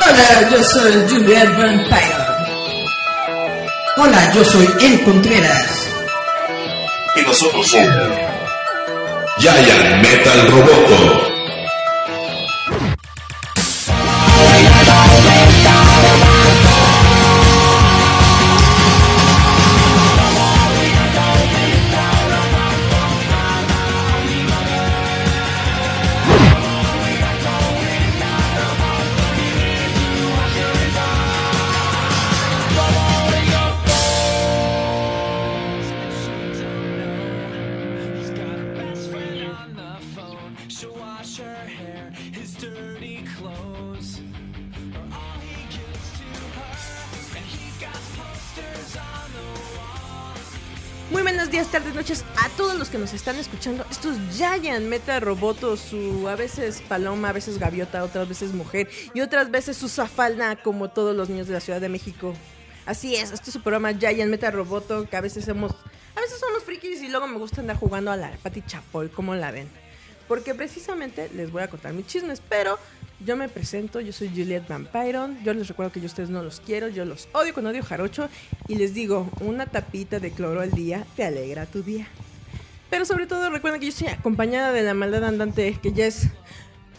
Hola, 0.00 0.50
yo 0.50 0.62
soy 0.64 0.92
Juliet 1.08 1.56
Vampire. 1.58 2.16
Hola, 3.98 4.32
yo 4.32 4.44
soy 4.44 4.66
El 4.80 5.02
Contreras. 5.04 5.88
Y 7.16 7.20
nosotros 7.22 7.66
somos 7.68 8.10
Giant 9.38 10.02
Metal 10.02 10.50
Roboto. 10.50 11.27
Roboto, 55.20 55.76
su 55.76 56.28
a 56.28 56.36
veces 56.36 56.82
paloma, 56.88 57.30
a 57.30 57.32
veces 57.32 57.58
gaviota, 57.58 58.04
otras 58.04 58.28
veces 58.28 58.52
mujer 58.52 58.88
y 59.14 59.20
otras 59.20 59.50
veces 59.50 59.76
su 59.76 59.88
zafalna 59.88 60.56
como 60.56 60.90
todos 60.90 61.16
los 61.16 61.28
niños 61.28 61.46
de 61.46 61.54
la 61.54 61.60
Ciudad 61.60 61.80
de 61.80 61.88
México. 61.88 62.34
Así 62.86 63.14
es, 63.14 63.32
este 63.32 63.50
es 63.50 63.52
su 63.52 63.60
programa 63.60 63.92
Giant 63.92 64.30
Meta 64.30 64.50
Roboto, 64.50 65.08
que 65.08 65.16
a 65.16 65.20
veces 65.20 65.44
somos, 65.44 65.72
a 66.16 66.20
veces 66.20 66.40
somos 66.40 66.62
frikis 66.62 67.02
y 67.02 67.08
luego 67.08 67.26
me 67.26 67.38
gusta 67.38 67.60
andar 67.60 67.76
jugando 67.76 68.10
a 68.10 68.16
la 68.16 68.30
Pati 68.42 68.62
Chapol, 68.62 69.10
como 69.10 69.34
la 69.34 69.50
ven. 69.50 69.68
Porque 70.26 70.54
precisamente 70.54 71.30
les 71.34 71.52
voy 71.52 71.62
a 71.62 71.68
contar 71.68 71.92
mis 71.92 72.06
chismes, 72.06 72.42
pero 72.48 72.78
yo 73.20 73.36
me 73.36 73.48
presento, 73.48 74.00
yo 74.00 74.12
soy 74.12 74.28
Juliet 74.28 74.68
Vampiron, 74.68 75.42
yo 75.42 75.52
les 75.52 75.68
recuerdo 75.68 75.92
que 75.92 76.00
yo 76.00 76.06
ustedes 76.06 76.30
no 76.30 76.42
los 76.42 76.60
quiero, 76.60 76.88
yo 76.88 77.04
los 77.04 77.28
odio 77.32 77.52
con 77.52 77.66
odio 77.66 77.82
jarocho 77.82 78.28
y 78.68 78.76
les 78.76 78.94
digo, 78.94 79.28
una 79.40 79.66
tapita 79.66 80.20
de 80.20 80.30
cloro 80.30 80.60
al 80.60 80.70
día 80.70 81.04
te 81.16 81.24
alegra 81.24 81.66
tu 81.66 81.82
día. 81.82 82.08
Pero 82.90 83.04
sobre 83.04 83.26
todo 83.26 83.50
recuerden 83.50 83.80
que 83.80 83.86
yo 83.86 83.90
estoy 83.90 84.08
acompañada 84.08 84.72
de 84.72 84.82
la 84.82 84.94
maldad 84.94 85.24
andante 85.24 85.78
que 85.82 85.92
ya 85.92 86.06
es 86.06 86.28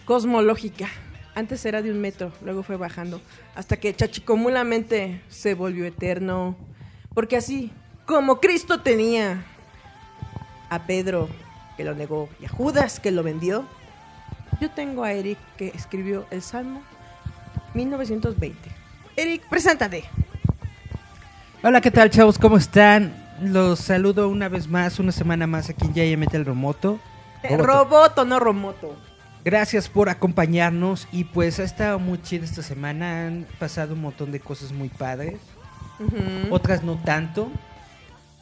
cosmológica. 0.05 0.87
Antes 1.33 1.65
era 1.65 1.81
de 1.81 1.91
un 1.91 2.01
metro, 2.01 2.31
luego 2.43 2.63
fue 2.63 2.75
bajando, 2.75 3.21
hasta 3.55 3.77
que 3.77 3.95
chachicomulamente 3.95 5.21
se 5.29 5.53
volvió 5.53 5.85
eterno. 5.85 6.55
Porque 7.13 7.37
así, 7.37 7.71
como 8.05 8.39
Cristo 8.39 8.81
tenía 8.81 9.43
a 10.69 10.85
Pedro 10.85 11.29
que 11.77 11.83
lo 11.83 11.95
negó 11.95 12.29
y 12.39 12.45
a 12.45 12.49
Judas 12.49 12.99
que 12.99 13.11
lo 13.11 13.23
vendió, 13.23 13.65
yo 14.59 14.69
tengo 14.71 15.03
a 15.03 15.13
Eric 15.13 15.37
que 15.57 15.69
escribió 15.69 16.25
el 16.29 16.41
Salmo 16.41 16.81
1920. 17.73 18.57
Eric, 19.15 19.47
preséntate. 19.49 20.03
Hola, 21.63 21.81
¿qué 21.81 21.91
tal, 21.91 22.09
chavos? 22.09 22.37
¿Cómo 22.37 22.57
están? 22.57 23.18
Los 23.41 23.79
saludo 23.79 24.27
una 24.29 24.49
vez 24.49 24.67
más, 24.67 24.99
una 24.99 25.11
semana 25.11 25.47
más 25.47 25.69
aquí 25.69 25.89
en 25.95 26.19
Mete 26.19 26.37
el 26.37 26.45
Romoto. 26.45 26.99
Eh, 27.43 27.55
Roboto, 27.57 28.25
no 28.25 28.39
Romoto. 28.39 28.95
Gracias 29.45 29.87
por 29.87 30.09
acompañarnos 30.09 31.07
y 31.11 31.23
pues 31.23 31.59
ha 31.59 31.63
estado 31.63 31.97
muy 31.99 32.21
chido 32.21 32.43
esta 32.43 32.61
semana. 32.61 33.27
Han 33.27 33.47
pasado 33.57 33.93
un 33.93 34.01
montón 34.01 34.31
de 34.31 34.39
cosas 34.41 34.73
muy 34.73 34.89
padres, 34.89 35.39
otras 36.51 36.83
no 36.83 37.01
tanto, 37.03 37.49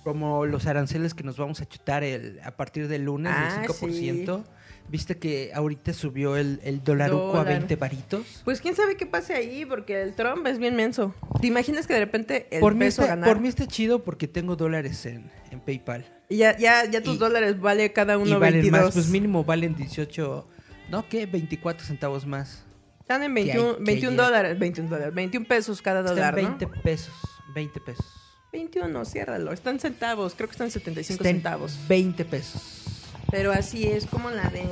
como 0.04 0.46
los 0.46 0.66
aranceles 0.66 1.14
que 1.14 1.24
nos 1.24 1.38
vamos 1.38 1.62
a 1.62 1.68
chutar 1.68 2.04
el, 2.04 2.40
a 2.44 2.52
partir 2.52 2.88
del 2.88 3.04
lunes 3.04 3.32
Ah, 3.36 3.62
del 3.62 3.70
5%. 3.70 4.44
Viste 4.90 5.18
que 5.18 5.52
ahorita 5.54 5.92
subió 5.94 6.38
el, 6.38 6.62
el 6.64 6.82
dolaruco 6.84 7.32
a 7.36 7.40
Dólar. 7.40 7.58
20 7.60 7.76
varitos. 7.76 8.42
Pues 8.46 8.62
quién 8.62 8.74
sabe 8.76 8.96
qué 8.96 9.06
pase 9.06 9.34
ahí, 9.34 9.66
porque 9.66 10.02
el 10.02 10.14
Trump 10.16 10.48
es 10.48 10.60
bien 10.60 10.76
menso. 10.78 11.14
¿Te 11.42 11.48
imaginas 11.48 11.86
que 11.88 11.94
de 11.94 12.00
repente 12.00 12.48
el 12.52 12.62
Por 12.62 12.74
mí, 12.74 12.80
peso 12.86 13.02
está, 13.02 13.16
ganar? 13.16 13.28
por 13.30 13.42
mí 13.42 13.50
está 13.50 13.68
chido 13.68 14.04
porque 14.06 14.30
tengo 14.30 14.56
dólares 14.56 15.06
en, 15.06 15.30
en 15.52 15.60
PayPal. 15.60 16.06
Y 16.30 16.38
ya, 16.38 16.58
ya, 16.58 16.86
ya 16.86 17.02
tus 17.04 17.16
Y- 17.16 17.18
dólares 17.18 17.60
vale 17.60 17.92
cada 17.92 18.18
uno 18.18 18.30
y 18.30 18.34
valen 18.40 18.62
22. 18.62 18.82
más, 18.86 18.94
pues 18.94 19.10
mínimo 19.10 19.44
valen 19.44 19.76
18, 19.76 20.48
no, 20.90 21.08
¿qué? 21.10 21.26
24 21.26 21.86
centavos 21.86 22.26
más. 22.26 22.64
Están 23.02 23.24
en 23.24 23.36
que 23.36 23.42
21, 23.44 23.70
hay- 23.70 23.76
que 23.78 23.84
21 23.84 24.16
ya- 24.18 24.24
dólares, 24.24 24.60
21 24.60 24.90
dólares, 24.90 25.14
21 25.14 25.48
pesos 25.48 25.82
cada 25.82 26.00
Están 26.00 26.16
dólar, 26.16 26.36
20 26.36 26.66
¿no? 26.66 26.82
pesos, 26.82 27.14
20 27.54 27.80
pesos. 27.82 28.06
21, 28.54 29.04
ciérralo. 29.06 29.52
Están 29.52 29.80
centavos, 29.82 30.34
creo 30.34 30.48
que 30.48 30.54
están 30.54 30.72
75 30.72 31.22
Están 31.24 31.34
centavos. 31.36 31.78
20 31.90 32.24
pesos. 32.24 33.07
Pero 33.32 33.52
así 33.52 33.88
es, 33.88 34.06
como 34.06 34.30
la 34.30 34.50
ven? 34.50 34.70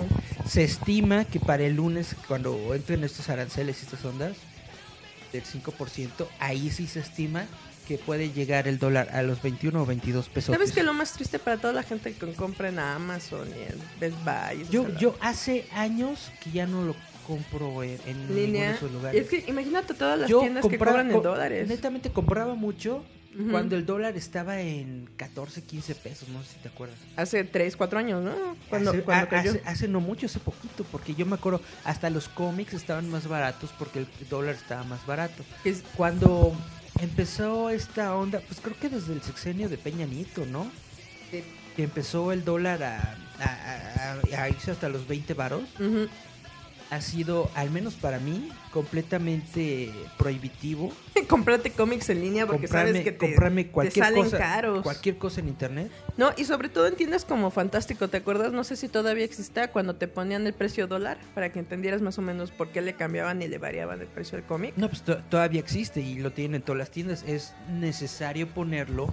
Se 0.47 0.63
estima 0.63 1.25
que 1.25 1.39
para 1.39 1.63
el 1.63 1.75
lunes, 1.75 2.15
cuando 2.27 2.73
entren 2.73 3.03
estos 3.03 3.29
aranceles 3.29 3.81
y 3.81 3.85
estas 3.85 4.03
ondas 4.05 4.37
del 5.33 5.43
5%, 5.43 6.27
ahí 6.39 6.69
sí 6.71 6.87
se 6.87 6.99
estima 7.01 7.45
que 7.87 7.97
puede 7.97 8.31
llegar 8.31 8.67
el 8.67 8.79
dólar 8.79 9.09
a 9.11 9.21
los 9.21 9.41
21 9.41 9.81
o 9.81 9.85
22 9.85 10.29
pesos. 10.29 10.55
¿Sabes 10.55 10.71
qué 10.71 10.79
es 10.79 10.85
lo 10.85 10.93
más 10.93 11.11
triste 11.13 11.37
para 11.37 11.57
toda 11.57 11.73
la 11.73 11.83
gente 11.83 12.13
que 12.13 12.33
compra 12.33 12.69
en 12.69 12.79
Amazon 12.79 13.47
y 13.49 13.61
en 13.71 13.79
Best 13.99 14.17
Buy? 14.23 14.65
Yo, 14.71 14.87
yo 14.97 15.15
hace 15.19 15.67
años 15.73 16.31
que 16.43 16.51
ya 16.51 16.65
no 16.65 16.83
lo 16.83 16.95
compro 17.27 17.83
en, 17.83 17.99
en 18.07 18.17
ninguno 18.21 18.35
de 18.35 18.45
línea. 18.45 18.71
esos 18.71 18.91
lugares. 18.91 19.21
Es 19.23 19.29
que 19.29 19.49
imagínate 19.51 19.93
todas 19.93 20.17
las 20.19 20.29
Yo 20.29 20.39
tiendas 20.39 20.63
que 20.63 20.69
compraba- 20.69 20.97
cobran 21.03 21.11
en 21.15 21.21
dólares. 21.21 21.67
Netamente 21.67 22.09
compraba 22.11 22.55
mucho 22.55 23.03
Cuando 23.51 23.75
el 23.75 23.85
dólar 23.85 24.15
estaba 24.15 24.61
en 24.61 25.09
14, 25.17 25.61
15 25.63 25.95
pesos, 25.95 26.29
no 26.29 26.41
sé 26.43 26.53
si 26.53 26.59
te 26.59 26.69
acuerdas. 26.69 26.97
Hace 27.17 27.43
3, 27.43 27.75
4 27.75 27.99
años, 27.99 28.23
¿no? 28.23 28.33
Cuando, 28.69 28.91
hace, 28.91 29.01
cuando 29.01 29.25
a- 29.25 29.29
cayó. 29.29 29.51
hace- 29.51 29.61
hace 29.65 29.87
no 29.89 29.99
mucho, 29.99 30.25
hace 30.27 30.39
poquito, 30.39 30.85
porque 30.85 31.15
yo 31.15 31.25
me 31.25 31.35
acuerdo, 31.35 31.61
hasta 31.83 32.09
los 32.09 32.29
cómics 32.29 32.73
estaban 32.73 33.09
más 33.09 33.27
baratos 33.27 33.71
porque 33.77 33.99
el 33.99 34.07
dólar 34.29 34.55
estaba 34.55 34.83
más 34.83 35.05
barato. 35.05 35.43
Es- 35.65 35.83
Cuando 35.97 36.55
empezó 37.01 37.69
esta 37.69 38.15
onda, 38.15 38.39
pues 38.47 38.61
creo 38.61 38.77
que 38.79 38.87
desde 38.89 39.11
el 39.13 39.21
sexenio 39.21 39.67
de 39.67 39.77
Peña 39.77 40.05
Nieto, 40.05 40.45
¿no? 40.45 40.71
Que 41.75 41.83
empezó 41.83 42.31
el 42.31 42.45
dólar 42.45 42.83
a, 42.83 43.17
a- 43.39 44.17
a- 44.37 44.43
a 44.43 44.49
irse 44.49 44.71
hasta 44.71 44.87
los 44.87 45.07
20 45.07 45.33
varos, 45.33 45.63
ha 46.89 47.01
sido, 47.01 47.51
al 47.55 47.69
menos 47.71 47.95
para 47.95 48.19
mí, 48.19 48.49
completamente 48.75 49.89
prohibitivo. 50.17 50.91
Comprate 51.27 51.71
cómics 51.71 52.09
en 52.09 52.21
línea 52.21 52.45
porque 52.45 52.67
sabes 52.67 53.01
que 53.03 53.11
te, 53.11 53.17
comprarme 53.17 53.63
te 53.63 53.71
cualquier 53.71 54.05
salen 54.05 54.23
cosa, 54.25 54.37
caros. 54.37 54.83
cualquier 54.83 55.17
cosa 55.17 55.39
en 55.41 55.47
internet. 55.47 55.91
No, 56.17 56.31
y 56.37 56.45
sobre 56.45 56.69
todo 56.69 56.85
en 56.87 56.95
tiendas 56.95 57.25
como 57.25 57.49
Fantástico, 57.51 58.07
¿te 58.09 58.17
acuerdas? 58.17 58.51
No 58.51 58.63
sé 58.63 58.75
si 58.75 58.87
todavía 58.89 59.23
exista 59.25 59.71
cuando 59.71 59.95
te 59.95 60.07
ponían 60.07 60.45
el 60.45 60.53
precio 60.53 60.87
dólar 60.87 61.17
para 61.33 61.51
que 61.51 61.59
entendieras 61.59 62.01
más 62.01 62.17
o 62.17 62.21
menos 62.21 62.51
por 62.51 62.67
qué 62.69 62.81
le 62.81 62.93
cambiaban 62.93 63.41
y 63.41 63.47
le 63.47 63.57
variaban 63.57 64.01
el 64.01 64.07
precio 64.07 64.37
del 64.37 64.45
cómic. 64.45 64.73
No, 64.77 64.89
pues 64.89 65.01
to- 65.03 65.17
todavía 65.29 65.59
existe 65.61 66.01
y 66.01 66.15
lo 66.19 66.31
tienen 66.31 66.55
en 66.55 66.61
todas 66.61 66.77
las 66.79 66.91
tiendas. 66.91 67.23
Es 67.27 67.53
necesario 67.71 68.47
ponerlo 68.47 69.07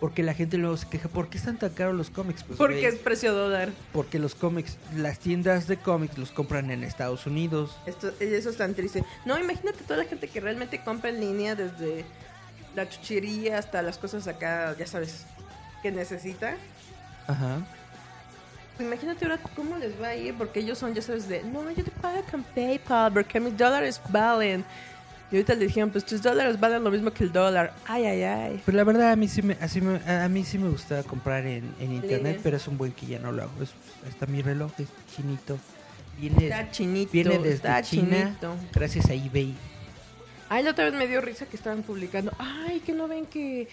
porque 0.00 0.22
la 0.22 0.34
gente 0.34 0.56
luego 0.56 0.76
se 0.76 0.88
queja. 0.88 1.08
¿Por 1.08 1.28
qué 1.28 1.38
están 1.38 1.58
tan 1.58 1.70
caros 1.70 1.94
los 1.96 2.10
cómics? 2.10 2.44
Pues, 2.44 2.58
Porque 2.58 2.86
es 2.86 2.96
precio 2.96 3.34
dólar. 3.34 3.70
porque 3.92 4.18
los 4.18 4.34
cómics, 4.34 4.78
las 4.96 5.18
tiendas 5.18 5.66
de 5.66 5.76
cómics 5.78 6.16
los 6.16 6.30
compran 6.30 6.70
en 6.70 6.84
Estados 6.84 7.26
Unidos. 7.26 7.76
Esto, 7.86 8.12
eso 8.20 8.50
es 8.50 8.56
tan 8.56 8.70
triste. 8.74 8.83
No, 9.24 9.38
imagínate 9.38 9.84
toda 9.84 9.98
la 9.98 10.04
gente 10.04 10.28
que 10.28 10.40
realmente 10.40 10.80
compra 10.82 11.10
en 11.10 11.20
línea 11.20 11.54
desde 11.54 12.04
la 12.74 12.88
chuchería 12.88 13.58
hasta 13.58 13.82
las 13.82 13.98
cosas 13.98 14.26
acá, 14.26 14.74
ya 14.78 14.86
sabes, 14.86 15.24
que 15.82 15.90
necesita. 15.92 16.56
Ajá. 17.26 17.58
Imagínate 18.80 19.24
ahora 19.24 19.38
cómo 19.54 19.76
les 19.78 20.00
va 20.02 20.08
a 20.08 20.16
ir, 20.16 20.34
porque 20.34 20.58
ellos 20.60 20.78
son, 20.78 20.94
ya 20.94 21.02
sabes, 21.02 21.28
de, 21.28 21.42
no, 21.44 21.70
yo 21.70 21.84
te 21.84 21.92
pago 21.92 22.20
con 22.28 22.42
PayPal, 22.42 23.12
porque 23.12 23.38
mis 23.38 23.56
dólares 23.56 24.00
valen. 24.08 24.64
Y 25.30 25.36
ahorita 25.36 25.54
le 25.54 25.66
dijeron, 25.66 25.90
pues 25.90 26.04
tus 26.04 26.20
dólares 26.20 26.58
valen 26.58 26.82
lo 26.84 26.90
mismo 26.90 27.12
que 27.12 27.24
el 27.24 27.32
dólar. 27.32 27.72
Ay, 27.86 28.04
ay, 28.04 28.22
ay. 28.24 28.62
Pero 28.66 28.76
la 28.76 28.84
verdad 28.84 29.12
a 29.12 29.16
mí 29.16 29.26
sí 29.28 29.42
me, 29.42 29.56
así 29.60 29.80
me- 29.80 30.00
a 30.10 30.28
mí 30.28 30.44
sí 30.44 30.58
me 30.58 30.68
gusta 30.68 31.02
comprar 31.04 31.46
en, 31.46 31.72
en 31.80 31.92
internet, 31.92 32.40
pero 32.42 32.56
es 32.56 32.66
un 32.68 32.76
buen 32.76 32.92
que 32.92 33.06
ya 33.06 33.18
no 33.20 33.30
lo 33.32 33.44
hago. 33.44 33.62
Es, 33.62 33.70
hasta 34.08 34.26
mi 34.26 34.42
reloj 34.42 34.70
es 34.78 34.88
chinito. 35.14 35.56
Viene, 36.18 36.44
Está 36.44 36.70
chinito, 36.70 37.12
viene 37.12 37.38
desde 37.38 37.54
está 37.54 37.82
China 37.82 38.24
chinito. 38.26 38.56
gracias 38.72 39.06
a 39.10 39.14
eBay. 39.14 39.54
Ay, 40.48 40.62
la 40.62 40.70
otra 40.70 40.84
vez 40.84 40.94
me 40.94 41.06
dio 41.08 41.20
risa 41.20 41.46
que 41.46 41.56
estaban 41.56 41.82
publicando. 41.82 42.32
Ay, 42.38 42.80
que 42.80 42.92
no 42.92 43.08
ven 43.08 43.26
que 43.26 43.68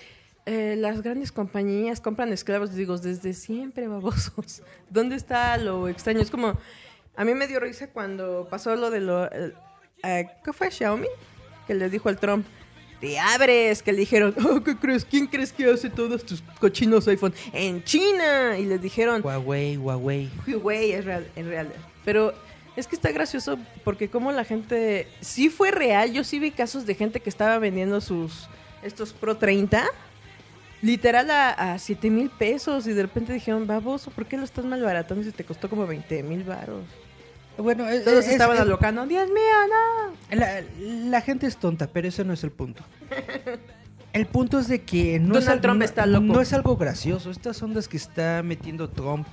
eh, 0.46 0.76
las 0.78 1.02
grandes 1.02 1.32
compañías 1.32 2.02
compran 2.02 2.32
esclavos. 2.34 2.74
Digo, 2.74 2.98
desde 2.98 3.34
siempre, 3.34 3.88
babosos. 3.88 4.64
¿Dónde 4.90 5.16
está 5.16 5.58
lo 5.58 5.88
extraño? 5.88 6.20
Es 6.22 6.32
como, 6.32 6.58
a 7.16 7.26
mí 7.26 7.34
me 7.36 7.48
dio 7.48 7.60
risa 7.60 7.88
cuando 7.88 8.48
pasó 8.50 8.76
lo 8.76 8.90
de 8.90 9.00
lo... 9.02 9.30
el- 9.32 9.54
eh, 10.04 10.28
¿Qué 10.44 10.52
fue 10.54 10.72
Xiaomi? 10.72 11.08
Que 11.68 11.76
le 11.76 11.90
dijo 11.90 12.10
al 12.10 12.18
Trump. 12.18 12.46
te 13.00 13.20
abres, 13.20 13.84
que 13.84 13.92
le 13.92 14.00
dijeron, 14.00 14.34
oh, 14.50 14.64
¿qué 14.64 14.76
crees? 14.76 15.06
¿Quién 15.06 15.28
crees 15.28 15.54
que 15.54 15.70
hace 15.70 15.90
todos 15.92 16.26
tus 16.26 16.42
cochinos 16.60 17.08
iPhone? 17.08 17.34
En 17.54 17.84
China. 17.84 18.58
Y 18.58 18.66
les 18.66 18.82
dijeron, 18.82 19.22
Huawei, 19.24 19.78
Huawei. 19.78 20.32
Güey, 20.48 20.94
es 20.94 21.06
real, 21.06 21.28
es 21.36 21.46
real. 21.46 21.72
Pero 22.06 22.34
es 22.76 22.88
que 22.88 22.96
está 22.96 23.12
gracioso 23.12 23.58
porque 23.84 24.10
como 24.10 24.32
la 24.32 24.44
gente... 24.44 25.08
Sí 25.22 25.50
fue 25.50 25.72
real, 25.72 26.12
yo 26.14 26.24
sí 26.24 26.40
vi 26.40 26.52
casos 26.52 26.86
de 26.86 26.96
gente 26.96 27.20
que 27.20 27.30
estaba 27.30 27.58
vendiendo 27.60 28.02
sus... 28.02 28.48
Estos 28.84 29.14
Pro 29.14 29.38
30. 29.38 29.86
Literal 30.82 31.30
a, 31.30 31.74
a 31.74 31.80
7 31.80 32.10
mil 32.10 32.32
pesos 32.32 32.88
y 32.88 32.94
de 32.94 33.04
repente 33.04 33.32
dijeron, 33.34 33.68
baboso, 33.68 34.10
¿por 34.10 34.26
qué 34.26 34.38
lo 34.38 34.44
estás 34.44 34.66
malbaratando 34.66 35.24
si 35.24 35.32
te 35.32 35.44
costó 35.44 35.70
como 35.70 35.86
20 35.86 36.24
mil 36.24 36.44
baros? 36.44 36.84
Bueno, 37.58 37.88
es- 37.88 38.04
Todos 38.04 38.26
es- 38.26 38.32
estaban 38.32 38.56
es- 38.56 38.62
alocando, 38.64 39.06
Dios 39.06 39.28
mío, 39.28 39.36
no. 39.70 40.36
La, 40.36 40.62
la 40.80 41.22
gente 41.22 41.46
es 41.46 41.58
tonta, 41.58 41.86
pero 41.86 42.08
ese 42.08 42.24
no 42.26 42.34
es 42.34 42.44
el 42.44 42.50
punto. 42.52 42.84
El 44.14 44.26
punto 44.26 44.58
es 44.60 44.68
de 44.68 44.82
que 44.82 45.20
no, 45.20 45.38
es, 45.38 45.46
Donald 45.46 45.50
al- 45.58 45.62
Trump 45.62 45.80
no- 45.80 45.86
está 45.86 46.06
loco. 46.08 46.26
no 46.26 46.42
es 46.42 46.52
algo 46.54 46.76
gracioso. 46.78 47.30
Estas 47.30 47.62
ondas 47.62 47.88
que 47.88 47.98
está 47.98 48.42
metiendo 48.44 48.90
Trump 48.90 49.28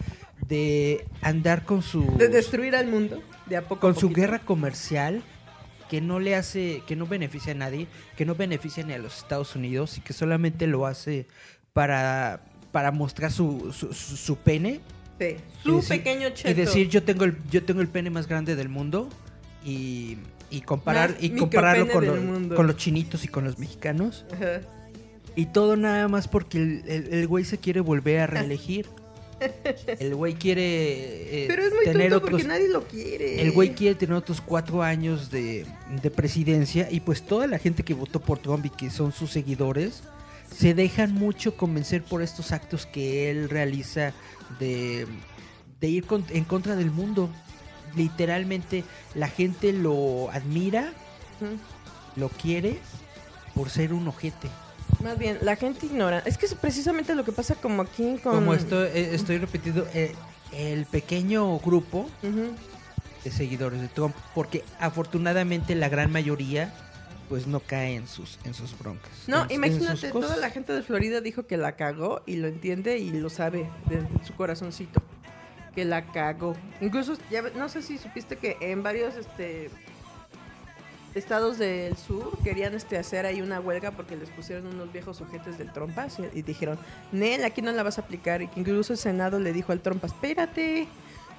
de 0.47 1.07
andar 1.23 1.65
con 1.65 1.83
su 1.83 2.17
De 2.17 2.29
destruir 2.29 2.77
al 2.77 2.87
mundo, 2.87 3.23
de 3.47 3.57
a 3.57 3.63
poco. 3.63 3.75
a 3.77 3.81
con 3.93 3.97
su 3.97 4.11
guerra 4.11 4.39
comercial 4.39 5.23
que 5.91 6.01
no 6.01 6.21
le 6.21 6.35
hace, 6.35 6.83
que 6.87 6.97
no 6.97 7.07
beneficia 7.07 7.53
a 7.53 7.57
nadie, 7.57 7.87
que 8.17 8.25
no 8.27 8.35
beneficia 8.35 8.85
ni 8.85 8.93
a 8.93 8.99
los 8.99 9.17
Estados 9.19 9.57
Unidos 9.57 9.97
y 9.99 10.01
que 10.03 10.13
solamente 10.13 10.67
lo 10.67 10.87
hace 10.87 11.27
para, 11.73 12.43
para 12.73 12.93
mostrar 12.93 13.33
su, 13.33 13.73
su, 13.73 13.93
su- 13.95 14.17
su 14.17 14.37
pene 14.37 14.81
Sí, 15.19 15.37
su 15.65 15.77
decir- 15.77 15.89
pequeño 15.89 16.29
cheto. 16.31 16.51
y 16.51 16.55
decir 16.55 16.89
yo 16.89 17.03
tengo 17.03 17.25
el 17.25 17.37
yo 17.51 17.65
tengo 17.65 17.81
el 17.81 17.89
pene 17.89 18.09
más 18.11 18.29
grande 18.29 18.55
del 18.55 18.69
mundo 18.69 19.09
y, 19.65 20.19
y 20.51 20.61
comparar 20.61 21.11
Más 21.15 21.23
y 21.23 21.31
compararlo 21.31 21.89
con, 21.89 22.07
lo- 22.49 22.55
con 22.55 22.67
los 22.69 22.77
chinitos 22.77 23.25
y 23.25 23.29
con 23.29 23.43
los 23.45 23.59
mexicanos 23.59 24.25
Ajá. 24.33 24.61
y 25.35 25.47
todo 25.47 25.77
nada 25.77 26.07
más 26.07 26.29
porque 26.29 26.59
el, 26.59 26.83
el- 26.87 27.15
el 27.15 27.27
güey 27.27 27.45
se 27.45 27.59
quiere 27.59 27.81
volver 27.81 28.21
a 28.21 28.27
reelegir 28.29 28.87
el 29.99 30.15
güey 30.15 30.35
quiere 30.35 31.45
eh, 31.45 31.47
Pero 31.49 31.63
es 31.65 31.75
muy 31.75 31.85
tener 31.85 32.11
tonto 32.11 32.27
otros 32.27 32.31
porque 32.43 32.47
nadie 32.49 32.69
lo 32.69 32.83
quiere. 32.87 33.41
el 33.43 33.53
güey 33.53 33.75
quiere 33.75 33.95
tener 33.95 34.15
otros 34.17 34.41
cuatro 34.41 34.83
años 34.83 35.31
de, 35.31 35.67
de 36.03 36.11
presidencia 36.11 36.89
y 36.91 37.01
pues 37.01 37.23
toda 37.23 37.47
la 37.47 37.59
gente 37.59 37.83
que 37.83 37.95
votó 37.95 38.21
por 38.21 38.39
Trump 38.39 38.67
y 38.67 38.71
que 38.71 38.91
son 38.91 39.13
sus 39.13 39.31
seguidores 39.31 40.03
se 40.55 40.75
dejan 40.75 41.13
mucho 41.15 41.57
convencer 41.57 42.03
por 42.03 42.23
estos 42.23 42.53
actos 42.53 42.87
que 42.87 43.31
él 43.31 43.49
realiza 43.51 44.13
de, 44.59 45.07
de 45.81 45.89
ir 45.89 46.05
con- 46.07 46.25
en 46.31 46.45
contra 46.45 46.75
del 46.75 46.91
mundo. 46.91 47.29
Literalmente 47.97 48.85
la 49.15 49.29
gente 49.29 49.73
lo 49.73 50.31
admira, 50.31 50.93
lo 52.17 52.29
quiere 52.31 52.79
por 53.55 53.71
ser 53.71 53.93
un 53.93 54.09
ojete. 54.09 54.49
Más 55.03 55.19
bien, 55.19 55.39
la 55.43 55.57
gente 55.57 55.87
ignora. 55.87 56.21
Es 56.27 56.39
que 56.39 56.47
es 56.47 56.55
precisamente 56.55 57.15
lo 57.15 57.25
que 57.25 57.33
pasa 57.33 57.55
como 57.55 57.83
aquí 57.83 58.19
con... 58.23 58.35
Como 58.35 58.55
estoy, 58.55 58.89
eh, 58.89 59.11
estoy 59.15 59.39
repitiendo, 59.39 59.87
eh, 59.95 60.15
el 60.53 60.87
pequeño 60.87 61.59
grupo 61.59 62.09
de 63.25 63.31
seguidores 63.31 63.81
de 63.81 63.89
Trump, 63.89 64.15
porque 64.35 64.65
afortunadamente 64.81 65.75
la 65.75 65.89
gran 65.89 66.11
mayoría 66.11 66.73
pues 67.29 67.47
no 67.47 67.61
cae 67.61 67.95
en 67.95 68.09
sus 68.09 68.39
en 68.45 68.55
sus 68.55 68.79
broncas. 68.79 69.11
No, 69.27 69.43
en- 69.45 69.53
imagínate, 69.53 70.11
toda 70.11 70.39
la 70.39 70.49
gente 70.49 70.73
de 70.73 70.83
Florida 70.83 71.21
dijo 71.21 71.47
que 71.47 71.59
la 71.59 71.73
cagó 71.73 72.23
y 72.25 72.37
lo 72.37 72.49
entiende 72.49 72.97
y 72.99 73.11
lo 73.11 73.29
sabe 73.29 73.69
de 73.91 74.03
su 74.27 74.33
corazoncito. 74.35 75.03
Que 75.75 75.85
la 75.85 76.07
cagó. 76.07 76.57
Incluso, 76.81 77.19
ya, 77.31 77.43
no 77.43 77.69
sé 77.69 77.83
si 77.83 77.99
supiste 77.99 78.37
que 78.37 78.57
en 78.63 78.83
varios 78.83 79.15
este 79.17 79.69
estados 81.15 81.59
del 81.59 81.97
sur 81.97 82.37
querían 82.45 82.75
este 82.75 82.97
hacer 82.99 83.27
ahí 83.27 83.41
una 83.41 83.61
huelga 83.61 83.91
porque 83.93 84.17
les 84.17 84.29
pusieron 84.31 84.67
unos 84.67 84.93
viejos 84.93 85.21
ojetes 85.21 85.59
del 85.59 85.73
Trompas 85.73 86.19
y, 86.19 86.39
y 86.39 86.43
dijeron, 86.43 86.79
Nel, 87.13 87.45
aquí 87.45 87.63
no 87.63 87.73
la 87.73 87.83
vas 87.83 87.99
a 87.99 88.03
aplicar. 88.03 88.43
Y 88.43 88.49
que 88.49 88.61
incluso 88.61 88.93
el 88.93 88.99
Senado 88.99 89.39
le 89.41 89.53
dijo 89.53 89.73
al 89.73 89.81
Trompas, 89.81 90.13
espérate, 90.13 90.87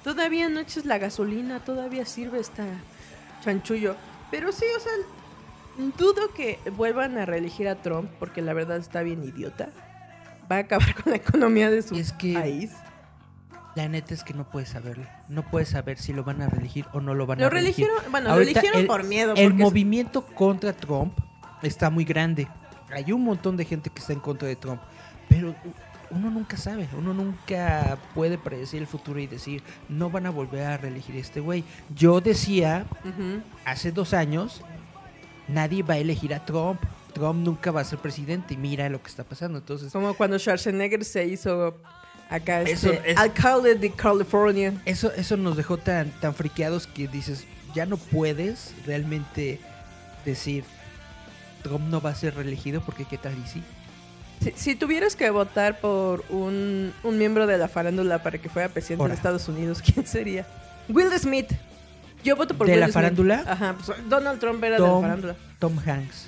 todavía 0.04 0.48
no 0.48 0.60
eches 0.60 0.84
la 0.84 0.98
gasolina, 0.98 1.60
todavía 1.64 2.04
sirve 2.04 2.40
esta 2.40 2.64
chanchullo. 3.42 3.96
Pero 4.30 4.52
sí, 4.52 4.64
o 4.76 4.80
sea, 4.80 4.92
dudo 5.98 6.32
que 6.34 6.58
vuelvan 6.76 7.16
a 7.18 7.24
reelegir 7.26 7.68
a 7.68 7.76
Trump 7.76 8.10
porque 8.18 8.42
la 8.42 8.52
verdad 8.52 8.76
está 8.78 9.02
bien 9.02 9.24
idiota. 9.24 9.70
Va 10.50 10.56
a 10.56 10.60
acabar 10.60 10.94
con 11.02 11.10
la 11.12 11.16
economía 11.16 11.70
de 11.70 11.82
su 11.82 11.94
Es 11.94 12.12
que- 12.12 12.34
país. 12.34 12.72
La 13.76 13.88
neta 13.88 14.14
es 14.14 14.24
que 14.24 14.34
no 14.34 14.44
puedes 14.50 14.70
saberlo. 14.70 15.04
No 15.28 15.42
puedes 15.48 15.68
saber 15.68 15.98
si 15.98 16.12
lo 16.12 16.24
van 16.24 16.42
a 16.42 16.48
reelegir 16.48 16.86
o 16.92 17.00
no 17.00 17.14
lo 17.14 17.26
van 17.26 17.38
Lo 17.38 17.46
a 17.46 17.50
reelegir. 17.50 17.86
reeligieron, 17.86 18.10
bueno, 18.12 18.30
Ahorita 18.30 18.50
lo 18.52 18.58
eligieron 18.58 18.80
el- 18.80 18.86
por 18.86 19.04
miedo. 19.04 19.34
El 19.36 19.54
movimiento 19.54 20.26
contra 20.26 20.72
Trump 20.72 21.16
está 21.62 21.88
muy 21.90 22.04
grande. 22.04 22.48
Hay 22.92 23.12
un 23.12 23.22
montón 23.22 23.56
de 23.56 23.64
gente 23.64 23.88
que 23.90 24.00
está 24.00 24.12
en 24.12 24.20
contra 24.20 24.48
de 24.48 24.56
Trump. 24.56 24.80
Pero 25.28 25.54
uno 26.10 26.28
nunca 26.30 26.56
sabe. 26.56 26.88
Uno 26.98 27.14
nunca 27.14 27.96
puede 28.14 28.36
predecir 28.38 28.80
el 28.80 28.88
futuro 28.88 29.20
y 29.20 29.28
decir, 29.28 29.62
no 29.88 30.10
van 30.10 30.26
a 30.26 30.30
volver 30.30 30.66
a 30.66 30.76
reelegir 30.76 31.14
a 31.14 31.18
este 31.20 31.38
güey. 31.38 31.62
Yo 31.94 32.20
decía 32.20 32.86
hace 33.64 33.92
dos 33.92 34.12
años, 34.14 34.62
nadie 35.46 35.84
va 35.84 35.94
a 35.94 35.98
elegir 35.98 36.34
a 36.34 36.44
Trump. 36.44 36.80
Trump 37.14 37.44
nunca 37.44 37.70
va 37.70 37.80
a 37.82 37.84
ser 37.84 38.00
presidente 38.00 38.54
y 38.54 38.56
mira 38.56 38.88
lo 38.88 39.00
que 39.00 39.08
está 39.08 39.22
pasando. 39.22 39.58
Entonces, 39.58 39.92
Como 39.92 40.14
cuando 40.14 40.38
Schwarzenegger 40.38 41.04
se 41.04 41.26
hizo 41.26 41.76
acá 42.30 42.62
Eso 42.62 42.90
este 42.92 43.12
es- 43.12 43.18
alcalde 43.18 43.74
de 43.74 43.90
California. 43.90 44.72
eso, 44.86 45.12
eso 45.12 45.36
nos 45.36 45.56
dejó 45.56 45.76
tan, 45.76 46.10
tan 46.20 46.34
friqueados 46.34 46.86
que 46.86 47.08
dices, 47.08 47.44
ya 47.74 47.84
no 47.86 47.96
puedes 47.98 48.72
realmente 48.86 49.60
decir, 50.24 50.64
Trump 51.62 51.88
no 51.88 52.00
va 52.00 52.10
a 52.10 52.14
ser 52.14 52.34
reelegido 52.36 52.80
porque 52.80 53.04
qué 53.04 53.18
tal 53.18 53.34
y 53.44 53.48
sí. 53.48 53.62
Si, 54.42 54.52
si 54.56 54.74
tuvieras 54.74 55.16
que 55.16 55.28
votar 55.28 55.80
por 55.80 56.24
un, 56.30 56.94
un 57.02 57.18
miembro 57.18 57.46
de 57.46 57.58
la 57.58 57.68
farándula 57.68 58.22
para 58.22 58.38
que 58.38 58.48
fuera 58.48 58.68
presidente 58.70 59.02
Ahora. 59.02 59.12
de 59.12 59.16
Estados 59.16 59.48
Unidos, 59.48 59.82
¿quién 59.84 60.06
sería? 60.06 60.46
Will 60.88 61.10
Smith. 61.18 61.52
Yo 62.24 62.36
voto 62.36 62.56
por 62.56 62.66
¿De 62.66 62.72
Will 62.72 62.80
la 62.80 62.86
Smith. 62.86 62.94
farándula? 62.94 63.44
Ajá, 63.46 63.76
pues 63.84 63.98
Donald 64.08 64.40
Trump 64.40 64.62
era 64.64 64.76
de 64.76 64.80
la 64.82 64.88
Tom, 64.88 65.02
farándula. 65.02 65.36
Tom 65.58 65.78
Hanks. 65.84 66.26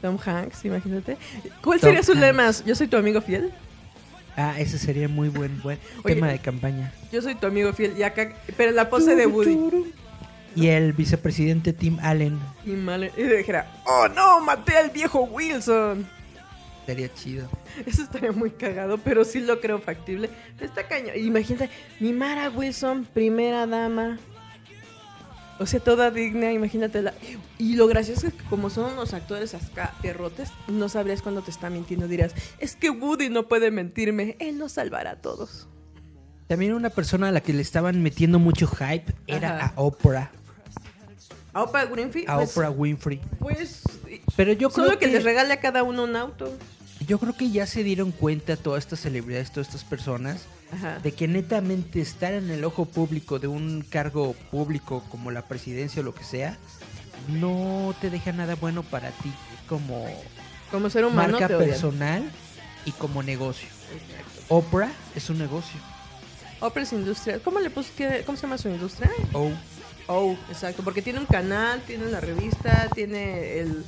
Tom 0.00 0.18
Hanks, 0.24 0.64
imagínate. 0.64 1.16
¿Cuál 1.62 1.78
Tom 1.80 1.88
sería 1.90 2.02
su 2.02 2.12
Hanks. 2.12 2.20
lema? 2.22 2.50
Yo 2.66 2.74
soy 2.74 2.86
tu 2.88 2.96
amigo 2.96 3.20
fiel. 3.20 3.52
Ah, 4.36 4.54
ese 4.58 4.78
sería 4.78 5.08
muy 5.08 5.28
buen, 5.28 5.60
buen 5.62 5.78
Oye, 6.04 6.14
tema 6.14 6.28
de 6.28 6.38
campaña. 6.38 6.92
Yo 7.12 7.20
soy 7.20 7.34
tu 7.34 7.46
amigo 7.46 7.72
fiel. 7.72 7.94
Y 7.98 8.02
acá, 8.02 8.32
pero 8.56 8.72
la 8.72 8.88
pose 8.88 9.14
de 9.14 9.26
Woody. 9.26 9.92
Y 10.54 10.68
el 10.68 10.92
vicepresidente 10.92 11.72
Tim 11.72 11.98
Allen 12.02 12.38
Y, 12.66 12.70
mal, 12.72 13.10
y 13.16 13.22
dijera, 13.22 13.70
oh 13.86 14.06
no, 14.08 14.40
maté 14.40 14.76
al 14.76 14.90
viejo 14.90 15.22
Wilson. 15.22 16.06
sería 16.84 17.12
chido. 17.14 17.48
Eso 17.86 18.02
estaría 18.02 18.32
muy 18.32 18.50
cagado, 18.50 18.98
pero 18.98 19.24
sí 19.24 19.40
lo 19.40 19.60
creo 19.60 19.78
factible. 19.78 20.28
Está 20.60 20.86
cañón. 20.88 21.16
Imagínate, 21.16 21.70
mi 22.00 22.12
Mara 22.12 22.50
Wilson, 22.50 23.06
primera 23.14 23.66
dama. 23.66 24.18
O 25.62 25.66
sea, 25.66 25.78
toda 25.78 26.10
digna, 26.10 26.52
imagínatela. 26.52 27.14
Y 27.56 27.76
lo 27.76 27.86
gracioso 27.86 28.26
es 28.26 28.34
que 28.34 28.42
como 28.44 28.68
son 28.68 28.92
unos 28.94 29.14
actores 29.14 29.54
acá 29.54 29.94
perrotes, 30.02 30.50
no 30.66 30.88
sabrías 30.88 31.22
cuándo 31.22 31.42
te 31.42 31.52
está 31.52 31.70
mintiendo. 31.70 32.08
Dirás, 32.08 32.34
es 32.58 32.74
que 32.74 32.90
Woody 32.90 33.30
no 33.30 33.46
puede 33.46 33.70
mentirme, 33.70 34.36
él 34.40 34.58
nos 34.58 34.72
salvará 34.72 35.12
a 35.12 35.16
todos. 35.16 35.68
También 36.48 36.74
una 36.74 36.90
persona 36.90 37.28
a 37.28 37.30
la 37.30 37.40
que 37.40 37.52
le 37.52 37.62
estaban 37.62 38.02
metiendo 38.02 38.40
mucho 38.40 38.66
hype 38.66 39.14
era 39.28 39.56
Ajá. 39.56 39.72
a 39.76 39.80
Oprah, 39.80 40.32
A 41.52 41.62
Oprah 41.62 41.86
Winfrey, 41.86 42.24
a 42.26 42.36
pues, 42.36 42.50
Oprah 42.50 42.70
Winfrey. 42.70 43.20
pues, 43.38 43.82
Pero 44.36 44.52
yo 44.52 44.68
solo 44.68 44.88
creo 44.88 44.98
que, 44.98 45.06
que, 45.06 45.12
les 45.12 45.22
regale 45.24 45.54
a 45.54 45.60
cada 45.60 45.84
uno 45.84 46.02
un 46.04 46.16
auto. 46.16 46.52
yo 47.06 47.20
creo 47.20 47.36
que 47.36 47.50
ya 47.50 47.66
se 47.66 47.84
dieron 47.84 48.10
cuenta 48.10 48.56
todas 48.56 48.82
estas 48.84 49.00
celebridades, 49.00 49.52
todas 49.52 49.68
estas 49.68 49.84
personas 49.84 50.46
Ajá. 50.72 50.98
de 51.00 51.12
que 51.12 51.28
netamente 51.28 52.00
estar 52.00 52.32
en 52.32 52.50
el 52.50 52.64
ojo 52.64 52.86
público 52.86 53.38
de 53.38 53.46
un 53.46 53.82
cargo 53.88 54.34
público 54.50 55.04
como 55.10 55.30
la 55.30 55.42
presidencia 55.42 56.00
o 56.00 56.04
lo 56.04 56.14
que 56.14 56.24
sea 56.24 56.56
no 57.28 57.94
te 58.00 58.10
deja 58.10 58.32
nada 58.32 58.54
bueno 58.56 58.82
para 58.82 59.10
ti 59.10 59.32
como 59.68 60.06
Como 60.70 60.88
ser 60.90 61.04
humano 61.04 61.38
marca 61.38 61.48
personal 61.58 62.24
y 62.84 62.90
como 62.92 63.22
negocio. 63.22 63.68
Oprah 64.48 64.90
es 65.14 65.30
un 65.30 65.38
negocio. 65.38 65.78
Oprah 66.60 66.82
es 66.82 66.92
industrial. 66.92 67.40
¿Cómo 67.42 67.60
le 67.60 67.70
puse? 67.70 67.90
qué- 67.96 68.22
¿Cómo 68.26 68.36
se 68.36 68.42
llama 68.42 68.58
su 68.58 68.68
industria? 68.68 69.10
Oh, 69.34 69.50
Oh, 70.08 70.36
exacto, 70.50 70.82
porque 70.82 71.00
tiene 71.00 71.20
un 71.20 71.26
canal, 71.26 71.80
tiene 71.86 72.06
la 72.06 72.18
revista, 72.20 72.88
tiene 72.92 73.60
el 73.60 73.84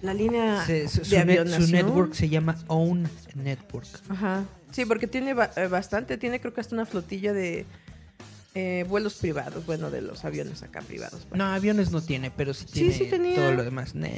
la 0.00 0.14
línea 0.14 0.64
se- 0.64 0.88
su, 0.88 1.02
de 1.02 1.04
su 1.04 1.14
net- 1.16 1.60
su 1.66 1.70
network 1.70 2.14
se 2.14 2.28
llama 2.30 2.56
Own 2.68 3.06
Network. 3.34 3.86
Ajá. 4.08 4.44
Sí, 4.72 4.84
porque 4.86 5.06
tiene 5.06 5.30
eh, 5.56 5.66
bastante, 5.68 6.18
tiene 6.18 6.40
creo 6.40 6.52
que 6.52 6.60
hasta 6.60 6.74
una 6.74 6.86
flotilla 6.86 7.32
de 7.32 7.66
eh, 8.54 8.84
vuelos 8.88 9.14
privados, 9.14 9.64
bueno, 9.64 9.90
de 9.90 10.02
los 10.02 10.24
aviones 10.24 10.62
acá 10.62 10.80
privados. 10.80 11.24
pues. 11.28 11.38
No, 11.38 11.44
aviones 11.44 11.90
no 11.90 12.02
tiene, 12.02 12.30
pero 12.30 12.52
sí 12.52 12.66
Sí, 12.66 12.72
tiene 12.72 12.92
sí 12.94 13.06
tenía. 13.06 13.36
todo 13.36 13.52
lo 13.52 13.64
demás. 13.64 13.94
Nah, 13.94 14.08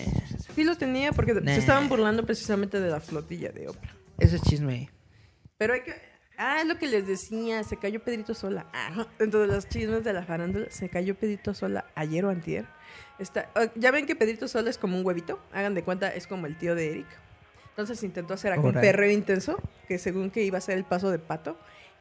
Sí 0.54 0.64
lo 0.64 0.76
tenía 0.76 1.12
porque 1.12 1.34
Nah. 1.34 1.52
se 1.54 1.58
estaban 1.60 1.88
burlando 1.88 2.24
precisamente 2.24 2.80
de 2.80 2.90
la 2.90 3.00
flotilla 3.00 3.50
de 3.52 3.68
Oprah. 3.68 3.94
ese 4.18 4.36
es 4.36 4.42
chisme. 4.42 4.90
Pero 5.58 5.74
hay 5.74 5.82
que 5.82 6.14
Ah, 6.36 6.58
es 6.62 6.66
lo 6.66 6.78
que 6.78 6.88
les 6.88 7.06
decía, 7.06 7.62
se 7.62 7.76
cayó 7.76 8.02
Pedrito 8.02 8.34
Sola. 8.34 8.66
Ah, 8.72 9.06
dentro 9.20 9.38
de 9.40 9.46
los 9.46 9.68
chismes 9.68 10.02
de 10.02 10.12
la 10.12 10.24
farándula, 10.24 10.66
se 10.68 10.88
cayó 10.88 11.14
Pedrito 11.14 11.54
Sola 11.54 11.86
ayer 11.94 12.24
o 12.24 12.30
antier. 12.30 12.66
Está, 13.20 13.52
ah, 13.54 13.66
ya 13.76 13.92
ven 13.92 14.04
que 14.04 14.16
Pedrito 14.16 14.48
Sola 14.48 14.68
es 14.68 14.76
como 14.76 14.98
un 14.98 15.06
huevito, 15.06 15.38
hagan 15.52 15.74
de 15.74 15.84
cuenta, 15.84 16.12
es 16.12 16.26
como 16.26 16.46
el 16.48 16.58
tío 16.58 16.74
de 16.74 16.90
Eric. 16.90 17.06
Entonces 17.74 18.02
intentó 18.04 18.34
hacer 18.34 18.52
acá 18.52 18.60
un 18.62 18.72
perreo 18.72 19.10
intenso, 19.10 19.58
que 19.88 19.98
según 19.98 20.30
que 20.30 20.44
iba 20.44 20.58
a 20.58 20.60
ser 20.60 20.78
el 20.78 20.84
paso 20.84 21.10
de 21.10 21.18
pato. 21.18 21.58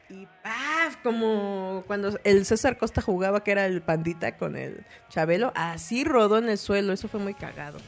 Y 0.08 0.26
¡paf! 0.44 0.96
Como 1.02 1.82
cuando 1.86 2.16
el 2.22 2.44
César 2.46 2.78
Costa 2.78 3.00
jugaba, 3.02 3.42
que 3.42 3.50
era 3.52 3.66
el 3.66 3.82
pandita 3.82 4.36
con 4.36 4.54
el 4.56 4.84
Chabelo, 5.08 5.52
así 5.56 6.04
rodó 6.04 6.38
en 6.38 6.48
el 6.48 6.58
suelo. 6.58 6.92
Eso 6.92 7.08
fue 7.08 7.18
muy 7.20 7.34
cagado. 7.34 7.78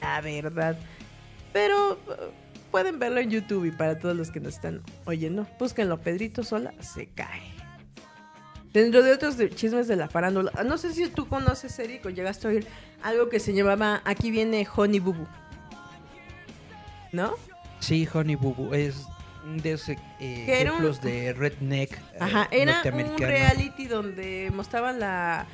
La 0.00 0.20
verdad. 0.20 0.76
Pero 1.52 1.94
eh, 1.94 2.30
pueden 2.70 2.98
verlo 2.98 3.18
en 3.18 3.30
YouTube 3.30 3.64
y 3.64 3.72
para 3.72 3.98
todos 3.98 4.14
los 4.16 4.30
que 4.30 4.38
nos 4.40 4.54
están 4.54 4.82
oyendo, 5.04 5.46
búsquenlo. 5.58 5.98
Pedrito 6.00 6.44
Sola 6.44 6.72
se 6.80 7.06
cae. 7.08 7.42
Dentro 8.72 9.02
de 9.02 9.12
otros 9.12 9.36
de- 9.36 9.50
chismes 9.50 9.86
de 9.88 9.96
la 9.96 10.08
farándula, 10.08 10.50
no 10.64 10.78
sé 10.78 10.92
si 10.94 11.06
tú 11.08 11.28
conoces, 11.28 11.78
Eric, 11.78 12.06
o 12.06 12.10
llegaste 12.10 12.46
a 12.46 12.50
oír 12.50 12.66
algo 13.02 13.28
que 13.28 13.38
se 13.40 13.52
llamaba 13.52 14.00
Aquí 14.04 14.30
viene 14.30 14.66
Honey 14.74 15.00
Boo. 15.00 15.26
¿No? 17.12 17.34
Sí, 17.80 18.08
Honey 18.12 18.34
Boo 18.36 18.54
Boo 18.54 18.74
es 18.74 19.06
de 19.44 19.72
esos 19.72 19.88
eh, 19.90 19.98
un- 20.20 20.50
ejemplos 20.50 21.00
de 21.02 21.32
redneck 21.32 21.92
eh, 21.92 22.00
Ajá, 22.20 22.48
era 22.52 22.80
un 22.84 23.18
reality 23.18 23.86
donde 23.86 24.50
mostraban 24.54 25.00
la 25.00 25.46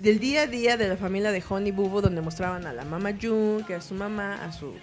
del 0.00 0.18
día 0.20 0.42
a 0.42 0.46
día 0.46 0.76
de 0.76 0.88
la 0.88 0.96
familia 0.96 1.32
de 1.32 1.42
Honey 1.48 1.70
Boo 1.72 1.88
Boo, 1.88 2.00
donde 2.00 2.20
mostraban 2.22 2.66
a 2.66 2.72
la 2.72 2.84
mamá 2.84 3.10
June, 3.20 3.64
que 3.66 3.74
era 3.74 3.82
su 3.82 3.94
mamá, 3.94 4.42
a 4.44 4.52
sus 4.52 4.74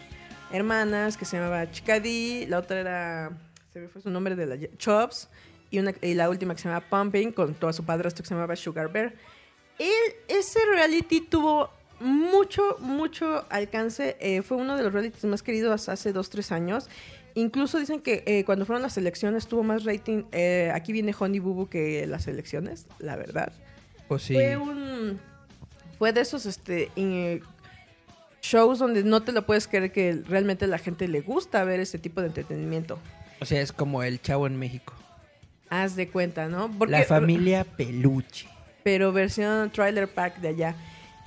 hermanas, 0.51 1.18
que 1.18 1.25
se 1.25 1.38
llamaba 1.38 1.70
Chicadee, 1.72 2.46
la 2.48 2.60
otra 2.60 2.80
era, 2.80 3.32
se 3.72 3.80
me 3.80 3.88
fue 3.88 4.01
su 4.01 4.10
nombre 4.10 4.36
de 4.36 4.46
la 4.46 4.56
Chops, 4.77 5.30
y, 5.72 5.80
una, 5.80 5.94
y 6.01 6.13
la 6.13 6.30
última 6.30 6.53
que 6.56 6.62
se 6.62 6.68
llamaba 6.70 6.86
Pumping, 6.89 7.32
con 7.32 7.53
todo 7.56 7.74
su 7.74 7.84
padrastro 7.84 8.24
que 8.24 8.27
se 8.30 8.34
llamaba 8.36 8.56
Sugar 8.56 8.92
Bear. 8.92 9.13
El- 9.80 10.15
ese 10.27 10.60
reality 10.74 11.22
tuvo 11.22 11.72
mucho, 12.03 12.77
mucho 12.79 13.45
alcance. 13.50 14.15
eh, 14.19 14.41
fue 14.41 14.57
uno 14.57 14.77
de 14.77 14.83
los 14.83 14.93
realities 14.93 15.24
más 15.25 15.41
queridos 15.43 15.89
hace 15.89 16.13
dos, 16.13 16.29
tres 16.29 16.51
años. 16.51 16.88
Incluso 17.36 17.79
dicen 17.79 18.00
que 18.01 18.24
eh, 18.27 18.43
cuando 18.45 18.65
fueron 18.65 18.83
las 18.83 18.95
elecciones 18.98 19.48
tuvo 19.48 19.63
más 19.63 19.83
rating. 19.86 20.24
eh, 20.31 20.72
aquí 20.74 20.91
viene 20.93 21.15
Honey 21.17 21.39
Boo 21.39 21.67
que 21.67 22.05
las 22.05 22.27
elecciones, 22.27 22.86
la 23.00 23.15
verdad. 23.15 23.51
Pues 24.07 24.22
sí. 24.24 24.33
Fue 24.36 24.57
un. 24.57 25.19
Fue 25.98 26.13
de 26.13 26.22
esos 26.22 26.45
este, 26.45 26.91
shows 28.41 28.79
donde 28.79 29.03
no 29.03 29.22
te 29.24 29.31
lo 29.31 29.45
puedes 29.45 29.67
creer 29.67 29.91
que 29.91 30.22
realmente 30.27 30.65
a 30.65 30.67
la 30.67 30.77
gente 30.77 31.07
le 31.07 31.22
gusta 31.22 31.63
ver 31.63 31.79
ese 31.79 31.98
tipo 31.98 32.22
de 32.22 32.27
entretenimiento. 32.27 33.00
O 33.39 33.45
sea, 33.45 33.62
es 33.62 33.72
como 33.72 34.03
el 34.03 34.22
chavo 34.22 34.45
en 34.48 34.57
México. 34.60 34.93
Haz 35.69 35.95
de 35.95 36.10
cuenta, 36.10 36.48
¿no? 36.50 36.69
Porque- 36.77 36.91
La 36.91 37.03
familia 37.03 37.63
peluche. 37.63 38.48
pero 38.83 39.12
versión 39.13 39.72
trailer 39.72 40.07
pack 40.10 40.39
de 40.39 40.50
allá. 40.50 40.75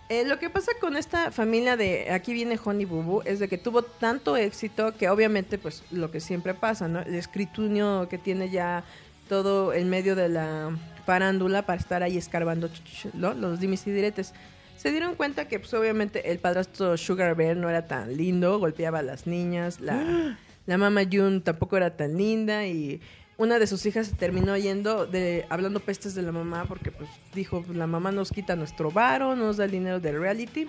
Eh, 0.09 0.25
lo 0.25 0.39
que 0.39 0.51
pasa 0.51 0.71
con 0.81 0.97
esta 0.97 1.33
familia 1.33 1.77
de 1.77 2.13
aquí 2.13 2.33
viene 2.33 2.61
Honey 2.63 2.85
Boo 2.85 3.23
es 3.25 3.41
de 3.41 3.49
que 3.49 3.59
tuvo 3.59 3.83
tanto 3.83 4.37
éxito 4.37 4.97
que 4.97 5.09
obviamente 5.09 5.59
pues 5.59 5.83
lo 5.91 6.13
que 6.13 6.21
siempre 6.21 6.55
pasa, 6.55 6.87
¿no? 6.87 7.01
El 7.01 7.17
escritunio 7.17 8.07
que 8.09 8.17
tiene 8.17 8.49
ya 8.49 8.85
todo 9.29 9.73
el 9.73 9.87
medio 9.87 10.15
de 10.15 10.29
la 10.29 10.71
farándula 11.05 11.67
para 11.67 11.81
estar 11.81 12.05
ahí 12.05 12.17
escarbando 12.17 12.71
¿no? 13.15 13.35
los 13.35 13.59
dimis 13.59 13.87
y 13.89 13.91
diretes. 13.91 14.33
Se 14.77 14.93
dieron 14.93 15.17
cuenta 15.17 15.49
que 15.49 15.59
pues 15.59 15.75
obviamente 15.75 16.31
el 16.31 16.39
padrastro 16.39 16.97
Sugar 16.97 17.35
Bear 17.35 17.57
no 17.57 17.69
era 17.69 17.87
tan 17.87 18.17
lindo, 18.17 18.59
golpeaba 18.61 19.01
a 19.01 19.03
las 19.03 19.27
niñas, 19.27 19.81
la, 19.81 20.37
la 20.67 20.79
mamá 20.79 21.03
June 21.11 21.41
tampoco 21.41 21.77
era 21.77 21.97
tan 21.97 22.17
linda 22.17 22.67
y 22.67 23.01
una 23.39 23.59
de 23.59 23.67
sus 23.67 23.85
hijas 23.87 24.07
se 24.07 24.15
terminó 24.17 24.57
yendo 24.57 25.07
de 25.07 25.45
hablando 25.51 25.81
pestes 25.81 26.15
de 26.15 26.23
la 26.23 26.33
mamá 26.33 26.65
porque 26.67 26.91
pues 26.91 27.09
dijo 27.35 27.63
"Pues, 27.63 27.77
la 27.77 27.87
mamá 27.87 28.11
nos 28.13 28.31
quita 28.31 28.57
nuestro 28.57 28.91
varo, 28.91 29.37
nos 29.37 29.59
da 29.59 29.65
el 29.67 29.71
dinero 29.71 30.01
del 30.01 30.19
reality, 30.19 30.69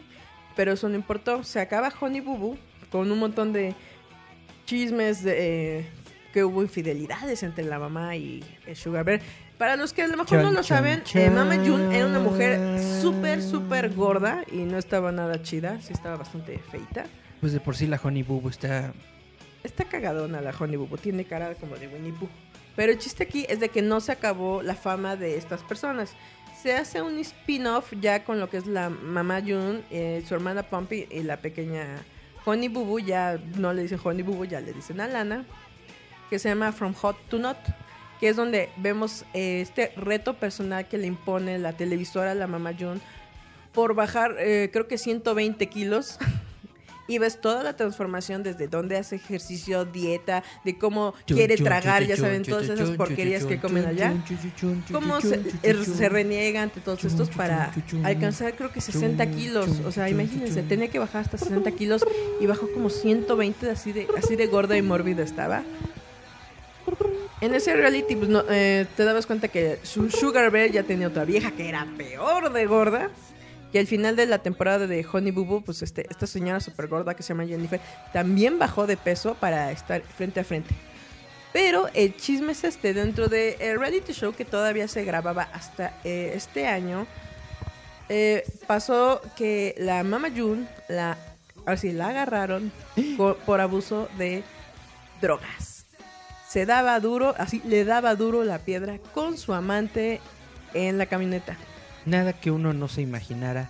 pero 0.56 0.74
eso 0.74 0.90
no 0.90 0.96
importó. 0.96 1.44
Se 1.44 1.60
acaba 1.62 1.94
Honey 2.00 2.20
Boo 2.22 2.38
Boo 2.38 2.58
con 2.92 3.10
un 3.12 3.20
montón 3.20 3.54
de 3.54 3.74
chismes 4.66 5.24
de 5.24 5.80
eh, 5.80 5.86
que 6.34 6.44
hubo 6.44 6.62
infidelidades 6.62 7.42
entre 7.44 7.64
la 7.64 7.80
mamá 7.80 8.16
y 8.16 8.44
el 8.66 8.76
Sugar 8.76 9.06
Bear. 9.06 9.22
Para 9.58 9.76
los 9.76 9.92
que 9.94 10.04
a 10.04 10.08
lo 10.08 10.18
mejor 10.18 10.44
no 10.44 10.52
lo 10.52 10.62
saben, 10.62 11.02
eh, 11.16 11.32
Mama 11.32 11.56
June 11.56 11.98
era 11.98 12.06
una 12.06 12.20
mujer 12.20 12.80
súper, 13.02 13.42
súper 13.42 13.92
gorda 13.94 14.44
y 14.52 14.58
no 14.58 14.78
estaba 14.78 15.12
nada 15.12 15.42
chida, 15.42 15.82
sí 15.82 15.94
estaba 15.94 16.16
bastante 16.18 16.60
feita. 16.60 17.06
Pues 17.40 17.54
de 17.54 17.60
por 17.60 17.76
sí 17.76 17.88
la 17.88 18.00
Honey 18.04 18.22
Boo 18.24 18.40
Boo 18.40 18.50
está... 18.50 18.94
Está 19.64 19.86
cagadona 19.86 20.42
la 20.42 20.52
Honey 20.58 20.76
Boo 20.76 20.86
Boo, 20.88 20.98
tiene 20.98 21.26
cara 21.26 21.56
como 21.56 21.76
de 21.76 21.88
Winnie 21.88 22.14
Pooh. 22.14 22.30
Pero 22.78 22.94
el 22.94 23.00
chiste 23.00 23.24
aquí 23.24 23.46
es 23.50 23.60
de 23.60 23.68
que 23.68 23.82
no 23.82 24.00
se 24.00 24.14
acabó 24.14 24.62
la 24.62 24.76
fama 24.76 25.18
de 25.18 25.36
estas 25.36 25.62
personas. 25.64 26.14
Se 26.62 26.74
hace 26.74 27.02
un 27.02 27.18
spin-off 27.18 27.92
ya 28.00 28.24
con 28.24 28.40
lo 28.40 28.50
que 28.50 28.58
es 28.58 28.68
la 28.68 28.90
mamá 28.90 29.42
June, 29.42 29.82
eh, 29.92 30.24
su 30.26 30.36
hermana 30.36 30.64
Pumpy 30.64 31.08
y 31.10 31.24
la 31.24 31.38
pequeña 31.38 31.86
Honey 32.46 32.70
Boo 32.70 32.86
Boo. 32.86 33.00
Ya 33.00 33.40
no 33.56 33.74
le 33.74 33.82
dicen 33.82 34.00
Honey 34.02 34.24
Boo 34.24 34.36
Boo, 34.36 34.46
ya 34.46 34.62
le 34.62 34.74
dicen 34.74 35.02
Alana. 35.02 35.44
Que 36.30 36.40
se 36.40 36.50
llama 36.50 36.72
From 36.72 36.94
Hot 36.94 37.18
to 37.30 37.40
Not. 37.40 37.58
Que 38.20 38.30
es 38.30 38.36
donde 38.36 38.70
vemos 38.78 39.26
eh, 39.34 39.62
este 39.62 39.92
reto 39.98 40.36
personal 40.36 40.88
que 40.88 40.98
le 40.98 41.08
impone 41.08 41.60
la 41.60 41.74
televisora 41.74 42.32
a 42.32 42.36
la 42.36 42.48
mamá 42.48 42.74
June 42.80 43.02
por 43.78 43.94
bajar, 43.94 44.38
eh, 44.40 44.72
creo 44.74 44.88
que 44.88 44.98
120 44.98 45.68
kilos. 45.70 46.18
y 47.08 47.18
ves 47.18 47.40
toda 47.40 47.64
la 47.64 47.76
transformación 47.76 48.44
desde 48.44 48.68
dónde 48.68 48.98
hace 48.98 49.16
ejercicio, 49.16 49.86
dieta, 49.86 50.44
de 50.64 50.78
cómo 50.78 51.14
quiere 51.26 51.58
tragar, 51.58 52.06
ya 52.06 52.18
saben, 52.18 52.44
todas 52.44 52.70
esas 52.70 52.92
porquerías 52.92 53.46
que 53.46 53.60
comen 53.60 53.86
allá. 53.86 54.14
Cómo 54.92 55.22
se, 55.22 55.42
se 55.86 56.10
reniega 56.10 56.62
ante 56.62 56.82
todos 56.82 57.04
estos 57.04 57.30
para 57.30 57.72
alcanzar 58.04 58.56
creo 58.56 58.72
que 58.72 58.82
60 58.82 59.26
kilos. 59.32 59.70
O 59.86 59.92
sea, 59.92 60.10
imagínense, 60.10 60.64
tenía 60.64 60.90
que 60.90 61.00
bajar 61.00 61.22
hasta 61.22 61.38
60 61.38 61.72
kilos 61.72 62.06
y 62.40 62.46
bajó 62.46 62.70
como 62.72 62.90
120, 62.90 63.70
así 63.70 63.92
de, 63.92 64.08
así 64.18 64.36
de 64.36 64.48
gorda 64.48 64.78
y 64.78 64.82
mórbida 64.82 65.24
estaba. 65.24 65.64
En 67.40 67.54
ese 67.54 67.76
reality, 67.76 68.16
pues, 68.16 68.30
no, 68.30 68.44
eh, 68.50 68.88
te 68.96 69.04
dabas 69.04 69.28
cuenta 69.28 69.48
que 69.48 69.80
su 69.84 70.10
Sugar 70.10 70.50
Bear 70.50 70.72
ya 70.72 70.84
tenía 70.84 71.08
otra 71.08 71.24
vieja 71.24 71.52
que 71.52 71.70
era 71.70 71.86
peor 71.98 72.52
de 72.52 72.66
gorda. 72.66 73.12
Y 73.78 73.80
al 73.80 73.86
final 73.86 74.16
de 74.16 74.26
la 74.26 74.40
temporada 74.40 74.88
de 74.88 75.06
Honey 75.06 75.32
Boo 75.32 75.46
Boo, 75.46 75.62
pues 75.62 75.84
este, 75.84 76.08
esta 76.10 76.26
señora 76.26 76.60
super 76.60 76.88
gorda 76.88 77.14
que 77.14 77.22
se 77.22 77.30
llama 77.30 77.46
Jennifer 77.46 77.80
también 78.12 78.58
bajó 78.58 78.88
de 78.88 78.98
peso 78.98 79.36
para 79.36 79.72
estar 79.72 80.02
frente 80.02 80.40
a 80.40 80.44
frente. 80.44 80.74
Pero 81.54 81.88
el 81.94 82.18
chisme 82.18 82.54
es 82.54 82.64
este, 82.64 82.96
dentro 82.96 83.28
de 83.28 83.56
el 83.60 83.80
reality 83.80 84.14
show 84.14 84.34
que 84.34 84.46
todavía 84.46 84.88
se 84.88 85.06
grababa 85.06 85.44
hasta 85.54 85.94
eh, 86.04 86.32
este 86.34 86.66
año, 86.66 87.06
eh, 88.10 88.46
pasó 88.66 89.22
que 89.36 89.76
la 89.78 90.04
Mama 90.04 90.30
June, 90.36 90.68
la, 90.90 91.16
ahora 91.60 91.78
sí, 91.78 91.92
la 91.92 92.08
agarraron 92.08 92.72
por, 93.16 93.38
por 93.38 93.62
abuso 93.62 94.10
de 94.18 94.42
drogas. 95.22 95.86
Se 96.50 96.66
daba 96.66 97.00
duro, 97.00 97.36
así 97.38 97.62
le 97.64 97.86
daba 97.86 98.16
duro 98.16 98.44
la 98.44 98.58
piedra 98.58 98.98
con 99.14 99.38
su 99.38 99.54
amante 99.54 100.20
en 100.74 100.98
la 100.98 101.06
camioneta. 101.06 101.56
Nada 102.08 102.32
que 102.32 102.52
uno 102.52 102.72
no 102.72 102.88
se 102.88 103.02
imaginara. 103.02 103.70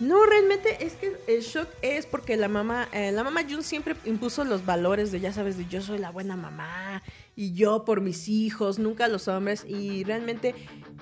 No, 0.00 0.24
realmente 0.24 0.84
es 0.84 0.94
que 0.94 1.14
el 1.26 1.42
shock 1.42 1.68
es 1.82 2.06
porque 2.06 2.36
la 2.38 2.48
mamá, 2.48 2.88
eh, 2.92 3.12
la 3.12 3.22
mamá 3.22 3.42
June 3.48 3.62
siempre 3.62 3.94
impuso 4.06 4.44
los 4.44 4.64
valores 4.64 5.12
de, 5.12 5.20
ya 5.20 5.32
sabes, 5.32 5.58
de 5.58 5.66
yo 5.66 5.82
soy 5.82 5.98
la 5.98 6.10
buena 6.10 6.36
mamá 6.36 7.02
y 7.34 7.52
yo 7.52 7.84
por 7.84 8.00
mis 8.00 8.28
hijos, 8.28 8.78
nunca 8.78 9.08
los 9.08 9.28
hombres. 9.28 9.64
Y 9.68 10.04
realmente 10.04 10.54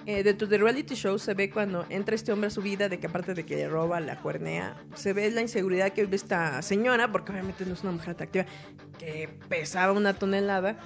eh, 0.07 0.25
dentro 0.25 0.49
del 0.49 0.63
reality 0.63 0.97
show 0.97 1.17
se 1.17 1.35
ve 1.35 1.49
cuando 1.49 1.87
entra 1.91 2.17
este 2.17 2.33
hombre 2.33 2.49
a 2.49 2.51
su 2.51 2.61
vida, 2.61 2.89
de 2.89 2.99
que 2.99 3.07
aparte 3.07 3.35
de 3.35 3.47
que 3.47 3.55
le 3.55 3.69
roba 3.69 4.01
la 4.01 4.21
cuernea, 4.21 4.77
se 4.97 5.13
ve 5.13 5.31
la 5.31 5.43
inseguridad 5.43 5.93
que 5.93 6.03
vive 6.03 6.17
esta 6.17 6.61
señora, 6.63 7.13
porque 7.13 7.31
obviamente 7.31 7.65
no 7.67 7.75
es 7.75 7.83
una 7.83 7.93
mujer 7.93 8.11
atractiva, 8.11 8.47
que 8.99 9.29
pesaba 9.49 9.93
una 9.93 10.15
tonelada. 10.15 10.77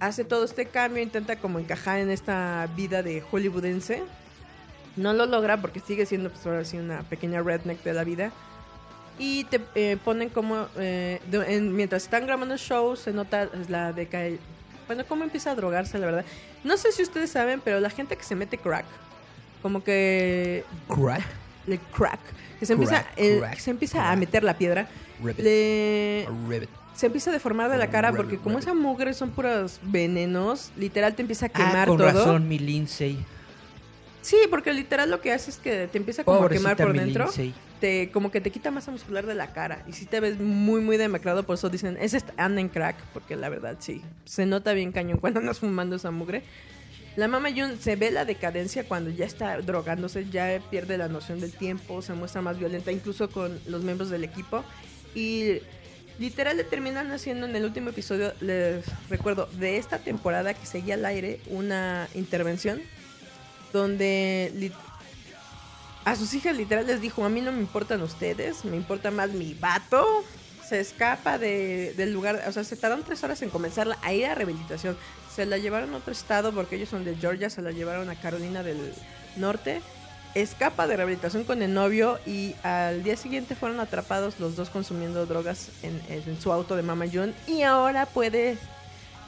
Hace 0.00 0.24
todo 0.24 0.44
este 0.44 0.66
cambio, 0.66 1.00
intenta 1.00 1.36
como 1.36 1.60
encajar 1.60 2.00
en 2.00 2.10
esta 2.10 2.68
vida 2.76 3.04
de 3.04 3.20
hollywoodense. 3.20 4.02
No 4.96 5.12
lo 5.12 5.26
logra 5.26 5.60
porque 5.60 5.80
sigue 5.80 6.06
siendo 6.06 6.30
pues 6.30 6.46
ahora 6.46 6.64
sí 6.64 6.78
una 6.78 7.02
pequeña 7.02 7.42
redneck 7.42 7.82
de 7.82 7.92
la 7.92 8.04
vida. 8.04 8.32
Y 9.18 9.44
te 9.44 9.60
eh, 9.74 9.96
ponen 10.04 10.28
como, 10.28 10.66
eh, 10.76 11.20
de- 11.30 11.54
en- 11.56 11.74
mientras 11.74 12.02
están 12.04 12.26
grabando 12.26 12.54
el 12.54 12.60
show, 12.60 12.96
se 12.96 13.12
nota 13.12 13.48
la 13.68 13.92
deca 13.92 14.20
Bueno, 14.86 15.04
cómo 15.08 15.24
empieza 15.24 15.50
a 15.50 15.54
drogarse, 15.54 15.98
la 15.98 16.06
verdad. 16.06 16.24
No 16.64 16.76
sé 16.76 16.92
si 16.92 17.02
ustedes 17.02 17.30
saben, 17.30 17.60
pero 17.64 17.80
la 17.80 17.90
gente 17.90 18.16
que 18.16 18.22
se 18.24 18.34
mete 18.34 18.56
crack, 18.58 18.84
como 19.62 19.82
que... 19.82 20.64
Crack. 20.88 21.22
Le 21.66 21.78
crack. 21.96 22.20
Que 22.60 22.66
se 22.66 22.74
empieza, 22.74 23.04
el- 23.16 23.38
crack, 23.40 23.58
se 23.58 23.70
empieza 23.70 23.98
crack. 23.98 24.12
a 24.12 24.16
meter 24.16 24.44
la 24.44 24.56
piedra. 24.56 24.88
Ribbit. 25.22 25.38
Le, 25.44 26.28
Ribbit. 26.48 26.68
se 26.94 27.06
empieza 27.06 27.30
a 27.30 27.32
deformar 27.32 27.70
de 27.70 27.78
la 27.78 27.88
cara 27.90 28.12
porque 28.12 28.36
como 28.38 28.58
esa 28.58 28.74
mugre 28.74 29.12
son 29.14 29.30
puros 29.30 29.80
venenos, 29.82 30.70
literal 30.76 31.14
te 31.14 31.22
empieza 31.22 31.46
a 31.46 31.48
Ah, 31.48 31.52
quemar 31.52 31.88
con 31.88 31.96
todo. 31.98 32.06
razón, 32.12 32.48
mi 32.48 32.58
Lindsay. 32.58 33.18
Sí, 34.26 34.38
porque 34.50 34.72
literal 34.72 35.08
lo 35.08 35.20
que 35.20 35.32
hace 35.32 35.52
es 35.52 35.58
que 35.58 35.86
te 35.86 35.98
empieza 35.98 36.24
como 36.24 36.38
a 36.38 36.40
Pobrecita 36.40 36.74
quemar 36.74 36.88
por 36.88 36.96
dentro. 36.98 37.24
Lindsay. 37.26 37.54
te 37.80 38.10
como 38.10 38.32
que 38.32 38.40
te 38.40 38.50
quita 38.50 38.72
masa 38.72 38.90
muscular 38.90 39.24
de 39.24 39.36
la 39.36 39.52
cara 39.52 39.84
y 39.86 39.92
si 39.92 40.04
te 40.04 40.18
ves 40.18 40.40
muy 40.40 40.80
muy 40.80 40.96
demacrado, 40.96 41.44
por 41.44 41.54
eso 41.54 41.70
dicen, 41.70 41.96
ese 42.00 42.20
anda 42.36 42.60
en 42.60 42.68
crack, 42.68 42.96
porque 43.14 43.36
la 43.36 43.48
verdad 43.48 43.76
sí, 43.78 44.02
se 44.24 44.44
nota 44.44 44.72
bien 44.72 44.90
cañón 44.90 45.18
cuando 45.18 45.38
andas 45.38 45.60
fumando 45.60 45.94
esa 45.94 46.10
mugre. 46.10 46.42
La 47.14 47.28
Mama 47.28 47.50
June 47.50 47.76
se 47.78 47.94
ve 47.94 48.10
la 48.10 48.24
decadencia 48.24 48.82
cuando 48.88 49.10
ya 49.10 49.26
está 49.26 49.60
drogándose, 49.60 50.28
ya 50.28 50.60
pierde 50.72 50.98
la 50.98 51.06
noción 51.06 51.38
del 51.38 51.52
tiempo, 51.52 52.02
se 52.02 52.12
muestra 52.12 52.42
más 52.42 52.58
violenta 52.58 52.90
incluso 52.90 53.30
con 53.30 53.60
los 53.68 53.84
miembros 53.84 54.10
del 54.10 54.24
equipo 54.24 54.64
y 55.14 55.60
literal 56.18 56.56
le 56.56 56.64
terminan 56.64 57.12
haciendo 57.12 57.46
en 57.46 57.54
el 57.54 57.64
último 57.64 57.90
episodio, 57.90 58.32
les 58.40 58.84
recuerdo, 59.08 59.48
de 59.60 59.76
esta 59.76 59.98
temporada 59.98 60.52
que 60.52 60.66
seguía 60.66 60.94
al 60.94 61.04
aire, 61.04 61.38
una 61.48 62.08
intervención 62.16 62.82
donde 63.72 64.72
a 66.04 66.14
sus 66.16 66.32
hijas 66.34 66.56
literal 66.56 66.86
les 66.86 67.00
dijo, 67.00 67.24
a 67.24 67.28
mí 67.28 67.40
no 67.40 67.52
me 67.52 67.60
importan 67.60 68.00
ustedes, 68.02 68.64
me 68.64 68.76
importa 68.76 69.10
más 69.10 69.30
mi 69.30 69.54
vato. 69.54 70.06
Se 70.68 70.80
escapa 70.80 71.38
de- 71.38 71.94
del 71.96 72.12
lugar, 72.12 72.42
o 72.48 72.52
sea, 72.52 72.64
se 72.64 72.76
tardaron 72.76 73.04
tres 73.04 73.22
horas 73.22 73.40
en 73.42 73.50
comenzar 73.50 73.88
a 74.02 74.12
ir 74.12 74.26
a 74.26 74.34
rehabilitación. 74.34 74.96
Se 75.34 75.46
la 75.46 75.58
llevaron 75.58 75.94
a 75.94 75.98
otro 75.98 76.12
estado 76.12 76.52
porque 76.52 76.76
ellos 76.76 76.88
son 76.88 77.04
de 77.04 77.14
Georgia, 77.16 77.50
se 77.50 77.62
la 77.62 77.70
llevaron 77.70 78.08
a 78.10 78.14
Carolina 78.20 78.62
del 78.62 78.92
Norte. 79.36 79.80
Escapa 80.34 80.86
de 80.86 80.96
rehabilitación 80.96 81.44
con 81.44 81.62
el 81.62 81.72
novio 81.72 82.18
y 82.26 82.54
al 82.62 83.02
día 83.02 83.16
siguiente 83.16 83.54
fueron 83.54 83.80
atrapados 83.80 84.38
los 84.38 84.54
dos 84.56 84.68
consumiendo 84.70 85.24
drogas 85.24 85.68
en, 85.82 86.00
en 86.08 86.40
su 86.40 86.52
auto 86.52 86.76
de 86.76 86.82
Mama 86.82 87.06
June 87.10 87.32
y 87.46 87.62
ahora 87.62 88.04
puede 88.06 88.58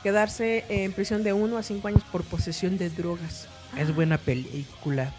quedarse 0.03 0.65
en 0.69 0.93
prisión 0.93 1.23
de 1.25 1.33
uno 1.33 1.57
a 1.57 1.63
cinco 1.63 1.89
años 1.89 2.03
por 2.13 2.25
posesión 2.25 2.79
de 2.79 2.91
drogas. 2.91 3.47
Es 3.77 3.95
buena 3.95 4.19
película. 4.19 5.13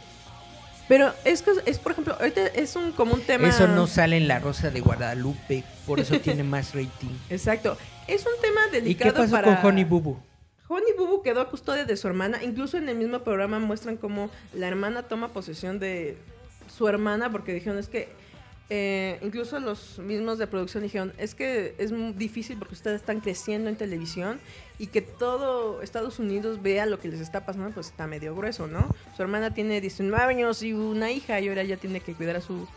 Pero 0.87 1.13
es 1.23 1.43
que 1.43 1.51
es, 1.67 1.77
por 1.77 1.91
ejemplo, 1.91 2.15
ahorita 2.19 2.47
es 2.47 2.75
un 2.75 2.91
como 2.91 3.13
un 3.13 3.21
tema. 3.21 3.47
Eso 3.47 3.67
no 3.67 3.85
sale 3.85 4.17
en 4.17 4.27
La 4.27 4.39
Rosa 4.39 4.71
de 4.71 4.81
Guadalupe, 4.81 5.63
por 5.85 5.99
eso 5.99 6.19
tiene 6.21 6.43
más 6.43 6.73
rating. 6.73 7.15
Exacto. 7.29 7.77
Es 8.07 8.25
un 8.25 8.41
tema 8.41 8.61
¿Y 8.89 8.95
qué 8.95 9.11
pasó 9.11 9.31
para. 9.31 9.61
con 9.61 9.67
Honey 9.67 9.83
Boo? 9.83 10.19
Honey 10.67 10.93
Boo 10.97 11.21
quedó 11.21 11.41
a 11.41 11.49
custodia 11.49 11.85
de 11.85 11.95
su 11.95 12.07
hermana. 12.07 12.43
Incluso 12.43 12.77
en 12.77 12.89
el 12.89 12.95
mismo 12.95 13.19
programa 13.19 13.59
muestran 13.59 13.97
cómo 13.97 14.31
la 14.53 14.67
hermana 14.67 15.03
toma 15.03 15.29
posesión 15.29 15.77
de 15.79 16.17
su 16.75 16.87
hermana 16.87 17.31
porque 17.31 17.53
dijeron 17.53 17.77
es 17.77 17.87
que. 17.87 18.09
Eh, 18.71 19.17
incluso 19.23 19.59
los 19.59 19.97
mismos 19.97 20.37
de 20.37 20.45
producción 20.45 20.83
dijeron 20.83 21.11
es 21.17 21.33
que 21.33 21.73
es 21.79 21.91
muy 21.91 22.13
difícil 22.13 22.57
porque 22.59 22.75
ustedes 22.75 23.01
están 23.01 23.19
creciendo 23.19 23.67
en 23.67 23.75
televisión 23.75 24.39
y 24.77 24.87
que 24.87 25.01
todo 25.01 25.81
Estados 25.81 26.19
Unidos 26.19 26.61
vea 26.61 26.85
lo 26.85 26.99
que 26.99 27.07
les 27.07 27.19
está 27.19 27.45
pasando 27.45 27.71
pues 27.71 27.87
está 27.87 28.05
medio 28.05 28.35
grueso, 28.35 28.67
¿no? 28.67 28.95
Su 29.15 29.23
hermana 29.23 29.55
tiene 29.55 29.81
19 29.81 30.23
años 30.23 30.61
y 30.61 30.73
una 30.73 31.11
hija 31.11 31.39
y 31.39 31.49
ahora 31.49 31.63
ya 31.63 31.77
tiene 31.77 31.99
que 31.99 32.13
cuidar 32.13 32.35
a 32.35 32.41
su 32.41 32.67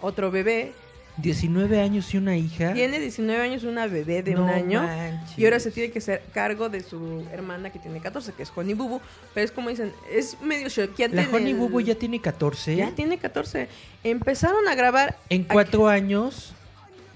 otro 0.00 0.30
bebé 0.30 0.72
19 1.18 1.80
años 1.80 2.12
y 2.14 2.16
una 2.16 2.36
hija. 2.36 2.72
Tiene 2.72 2.98
19 2.98 3.42
años, 3.42 3.64
una 3.64 3.86
bebé 3.86 4.22
de 4.22 4.32
No 4.34 4.44
un 4.44 4.50
año. 4.50 4.82
manches. 4.82 5.38
Y 5.38 5.44
ahora 5.44 5.60
se 5.60 5.70
tiene 5.70 5.90
que 5.92 5.98
hacer 5.98 6.22
cargo 6.32 6.68
de 6.68 6.82
su 6.82 7.24
hermana 7.32 7.70
que 7.70 7.78
tiene 7.78 8.00
14, 8.00 8.32
que 8.32 8.42
es 8.42 8.52
Honey 8.54 8.74
Boo. 8.74 9.00
Pero 9.34 9.44
es 9.44 9.52
como 9.52 9.68
dicen, 9.68 9.92
es 10.10 10.40
medio 10.40 10.68
choqueante. 10.68 11.16
La 11.16 11.28
Honey 11.28 11.52
el- 11.52 11.58
Boo 11.58 11.80
ya 11.80 11.94
tiene 11.94 12.20
14. 12.20 12.76
Ya 12.76 12.90
tiene 12.92 13.18
14. 13.18 13.68
Empezaron 14.04 14.66
a 14.68 14.74
grabar. 14.74 15.16
En 15.28 15.44
cuatro 15.44 15.86
años, 15.88 16.54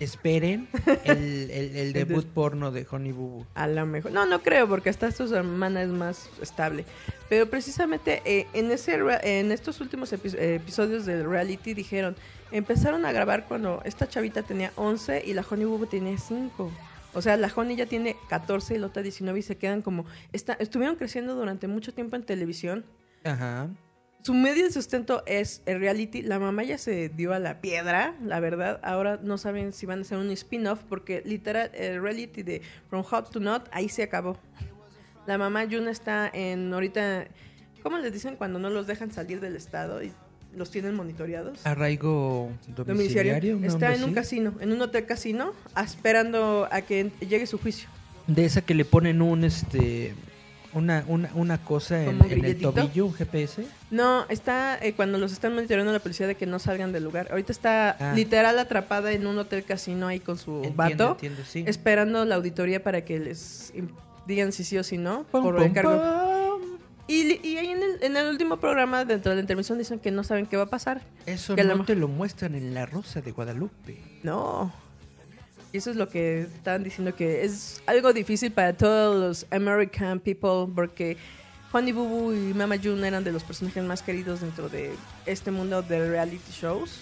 esperen 0.00 0.68
el, 1.04 1.50
el- 1.50 1.76
el 1.76 1.92
debut 1.92 2.26
porno 2.26 2.70
de 2.70 2.86
Honey 2.90 3.12
Boo 3.12 3.28
Boo. 3.28 3.46
A 3.54 3.66
lo 3.66 3.86
mejor. 3.86 4.12
No, 4.12 4.26
no 4.26 4.42
creo, 4.42 4.68
porque 4.68 4.90
hasta 4.90 5.10
su 5.12 5.34
hermana 5.34 5.82
es 5.82 5.88
más 5.88 6.28
estable. 6.42 6.84
Pero 7.28 7.48
precisamente 7.48 8.22
eh, 8.24 8.46
en, 8.52 8.70
ese, 8.70 8.98
en 9.22 9.52
estos 9.52 9.80
últimos 9.80 10.12
epi- 10.12 10.36
episodios 10.38 11.06
del 11.06 11.24
reality 11.28 11.74
dijeron, 11.74 12.14
empezaron 12.52 13.04
a 13.04 13.12
grabar 13.12 13.46
cuando 13.48 13.80
esta 13.84 14.08
chavita 14.08 14.42
tenía 14.42 14.72
11 14.76 15.22
y 15.26 15.32
la 15.34 15.44
Honey 15.48 15.64
Boo 15.64 15.78
Boo 15.78 15.86
tenía 15.86 16.16
5. 16.18 16.70
O 17.14 17.22
sea, 17.22 17.36
la 17.38 17.50
Honey 17.54 17.76
ya 17.76 17.86
tiene 17.86 18.14
14 18.28 18.74
y 18.74 18.78
la 18.78 18.88
otra 18.88 19.02
19 19.02 19.38
y 19.38 19.42
se 19.42 19.56
quedan 19.56 19.80
como... 19.80 20.04
Está, 20.32 20.52
estuvieron 20.54 20.96
creciendo 20.96 21.34
durante 21.34 21.66
mucho 21.66 21.94
tiempo 21.94 22.14
en 22.14 22.22
televisión. 22.24 22.84
Ajá. 23.24 23.68
Su 24.26 24.34
medio 24.34 24.64
de 24.64 24.72
sustento 24.72 25.22
es 25.24 25.62
el 25.66 25.78
reality. 25.78 26.20
La 26.20 26.40
mamá 26.40 26.64
ya 26.64 26.78
se 26.78 27.10
dio 27.10 27.32
a 27.32 27.38
la 27.38 27.60
piedra, 27.60 28.16
la 28.24 28.40
verdad. 28.40 28.80
Ahora 28.82 29.20
no 29.22 29.38
saben 29.38 29.72
si 29.72 29.86
van 29.86 30.00
a 30.00 30.02
hacer 30.02 30.18
un 30.18 30.32
spin-off 30.32 30.80
porque 30.88 31.22
literal 31.24 31.70
el 31.74 32.02
reality 32.02 32.42
de 32.42 32.60
From 32.90 33.04
Hot 33.04 33.30
to 33.30 33.38
Not 33.38 33.68
ahí 33.70 33.88
se 33.88 34.02
acabó. 34.02 34.36
La 35.28 35.38
mamá 35.38 35.66
June 35.70 35.88
está 35.92 36.28
en 36.34 36.74
ahorita, 36.74 37.28
¿cómo 37.84 37.98
les 37.98 38.12
dicen 38.12 38.34
cuando 38.34 38.58
no 38.58 38.68
los 38.68 38.88
dejan 38.88 39.12
salir 39.12 39.38
del 39.38 39.54
estado 39.54 40.02
y 40.02 40.10
los 40.56 40.72
tienen 40.72 40.96
monitoreados? 40.96 41.64
Arraigo 41.64 42.50
Domiciliario. 42.74 43.52
domiciliario. 43.52 43.64
Está 43.64 43.94
en 43.94 44.02
un 44.02 44.12
casino, 44.12 44.54
en 44.58 44.72
un 44.72 44.82
hotel 44.82 45.06
casino, 45.06 45.52
esperando 45.80 46.66
a 46.72 46.80
que 46.80 47.12
llegue 47.20 47.46
su 47.46 47.58
juicio. 47.58 47.88
De 48.26 48.44
esa 48.44 48.60
que 48.60 48.74
le 48.74 48.84
ponen 48.84 49.22
un 49.22 49.44
este 49.44 50.16
una, 50.76 51.04
una, 51.08 51.30
una 51.34 51.58
cosa 51.58 52.00
en, 52.00 52.06
¿Como 52.18 52.24
un 52.26 52.32
en 52.32 52.44
el 52.44 52.58
tobillo, 52.60 53.06
un 53.06 53.14
GPS. 53.14 53.66
No, 53.90 54.26
está 54.28 54.78
eh, 54.80 54.92
cuando 54.94 55.18
los 55.18 55.32
están 55.32 55.54
monitoreando 55.54 55.92
la 55.92 55.98
policía 56.00 56.26
de 56.26 56.34
que 56.34 56.46
no 56.46 56.58
salgan 56.58 56.92
del 56.92 57.02
lugar. 57.04 57.28
Ahorita 57.30 57.50
está 57.52 57.96
Ah. 57.98 58.12
literal 58.14 58.58
atrapada 58.58 59.12
en 59.12 59.26
un 59.26 59.38
hotel 59.38 59.64
casino 59.64 60.06
ahí 60.06 60.20
con 60.20 60.38
su 60.38 60.62
Entiendo, 60.64 60.76
vato, 60.76 61.10
entiendo, 61.12 61.42
sí. 61.48 61.64
esperando 61.66 62.24
la 62.24 62.34
auditoría 62.36 62.82
para 62.82 63.04
que 63.04 63.18
les 63.18 63.72
digan 64.26 64.52
si 64.52 64.64
sí 64.64 64.76
o 64.78 64.84
si 64.84 64.98
no 64.98 65.24
Pum, 65.30 65.42
por 65.42 65.56
el 65.56 65.64
pum, 65.64 65.72
cargo. 65.74 65.90
pum. 65.92 66.76
Y, 67.08 67.38
y 67.48 67.56
ahí 67.58 67.68
en 67.68 67.82
el, 67.82 68.02
en 68.02 68.16
el 68.16 68.26
último 68.28 68.56
programa, 68.56 69.04
dentro 69.04 69.30
de 69.30 69.36
la 69.36 69.40
intervención, 69.40 69.78
dicen 69.78 70.00
que 70.00 70.10
no 70.10 70.24
saben 70.24 70.46
qué 70.46 70.56
va 70.56 70.64
a 70.64 70.66
pasar. 70.66 71.02
Eso 71.24 71.54
Que 71.54 71.62
no 71.62 71.84
te 71.84 71.94
lo 71.94 72.08
muestran 72.08 72.54
en 72.56 72.74
La 72.74 72.84
Rosa 72.84 73.20
de 73.20 73.30
Guadalupe. 73.30 73.98
No. 74.24 74.72
Y 75.72 75.78
eso 75.78 75.90
es 75.90 75.96
lo 75.96 76.08
que 76.08 76.42
están 76.42 76.84
diciendo 76.84 77.14
que 77.14 77.44
es 77.44 77.82
algo 77.86 78.12
difícil 78.12 78.52
para 78.52 78.72
todos 78.72 79.16
los 79.20 79.46
American 79.50 80.20
people 80.20 80.72
porque 80.74 81.16
Honey 81.72 81.92
Boo 81.92 82.08
Boo 82.08 82.32
y 82.32 82.54
Mama 82.54 82.76
June 82.82 83.06
eran 83.06 83.24
de 83.24 83.32
los 83.32 83.42
personajes 83.44 83.82
más 83.84 84.00
queridos 84.02 84.40
dentro 84.40 84.68
de 84.68 84.92
este 85.26 85.50
mundo 85.50 85.82
de 85.82 86.08
reality 86.08 86.52
shows. 86.52 87.00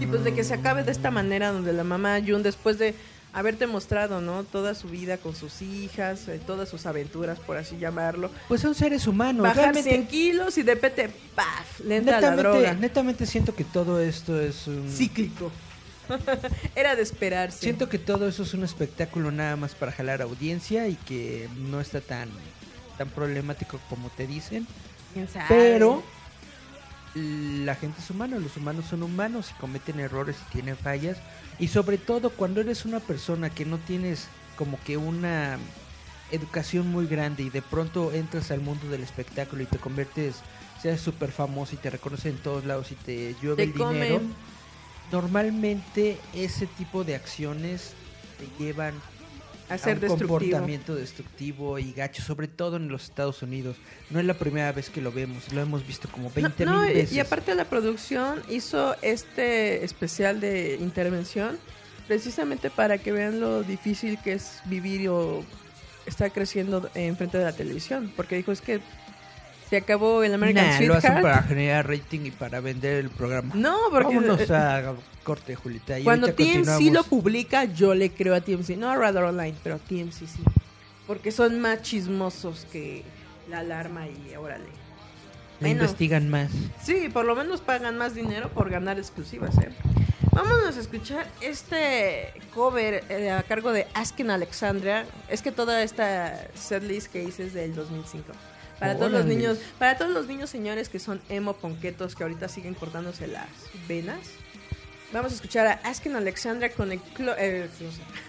Y 0.00 0.06
pues 0.06 0.24
de 0.24 0.32
que 0.32 0.44
se 0.44 0.54
acabe 0.54 0.84
de 0.84 0.92
esta 0.92 1.10
manera 1.10 1.52
donde 1.52 1.72
la 1.72 1.84
mamá 1.84 2.18
June 2.26 2.42
después 2.42 2.78
de 2.78 2.94
haberte 3.34 3.66
mostrado, 3.66 4.20
¿no? 4.20 4.44
Toda 4.44 4.74
su 4.76 4.88
vida 4.88 5.18
con 5.18 5.34
sus 5.34 5.60
hijas, 5.60 6.28
eh, 6.28 6.40
todas 6.46 6.68
sus 6.68 6.86
aventuras, 6.86 7.40
por 7.40 7.56
así 7.56 7.76
llamarlo. 7.78 8.30
Pues 8.46 8.60
son 8.60 8.76
seres 8.76 9.08
humanos. 9.08 9.42
Bajar 9.42 9.56
Realmente- 9.74 9.90
100 9.90 10.06
kilos 10.06 10.56
y 10.56 10.62
de 10.62 10.74
repente, 10.74 11.10
¡paf! 11.34 11.80
Le 11.80 11.96
entra 11.96 12.20
la 12.20 12.30
netamente, 12.30 12.48
droga. 12.60 12.74
netamente 12.74 13.26
siento 13.26 13.52
que 13.54 13.64
todo 13.64 13.98
esto 14.00 14.40
es 14.40 14.68
un... 14.68 14.88
Cíclico. 14.88 15.50
Era 16.74 16.96
de 16.96 17.02
esperarse. 17.02 17.58
Siento 17.60 17.88
que 17.88 17.98
todo 17.98 18.28
eso 18.28 18.42
es 18.42 18.54
un 18.54 18.64
espectáculo 18.64 19.30
nada 19.30 19.56
más 19.56 19.74
para 19.74 19.92
jalar 19.92 20.22
audiencia 20.22 20.88
y 20.88 20.94
que 20.94 21.48
no 21.56 21.80
está 21.80 22.00
tan, 22.00 22.28
tan 22.98 23.08
problemático 23.10 23.80
como 23.88 24.10
te 24.10 24.26
dicen. 24.26 24.66
Pero 25.48 26.02
la 27.14 27.74
gente 27.76 28.00
es 28.00 28.10
humana, 28.10 28.38
los 28.38 28.56
humanos 28.56 28.86
son 28.90 29.02
humanos 29.02 29.50
y 29.50 29.60
cometen 29.60 30.00
errores 30.00 30.36
y 30.48 30.52
tienen 30.52 30.76
fallas. 30.76 31.18
Y 31.58 31.68
sobre 31.68 31.98
todo 31.98 32.30
cuando 32.30 32.60
eres 32.60 32.84
una 32.84 33.00
persona 33.00 33.50
que 33.50 33.64
no 33.64 33.78
tienes 33.78 34.26
como 34.56 34.78
que 34.84 34.96
una 34.96 35.58
educación 36.30 36.88
muy 36.88 37.06
grande 37.06 37.44
y 37.44 37.50
de 37.50 37.62
pronto 37.62 38.12
entras 38.12 38.50
al 38.50 38.60
mundo 38.60 38.88
del 38.88 39.02
espectáculo 39.02 39.62
y 39.62 39.66
te 39.66 39.78
conviertes, 39.78 40.36
seas 40.82 41.00
súper 41.00 41.30
famoso 41.30 41.74
y 41.74 41.78
te 41.78 41.90
reconocen 41.90 42.32
en 42.32 42.38
todos 42.38 42.64
lados 42.64 42.90
y 42.90 42.96
te 42.96 43.36
llueve 43.40 43.56
Te 43.56 43.62
el 43.64 43.72
dinero. 43.72 44.16
comen. 44.16 44.34
Normalmente 45.14 46.18
ese 46.34 46.66
tipo 46.66 47.04
de 47.04 47.14
acciones 47.14 47.92
te 48.36 48.64
llevan 48.64 48.94
a 49.68 49.74
a 49.74 49.78
ser 49.78 49.94
un 49.94 50.00
destructivo. 50.00 50.38
comportamiento 50.40 50.96
destructivo 50.96 51.78
y 51.78 51.92
gacho, 51.92 52.20
sobre 52.20 52.48
todo 52.48 52.78
en 52.78 52.88
los 52.88 53.04
Estados 53.04 53.40
Unidos. 53.40 53.76
No 54.10 54.18
es 54.18 54.26
la 54.26 54.34
primera 54.34 54.72
vez 54.72 54.90
que 54.90 55.00
lo 55.00 55.12
vemos, 55.12 55.52
lo 55.52 55.60
hemos 55.60 55.86
visto 55.86 56.08
como 56.10 56.32
20 56.34 56.66
No, 56.66 56.80
mil 56.80 56.92
veces. 56.92 57.12
Y 57.12 57.20
aparte 57.20 57.54
la 57.54 57.64
producción 57.64 58.42
hizo 58.50 58.96
este 59.02 59.84
especial 59.84 60.40
de 60.40 60.78
intervención 60.80 61.60
precisamente 62.08 62.68
para 62.68 62.98
que 62.98 63.12
vean 63.12 63.38
lo 63.38 63.62
difícil 63.62 64.18
que 64.20 64.32
es 64.32 64.62
vivir 64.64 65.08
o 65.10 65.44
estar 66.06 66.32
creciendo 66.32 66.90
enfrente 66.96 67.38
de 67.38 67.44
la 67.44 67.52
televisión. 67.52 68.12
Porque 68.16 68.34
dijo, 68.36 68.50
es 68.50 68.60
que 68.60 68.80
se 69.68 69.76
acabó 69.78 70.22
el 70.22 70.34
American 70.34 70.66
Nah, 70.66 70.80
lo 70.80 70.94
hacen 70.94 71.12
Sweetheart. 71.12 71.22
para 71.22 71.42
generar 71.48 71.88
rating 71.88 72.20
y 72.26 72.30
para 72.30 72.60
vender 72.60 72.96
el 73.04 73.10
programa. 73.10 73.54
No, 73.54 73.76
porque 73.90 74.14
Vámonos 74.16 74.50
a 74.50 74.94
corte, 75.22 75.54
Julita. 75.54 75.98
y 75.98 76.04
cuando 76.04 76.32
TMC 76.34 76.92
lo 76.92 77.02
publica, 77.04 77.64
yo 77.64 77.94
le 77.94 78.10
creo 78.10 78.34
a 78.34 78.40
TMC. 78.40 78.76
No 78.76 78.90
a 78.90 78.96
Radar 78.96 79.24
Online, 79.24 79.54
pero 79.62 79.76
a 79.76 79.78
TMC 79.78 80.26
sí. 80.26 80.42
Porque 81.06 81.30
son 81.32 81.60
más 81.60 81.82
chismosos 81.82 82.66
que 82.72 83.02
la 83.50 83.60
alarma 83.60 84.06
y 84.06 84.34
órale. 84.36 84.64
Le 84.64 85.68
Bueno. 85.68 85.74
investigan 85.82 86.28
más. 86.28 86.50
Sí, 86.82 87.08
por 87.12 87.24
lo 87.24 87.34
menos 87.36 87.60
pagan 87.60 87.96
más 87.96 88.14
dinero 88.14 88.48
por 88.50 88.70
ganar 88.70 88.98
exclusivas, 88.98 89.56
¿eh? 89.58 89.70
Vámonos 90.32 90.76
a 90.76 90.80
escuchar 90.80 91.28
este 91.40 92.32
cover 92.52 93.04
eh, 93.08 93.30
a 93.30 93.42
cargo 93.44 93.70
de 93.72 93.86
Asking 93.94 94.30
Alexandria. 94.30 95.06
Es 95.28 95.42
que 95.42 95.52
toda 95.52 95.82
esta 95.84 96.48
setlist 96.54 97.12
que 97.12 97.22
hice 97.22 97.44
es 97.46 97.54
del 97.54 97.74
2005. 97.74 98.32
Para 98.86 98.98
todos 98.98 99.12
los 99.12 99.26
niños, 99.26 99.58
para 99.78 99.96
todos 99.98 100.10
los 100.12 100.26
niños 100.26 100.50
señores 100.50 100.88
que 100.88 100.98
son 100.98 101.20
emo 101.28 101.54
ponquetos 101.54 102.14
que 102.14 102.22
ahorita 102.22 102.48
siguen 102.48 102.74
cortándose 102.74 103.26
las 103.26 103.48
venas. 103.88 104.18
Vamos 105.12 105.32
a 105.32 105.34
escuchar 105.36 105.66
a 105.66 105.72
Asking 105.84 106.16
Alexandra 106.16 106.70
con 106.70 106.90
el, 106.92 107.00
clo- 107.00 107.36
el, 107.38 107.68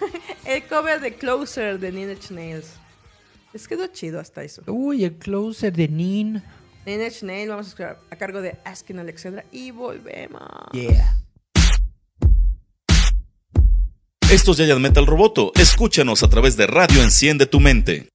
el 0.45 0.63
cover 0.67 0.99
de 1.01 1.15
Closer 1.15 1.79
de 1.79 1.91
Nine 1.91 2.13
Inch 2.13 2.29
Nails. 2.31 2.73
Les 3.53 3.67
quedó 3.67 3.87
chido 3.87 4.19
hasta 4.19 4.43
eso. 4.43 4.61
Uy, 4.67 5.03
el 5.05 5.13
closer 5.15 5.73
de 5.73 5.87
Nin. 5.87 6.43
Nine 6.85 7.05
Inch 7.05 7.23
Nails, 7.23 7.49
vamos 7.49 7.65
a 7.65 7.69
escuchar 7.69 7.99
a 8.11 8.15
cargo 8.17 8.41
de 8.41 8.57
Asking 8.65 8.99
Alexandra 8.99 9.45
y 9.51 9.71
volvemos. 9.71 10.41
Yeah. 10.73 11.17
Esto 14.31 14.51
es 14.51 14.57
Giant 14.57 14.81
Metal 14.81 15.05
Roboto. 15.05 15.51
Escúchanos 15.55 16.23
a 16.23 16.29
través 16.29 16.57
de 16.57 16.67
Radio 16.67 17.01
Enciende 17.01 17.45
tu 17.45 17.59
Mente. 17.59 18.09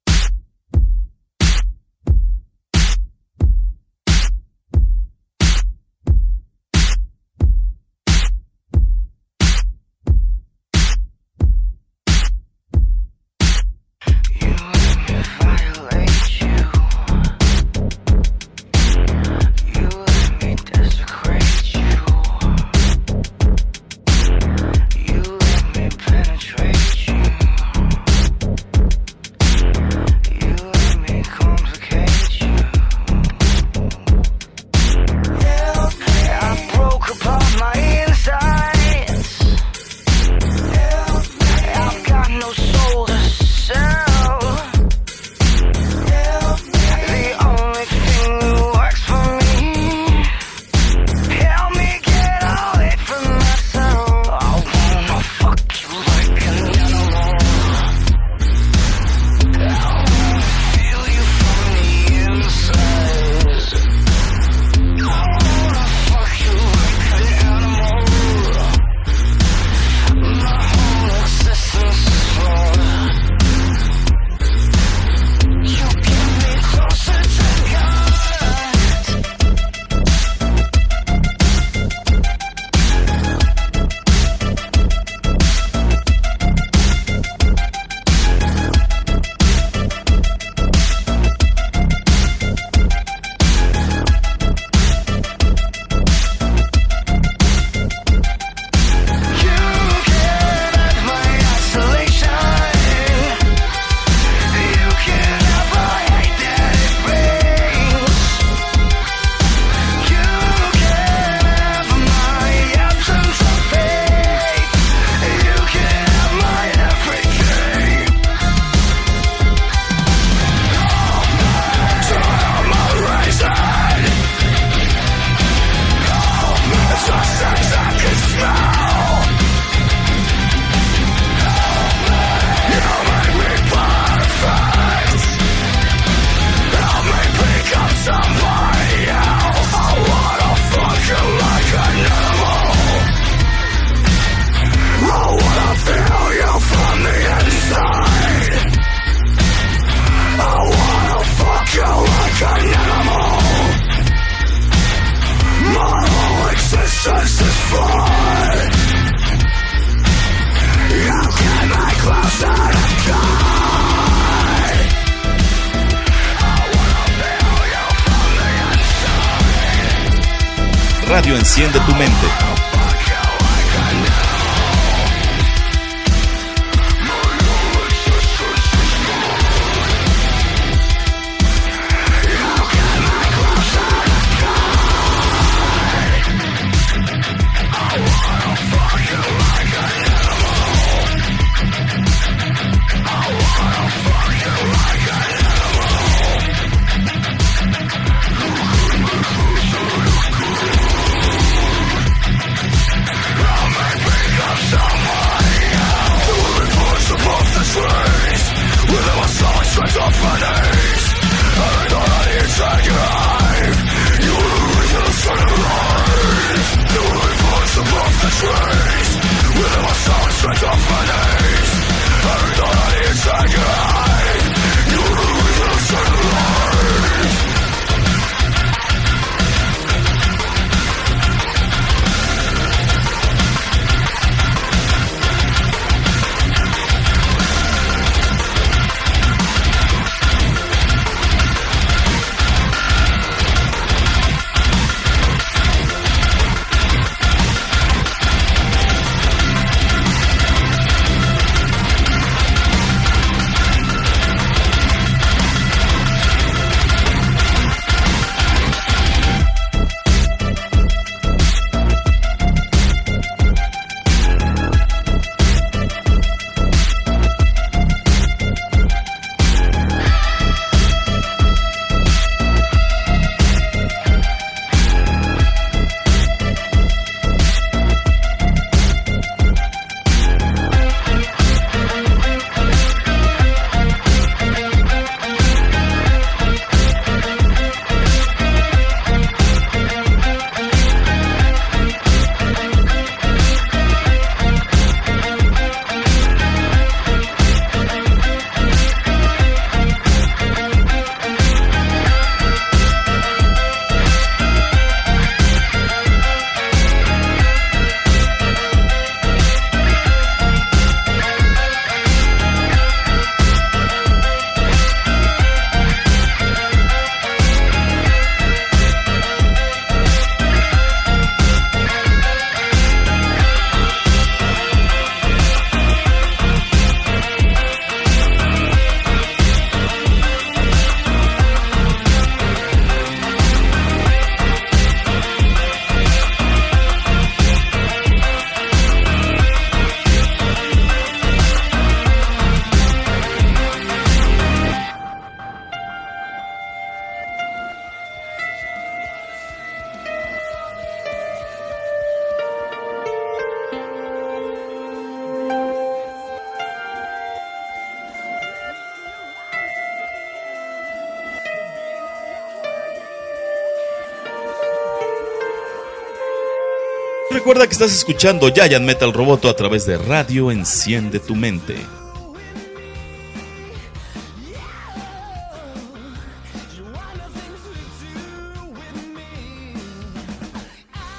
Recuerda 367.50 367.66
que 367.66 367.72
estás 367.72 367.92
escuchando 367.92 368.48
Giant 368.54 368.86
Metal 368.86 369.12
Roboto 369.12 369.48
a 369.48 369.56
través 369.56 369.84
de 369.84 369.98
Radio 369.98 370.52
Enciende 370.52 371.18
tu 371.18 371.34
Mente. 371.34 371.74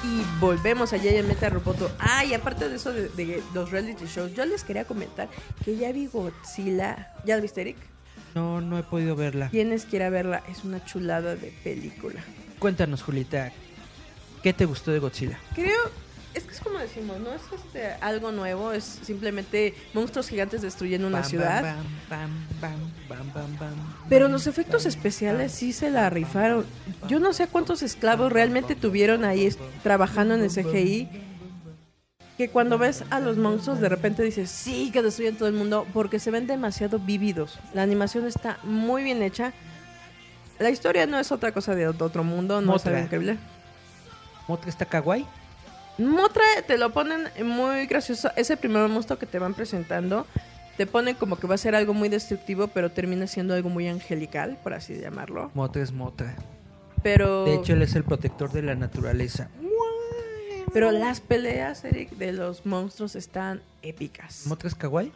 Y 0.02 0.40
volvemos 0.40 0.94
a 0.94 0.98
Giant 0.98 1.28
Metal 1.28 1.50
Roboto. 1.50 1.90
Ah, 1.98 2.24
y 2.24 2.32
aparte 2.32 2.70
de 2.70 2.76
eso 2.76 2.94
de, 2.94 3.10
de 3.10 3.42
los 3.52 3.70
reality 3.70 4.06
shows, 4.06 4.32
yo 4.32 4.46
les 4.46 4.64
quería 4.64 4.86
comentar 4.86 5.28
que 5.62 5.76
ya 5.76 5.92
vi 5.92 6.06
Godzilla. 6.06 7.12
¿Ya 7.26 7.36
la 7.36 7.42
viste, 7.42 7.60
Eric? 7.60 7.76
No, 8.34 8.62
no 8.62 8.78
he 8.78 8.82
podido 8.82 9.16
verla. 9.16 9.50
Tienes 9.50 9.84
que 9.84 9.96
ir 9.96 10.02
a 10.02 10.08
verla, 10.08 10.42
es 10.50 10.64
una 10.64 10.82
chulada 10.82 11.36
de 11.36 11.52
película. 11.62 12.24
Cuéntanos, 12.58 13.02
Julita, 13.02 13.52
¿qué 14.42 14.54
te 14.54 14.64
gustó 14.64 14.92
de 14.92 14.98
Godzilla? 14.98 15.38
Creo, 15.54 16.01
es 16.34 16.44
que 16.44 16.52
es 16.54 16.60
como 16.60 16.78
decimos, 16.78 17.18
no 17.20 17.32
es 17.32 17.42
este, 17.54 17.92
algo 18.00 18.32
nuevo, 18.32 18.72
es 18.72 18.84
simplemente 18.84 19.74
monstruos 19.94 20.28
gigantes 20.28 20.62
destruyendo 20.62 21.06
una 21.06 21.20
Bam, 21.20 21.28
ciudad. 21.28 21.76
bam, 22.08 22.30
bam, 22.60 23.74
Pero 24.08 24.28
los 24.28 24.46
efectos 24.46 24.86
especiales 24.86 25.52
sí 25.52 25.72
se 25.72 25.90
la 25.90 26.08
rifaron. 26.10 26.64
Yo 27.08 27.20
no 27.20 27.32
sé 27.32 27.48
cuántos 27.48 27.82
esclavos 27.82 28.32
realmente 28.32 28.74
tuvieron 28.74 29.24
ahí 29.24 29.54
trabajando 29.82 30.34
en 30.34 30.42
el 30.42 30.50
CGI. 30.50 31.08
Que 32.38 32.48
cuando 32.48 32.78
ves 32.78 33.04
a 33.10 33.20
los 33.20 33.36
monstruos 33.36 33.78
de 33.80 33.90
repente 33.90 34.22
dices, 34.22 34.50
sí, 34.50 34.90
que 34.90 35.02
destruyen 35.02 35.36
todo 35.36 35.48
el 35.48 35.54
mundo, 35.54 35.86
porque 35.92 36.18
se 36.18 36.30
ven 36.30 36.46
demasiado 36.46 36.98
vívidos. 36.98 37.58
La 37.74 37.82
animación 37.82 38.26
está 38.26 38.58
muy 38.62 39.02
bien 39.02 39.22
hecha. 39.22 39.52
La 40.58 40.70
historia 40.70 41.06
no 41.06 41.18
es 41.18 41.30
otra 41.30 41.52
cosa 41.52 41.74
de 41.74 41.88
otro 41.88 42.24
mundo, 42.24 42.60
no 42.62 42.76
es 42.76 42.86
algo 42.86 43.00
increíble. 43.00 43.36
¿Motra 44.48 44.70
está 44.70 44.86
kawaii? 44.86 45.26
Motra 45.98 46.42
te 46.66 46.78
lo 46.78 46.92
ponen 46.92 47.28
muy 47.44 47.86
gracioso. 47.86 48.30
Ese 48.36 48.56
primer 48.56 48.88
monstruo 48.88 49.18
que 49.18 49.26
te 49.26 49.38
van 49.38 49.54
presentando, 49.54 50.26
te 50.76 50.86
ponen 50.86 51.14
como 51.14 51.36
que 51.38 51.46
va 51.46 51.54
a 51.54 51.58
ser 51.58 51.74
algo 51.74 51.94
muy 51.94 52.08
destructivo, 52.08 52.68
pero 52.68 52.90
termina 52.90 53.26
siendo 53.26 53.54
algo 53.54 53.68
muy 53.68 53.88
angelical, 53.88 54.58
por 54.62 54.74
así 54.74 54.98
llamarlo. 54.98 55.50
Motra 55.54 55.82
es 55.82 55.92
Motra. 55.92 56.34
Pero, 57.02 57.44
De 57.44 57.54
hecho, 57.56 57.72
él 57.74 57.82
es 57.82 57.94
el 57.94 58.04
protector 58.04 58.50
de 58.52 58.62
la 58.62 58.74
naturaleza. 58.74 59.48
pero 60.72 60.90
las 60.92 61.20
peleas, 61.20 61.84
Eric, 61.84 62.10
de 62.12 62.32
los 62.32 62.64
monstruos 62.64 63.14
están 63.16 63.60
épicas. 63.82 64.46
¿Motra 64.46 64.68
es 64.68 64.74
kawaii? 64.74 65.12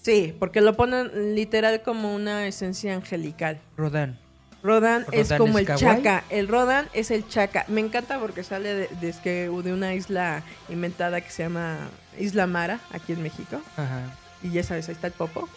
Sí, 0.00 0.34
porque 0.38 0.60
lo 0.60 0.76
ponen 0.76 1.34
literal 1.34 1.82
como 1.82 2.14
una 2.14 2.46
esencia 2.46 2.94
angelical. 2.94 3.58
Rodan. 3.76 4.18
Rodan, 4.66 5.06
es 5.12 5.28
¿Rodan 5.28 5.38
como 5.38 5.58
es 5.58 5.62
el 5.62 5.66
kawaii? 5.66 5.96
chaca. 6.02 6.24
El 6.30 6.48
Rodan 6.48 6.88
es 6.92 7.10
el 7.10 7.26
chaca. 7.28 7.64
Me 7.68 7.80
encanta 7.80 8.18
porque 8.18 8.42
sale 8.42 8.74
de, 8.74 8.88
de- 9.00 9.48
de 9.62 9.72
una 9.72 9.94
isla 9.94 10.42
inventada 10.68 11.20
que 11.20 11.30
se 11.30 11.44
llama 11.44 11.78
Isla 12.18 12.46
Mara, 12.46 12.80
aquí 12.90 13.12
en 13.12 13.22
México. 13.22 13.60
Ajá. 13.76 14.00
Y 14.42 14.50
ya 14.50 14.62
sabes, 14.62 14.88
ahí 14.88 14.94
está 14.94 15.06
el 15.06 15.12
popo. 15.12 15.48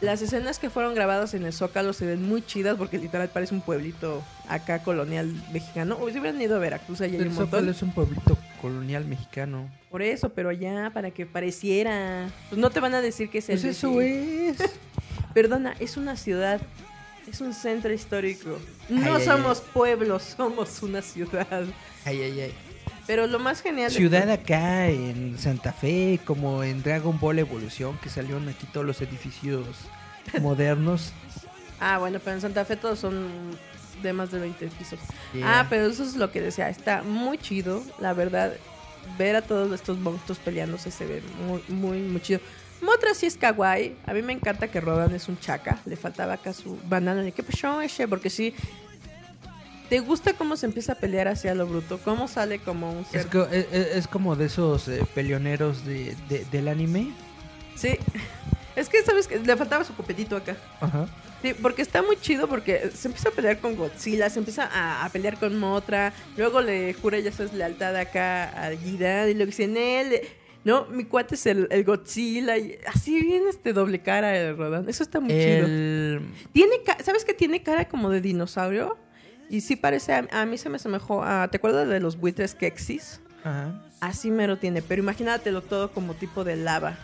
Las 0.00 0.22
escenas 0.22 0.58
que 0.58 0.70
fueron 0.70 0.94
grabadas 0.94 1.34
en 1.34 1.44
el 1.44 1.52
Zócalo 1.52 1.92
se 1.92 2.06
ven 2.06 2.26
muy 2.26 2.40
chidas 2.40 2.76
porque 2.78 2.96
literal 2.96 3.28
parece 3.28 3.54
un 3.54 3.60
pueblito 3.60 4.22
acá 4.48 4.82
colonial 4.82 5.30
mexicano. 5.52 5.98
O 6.00 6.08
si 6.10 6.18
hubieran 6.18 6.40
ido 6.40 6.56
a 6.56 6.58
Veracruz, 6.58 7.02
allá 7.02 7.12
hay 7.16 7.20
El 7.20 7.28
un 7.28 7.34
montón. 7.34 7.50
Zócalo 7.50 7.70
es 7.70 7.82
un 7.82 7.92
pueblito 7.92 8.38
colonial 8.62 9.04
mexicano. 9.04 9.68
Por 9.90 10.00
eso, 10.00 10.30
pero 10.30 10.48
allá, 10.48 10.90
para 10.94 11.10
que 11.10 11.26
pareciera. 11.26 12.28
Pues 12.48 12.58
no 12.58 12.70
te 12.70 12.80
van 12.80 12.94
a 12.94 13.02
decir 13.02 13.28
que 13.28 13.38
es 13.38 13.48
el. 13.50 13.60
Pues 13.60 13.76
eso 13.76 14.00
es. 14.00 14.56
Perdona, 15.34 15.74
es 15.80 15.96
una 15.98 16.16
ciudad. 16.16 16.60
Es 17.30 17.40
un 17.40 17.54
centro 17.54 17.92
histórico. 17.92 18.58
No 18.88 19.14
Ay, 19.14 19.20
ay, 19.20 19.24
somos 19.24 19.60
pueblos, 19.60 20.34
somos 20.36 20.82
una 20.82 21.00
ciudad. 21.02 21.64
Ay, 22.04 22.22
ay, 22.22 22.40
ay. 22.40 22.54
Pero 23.06 23.26
lo 23.26 23.38
más 23.38 23.60
genial. 23.62 23.90
de- 23.90 23.96
Ciudad 23.96 24.28
acá 24.30 24.88
en 24.88 25.38
Santa 25.38 25.72
Fe, 25.72 26.20
como 26.24 26.62
en 26.64 26.82
Dragon 26.82 27.18
Ball 27.18 27.38
Evolución, 27.38 27.98
que 28.02 28.08
salieron 28.08 28.48
aquí 28.48 28.66
todos 28.72 28.86
los 28.86 29.00
edificios 29.00 29.66
modernos. 30.40 31.12
Ah, 31.80 31.98
bueno, 31.98 32.18
pero 32.22 32.34
en 32.36 32.40
Santa 32.42 32.64
Fe 32.64 32.76
todos 32.76 32.98
son 32.98 33.28
de 34.02 34.12
más 34.12 34.30
de 34.30 34.38
20 34.40 34.66
pisos. 34.68 34.98
Yeah. 35.32 35.60
Ah, 35.60 35.66
pero 35.70 35.86
eso 35.86 36.02
es 36.02 36.16
lo 36.16 36.30
que 36.30 36.40
decía. 36.40 36.68
Está 36.68 37.02
muy 37.02 37.38
chido, 37.38 37.82
la 38.00 38.12
verdad. 38.12 38.52
Ver 39.18 39.36
a 39.36 39.42
todos 39.42 39.72
estos 39.72 39.98
monstruos 39.98 40.38
peleándose 40.38 40.90
se 40.90 41.06
ve 41.06 41.22
muy, 41.46 41.62
muy, 41.68 41.98
muy 42.00 42.20
chido. 42.20 42.40
Motra 42.82 43.14
sí 43.14 43.26
es 43.26 43.36
kawaii. 43.36 43.96
A 44.06 44.12
mí 44.14 44.22
me 44.22 44.32
encanta 44.32 44.68
que 44.68 44.80
Rodan 44.80 45.14
es 45.14 45.28
un 45.28 45.38
chaca. 45.38 45.78
Le 45.84 45.96
faltaba 45.96 46.34
acá 46.34 46.52
su 46.52 46.78
banana. 46.88 47.22
de 47.22 47.32
¿Qué 47.32 47.42
pasó, 47.42 47.80
ese? 47.80 48.08
Porque 48.08 48.30
sí. 48.30 48.54
¿Te 49.88 49.98
gusta 49.98 50.34
cómo 50.34 50.56
se 50.56 50.66
empieza 50.66 50.92
a 50.92 50.94
pelear 50.94 51.26
hacia 51.28 51.54
lo 51.54 51.66
bruto? 51.66 51.98
¿Cómo 52.04 52.28
sale 52.28 52.60
como 52.60 52.92
un 52.92 53.04
ser? 53.04 53.26
co- 53.26 53.46
es- 53.50 53.66
es- 53.72 53.96
es 53.96 54.06
como 54.08 54.36
de 54.36 54.46
esos 54.46 54.86
eh, 54.88 55.04
peleoneros 55.14 55.84
de, 55.84 56.14
de- 56.28 56.44
del 56.44 56.68
anime. 56.68 57.12
Sí. 57.74 57.98
Es 58.76 58.88
que, 58.88 59.02
¿sabes? 59.02 59.26
que 59.26 59.40
Le 59.40 59.56
faltaba 59.56 59.82
su 59.84 59.94
copetito 59.94 60.36
acá. 60.36 60.56
Ajá. 60.80 61.08
Sí, 61.42 61.54
porque 61.60 61.82
está 61.82 62.02
muy 62.02 62.16
chido 62.20 62.46
porque 62.48 62.90
se 62.94 63.08
empieza 63.08 63.30
a 63.30 63.32
pelear 63.32 63.58
con 63.58 63.74
Godzilla, 63.74 64.30
se 64.30 64.38
empieza 64.38 64.66
a, 64.72 65.04
a 65.04 65.08
pelear 65.08 65.38
con 65.38 65.58
Motra, 65.58 66.12
luego 66.36 66.60
le 66.60 66.92
jura 66.94 67.18
ya 67.18 67.32
sabes 67.32 67.52
lealtad 67.54 67.96
acá 67.96 68.44
a 68.66 68.70
Gidan 68.76 69.28
y 69.30 69.32
lo 69.34 69.40
que 69.40 69.46
dice 69.46 69.64
en 69.64 69.76
él, 69.78 70.20
no, 70.64 70.86
mi 70.86 71.04
cuate 71.04 71.34
es 71.34 71.46
el, 71.46 71.68
el 71.70 71.84
Godzilla 71.84 72.56
y 72.58 72.78
así 72.86 73.20
viene 73.20 73.50
este 73.50 73.72
doble 73.72 74.00
cara 74.00 74.36
el 74.36 74.56
Rodan, 74.56 74.88
eso 74.88 75.02
está 75.02 75.20
muy 75.20 75.30
chido. 75.30 75.66
Tiene, 76.52 76.74
¿sabes 77.02 77.24
que 77.24 77.34
tiene 77.34 77.62
cara 77.62 77.86
como 77.88 78.10
de 78.10 78.20
dinosaurio? 78.20 78.98
Y 79.48 79.62
sí 79.62 79.76
parece, 79.76 80.12
a, 80.12 80.28
a 80.30 80.46
mí 80.46 80.58
se 80.58 80.68
me 80.68 80.76
asemejó 80.76 81.24
a, 81.24 81.48
¿te 81.48 81.56
acuerdas 81.56 81.88
de 81.88 81.98
los 82.00 82.16
buitres 82.16 82.54
Kexis? 82.54 83.20
Ajá. 83.42 83.82
Así 84.00 84.30
mero 84.30 84.58
tiene, 84.58 84.80
pero 84.80 85.02
imagínatelo 85.02 85.62
todo 85.62 85.92
como 85.92 86.14
tipo 86.14 86.44
de 86.44 86.56
lava. 86.56 86.96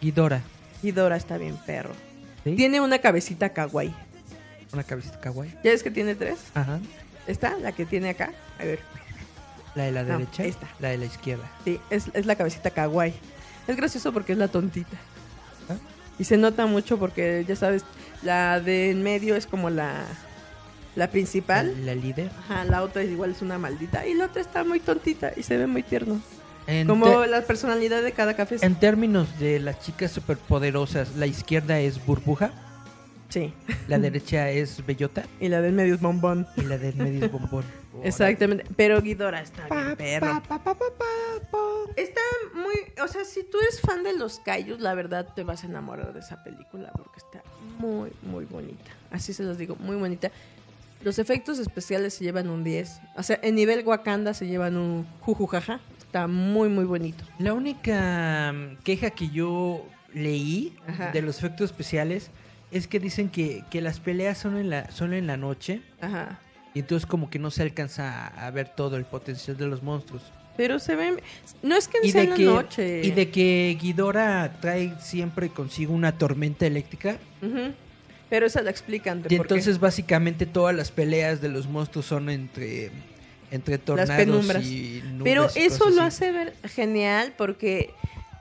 Ghidorah. 0.00 0.42
Y 0.82 0.90
Dora 0.92 1.16
está 1.16 1.38
bien 1.38 1.56
perro. 1.64 1.94
¿sí? 2.44 2.54
Tiene 2.54 2.80
una 2.80 2.98
cabecita 2.98 3.48
kawaii. 3.48 3.94
Una 4.72 4.84
cabecita 4.84 5.18
kawaii. 5.20 5.50
¿Ya 5.64 5.70
ves 5.70 5.82
que 5.82 5.90
tiene 5.90 6.14
tres? 6.14 6.38
Ajá. 6.54 6.80
¿Esta? 7.26 7.56
La 7.58 7.72
que 7.72 7.86
tiene 7.86 8.10
acá. 8.10 8.32
A 8.58 8.64
ver. 8.64 8.80
La 9.76 9.84
de 9.84 9.92
la 9.92 10.02
No, 10.02 10.18
derecha. 10.18 10.44
esta. 10.44 10.66
La 10.80 10.88
de 10.88 10.98
la 10.98 11.04
izquierda. 11.04 11.48
Sí, 11.64 11.78
es, 11.90 12.06
es 12.14 12.26
la 12.26 12.34
cabecita 12.34 12.70
kawaii. 12.70 13.14
Es 13.68 13.76
gracioso 13.76 14.12
porque 14.12 14.32
es 14.32 14.38
la 14.38 14.48
tontita. 14.48 14.96
¿Ah? 15.68 15.76
Y 16.18 16.24
se 16.24 16.36
nota 16.36 16.66
mucho 16.66 16.98
porque, 16.98 17.44
ya 17.46 17.54
sabes, 17.56 17.84
la 18.22 18.58
de 18.60 18.90
en 18.90 19.02
medio 19.02 19.36
es 19.36 19.46
como 19.46 19.70
la, 19.70 20.04
la 20.94 21.10
principal. 21.10 21.74
La, 21.84 21.94
la 21.94 22.00
líder. 22.00 22.30
Ajá, 22.48 22.64
la 22.64 22.82
otra 22.82 23.02
es 23.02 23.10
igual 23.10 23.30
es 23.32 23.42
una 23.42 23.58
maldita. 23.58 24.06
Y 24.06 24.14
la 24.14 24.24
otra 24.26 24.40
está 24.40 24.64
muy 24.64 24.80
tontita 24.80 25.32
y 25.36 25.42
se 25.42 25.56
ve 25.56 25.66
muy 25.66 25.82
tierno. 25.82 26.20
En, 26.68 26.88
Como 26.88 27.24
la 27.26 27.42
personalidad 27.42 28.02
de 28.02 28.10
cada 28.12 28.34
café. 28.34 28.56
en 28.60 28.74
términos 28.74 29.38
de 29.38 29.60
las 29.60 29.78
chicas 29.80 30.10
superpoderosas, 30.10 31.14
la 31.16 31.26
izquierda 31.26 31.78
es 31.78 32.04
burbuja, 32.04 32.50
Sí. 33.28 33.52
la 33.88 33.98
derecha 34.00 34.50
es 34.50 34.84
bellota 34.86 35.24
Y 35.40 35.48
la 35.48 35.60
del 35.60 35.72
medio 35.74 35.94
es 35.94 36.00
bombón. 36.00 36.46
y 36.56 36.62
la 36.62 36.76
del 36.78 36.96
medio 36.96 37.26
es 37.26 37.30
bombón. 37.30 37.64
Exactamente. 38.02 38.64
Pero 38.76 39.00
Ghidorah 39.00 39.42
está 39.42 39.66
bien 39.68 39.96
perro. 39.96 40.42
Está 41.96 42.20
muy, 42.54 42.74
o 43.02 43.08
sea, 43.08 43.24
si 43.24 43.42
tú 43.44 43.58
eres 43.60 43.80
fan 43.80 44.02
de 44.02 44.16
los 44.16 44.40
Kaijus, 44.40 44.80
la 44.80 44.94
verdad 44.94 45.28
te 45.34 45.44
vas 45.44 45.64
a 45.64 45.66
enamorar 45.66 46.12
de 46.12 46.20
esa 46.20 46.42
película 46.42 46.92
porque 46.96 47.18
está 47.18 47.42
muy, 47.78 48.12
muy 48.22 48.44
bonita. 48.44 48.90
Así 49.10 49.32
se 49.32 49.42
los 49.42 49.58
digo, 49.58 49.76
muy 49.76 49.96
bonita. 49.96 50.30
Los 51.02 51.18
efectos 51.18 51.58
especiales 51.58 52.14
se 52.14 52.24
llevan 52.24 52.48
un 52.48 52.64
10. 52.64 53.00
O 53.16 53.22
sea, 53.22 53.38
en 53.42 53.54
nivel 53.54 53.86
Wakanda 53.86 54.34
se 54.34 54.46
llevan 54.46 54.76
un 54.76 55.06
jujujaja. 55.20 55.80
Está 55.98 56.26
muy, 56.26 56.68
muy 56.68 56.84
bonito. 56.84 57.24
La 57.38 57.52
única 57.52 58.52
mm, 58.52 58.82
queja 58.82 59.10
que 59.10 59.28
yo 59.28 59.86
leí 60.12 60.76
Ajá. 60.86 61.12
de 61.12 61.22
los 61.22 61.38
efectos 61.38 61.70
especiales 61.70 62.30
es 62.70 62.88
que 62.88 62.98
dicen 62.98 63.28
que, 63.28 63.64
que 63.70 63.80
las 63.80 64.00
peleas 64.00 64.38
son 64.38 64.56
en 64.56 64.70
la 64.70 64.90
son 64.90 65.12
en 65.12 65.26
la 65.26 65.36
noche 65.36 65.82
Ajá. 66.00 66.40
Y 66.76 66.80
entonces 66.80 67.06
como 67.06 67.30
que 67.30 67.38
no 67.38 67.50
se 67.50 67.62
alcanza 67.62 68.26
a, 68.26 68.50
ver 68.50 68.68
todo 68.68 68.98
el 68.98 69.06
potencial 69.06 69.56
de 69.56 69.66
los 69.66 69.82
monstruos. 69.82 70.20
Pero 70.58 70.78
se 70.78 70.94
ven. 70.94 71.22
No 71.62 71.74
es 71.74 71.88
que 71.88 72.06
sea 72.06 72.20
en 72.20 72.26
de 72.26 72.30
la 72.32 72.36
que 72.36 72.44
noche. 72.44 73.00
y 73.02 73.12
de 73.12 73.30
que 73.30 73.78
Ghidorah 73.80 74.60
trae 74.60 74.92
siempre 75.00 75.48
consigo 75.48 75.94
una 75.94 76.18
tormenta 76.18 76.66
eléctrica. 76.66 77.16
Pero 78.28 78.44
eso 78.44 78.60
lo 78.60 78.68
explican. 78.68 79.22
de 79.22 79.34
y 79.34 79.38
por 79.38 79.46
qué. 79.46 79.54
entonces 79.54 79.80
básicamente 79.80 80.44
todas 80.44 80.76
las 80.76 80.90
peleas 80.90 81.40
de 81.40 81.48
los 81.48 81.66
monstruos 81.66 82.04
son 82.04 82.28
entre 82.28 82.90
entre 83.50 83.78
tornados 83.78 84.14
penumbras. 84.14 84.62
y 84.62 85.02
nubes 85.02 85.24
Pero 85.24 85.48
eso 85.54 85.88
lo 85.88 86.02
hace 86.02 86.30
ver 86.30 86.54
genial 86.64 87.32
porque 87.38 87.94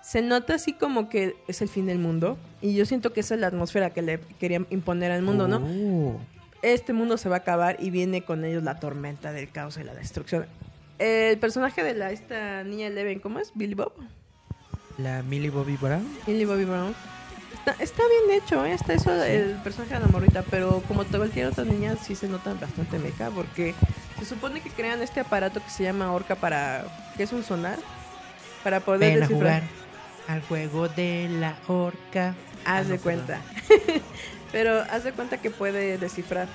se 0.03 0.21
nota 0.21 0.55
así 0.55 0.73
como 0.73 1.07
que 1.07 1.37
es 1.47 1.61
el 1.61 1.69
fin 1.69 1.85
del 1.85 1.99
mundo. 1.99 2.37
Y 2.61 2.75
yo 2.75 2.85
siento 2.85 3.13
que 3.13 3.21
esa 3.21 3.35
es 3.35 3.39
la 3.39 3.47
atmósfera 3.47 3.91
que 3.91 4.01
le 4.01 4.19
querían 4.41 4.67
imponer 4.71 5.13
al 5.13 5.21
mundo, 5.21 5.47
¿no? 5.47 6.19
Este 6.65 6.93
mundo 6.93 7.17
se 7.19 7.29
va 7.29 7.35
a 7.35 7.39
acabar 7.39 7.77
y 7.79 7.91
viene 7.91 8.23
con 8.23 8.43
ellos 8.43 8.63
la 8.63 8.79
tormenta 8.79 9.31
del 9.31 9.51
caos 9.51 9.77
y 9.77 9.83
la 9.83 9.93
destrucción. 9.93 10.47
El 10.97 11.37
personaje 11.37 11.83
de 11.83 11.93
la 11.93 12.09
esta 12.09 12.63
niña 12.63 12.87
Eleven, 12.87 13.19
¿cómo 13.19 13.37
es? 13.37 13.51
Billy 13.53 13.75
Bob. 13.75 13.93
La 14.97 15.21
Millie 15.21 15.51
Bobby 15.51 15.77
Brown. 15.77 16.03
Billy 16.25 16.43
Bobby 16.43 16.65
Brown. 16.65 16.95
Está, 17.53 17.83
está 17.83 18.01
bien 18.07 18.41
hecho, 18.41 18.65
¿eh? 18.65 18.73
Está 18.73 18.95
eso 18.95 19.13
el 19.13 19.51
personaje 19.63 19.93
de 19.93 19.99
la 19.99 20.07
morrita, 20.07 20.41
pero 20.49 20.81
como 20.87 21.03
cualquier 21.03 21.45
otra 21.45 21.65
niña, 21.65 21.97
sí 21.97 22.15
se 22.15 22.27
nota 22.27 22.55
bastante 22.55 22.97
meca 22.97 23.29
porque 23.29 23.75
Se 24.17 24.25
supone 24.25 24.61
que 24.61 24.71
crean 24.71 25.03
este 25.03 25.19
aparato 25.19 25.63
que 25.63 25.69
se 25.69 25.83
llama 25.83 26.13
Orca 26.13 26.35
para... 26.35 26.83
que 27.15 27.21
es 27.21 27.31
un 27.31 27.43
sonar? 27.43 27.77
Para 28.63 28.79
poder 28.79 28.99
Ven 29.01 29.17
a 29.17 29.27
descifrar. 29.27 29.61
jugar 29.61 29.85
al 30.27 30.41
juego 30.41 30.87
de 30.89 31.27
la 31.29 31.55
horca. 31.67 32.33
Ah, 32.65 32.77
Haz 32.79 32.87
no, 32.87 32.93
de 32.93 32.99
cuenta. 32.99 33.41
Pero 34.51 34.81
haz 34.89 35.03
de 35.03 35.11
cuenta 35.11 35.37
que 35.37 35.51
puede 35.51 35.97
descifrar 35.97 36.47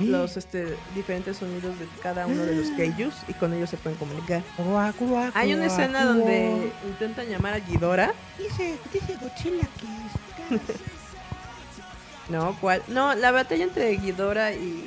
¿Eh? 0.00 0.04
los 0.04 0.36
este, 0.36 0.76
diferentes 0.94 1.38
sonidos 1.38 1.78
de 1.78 1.86
cada 2.02 2.26
uno 2.26 2.44
de 2.44 2.54
los 2.54 2.70
kaijus 2.70 3.14
y 3.26 3.32
con 3.34 3.52
ellos 3.52 3.70
se 3.70 3.76
pueden 3.76 3.98
comunicar. 3.98 4.42
Guau, 4.56 4.92
guau, 4.98 5.30
Hay 5.34 5.54
una 5.54 5.66
guau, 5.66 5.78
escena 5.78 6.04
donde 6.04 6.72
intentan 6.86 7.28
llamar 7.28 7.54
a 7.54 7.58
Ghidorah. 7.58 8.12
Dice, 8.38 8.78
dice 8.92 9.16
Godzilla 9.20 9.68
que 9.78 10.56
está. 10.56 10.74
No, 12.28 12.56
¿cuál? 12.60 12.82
No, 12.88 13.14
la 13.14 13.30
batalla 13.30 13.64
entre 13.64 13.96
Ghidorah 13.96 14.52
y 14.52 14.86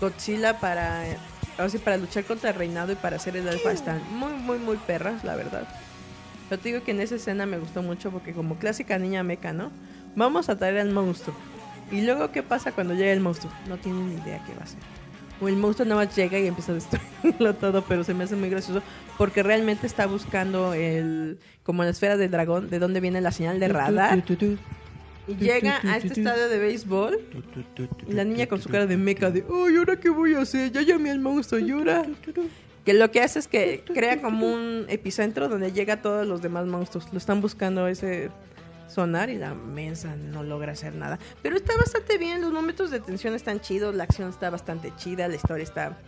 Godzilla 0.00 0.58
para, 0.58 1.04
o 1.58 1.68
sea, 1.68 1.80
para 1.80 1.96
luchar 1.96 2.24
contra 2.24 2.50
el 2.50 2.56
reinado 2.56 2.92
y 2.92 2.96
para 2.96 3.16
hacer 3.16 3.36
el 3.36 3.48
alfa 3.48 3.70
están 3.72 4.02
muy, 4.12 4.32
muy, 4.32 4.58
muy 4.58 4.76
perras, 4.76 5.22
la 5.22 5.36
verdad. 5.36 5.68
Pero 6.48 6.60
te 6.60 6.68
digo 6.68 6.84
que 6.84 6.90
en 6.90 7.00
esa 7.00 7.14
escena 7.14 7.46
me 7.46 7.58
gustó 7.58 7.82
mucho 7.82 8.10
porque 8.10 8.32
como 8.32 8.56
clásica 8.56 8.98
niña 8.98 9.22
meca, 9.22 9.52
¿no? 9.52 9.70
Vamos 10.14 10.48
a 10.48 10.56
traer 10.56 10.78
al 10.78 10.90
monstruo. 10.90 11.34
Y 11.90 12.02
luego, 12.02 12.30
¿qué 12.32 12.42
pasa 12.42 12.72
cuando 12.72 12.94
llega 12.94 13.12
el 13.12 13.20
monstruo? 13.20 13.52
No 13.68 13.76
tienen 13.76 14.08
ni 14.08 14.14
idea 14.14 14.42
qué 14.46 14.54
va 14.54 14.60
a 14.60 14.64
hacer. 14.64 14.80
O 15.40 15.48
el 15.48 15.56
monstruo 15.56 15.86
nada 15.86 16.04
más 16.04 16.14
llega 16.14 16.38
y 16.38 16.46
empieza 16.46 16.72
a 16.72 16.76
destruirlo 16.76 17.54
todo, 17.60 17.82
pero 17.82 18.04
se 18.04 18.14
me 18.14 18.24
hace 18.24 18.36
muy 18.36 18.48
gracioso 18.48 18.82
porque 19.18 19.42
realmente 19.42 19.86
está 19.86 20.06
buscando 20.06 20.72
el, 20.72 21.38
como 21.62 21.82
la 21.84 21.90
esfera 21.90 22.16
del 22.16 22.30
dragón, 22.30 22.70
de 22.70 22.78
dónde 22.78 23.00
viene 23.00 23.20
la 23.20 23.32
señal 23.32 23.58
de 23.58 23.68
radar. 23.68 24.22
Y 25.28 25.34
llega 25.36 25.80
a 25.84 25.96
este 25.98 26.20
estadio 26.20 26.48
de 26.48 26.58
béisbol 26.58 27.20
y 28.08 28.12
la 28.12 28.24
niña 28.24 28.46
con 28.46 28.60
su 28.60 28.68
cara 28.68 28.86
de 28.86 28.96
meca 28.96 29.30
de, 29.30 29.44
ay, 29.48 29.76
¿ahora 29.76 29.96
qué 29.98 30.10
voy 30.10 30.34
a 30.34 30.40
hacer? 30.40 30.72
Ya 30.72 30.82
llamé 30.82 31.10
al 31.10 31.20
monstruo, 31.20 31.60
llora. 31.60 32.04
Que 32.84 32.94
lo 32.94 33.10
que 33.12 33.20
hace 33.20 33.38
es 33.38 33.46
que 33.46 33.84
crea 33.86 34.20
como 34.20 34.52
un 34.52 34.86
epicentro 34.88 35.48
donde 35.48 35.70
llega 35.70 35.94
a 35.94 36.02
todos 36.02 36.26
los 36.26 36.42
demás 36.42 36.66
monstruos. 36.66 37.06
Lo 37.12 37.18
están 37.18 37.40
buscando 37.40 37.86
ese 37.86 38.30
sonar 38.92 39.30
y 39.30 39.38
la 39.38 39.54
mensa 39.54 40.14
no 40.16 40.42
logra 40.42 40.72
hacer 40.72 40.94
nada. 40.94 41.18
Pero 41.42 41.56
está 41.56 41.76
bastante 41.76 42.18
bien, 42.18 42.40
los 42.40 42.52
momentos 42.52 42.90
de 42.90 43.00
tensión 43.00 43.34
están 43.34 43.60
chidos, 43.60 43.94
la 43.94 44.04
acción 44.04 44.28
está 44.28 44.50
bastante 44.50 44.92
chida, 44.96 45.28
la 45.28 45.36
historia 45.36 45.64
está... 45.64 45.98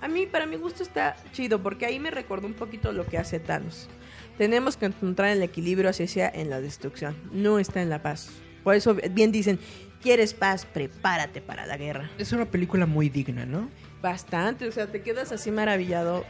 A 0.00 0.08
mí, 0.08 0.26
para 0.26 0.46
mi 0.46 0.56
gusto, 0.56 0.82
está 0.82 1.16
chido 1.32 1.62
porque 1.62 1.86
ahí 1.86 1.98
me 1.98 2.10
recordó 2.10 2.46
un 2.46 2.54
poquito 2.54 2.92
lo 2.92 3.06
que 3.06 3.16
hace 3.16 3.40
Thanos. 3.40 3.88
Tenemos 4.36 4.76
que 4.76 4.86
encontrar 4.86 5.30
el 5.30 5.42
equilibrio 5.42 5.88
hacia 5.88 6.08
sea 6.08 6.28
en 6.34 6.50
la 6.50 6.60
destrucción, 6.60 7.16
no 7.32 7.58
está 7.58 7.80
en 7.80 7.88
la 7.88 8.02
paz. 8.02 8.30
Por 8.64 8.74
eso 8.74 8.94
bien 9.12 9.30
dicen, 9.30 9.58
¿quieres 10.02 10.34
paz? 10.34 10.66
Prepárate 10.66 11.40
para 11.40 11.66
la 11.66 11.76
guerra. 11.76 12.10
Es 12.18 12.32
una 12.32 12.46
película 12.46 12.86
muy 12.86 13.08
digna, 13.08 13.46
¿no? 13.46 13.70
Bastante, 14.02 14.66
o 14.68 14.72
sea, 14.72 14.86
te 14.86 15.02
quedas 15.02 15.32
así 15.32 15.50
maravillado 15.50 16.24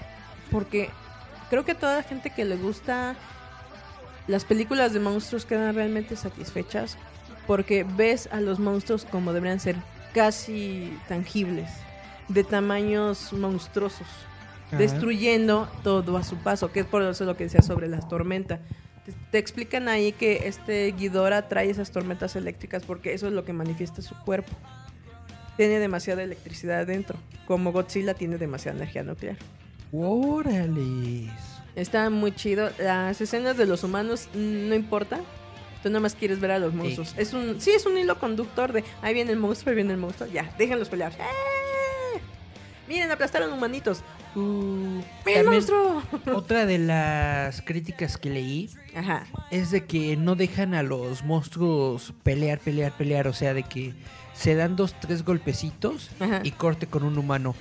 porque 0.50 0.90
creo 1.50 1.64
que 1.64 1.72
a 1.72 1.78
toda 1.78 1.96
la 1.96 2.02
gente 2.02 2.30
que 2.30 2.44
le 2.44 2.56
gusta 2.56 3.16
las 4.26 4.44
películas 4.44 4.92
de 4.92 5.00
monstruos 5.00 5.44
quedan 5.44 5.74
realmente 5.74 6.16
satisfechas 6.16 6.96
porque 7.46 7.84
ves 7.84 8.28
a 8.32 8.40
los 8.40 8.58
monstruos 8.58 9.04
como 9.04 9.32
deberían 9.32 9.60
ser 9.60 9.76
casi 10.14 10.96
tangibles, 11.08 11.70
de 12.28 12.44
tamaños 12.44 13.32
monstruosos, 13.32 14.06
Ajá. 14.68 14.78
destruyendo 14.78 15.68
todo 15.82 16.16
a 16.16 16.24
su 16.24 16.36
paso, 16.36 16.72
que 16.72 16.80
es 16.80 16.86
por 16.86 17.02
eso 17.02 17.24
lo 17.24 17.36
que 17.36 17.44
decía 17.44 17.62
sobre 17.62 17.88
las 17.88 18.08
tormentas. 18.08 18.60
Te, 19.04 19.12
te 19.30 19.38
explican 19.38 19.88
ahí 19.88 20.12
que 20.12 20.48
este 20.48 20.92
Ghidorah 20.92 21.48
trae 21.48 21.68
esas 21.68 21.90
tormentas 21.90 22.36
eléctricas 22.36 22.84
porque 22.84 23.12
eso 23.12 23.26
es 23.26 23.34
lo 23.34 23.44
que 23.44 23.52
manifiesta 23.52 24.00
su 24.00 24.14
cuerpo 24.20 24.56
tiene 25.56 25.78
demasiada 25.78 26.22
electricidad 26.22 26.80
adentro, 26.80 27.18
como 27.46 27.72
Godzilla 27.72 28.14
tiene 28.14 28.38
demasiada 28.38 28.78
energía 28.78 29.02
nuclear. 29.02 29.36
Órale. 29.92 31.30
Está 31.76 32.10
muy 32.10 32.32
chido. 32.32 32.70
Las 32.78 33.20
escenas 33.20 33.56
de 33.56 33.66
los 33.66 33.82
humanos 33.82 34.28
mm, 34.34 34.68
no 34.68 34.74
importa. 34.74 35.20
Tú 35.82 35.90
nada 35.90 36.00
más 36.00 36.14
quieres 36.14 36.40
ver 36.40 36.52
a 36.52 36.58
los 36.58 36.72
monstruos. 36.72 37.14
Es 37.18 37.34
un, 37.34 37.60
sí, 37.60 37.70
es 37.70 37.84
un 37.84 37.98
hilo 37.98 38.18
conductor 38.18 38.72
de 38.72 38.84
ahí 39.02 39.12
viene 39.12 39.32
el 39.32 39.38
monstruo, 39.38 39.70
ahí 39.70 39.76
viene 39.76 39.92
el 39.92 39.98
monstruo. 39.98 40.28
Ya, 40.30 40.50
déjenlos 40.56 40.88
pelear. 40.88 41.12
¡Eh! 41.12 42.20
Miren, 42.88 43.10
aplastaron 43.10 43.52
humanitos. 43.52 44.02
Uh, 44.34 45.00
¡Mira 45.26 45.40
el 45.40 45.46
monstruo! 45.46 46.02
Otra 46.34 46.66
de 46.66 46.78
las 46.78 47.62
críticas 47.62 48.18
que 48.18 48.30
leí 48.30 48.70
Ajá. 48.94 49.26
es 49.50 49.70
de 49.70 49.84
que 49.84 50.16
no 50.16 50.36
dejan 50.36 50.74
a 50.74 50.82
los 50.82 51.22
monstruos 51.22 52.14
pelear, 52.22 52.58
pelear, 52.58 52.92
pelear. 52.92 53.28
O 53.28 53.32
sea, 53.32 53.54
de 53.54 53.62
que 53.62 53.94
se 54.34 54.54
dan 54.54 54.76
dos, 54.76 54.94
tres 55.00 55.24
golpecitos 55.24 56.10
Ajá. 56.20 56.40
y 56.42 56.50
corte 56.52 56.86
con 56.86 57.04
un 57.04 57.18
humano 57.18 57.54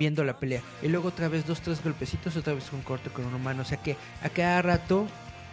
viendo 0.00 0.24
la 0.24 0.40
pelea. 0.40 0.62
Y 0.82 0.88
luego 0.88 1.08
otra 1.08 1.28
vez 1.28 1.46
dos, 1.46 1.60
tres 1.60 1.84
golpecitos, 1.84 2.34
otra 2.34 2.54
vez 2.54 2.72
un 2.72 2.80
corte 2.80 3.10
con 3.10 3.26
un 3.26 3.34
humano. 3.34 3.62
O 3.62 3.64
sea 3.66 3.76
que 3.76 3.96
a 4.22 4.30
cada 4.30 4.62
rato 4.62 5.06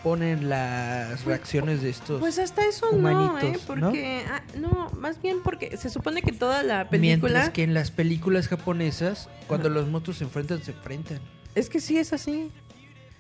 ponen 0.03 0.47
las 0.47 1.25
reacciones 1.25 1.81
de 1.81 1.89
estos. 1.89 2.21
Pues 2.21 2.39
hasta 2.39 2.65
eso 2.65 2.88
no, 2.93 3.10
¿eh? 3.10 3.13
humanitos, 3.13 3.77
¿no? 3.77 3.88
Porque, 3.88 4.23
ah, 4.31 4.41
no, 4.57 4.89
más 4.97 5.21
bien 5.21 5.41
porque 5.43 5.75
se 5.75 5.89
supone 5.89 6.21
que 6.21 6.31
toda 6.31 6.63
la 6.63 6.89
película... 6.89 7.29
Mientras 7.29 7.49
que 7.49 7.63
en 7.63 7.73
las 7.73 7.91
películas 7.91 8.47
japonesas, 8.47 9.29
cuando 9.47 9.69
los 9.69 9.88
monstruos 9.88 10.17
se 10.17 10.23
enfrentan, 10.23 10.63
se 10.63 10.71
enfrentan. 10.71 11.19
Es 11.53 11.69
que 11.69 11.81
sí 11.81 11.97
es 11.97 12.13
así. 12.13 12.49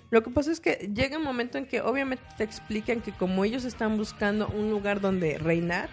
Lo 0.09 0.23
que 0.23 0.29
pasa 0.29 0.49
es 0.49 0.61
que 0.61 0.89
llega 0.95 1.17
un 1.17 1.25
momento 1.25 1.57
en 1.57 1.65
que 1.65 1.81
obviamente 1.81 2.23
te 2.37 2.45
explican 2.45 3.01
que 3.01 3.11
como 3.11 3.43
ellos 3.43 3.65
están 3.65 3.97
buscando 3.97 4.47
un 4.47 4.69
lugar 4.69 5.01
donde 5.01 5.37
reinar, 5.37 5.89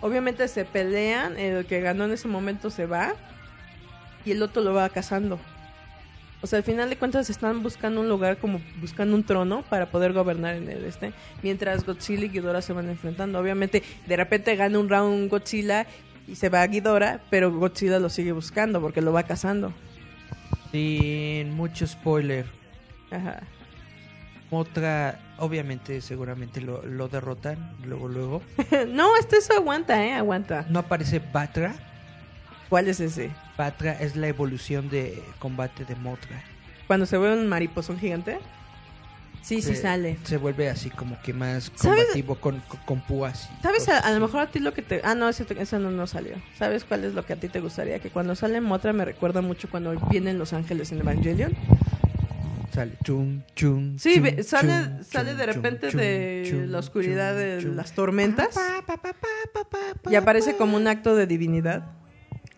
obviamente 0.00 0.46
se 0.46 0.64
pelean, 0.64 1.36
el 1.36 1.66
que 1.66 1.80
ganó 1.80 2.04
en 2.04 2.12
ese 2.12 2.28
momento 2.28 2.70
se 2.70 2.86
va 2.86 3.16
y 4.24 4.32
el 4.32 4.42
otro 4.42 4.62
lo 4.62 4.74
va 4.74 4.88
cazando. 4.88 5.38
O 6.44 6.46
sea, 6.46 6.58
al 6.58 6.62
final 6.62 6.90
de 6.90 6.96
cuentas 6.96 7.30
están 7.30 7.62
buscando 7.62 8.02
un 8.02 8.08
lugar 8.10 8.36
como 8.36 8.60
buscando 8.78 9.16
un 9.16 9.24
trono 9.24 9.62
para 9.62 9.90
poder 9.90 10.12
gobernar 10.12 10.56
en 10.56 10.68
el 10.68 10.84
este, 10.84 11.14
mientras 11.42 11.86
Godzilla 11.86 12.26
y 12.26 12.28
Ghidorah 12.28 12.60
se 12.60 12.74
van 12.74 12.90
enfrentando. 12.90 13.38
Obviamente, 13.38 13.82
de 14.06 14.16
repente 14.16 14.54
gana 14.54 14.78
un 14.78 14.90
round 14.90 15.30
Godzilla 15.30 15.86
y 16.28 16.34
se 16.34 16.50
va 16.50 16.60
a 16.60 16.66
Ghidorah, 16.66 17.22
pero 17.30 17.50
Godzilla 17.50 17.98
lo 17.98 18.10
sigue 18.10 18.32
buscando 18.32 18.82
porque 18.82 19.00
lo 19.00 19.10
va 19.10 19.22
cazando. 19.22 19.72
Sin 20.70 21.54
mucho 21.54 21.86
spoiler. 21.86 22.44
Ajá. 23.10 23.40
Otra, 24.50 25.18
obviamente, 25.38 26.02
seguramente 26.02 26.60
lo, 26.60 26.82
lo 26.82 27.08
derrotan 27.08 27.74
luego, 27.86 28.06
luego. 28.06 28.42
no, 28.88 29.16
este 29.16 29.38
eso 29.38 29.54
aguanta, 29.54 30.04
¿eh? 30.04 30.12
Aguanta. 30.12 30.66
No 30.68 30.80
aparece 30.80 31.20
Batra. 31.20 31.74
¿Cuál 32.74 32.88
es 32.88 32.98
ese? 32.98 33.30
Batra 33.56 33.92
es 34.00 34.16
la 34.16 34.26
evolución 34.26 34.90
de 34.90 35.22
combate 35.38 35.84
de 35.84 35.94
Motra. 35.94 36.42
Cuando 36.88 37.06
se 37.06 37.16
ve 37.16 37.32
un 37.32 37.46
mariposón 37.46 38.00
gigante. 38.00 38.40
Sí, 39.42 39.62
sí 39.62 39.76
Se- 39.76 39.82
sale. 39.82 40.18
Se 40.24 40.38
vuelve 40.38 40.68
así 40.68 40.90
como 40.90 41.16
que 41.22 41.32
más 41.32 41.70
¿Sabes? 41.76 41.98
combativo 42.06 42.34
con, 42.34 42.58
con, 42.66 42.80
con 42.80 43.00
púas. 43.02 43.48
¿Sabes? 43.62 43.88
A, 43.88 44.00
a 44.00 44.10
lo 44.10 44.18
mejor 44.18 44.40
a 44.40 44.50
ti 44.50 44.58
lo 44.58 44.74
que 44.74 44.82
te... 44.82 45.00
Ah, 45.04 45.14
no, 45.14 45.28
ese, 45.28 45.46
ese 45.56 45.78
no, 45.78 45.92
no 45.92 46.08
salió. 46.08 46.34
¿Sabes 46.58 46.82
cuál 46.84 47.04
es 47.04 47.14
lo 47.14 47.24
que 47.24 47.34
a 47.34 47.36
ti 47.36 47.48
te 47.48 47.60
gustaría? 47.60 48.00
Que 48.00 48.10
cuando 48.10 48.34
sale 48.34 48.60
Motra 48.60 48.92
me 48.92 49.04
recuerda 49.04 49.40
mucho 49.40 49.70
cuando 49.70 49.94
vienen 50.10 50.36
Los 50.40 50.52
Ángeles 50.52 50.90
en 50.90 50.98
Evangelion. 50.98 51.52
Sale 52.72 52.94
chum, 53.04 53.42
chum. 53.54 53.96
Sí, 54.00 54.14
chum, 54.16 54.42
sale, 54.42 54.72
chum, 54.72 55.02
sale 55.04 55.28
chum, 55.30 55.38
de 55.38 55.46
repente 55.46 55.88
chum, 55.90 56.00
de 56.00 56.46
chum, 56.50 56.60
la 56.72 56.78
oscuridad 56.80 57.34
chum, 57.34 57.38
de 57.40 57.58
chum. 57.62 57.76
las 57.76 57.92
tormentas 57.92 58.48
Pa, 58.52 58.82
pa, 58.84 58.96
pa, 58.96 59.12
pa, 59.12 59.28
pa, 59.52 59.70
pa, 59.70 59.78
pa, 60.02 60.10
y 60.10 60.16
aparece 60.16 60.52
pa. 60.54 60.58
como 60.58 60.76
un 60.76 60.88
acto 60.88 61.14
de 61.14 61.28
divinidad 61.28 61.84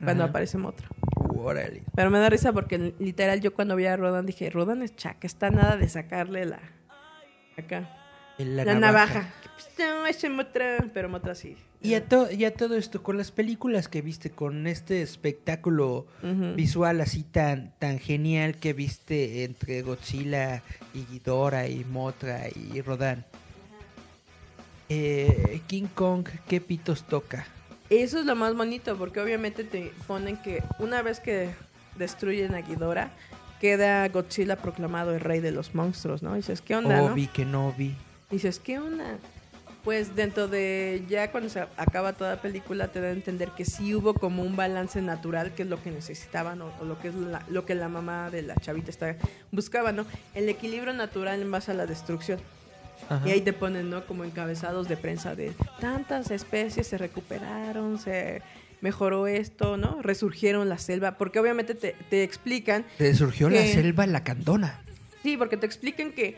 cuando 0.02 0.24
Ajá. 0.24 0.30
aparece 0.30 0.58
Motra. 0.58 0.88
Órale. 1.34 1.82
Pero 1.94 2.10
me 2.10 2.18
da 2.18 2.28
risa 2.28 2.52
porque 2.52 2.94
literal 2.98 3.40
yo 3.40 3.54
cuando 3.54 3.76
vi 3.76 3.86
a 3.86 3.96
Rodan 3.96 4.26
dije, 4.26 4.50
Rodan 4.50 4.82
es 4.82 4.96
chaca, 4.96 5.26
está 5.26 5.50
nada 5.50 5.76
de 5.76 5.88
sacarle 5.88 6.44
la... 6.46 6.60
Acá. 7.56 7.88
La, 8.38 8.64
La, 8.64 8.74
navaja. 8.74 9.30
No, 9.78 10.06
ese 10.06 10.28
Motra, 10.28 10.78
pero 10.92 11.08
Motra 11.08 11.34
sí. 11.34 11.56
Y 11.80 11.94
a, 11.94 12.06
to- 12.06 12.30
y 12.30 12.44
a 12.44 12.52
todo 12.54 12.76
esto, 12.76 13.02
con 13.02 13.16
las 13.16 13.30
películas 13.30 13.88
que 13.88 14.02
viste, 14.02 14.30
con 14.30 14.66
este 14.66 15.02
espectáculo 15.02 16.06
visual 16.54 17.00
así 17.00 17.22
tan, 17.22 17.72
tan 17.78 17.98
genial 17.98 18.56
que 18.56 18.72
viste 18.72 19.44
entre 19.44 19.82
Godzilla 19.82 20.62
y 20.94 21.04
Ghidorah 21.04 21.68
y 21.68 21.84
Motra 21.84 22.48
y 22.48 22.80
Rodan. 22.80 23.24
Eh, 24.88 25.60
King 25.66 25.86
Kong, 25.94 26.26
¿qué 26.48 26.60
pitos 26.60 27.04
toca? 27.04 27.46
Eso 27.90 28.18
es 28.18 28.26
lo 28.26 28.34
más 28.34 28.54
bonito, 28.56 28.96
porque 28.96 29.20
obviamente 29.20 29.62
te 29.64 29.92
ponen 30.06 30.36
que 30.38 30.62
una 30.78 31.02
vez 31.02 31.20
que 31.20 31.50
destruyen 31.96 32.54
a 32.54 32.60
Ghidorah, 32.60 33.10
queda 33.60 34.06
Godzilla 34.08 34.56
proclamado 34.56 35.14
el 35.14 35.20
rey 35.20 35.40
de 35.40 35.52
los 35.52 35.74
monstruos, 35.74 36.22
¿no? 36.22 36.34
Y 36.34 36.38
dices, 36.38 36.60
¿qué 36.60 36.74
onda, 36.76 36.98
no? 36.98 37.12
Obi, 37.12 37.26
que 37.28 37.44
no 37.44 37.72
vi. 37.72 37.94
Dices, 38.30 38.58
¿qué 38.58 38.78
onda? 38.78 39.18
Pues 39.84 40.16
dentro 40.16 40.48
de 40.48 41.04
ya 41.08 41.30
cuando 41.30 41.48
se 41.48 41.60
acaba 41.60 42.12
toda 42.12 42.34
la 42.34 42.42
película 42.42 42.88
te 42.88 43.00
da 43.00 43.06
a 43.06 43.12
entender 43.12 43.50
que 43.50 43.64
sí 43.64 43.94
hubo 43.94 44.14
como 44.14 44.42
un 44.42 44.56
balance 44.56 45.00
natural, 45.00 45.54
que 45.54 45.62
es 45.62 45.68
lo 45.68 45.80
que 45.80 45.92
necesitaban 45.92 46.60
o, 46.62 46.72
o 46.80 46.84
lo 46.84 46.98
que 46.98 47.08
es 47.08 47.14
la- 47.14 47.44
lo 47.48 47.64
que 47.64 47.76
la 47.76 47.88
mamá 47.88 48.28
de 48.30 48.42
la 48.42 48.56
chavita 48.56 48.90
está 48.90 49.14
buscaba, 49.52 49.92
¿no? 49.92 50.04
El 50.34 50.48
equilibrio 50.48 50.92
natural 50.92 51.40
en 51.40 51.52
base 51.52 51.70
a 51.70 51.74
la 51.74 51.86
destrucción. 51.86 52.40
Ajá. 53.08 53.26
Y 53.28 53.30
ahí 53.30 53.40
te 53.40 53.52
ponen, 53.52 53.90
¿no? 53.90 54.06
Como 54.06 54.24
encabezados 54.24 54.88
de 54.88 54.96
prensa 54.96 55.34
de 55.34 55.52
tantas 55.80 56.30
especies 56.30 56.86
se 56.86 56.98
recuperaron, 56.98 57.98
se 57.98 58.42
mejoró 58.80 59.26
esto, 59.26 59.76
¿no? 59.76 60.02
Resurgieron 60.02 60.68
la 60.68 60.78
selva, 60.78 61.18
porque 61.18 61.38
obviamente 61.38 61.74
te, 61.74 61.96
te 62.10 62.22
explican 62.22 62.84
Le 62.98 63.14
surgió 63.14 63.48
la 63.48 63.62
selva 63.62 64.06
lacandona. 64.06 64.80
Sí, 65.22 65.36
porque 65.36 65.56
te 65.56 65.66
explican 65.66 66.12
que 66.12 66.36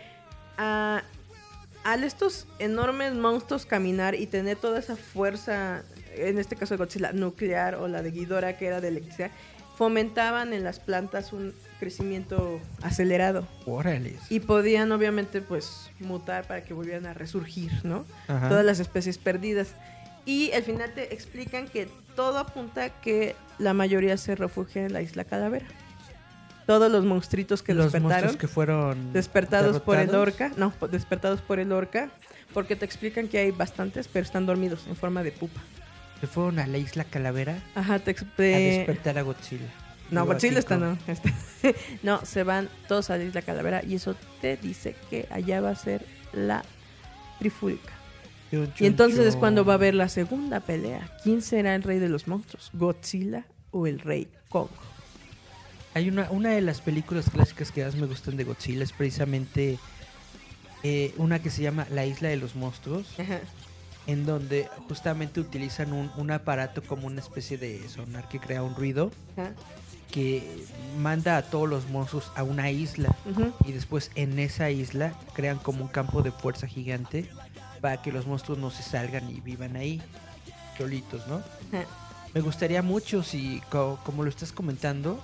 al 0.57 2.05
estos 2.05 2.47
enormes 2.59 3.15
monstruos 3.15 3.65
caminar 3.65 4.15
y 4.15 4.27
tener 4.27 4.57
toda 4.57 4.79
esa 4.79 4.97
fuerza, 4.97 5.83
en 6.17 6.39
este 6.39 6.57
caso 6.57 6.75
de 6.75 6.79
Godzilla, 6.79 7.13
nuclear 7.13 7.77
o 7.77 7.89
la 7.89 8.03
de 8.03 8.11
Ghidorah 8.11 8.57
que 8.57 8.67
era 8.67 8.81
de 8.81 8.89
electricidad, 8.89 9.31
fomentaban 9.77 10.53
en 10.53 10.65
las 10.65 10.81
plantas 10.81 11.33
un 11.33 11.55
crecimiento 11.79 12.61
acelerado 12.83 13.47
Órale. 13.67 14.17
y 14.29 14.41
podían 14.41 14.91
obviamente 14.93 15.41
pues 15.41 15.91
mutar 16.01 16.47
para 16.47 16.65
que 16.65 16.75
volvieran 16.75 17.07
a 17.07 17.15
resurgir, 17.15 17.73
¿no? 17.85 18.05
Ajá. 18.27 18.49
Todas 18.49 18.65
las 18.65 18.81
especies 18.81 19.19
perdidas. 19.19 19.69
Y 20.27 20.53
al 20.53 20.63
final 20.63 20.93
te 20.95 21.15
explican 21.15 21.69
que 21.69 21.89
todo 22.15 22.39
apunta 22.39 22.85
a 22.85 22.89
que 23.01 23.35
la 23.59 23.73
mayoría 23.73 24.17
se 24.17 24.35
refugia 24.35 24.85
en 24.85 24.93
la 24.93 25.01
isla 25.01 25.25
Calavera. 25.25 25.67
Todos 26.67 26.93
los 26.93 27.05
monstruitos 27.05 27.63
que 27.63 27.73
los 27.73 27.87
despertaron 27.87 28.11
monstruos 28.11 28.37
que 28.37 28.49
fueron 28.49 29.13
despertados 29.15 29.81
por 29.81 29.97
el 29.97 30.15
orca, 30.15 30.53
no, 30.57 30.73
despertados 30.91 31.41
por 31.41 31.61
el 31.61 31.73
orca, 31.73 32.11
porque 32.53 32.77
te 32.77 32.85
explican 32.85 33.29
que 33.29 33.39
hay 33.39 33.53
bastantes, 33.53 34.07
pero 34.09 34.25
están 34.25 34.45
dormidos 34.45 34.87
en 34.87 34.97
forma 34.97 35.23
de 35.23 35.33
pupa. 35.33 35.63
Se 36.21 36.27
fueron 36.27 36.59
a 36.59 36.67
la 36.67 36.79
isla 36.79 37.05
Calavera 37.05 37.63
Ajá, 37.75 38.01
te 38.01 38.11
a 38.11 38.15
despertar 38.17 39.17
a 39.19 39.23
Godzilla. 39.23 39.69
No, 40.11 40.21
a 40.21 40.25
Godzilla 40.25 40.53
King 40.55 40.59
está 40.59 40.77
no. 40.79 40.99
está- 41.07 41.33
no, 42.03 42.25
se 42.25 42.43
van 42.45 42.69
todos 42.89 43.11
a 43.11 43.19
la 43.19 43.25
isla 43.25 43.43
Calavera 43.43 43.83
y 43.85 43.95
eso 43.95 44.15
te 44.41 44.57
dice 44.57 44.97
que 45.11 45.27
allá 45.31 45.61
va 45.61 45.71
a 45.71 45.75
ser 45.77 46.05
la 46.33 46.65
trifulca. 47.39 47.93
Chun, 48.51 48.65
Y 48.65 48.79
chun, 48.79 48.87
entonces 48.87 49.27
es 49.27 49.37
cuando 49.37 49.65
va 49.65 49.75
a 49.75 49.77
haber 49.77 49.95
la 49.95 50.09
segunda 50.09 50.61
pelea. 50.61 51.11
¿Quién 51.23 51.43
será 51.43 51.75
el 51.75 51.83
rey 51.83 51.99
de 51.99 52.09
los 52.09 52.27
monstruos? 52.27 52.71
¿Godzilla 52.73 53.45
o 53.71 53.87
el 53.87 54.01
rey 54.01 54.29
Kong? 54.49 54.69
Hay 55.95 56.09
una, 56.09 56.31
una 56.31 56.51
de 56.51 56.61
las 56.61 56.81
películas 56.81 57.29
clásicas 57.31 57.73
que 57.73 57.85
más 57.85 57.95
me 57.97 58.07
gustan 58.07 58.37
de 58.37 58.45
Godzilla 58.45 58.85
es 58.85 58.93
precisamente 58.93 59.79
eh, 60.83 61.13
una 61.17 61.41
que 61.41 61.51
se 61.51 61.63
llama 61.63 61.87
La 61.91 62.07
Isla 62.07 62.29
de 62.29 62.37
los 62.37 62.55
Monstruos, 62.55 63.19
Ajá. 63.19 63.41
en 64.07 64.25
donde 64.25 64.69
justamente 64.89 65.41
utilizan 65.41 65.93
un, 65.93 66.11
un 66.17 66.31
aparato 66.31 66.83
como 66.83 67.07
una 67.07 67.21
especie 67.21 67.59
de 67.59 67.87
sonar 67.89 68.29
que 68.29 68.39
crea 68.39 68.63
un 68.63 68.75
ruido 68.77 69.11
Ajá. 69.37 69.53
Que 70.11 70.65
manda 70.99 71.37
a 71.37 71.43
todos 71.43 71.69
los 71.69 71.89
monstruos 71.91 72.31
a 72.35 72.43
una 72.43 72.71
isla 72.71 73.15
y 73.65 73.73
después 73.73 74.11
en 74.15 74.39
esa 74.39 74.71
isla 74.71 75.13
crean 75.35 75.59
como 75.59 75.83
un 75.83 75.89
campo 75.89 76.23
de 76.23 76.33
fuerza 76.33 76.67
gigante 76.67 77.29
para 77.81 78.03
que 78.03 78.11
los 78.11 78.27
monstruos 78.27 78.59
no 78.59 78.71
se 78.71 78.83
salgan 78.83 79.29
y 79.31 79.41
vivan 79.41 79.77
ahí 79.77 80.03
solitos, 80.77 81.27
¿no? 81.29 81.43
Me 82.35 82.41
gustaría 82.41 82.83
mucho 82.83 83.23
si, 83.23 83.61
co- 83.71 83.99
como 84.05 84.23
lo 84.23 84.29
estás 84.31 84.53
comentando, 84.53 85.23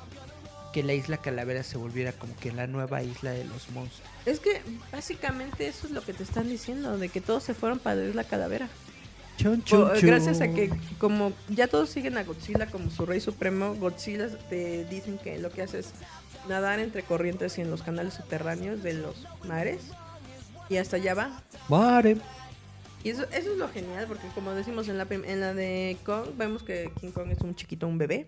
que 0.73 0.83
la 0.83 0.95
isla 0.95 1.19
Calavera 1.19 1.63
se 1.63 1.77
volviera 1.77 2.13
como 2.13 2.35
que 2.37 2.51
la 2.53 2.67
nueva 2.67 3.03
isla 3.03 3.31
de 3.31 3.45
los 3.45 3.69
monstruos. 3.71 4.09
Es 4.27 4.41
que 4.41 4.63
básicamente 4.91 5.69
eso 5.69 5.87
es 5.87 5.93
lo 5.93 6.03
que 6.03 6.13
te 6.13 6.23
están 6.25 6.49
diciendo, 6.49 6.97
de 6.99 7.09
que 7.09 7.21
todos 7.21 7.45
se 7.45 7.55
fueron 7.55 7.79
para 7.79 7.97
la 7.97 8.09
isla 8.09 8.25
Calavera. 8.25 8.69
Chun. 9.37 9.63
Gracias 10.01 10.41
a 10.41 10.49
que 10.49 10.71
como 10.99 11.33
ya 11.49 11.67
todos 11.67 11.91
siguen 11.91 12.17
a 12.19 12.25
Godzilla 12.25 12.67
como 12.67 12.91
su 12.91 13.05
rey 13.05 13.21
supremo, 13.21 13.75
Godzilla 13.75 14.29
te 14.49 14.85
dicen 14.85 15.19
que 15.19 15.39
lo 15.39 15.51
que 15.51 15.63
hace 15.63 15.81
es 15.81 15.93
nadar 16.49 16.79
entre 16.79 17.03
corrientes 17.03 17.59
y 17.59 17.63
en 17.63 17.71
los 17.71 17.83
canales 17.83 18.15
subterráneos 18.15 18.83
de 18.83 18.95
los 18.95 19.27
mares 19.45 19.81
y 20.69 20.77
hasta 20.77 20.97
allá 20.97 21.15
va. 21.15 21.43
Mare. 21.69 22.17
Y 23.03 23.11
eso, 23.11 23.25
eso 23.25 23.53
es 23.53 23.59
lo 23.59 23.69
genial 23.69 24.07
porque 24.09 24.27
como 24.35 24.53
decimos 24.53 24.89
en 24.89 24.99
la, 24.99 25.07
en 25.11 25.41
la 25.41 25.53
de 25.53 25.97
Kong, 26.05 26.31
vemos 26.37 26.63
que 26.63 26.91
King 27.01 27.11
Kong 27.11 27.31
es 27.31 27.41
un 27.41 27.55
chiquito, 27.55 27.87
un 27.87 27.99
bebé. 27.99 28.27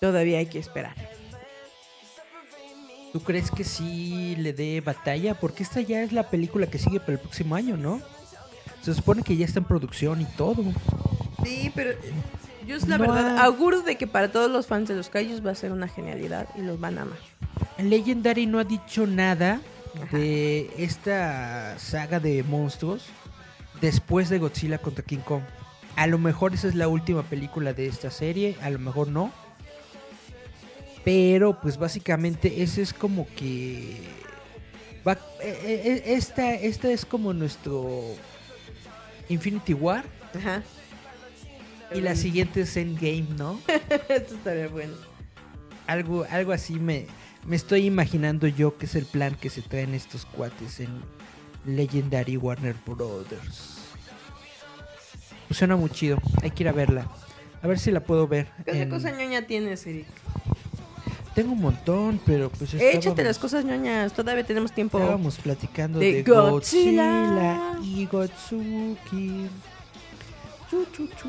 Todavía 0.00 0.38
hay 0.38 0.46
que 0.46 0.58
esperar. 0.58 0.94
¿Tú 3.12 3.22
crees 3.22 3.50
que 3.50 3.64
sí 3.64 4.36
le 4.36 4.52
dé 4.52 4.80
batalla? 4.82 5.34
Porque 5.34 5.62
esta 5.62 5.80
ya 5.80 6.02
es 6.02 6.12
la 6.12 6.28
película 6.28 6.66
que 6.66 6.78
sigue 6.78 7.00
para 7.00 7.14
el 7.14 7.18
próximo 7.18 7.54
año, 7.54 7.76
¿no? 7.76 8.02
Se 8.86 8.94
supone 8.94 9.22
que 9.22 9.36
ya 9.36 9.44
está 9.44 9.58
en 9.58 9.64
producción 9.64 10.20
y 10.20 10.24
todo. 10.36 10.62
Sí, 11.44 11.72
pero 11.74 11.90
yo 12.66 12.76
es 12.76 12.86
la 12.86 12.98
No 12.98 13.02
verdad 13.02 13.36
ha- 13.38 13.44
auguro 13.44 13.82
de 13.82 13.96
que 13.96 14.06
para 14.06 14.30
todos 14.30 14.48
los 14.50 14.66
fans 14.68 14.88
de 14.88 14.94
los 14.94 15.08
callos 15.08 15.44
va 15.44 15.50
a 15.50 15.54
ser 15.56 15.72
una 15.72 15.88
genialidad 15.88 16.46
y 16.56 16.62
los 16.62 16.78
van 16.78 16.98
a 16.98 17.02
amar. 17.02 17.18
Legendary 17.78 18.46
no 18.46 18.58
ha 18.60 18.64
dicho 18.64 19.06
nada 19.06 19.60
Ajá. 20.02 20.16
de 20.16 20.70
esta 20.78 21.76
saga 21.78 22.20
de 22.20 22.42
monstruos 22.44 23.06
después 23.80 24.28
de 24.28 24.38
Godzilla 24.38 24.78
contra 24.78 25.04
King 25.04 25.18
Kong. 25.18 25.42
A 25.96 26.06
lo 26.06 26.18
mejor 26.18 26.54
esa 26.54 26.68
es 26.68 26.74
la 26.76 26.86
última 26.88 27.22
película 27.24 27.72
de 27.72 27.86
esta 27.88 28.10
serie, 28.10 28.56
a 28.62 28.70
lo 28.70 28.78
mejor 28.78 29.08
no. 29.08 29.32
Pero 31.04 31.60
pues 31.60 31.76
básicamente 31.78 32.62
ese 32.62 32.82
es 32.82 32.92
como 32.92 33.26
que... 33.36 33.96
va- 35.06 35.12
eh, 35.42 35.58
eh, 35.64 35.82
eh, 35.84 36.02
esta, 36.14 36.54
esta 36.54 36.90
es 36.90 37.04
como 37.04 37.32
nuestro 37.32 38.00
Infinity 39.28 39.74
War 39.74 40.04
Ajá. 40.38 40.62
y 41.94 42.00
la 42.00 42.14
siguiente 42.14 42.62
es 42.62 42.76
Endgame, 42.76 43.26
¿no? 43.36 43.60
Esto 44.08 44.34
estaría 44.34 44.68
bueno. 44.68 44.94
Algo, 45.86 46.26
algo 46.30 46.52
así 46.52 46.74
me, 46.74 47.06
me 47.46 47.56
estoy 47.56 47.86
imaginando 47.86 48.46
yo 48.48 48.76
que 48.76 48.86
es 48.86 48.94
el 48.94 49.04
plan 49.06 49.34
que 49.36 49.50
se 49.50 49.62
traen 49.62 49.94
estos 49.94 50.26
cuates 50.26 50.80
en 50.80 50.88
Legendary 51.64 52.36
Warner 52.36 52.74
Brothers. 52.86 53.74
Pues 55.48 55.58
suena 55.58 55.76
muy 55.76 55.90
chido, 55.90 56.18
hay 56.42 56.50
que 56.50 56.64
ir 56.64 56.68
a 56.68 56.72
verla. 56.72 57.06
A 57.62 57.68
ver 57.68 57.78
si 57.78 57.90
la 57.90 58.00
puedo 58.00 58.26
ver. 58.28 58.48
¿Qué 58.64 58.82
en- 58.82 58.90
cosa 58.90 59.10
ñoña 59.12 59.42
tienes, 59.46 59.86
Eric? 59.86 60.06
Tengo 61.36 61.52
un 61.52 61.60
montón, 61.60 62.18
pero 62.24 62.48
pues 62.48 62.72
Échate 62.72 63.22
las 63.22 63.38
cosas 63.38 63.62
ñoñas, 63.62 64.14
todavía 64.14 64.42
tenemos 64.42 64.72
tiempo. 64.72 64.98
Estábamos 64.98 65.36
platicando 65.36 65.98
de 65.98 66.14
de, 66.14 66.22
Godzilla. 66.22 67.28
Godzilla. 67.28 67.78
y 67.82 68.06
Gotsuki. 68.06 69.46
Chu, 70.70 70.86
chu, 70.94 71.06
chu. 71.08 71.28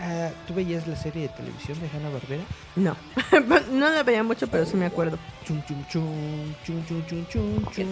Ah, 0.00 0.30
¿Tú 0.48 0.54
veías 0.54 0.88
la 0.88 0.96
serie 0.96 1.24
de 1.24 1.28
televisión 1.28 1.78
de 1.80 1.86
Hanna 1.86 2.08
Barbera? 2.08 2.44
No, 2.76 2.96
no 3.72 3.90
la 3.90 4.02
veía 4.02 4.22
mucho, 4.22 4.46
pero 4.46 4.64
sí 4.64 4.74
me 4.74 4.86
acuerdo. 4.86 5.18
¿Qué 5.46 5.52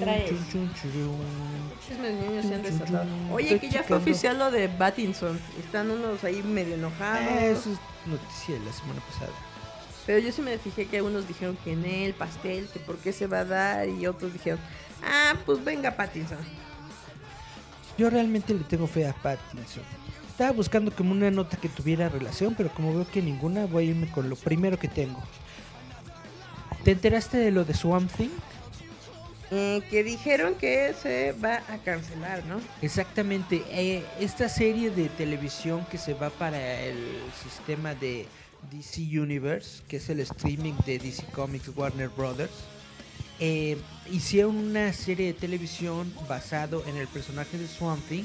traes? 0.01 0.31
chun, 0.51 0.73
chun. 0.75 1.19
Chismes 1.87 2.47
se 2.47 2.55
han 2.55 2.63
desatado. 2.63 3.07
Oye, 3.31 3.59
que 3.61 3.69
ya 3.69 3.83
fue 3.83 3.99
oficial 3.99 4.39
lo 4.39 4.51
de 4.51 4.69
Battinson. 4.69 5.39
Están 5.59 5.91
unos 5.91 6.25
ahí 6.25 6.43
medio 6.43 6.75
enojados. 6.77 7.21
Ah, 7.23 7.45
eso 7.45 7.71
es 7.71 7.79
noticia 8.07 8.55
de 8.59 8.65
la 8.65 8.73
semana 8.73 9.03
pasada. 9.11 9.54
Pero 10.07 10.19
yo 10.19 10.33
sí 10.33 10.43
me 10.43 10.59
fijé 10.59 10.87
que 10.87 11.01
unos 11.01 11.27
dijeron 11.27 11.57
que 11.65 11.73
en 11.73 11.85
el 11.85 12.15
pastel, 12.15 12.69
que 12.73 12.79
por 12.81 12.97
qué 12.99 13.13
se 13.13 13.27
va 13.27 13.41
a 13.41 13.45
dar, 13.45 13.89
y 13.89 14.07
otros 14.07 14.33
dijeron, 14.33 14.61
ah, 15.03 15.35
pues 15.47 15.65
venga 15.65 15.97
Pattinson. 15.97 16.39
Yo 17.97 18.11
realmente 18.11 18.53
le 18.53 18.65
tengo 18.65 18.87
fe 18.87 19.07
a 19.07 19.15
Pattinson. 19.15 19.83
Estaba 20.29 20.51
buscando 20.51 20.91
como 20.91 21.13
una 21.13 21.31
nota 21.31 21.57
que 21.57 21.69
tuviera 21.69 22.09
relación, 22.09 22.55
pero 22.57 22.69
como 22.71 22.93
veo 22.93 23.07
que 23.09 23.23
ninguna, 23.23 23.67
voy 23.67 23.87
a 23.87 23.91
irme 23.91 24.11
con 24.11 24.29
lo 24.29 24.37
primero 24.37 24.79
que 24.79 24.89
tengo. 24.89 25.23
¿Te 26.83 26.91
enteraste 26.91 27.39
de 27.39 27.51
lo 27.51 27.65
de 27.65 27.73
Swamp 27.73 28.11
Thing? 28.13 28.31
Eh, 29.51 29.83
que 29.89 30.03
dijeron 30.03 30.55
que 30.57 30.93
se 31.01 31.33
va 31.33 31.63
a 31.69 31.79
cancelar, 31.79 32.45
¿no? 32.47 32.61
Exactamente, 32.83 33.63
eh, 33.71 34.05
esta 34.19 34.49
serie 34.49 34.91
de 34.91 35.09
televisión 35.09 35.87
que 35.91 35.97
se 35.99 36.15
va 36.15 36.31
para 36.31 36.81
el 36.81 36.99
sistema 37.43 37.95
de 37.95 38.27
DC 38.71 39.03
Universe, 39.21 39.83
que 39.89 39.97
es 39.97 40.09
el 40.09 40.21
streaming 40.21 40.75
de 40.87 40.99
DC 40.99 41.25
Comics 41.27 41.71
Warner 41.75 42.09
Brothers, 42.09 42.53
eh, 43.41 43.77
hicieron 44.11 44.57
una 44.57 44.93
serie 44.93 45.27
de 45.27 45.35
televisión 45.35 46.13
basado 46.29 46.85
en 46.87 46.97
el 46.97 47.09
personaje 47.09 47.59
de 47.59 47.67
Swamp 47.67 48.07
Thing, 48.09 48.25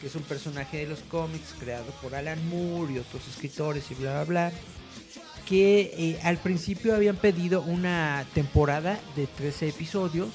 que 0.00 0.06
es 0.06 0.14
un 0.14 0.22
personaje 0.22 0.78
de 0.78 0.86
los 0.86 1.00
cómics 1.00 1.54
creado 1.58 1.90
por 2.02 2.14
Alan 2.14 2.48
Moore 2.48 2.94
y 2.94 2.98
otros 2.98 3.26
escritores 3.28 3.90
y 3.90 3.94
bla 3.94 4.12
bla 4.12 4.24
bla, 4.24 4.52
que 5.46 5.92
eh, 5.96 6.20
al 6.22 6.38
principio 6.38 6.94
habían 6.94 7.16
pedido 7.16 7.62
una 7.62 8.24
temporada 8.34 8.98
de 9.16 9.26
13 9.26 9.68
episodios 9.68 10.30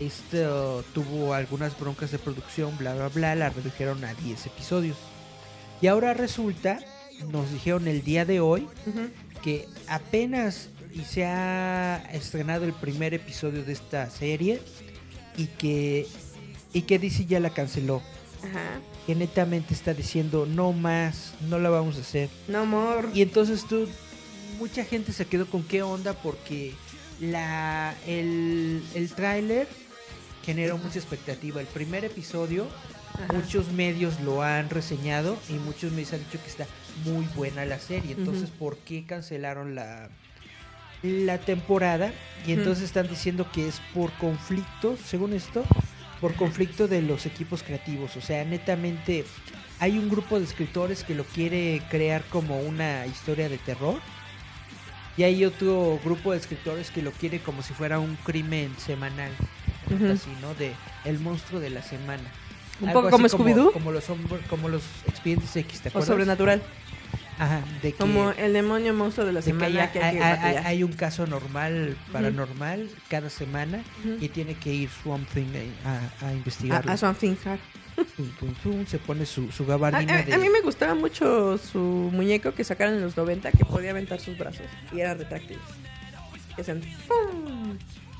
esto 0.00 0.84
tuvo 0.94 1.34
algunas 1.34 1.78
broncas 1.78 2.12
de 2.12 2.18
producción, 2.18 2.76
bla, 2.78 2.94
bla, 2.94 3.08
bla, 3.08 3.34
la 3.34 3.50
redujeron 3.50 4.04
a 4.04 4.14
10 4.14 4.46
episodios. 4.46 4.96
Y 5.80 5.88
ahora 5.88 6.14
resulta, 6.14 6.78
nos 7.30 7.52
dijeron 7.52 7.88
el 7.88 8.02
día 8.02 8.24
de 8.24 8.40
hoy, 8.40 8.66
que 9.42 9.68
apenas 9.88 10.68
y 10.92 11.00
se 11.04 11.24
ha 11.24 12.02
estrenado 12.12 12.64
el 12.64 12.72
primer 12.72 13.14
episodio 13.14 13.64
de 13.64 13.72
esta 13.72 14.10
serie 14.10 14.60
y 15.36 15.46
que, 15.46 16.06
y 16.72 16.82
que 16.82 16.98
DC 16.98 17.26
ya 17.26 17.40
la 17.40 17.50
canceló. 17.50 18.02
Ajá. 18.42 18.80
Que 19.06 19.14
netamente 19.14 19.74
está 19.74 19.94
diciendo, 19.94 20.46
no 20.46 20.72
más, 20.72 21.34
no 21.48 21.58
la 21.58 21.70
vamos 21.70 21.96
a 21.96 22.00
hacer. 22.00 22.28
No 22.46 22.66
more. 22.66 23.08
Y 23.14 23.22
entonces 23.22 23.64
tú, 23.66 23.88
mucha 24.58 24.84
gente 24.84 25.12
se 25.12 25.26
quedó 25.26 25.46
con 25.46 25.62
qué 25.62 25.82
onda 25.82 26.14
porque 26.14 26.74
la, 27.20 27.94
el, 28.06 28.82
el 28.94 29.10
tráiler 29.12 29.68
generó 30.44 30.78
mucha 30.78 30.98
expectativa. 30.98 31.60
El 31.60 31.66
primer 31.66 32.04
episodio, 32.04 32.66
Ajá. 33.14 33.32
muchos 33.32 33.70
medios 33.72 34.20
lo 34.20 34.42
han 34.42 34.68
reseñado 34.70 35.36
y 35.48 35.54
muchos 35.54 35.92
medios 35.92 36.12
han 36.12 36.20
dicho 36.20 36.38
que 36.42 36.50
está 36.50 36.66
muy 37.04 37.26
buena 37.34 37.64
la 37.64 37.78
serie. 37.78 38.14
Entonces, 38.18 38.50
¿por 38.50 38.76
qué 38.78 39.04
cancelaron 39.06 39.74
la, 39.74 40.08
la 41.02 41.38
temporada? 41.38 42.12
Y 42.46 42.52
entonces 42.52 42.84
están 42.84 43.08
diciendo 43.08 43.50
que 43.52 43.68
es 43.68 43.80
por 43.94 44.12
conflicto, 44.12 44.96
según 45.04 45.32
esto, 45.32 45.64
por 46.20 46.34
conflicto 46.34 46.88
de 46.88 47.02
los 47.02 47.26
equipos 47.26 47.62
creativos. 47.62 48.16
O 48.16 48.20
sea, 48.20 48.44
netamente 48.44 49.24
hay 49.80 49.98
un 49.98 50.08
grupo 50.08 50.38
de 50.38 50.44
escritores 50.44 51.04
que 51.04 51.14
lo 51.14 51.24
quiere 51.24 51.82
crear 51.90 52.22
como 52.24 52.60
una 52.60 53.06
historia 53.06 53.48
de 53.48 53.58
terror. 53.58 54.00
Y 55.16 55.24
hay 55.24 55.44
otro 55.44 55.98
grupo 56.04 56.30
de 56.30 56.38
escritores 56.38 56.90
que 56.92 57.02
lo 57.02 57.10
quiere 57.10 57.40
como 57.40 57.62
si 57.62 57.74
fuera 57.74 57.98
un 57.98 58.14
crimen 58.24 58.72
semanal. 58.78 59.32
Así, 60.12 60.30
¿no? 60.40 60.54
De 60.54 60.72
el 61.04 61.18
monstruo 61.18 61.60
de 61.60 61.70
la 61.70 61.82
semana. 61.82 62.22
Un 62.80 62.90
Algo 62.90 63.02
poco 63.02 63.10
como 63.10 63.26
Scooby-Doo. 63.26 63.72
Como 63.72 63.90
los, 63.90 64.04
como 64.48 64.68
los 64.68 64.82
expedientes 65.08 65.56
X, 65.56 65.80
¿te 65.80 65.88
O 65.88 65.90
acuerdas? 65.90 66.06
sobrenatural. 66.06 66.62
Ajá, 67.38 67.62
de 67.82 67.92
que, 67.92 67.98
Como 67.98 68.30
el 68.32 68.52
demonio 68.52 68.92
monstruo 68.94 69.24
de 69.26 69.32
la 69.32 69.42
semana 69.42 69.84
hay, 69.84 69.88
que 69.90 70.02
hay 70.02 70.16
que 70.16 70.22
hay- 70.22 70.38
hay- 70.56 70.56
hay 70.64 70.82
un 70.82 70.92
caso 70.92 71.26
normal, 71.26 71.96
paranormal, 72.12 72.90
cada 73.08 73.30
semana 73.30 73.82
Ujú. 74.04 74.16
y 74.20 74.28
tiene 74.28 74.54
que 74.54 74.74
ir 74.74 74.88
Swamp 74.90 75.28
Thing 75.32 75.46
a, 75.84 75.88
a, 75.88 76.26
a 76.26 76.28
A, 76.30 76.32
investigarlo. 76.32 76.90
a 76.90 76.96
Something 76.96 77.36
Hard. 77.44 77.60
Tum, 78.16 78.30
tum, 78.38 78.54
tum, 78.62 78.86
se 78.86 78.98
pone 78.98 79.24
su, 79.26 79.50
su 79.52 79.62
A, 79.64 79.66
gabardina 79.66 80.18
a- 80.18 80.22
de... 80.22 80.34
a 80.34 80.38
mí 80.38 80.48
me 80.48 80.60
gustaba 80.62 80.94
mucho 80.94 81.58
su 81.58 81.78
muñeco 82.12 82.52
que 82.54 82.64
sacaron 82.64 82.94
en 82.94 83.02
los 83.02 83.16
90 83.16 83.52
que 83.52 83.64
podía 83.64 83.90
aventar 83.90 84.18
sus 84.20 84.36
brazos 84.38 84.66
y 84.92 85.00
eran 85.00 85.18
retráctiles. 85.18 85.58
Que 86.56 86.62
hacían 86.62 86.82
¡fum! 86.82 87.76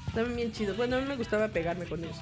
Estaban 0.06 0.34
bien 0.36 0.52
chidos. 0.52 0.76
Bueno, 0.76 0.96
a 0.96 1.00
mí 1.00 1.06
me 1.08 1.16
gustaba 1.16 1.48
pegarme 1.48 1.84
con 1.86 2.02
ellos. 2.02 2.16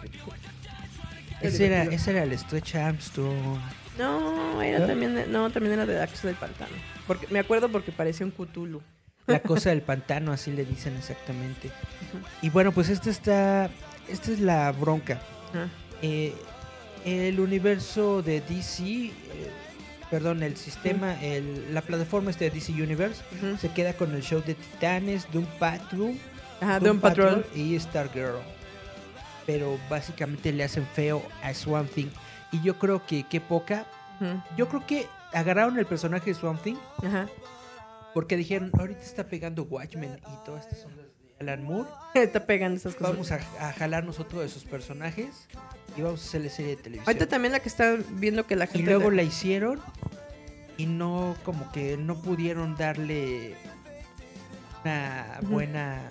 Ese 1.41 1.67
era, 1.67 1.83
ese 1.85 2.11
era 2.11 2.23
el 2.25 2.37
Stretch 2.39 2.75
Armstrong. 2.75 3.59
No, 3.99 4.61
era 4.63 4.81
¿No? 4.81 4.87
también, 4.87 5.15
de- 5.15 5.27
no, 5.27 5.51
también 5.51 5.75
era 5.75 5.87
de 5.87 5.99
la 5.99 6.07
cosa 6.07 6.27
del 6.29 6.37
pantano. 6.37 6.73
Porque, 7.07 7.27
me 7.31 7.39
acuerdo 7.39 7.69
porque 7.71 7.93
parecía 7.93 8.27
un 8.27 8.33
Cthulhu. 8.33 8.83
La 9.27 9.41
cosa 9.41 9.71
del 9.71 9.83
pantano, 9.83 10.33
así 10.33 10.53
le 10.53 10.65
dicen 10.65 10.97
exactamente. 10.97 11.71
Y 12.43 12.51
bueno, 12.51 12.73
pues 12.73 12.89
esta 12.89 13.11
está... 13.11 13.71
Esta 14.09 14.31
es 14.33 14.41
la 14.41 14.71
bronca. 14.73 15.21
Eh, 16.03 16.33
el 17.05 17.41
universo 17.41 18.23
de 18.23 18.41
DC, 18.41 18.83
eh, 18.85 19.13
perdón, 20.11 20.43
el 20.43 20.57
sistema, 20.57 21.21
el- 21.23 21.73
la 21.75 21.81
plataforma 21.83 22.31
este 22.31 22.45
de 22.45 22.51
DC 22.51 22.73
Universe, 22.73 23.23
se 23.61 23.69
queda 23.71 23.95
con 23.95 24.15
el 24.15 24.23
show 24.23 24.43
de 24.47 24.55
Titanes, 24.55 25.27
Doom 25.33 25.47
Patrol, 25.59 26.15
Ajá, 26.61 26.79
de 26.81 26.91
un 26.91 27.01
patrol. 27.01 27.45
y 27.55 27.79
Stargirl. 27.81 28.37
Pero 29.47 29.79
básicamente 29.89 30.53
le 30.53 30.65
hacen 30.65 30.87
feo 30.95 31.23
a 31.43 31.55
Swamp 31.55 31.91
Thing. 31.93 32.09
Y 32.53 32.63
yo 32.63 32.79
creo 32.79 33.05
que 33.07 33.25
qué 33.25 33.41
poca. 33.41 33.87
Yo 34.57 34.69
creo 34.69 34.87
que 34.87 35.07
agarraron 35.33 35.79
el 35.79 35.87
personaje 35.87 36.31
de 36.31 36.35
Swamp 36.35 36.63
Thing 36.63 36.77
Ajá. 37.05 37.29
porque 38.15 38.37
dijeron, 38.37 38.71
ahorita 38.79 39.01
está 39.03 39.25
pegando 39.29 39.65
Watchmen 39.65 40.19
y 40.21 40.45
todas 40.45 40.67
estas 40.67 40.85
ondas 40.87 41.05
de 41.07 41.35
Alan 41.41 41.65
Moore. 41.65 41.89
Está 42.15 42.47
pegando 42.47 42.79
esas 42.79 42.95
cosas. 42.95 43.13
Vamos 43.13 43.33
a, 43.33 43.41
a 43.69 43.73
jalarnos 43.75 44.19
otro 44.21 44.41
de 44.41 44.49
sus 44.49 44.65
personajes 44.65 45.49
y 45.97 46.01
vamos 46.01 46.23
a 46.23 46.29
hacerle 46.29 46.49
serie 46.49 46.77
de 46.77 46.83
televisión. 46.83 47.09
Ahorita 47.09 47.27
también 47.29 47.53
la 47.53 47.61
que 47.61 47.69
está 47.69 47.95
viendo 48.13 48.47
que 48.47 48.57
la 48.57 48.65
Y 48.65 48.69
gente. 48.69 48.91
luego 48.91 49.11
la 49.11 49.23
hicieron 49.23 49.81
y 50.79 50.87
no, 50.87 51.37
como 51.45 51.71
que 51.73 51.99
no 51.99 52.23
pudieron 52.23 52.75
darle 52.77 53.55
una 54.83 55.39
buena 55.43 56.11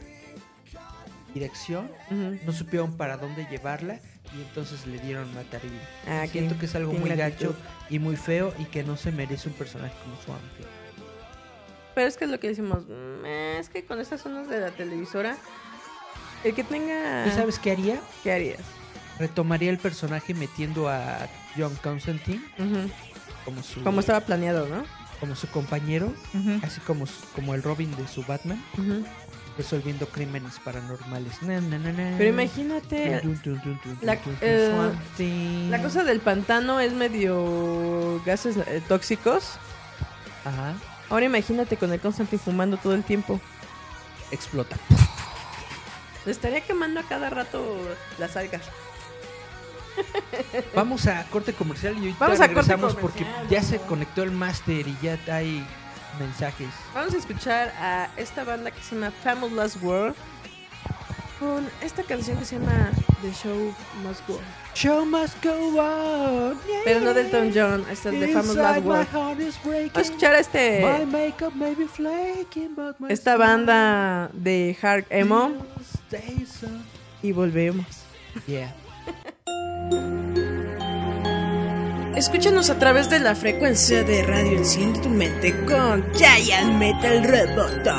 dirección. 1.33 1.89
No 2.45 2.51
supieron 2.51 2.95
para 2.97 3.17
dónde 3.17 3.47
llevarla 3.49 3.99
y 4.33 4.41
entonces 4.41 4.85
le 4.87 4.99
dieron 4.99 5.33
mataril. 5.33 5.71
Ah, 6.07 6.25
Siento 6.31 6.57
que 6.57 6.65
es 6.65 6.75
algo 6.75 6.93
muy 6.93 7.09
gacho 7.09 7.55
y 7.89 7.99
muy 7.99 8.15
feo 8.15 8.53
y 8.57 8.65
que 8.65 8.83
no 8.83 8.97
se 8.97 9.11
merece 9.11 9.47
un 9.49 9.55
personaje 9.55 9.93
como 10.03 10.15
Swamp 10.21 10.41
Thing. 10.57 10.65
Pero 11.93 12.07
es 12.07 12.17
que 12.17 12.25
es 12.25 12.31
lo 12.31 12.39
que 12.39 12.47
decimos. 12.49 12.83
mm, 12.87 13.25
Es 13.59 13.69
que 13.69 13.85
con 13.85 13.99
estas 13.99 14.21
zonas 14.21 14.47
de 14.49 14.59
la 14.59 14.71
televisora, 14.71 15.37
el 16.43 16.53
que 16.53 16.63
tenga. 16.63 17.23
¿Tú 17.25 17.31
sabes 17.31 17.57
qué 17.59 17.71
haría? 17.71 17.99
¿Qué 18.23 18.31
harías? 18.33 18.59
Retomaría 19.19 19.69
el 19.69 19.77
personaje 19.77 20.33
metiendo 20.33 20.89
a 20.89 21.27
John 21.57 21.73
Constantine 21.81 22.41
como 23.45 23.63
su, 23.63 23.81
Como 23.81 23.99
estaba 24.01 24.19
planeado, 24.21 24.67
¿no? 24.67 24.83
como 25.21 25.33
su 25.37 25.47
compañero, 25.47 26.13
así 26.61 26.81
como, 26.81 27.05
como 27.33 27.55
el 27.55 27.63
Robin 27.63 27.89
de 27.95 28.05
su 28.09 28.23
Batman. 28.25 28.61
Resolviendo 29.57 30.07
crímenes 30.07 30.59
paranormales. 30.59 31.41
Na, 31.41 31.61
na, 31.61 31.77
na, 31.77 31.91
na. 31.91 32.15
Pero 32.17 32.29
imagínate. 32.29 33.21
La- 34.01 34.19
eh. 34.41 35.67
La 35.69 35.81
cosa 35.81 36.03
del 36.03 36.19
pantano 36.19 36.79
es 36.79 36.93
medio 36.93 38.21
gases 38.25 38.57
eh, 38.57 38.81
tóxicos. 38.87 39.53
Ajá. 40.43 40.73
Ahora 41.09 41.25
imagínate 41.25 41.77
con 41.77 41.91
el 41.93 41.99
Constantine 41.99 42.41
fumando 42.43 42.77
todo 42.77 42.93
el 42.95 43.03
tiempo. 43.03 43.39
Explota. 44.31 44.75
Le 46.25 46.31
estaría 46.31 46.61
quemando 46.61 46.99
a 46.99 47.03
cada 47.03 47.29
rato 47.29 47.63
las 48.17 48.35
algas. 48.35 48.63
Vamos 50.75 51.07
a 51.07 51.23
corte 51.25 51.53
comercial 51.53 51.93
y 51.93 51.99
ahorita 51.99 52.17
Vamos 52.19 52.41
a 52.41 52.47
corte 52.47 52.61
regresamos 52.61 52.95
comercial, 52.95 53.27
porque 53.35 53.53
ya 53.55 53.61
se 53.61 53.77
conectó 53.79 54.23
el 54.23 54.31
máster 54.31 54.87
y 54.87 54.97
ya 55.01 55.17
hay 55.27 55.65
mensajes. 56.19 56.69
Vamos 56.93 57.13
a 57.13 57.17
escuchar 57.17 57.73
a 57.79 58.09
esta 58.17 58.43
banda 58.43 58.71
que 58.71 58.81
se 58.81 58.95
llama 58.95 59.11
Famous 59.23 59.51
Last 59.51 59.81
World 59.81 60.15
con 61.39 61.67
esta 61.81 62.03
canción 62.03 62.37
que 62.37 62.45
se 62.45 62.57
llama 62.59 62.91
The 63.21 63.31
Show 63.33 63.73
Must 64.03 64.27
Go. 64.27 64.35
On. 64.35 64.65
Show 64.73 65.05
must 65.05 65.41
go 65.41 65.79
on. 65.79 66.59
Pero 66.83 66.99
no 66.99 67.13
del 67.13 67.31
Tom 67.31 67.51
John, 67.53 67.85
es 67.89 68.03
de 68.03 68.33
Famous 68.33 68.55
Last 68.55 68.85
World. 68.85 69.07
Vamos 69.11 69.95
a 69.95 70.01
escuchar 70.01 70.35
a 70.35 70.39
este, 70.39 71.05
makeup 71.05 71.53
may 71.55 71.73
be 71.75 71.87
flaking, 71.87 72.75
but 72.75 72.99
my 72.99 73.11
esta 73.11 73.37
banda 73.37 74.29
de 74.33 74.77
hard 74.81 75.05
emo 75.09 75.53
y 77.21 77.31
volvemos. 77.31 77.85
Yeah. 78.47 78.73
Escúchanos 82.15 82.69
a 82.69 82.79
través 82.79 83.09
de 83.09 83.19
la 83.19 83.35
frecuencia 83.35 84.01
de 84.03 84.23
radio 84.23 84.57
Enciende 84.57 85.01
tu 85.01 85.09
mente 85.09 85.53
con 85.65 86.05
Giant 86.13 86.79
Metal 86.79 87.21
Roboto. 87.23 87.91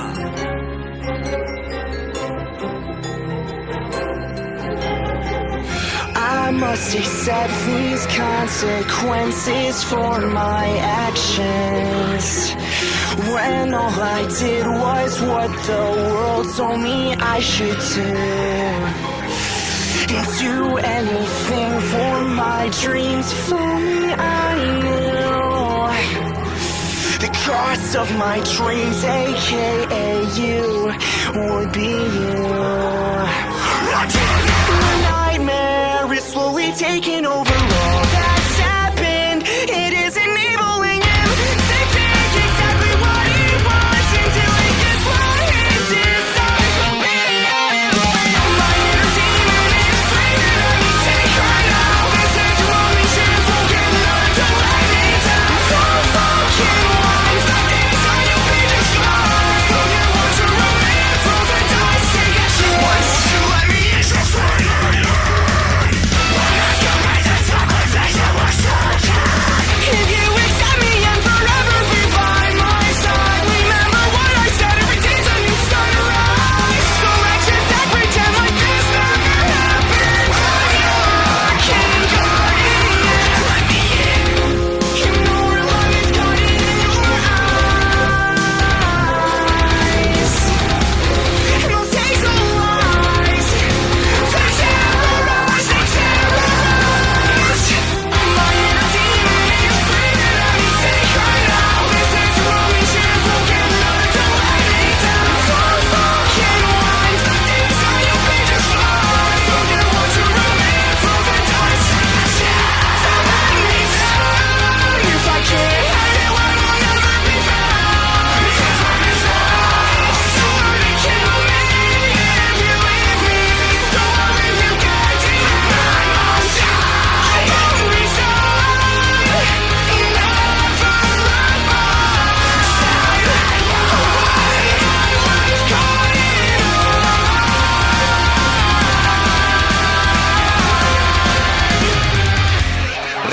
I 6.14 6.50
must 6.50 6.94
accept 6.94 7.52
these 7.66 8.06
consequences 8.06 9.84
for 9.84 10.20
my 10.22 10.66
actions. 10.78 12.54
When 13.34 13.74
all 13.74 14.00
I 14.00 14.26
did 14.40 14.66
was 14.66 15.20
what 15.20 15.50
the 15.66 15.92
world 15.94 16.56
told 16.56 16.80
me 16.80 17.14
I 17.16 17.40
should 17.40 17.78
do. 17.94 18.95
And 20.18 20.28
do 20.38 20.78
anything 20.78 21.72
for 21.90 22.24
my 22.42 22.70
dreams, 22.82 23.30
if 23.32 23.52
only 23.52 24.14
I 24.14 24.54
knew. 24.80 25.26
The 27.24 27.30
cost 27.44 27.96
of 27.96 28.08
my 28.16 28.40
dreams, 28.56 29.04
aka 29.04 30.24
you, 30.40 30.92
would 31.38 31.70
be 31.72 31.92
you. 32.18 32.36
The 34.82 34.96
nightmare 35.10 36.12
is 36.14 36.24
slowly 36.24 36.72
taking 36.72 37.26
over 37.26 37.55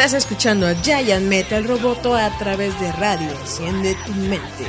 Estás 0.00 0.14
escuchando 0.24 0.66
a 0.66 0.72
Giant 0.82 1.26
Metal 1.26 1.62
Roboto 1.62 2.14
a 2.14 2.30
través 2.38 2.72
de 2.80 2.90
radio. 2.92 3.30
Enciende 3.42 3.94
tu 4.06 4.12
mente. 4.14 4.64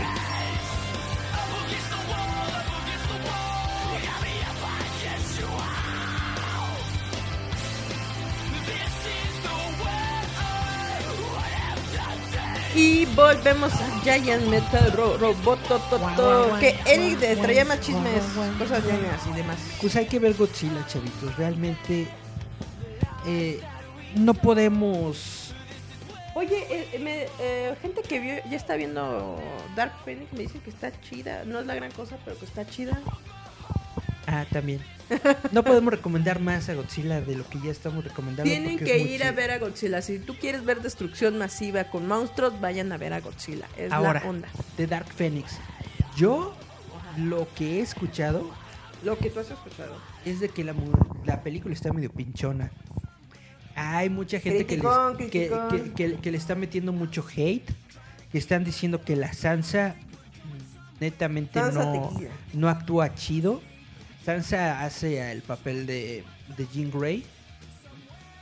Y 12.73 13.05
volvemos 13.07 13.73
a 13.73 14.01
Giant 14.03 14.45
Metal 14.47 14.91
Ro 14.93 15.17
Roboto. 15.17 15.79
Toto, 15.89 16.57
que 16.59 16.79
Eric 16.86 17.19
de- 17.19 17.36
traía 17.36 17.65
más 17.65 17.82
chismes, 17.82 18.23
cosas 18.57 18.84
ñoñas 18.86 19.21
y 19.29 19.34
demás. 19.36 19.57
Pues 19.82 19.95
hay 19.97 20.05
que 20.05 20.19
ver 20.19 20.34
Godzilla, 20.36 20.86
chavitos. 20.88 21.36
Realmente 21.36 22.07
eh, 23.25 23.59
no 24.16 24.34
podemos. 24.34 25.53
Oye, 26.34 26.66
eh, 26.70 26.99
me- 26.99 27.28
eh, 27.39 27.76
gente 27.82 28.01
que 28.03 28.20
vio, 28.20 28.36
ya 28.49 28.55
está 28.57 28.76
viendo 28.76 29.38
Dark 29.76 29.91
Phoenix, 30.05 30.32
me 30.34 30.39
dice 30.39 30.59
que 30.59 30.70
está 30.70 30.91
chida. 31.01 31.43
No 31.45 31.59
es 31.59 31.66
la 31.66 31.76
gran 31.76 31.91
cosa, 31.91 32.18
pero 32.24 32.38
que 32.39 32.45
está 32.45 32.66
chida. 32.66 32.99
Ah, 34.28 34.45
también. 34.51 34.80
No 35.51 35.62
podemos 35.64 35.91
recomendar 35.93 36.39
más 36.39 36.70
a 36.70 36.74
Godzilla 36.74 37.20
de 37.20 37.36
lo 37.36 37.45
que 37.49 37.59
ya 37.59 37.70
estamos 37.72 38.01
recomendando. 38.05 38.43
Tienen 38.49 38.80
que 38.80 38.97
ir 38.99 39.26
a 39.26 39.32
ver 39.34 39.51
a 39.51 39.57
Godzilla. 39.59 40.01
Si 40.01 40.20
tú 40.20 40.36
quieres 40.38 40.64
ver 40.64 40.82
destrucción 40.82 41.38
masiva 41.38 41.84
con 41.86 42.07
monstruos, 42.07 42.62
vayan 42.62 42.91
a 42.93 42.97
ver 42.97 43.12
a 43.12 43.20
Godzilla. 43.20 43.68
Es 43.76 43.91
Ahora, 43.91 44.22
la 44.24 44.30
onda. 44.30 44.47
de 44.78 44.88
Dark 44.88 45.07
Phoenix. 45.14 45.57
Yo 46.16 46.55
lo 47.18 47.45
que 47.55 47.80
he 47.80 47.82
escuchado 47.82 48.49
Lo 49.03 49.18
que 49.18 49.30
tú 49.32 49.41
has 49.41 49.51
escuchado. 49.51 49.97
es 50.24 50.39
de 50.39 50.47
que 50.47 50.64
la, 50.64 50.74
la 51.26 51.41
película 51.43 51.74
está 51.74 51.91
medio 51.91 52.09
pinchona. 52.09 52.72
Hay 53.76 54.09
mucha 54.09 54.39
gente 54.39 54.59
que, 54.65 54.78
Criticón, 54.78 55.17
que, 55.17 55.30
que- 55.30 55.91
que- 55.95 56.15
que 56.15 56.32
le 56.32 56.38
está 56.38 56.55
metiendo 56.55 56.91
mucho 56.93 57.26
hate. 57.36 57.69
Que 58.32 58.38
están 58.38 58.63
diciendo 58.63 59.01
que 59.03 59.15
la 59.15 59.34
Sansa 59.34 59.95
netamente 60.99 61.59
Sansa 61.59 61.84
no, 61.86 62.11
no 62.53 62.69
actúa 62.69 63.13
chido. 63.15 63.61
Sansa 64.26 64.84
hace 64.86 65.32
el 65.32 65.41
papel 65.41 65.86
de, 65.86 66.24
de 66.57 66.67
Jean 66.74 66.91
Grey. 66.91 67.26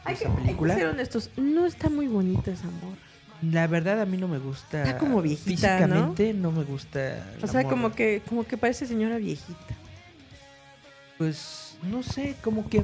Hay 0.04 0.16
que, 0.16 0.24
esa 0.24 0.30
hay 0.32 0.36
que 0.38 0.42
película. 0.44 0.76
ser 0.76 0.88
honestos. 0.88 1.30
No 1.38 1.66
está 1.66 1.90
muy 1.90 2.08
bonita 2.08 2.52
esa 2.52 2.68
amor. 2.68 2.96
La 3.42 3.68
verdad 3.68 4.02
a 4.02 4.06
mí 4.06 4.18
no 4.18 4.28
me 4.28 4.38
gusta. 4.38 4.84
Está 4.84 4.98
como 4.98 5.22
viejita. 5.22 5.50
Físicamente 5.50 6.34
¿no? 6.34 6.52
me 6.52 6.64
gusta. 6.66 7.26
O 7.42 7.48
sea, 7.48 7.62
morra. 7.64 7.70
como 7.70 7.92
que, 7.94 8.22
como 8.28 8.44
que 8.46 8.58
parece 8.58 8.86
señora 8.86 9.18
viejita. 9.18 9.76
Pues 11.18 11.78
no 11.84 12.04
sé, 12.04 12.36
como 12.44 12.70
que 12.70 12.84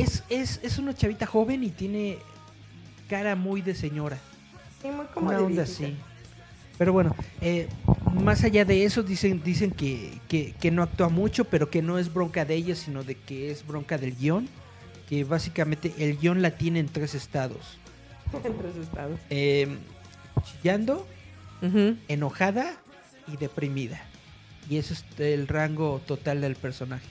es, 0.00 0.24
es, 0.28 0.60
es 0.62 0.78
una 0.78 0.94
chavita 0.94 1.26
joven 1.26 1.64
y 1.64 1.70
tiene 1.70 2.18
cara 3.08 3.36
muy 3.36 3.62
de 3.62 3.74
señora. 3.74 4.18
Sí, 4.80 4.88
muy 4.88 5.06
como 5.06 5.28
una 5.28 5.38
de 5.38 5.44
onda 5.44 5.64
viejita. 5.64 5.86
así. 5.86 5.96
Pero 6.78 6.92
bueno, 6.92 7.14
eh, 7.40 7.68
más 8.22 8.44
allá 8.44 8.64
de 8.64 8.84
eso, 8.84 9.02
dicen, 9.02 9.42
dicen 9.42 9.72
que, 9.72 10.20
que, 10.28 10.52
que 10.52 10.70
no 10.70 10.82
actúa 10.82 11.08
mucho, 11.08 11.44
pero 11.44 11.70
que 11.70 11.82
no 11.82 11.98
es 11.98 12.12
bronca 12.12 12.44
de 12.44 12.54
ella, 12.54 12.76
sino 12.76 13.02
de 13.02 13.16
que 13.16 13.50
es 13.50 13.66
bronca 13.66 13.98
del 13.98 14.14
guion. 14.14 14.48
Que 15.08 15.24
básicamente 15.24 15.92
el 15.98 16.18
guion 16.18 16.42
la 16.42 16.52
tiene 16.52 16.78
en 16.80 16.86
tres 16.86 17.14
estados. 17.14 17.78
en 18.44 18.56
tres 18.58 18.76
estados. 18.76 19.18
Eh, 19.30 19.66
chillando, 20.44 21.06
enojada 22.06 22.76
y 23.26 23.36
deprimida. 23.36 24.00
Y 24.70 24.76
eso 24.76 24.94
es 24.94 25.04
el 25.18 25.48
rango 25.48 26.00
total 26.06 26.42
del 26.42 26.54
personaje. 26.54 27.08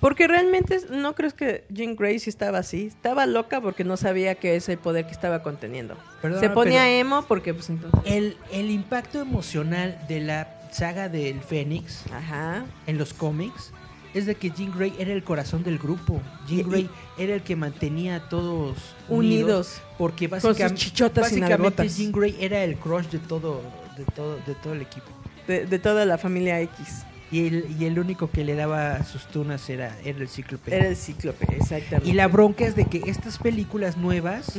Porque 0.00 0.28
realmente 0.28 0.80
no 0.90 1.14
crees 1.14 1.34
que 1.34 1.64
Jean 1.70 1.96
Grey 1.96 2.18
sí 2.18 2.30
estaba 2.30 2.58
así. 2.58 2.86
Estaba 2.86 3.26
loca 3.26 3.60
porque 3.60 3.84
no 3.84 3.96
sabía 3.96 4.34
que 4.34 4.56
ese 4.56 4.76
poder 4.76 5.06
que 5.06 5.12
estaba 5.12 5.42
conteniendo. 5.42 5.96
Perdona, 6.22 6.40
Se 6.40 6.50
ponía 6.50 6.98
emo 6.98 7.24
porque 7.26 7.54
pues 7.54 7.70
entonces... 7.70 8.00
El, 8.04 8.36
el 8.52 8.70
impacto 8.70 9.20
emocional 9.20 9.98
de 10.08 10.20
la 10.20 10.60
saga 10.70 11.08
del 11.08 11.40
Fénix 11.40 12.04
Ajá. 12.12 12.66
en 12.86 12.98
los 12.98 13.14
cómics 13.14 13.72
es 14.14 14.26
de 14.26 14.34
que 14.34 14.50
Jean 14.50 14.72
Grey 14.76 14.94
era 14.98 15.12
el 15.12 15.22
corazón 15.22 15.62
del 15.62 15.78
grupo. 15.78 16.20
Jean 16.46 16.68
Grey 16.68 16.90
era 17.18 17.34
el 17.34 17.42
que 17.42 17.56
mantenía 17.56 18.16
a 18.16 18.28
todos 18.28 18.76
unidos. 19.08 19.08
Unidos. 19.08 19.82
porque 19.98 20.28
Con 20.28 20.40
sus 20.40 20.50
básicamente, 20.50 20.80
chichotas 20.80 21.24
básicamente. 21.24 21.88
Jean 21.88 22.12
Grey 22.12 22.36
era 22.40 22.64
el 22.64 22.76
crush 22.76 23.06
de 23.06 23.18
todo, 23.18 23.62
de 23.96 24.04
todo, 24.14 24.38
de 24.46 24.54
todo 24.54 24.72
el 24.72 24.82
equipo. 24.82 25.06
De, 25.46 25.66
de 25.66 25.78
toda 25.78 26.04
la 26.06 26.16
familia 26.18 26.60
X. 26.62 27.04
Y 27.30 27.46
el, 27.48 27.76
y 27.78 27.84
el 27.86 27.98
único 27.98 28.30
que 28.30 28.44
le 28.44 28.54
daba 28.54 29.02
sus 29.04 29.26
tunas 29.26 29.68
era, 29.68 29.96
era 30.04 30.18
el 30.20 30.28
cíclope. 30.28 30.74
Era 30.76 30.86
el 30.86 30.96
cíclope, 30.96 31.46
exactamente. 31.56 32.08
Y 32.08 32.12
la 32.12 32.28
bronca 32.28 32.64
es 32.64 32.76
de 32.76 32.84
que 32.84 32.98
estas 33.06 33.38
películas 33.38 33.96
nuevas 33.96 34.52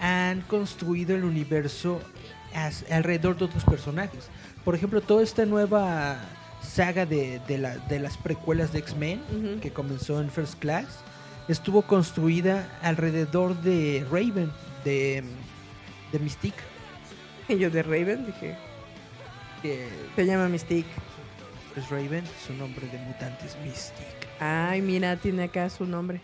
han 0.00 0.40
construido 0.42 1.14
el 1.14 1.22
universo 1.24 2.00
as- 2.52 2.84
alrededor 2.90 3.38
de 3.38 3.44
otros 3.44 3.64
personajes. 3.64 4.28
Por 4.64 4.74
ejemplo, 4.74 5.00
toda 5.00 5.22
esta 5.22 5.46
nueva 5.46 6.18
saga 6.62 7.06
de, 7.06 7.40
de, 7.46 7.58
la- 7.58 7.76
de 7.78 8.00
las 8.00 8.16
precuelas 8.16 8.72
de 8.72 8.80
X-Men, 8.80 9.58
que 9.62 9.70
comenzó 9.70 10.20
en 10.20 10.30
First 10.30 10.58
Class, 10.58 10.86
estuvo 11.46 11.82
construida 11.82 12.68
alrededor 12.82 13.60
de 13.62 14.04
Raven, 14.10 14.50
de, 14.84 15.22
de 16.10 16.18
Mystique. 16.18 16.58
Y 17.48 17.56
yo 17.58 17.70
de 17.70 17.82
Raven 17.84 18.26
dije, 18.26 18.56
que 19.62 19.88
se 20.16 20.26
llama 20.26 20.48
Mystique. 20.48 20.88
Es 21.76 21.88
Raven, 21.90 22.24
su 22.46 22.52
nombre 22.54 22.86
de 22.88 22.98
mutante 22.98 23.46
es 23.46 23.56
Mystique. 23.64 24.28
Ay, 24.40 24.82
mira, 24.82 25.16
tiene 25.16 25.44
acá 25.44 25.68
su 25.70 25.84
nombre. 25.84 26.20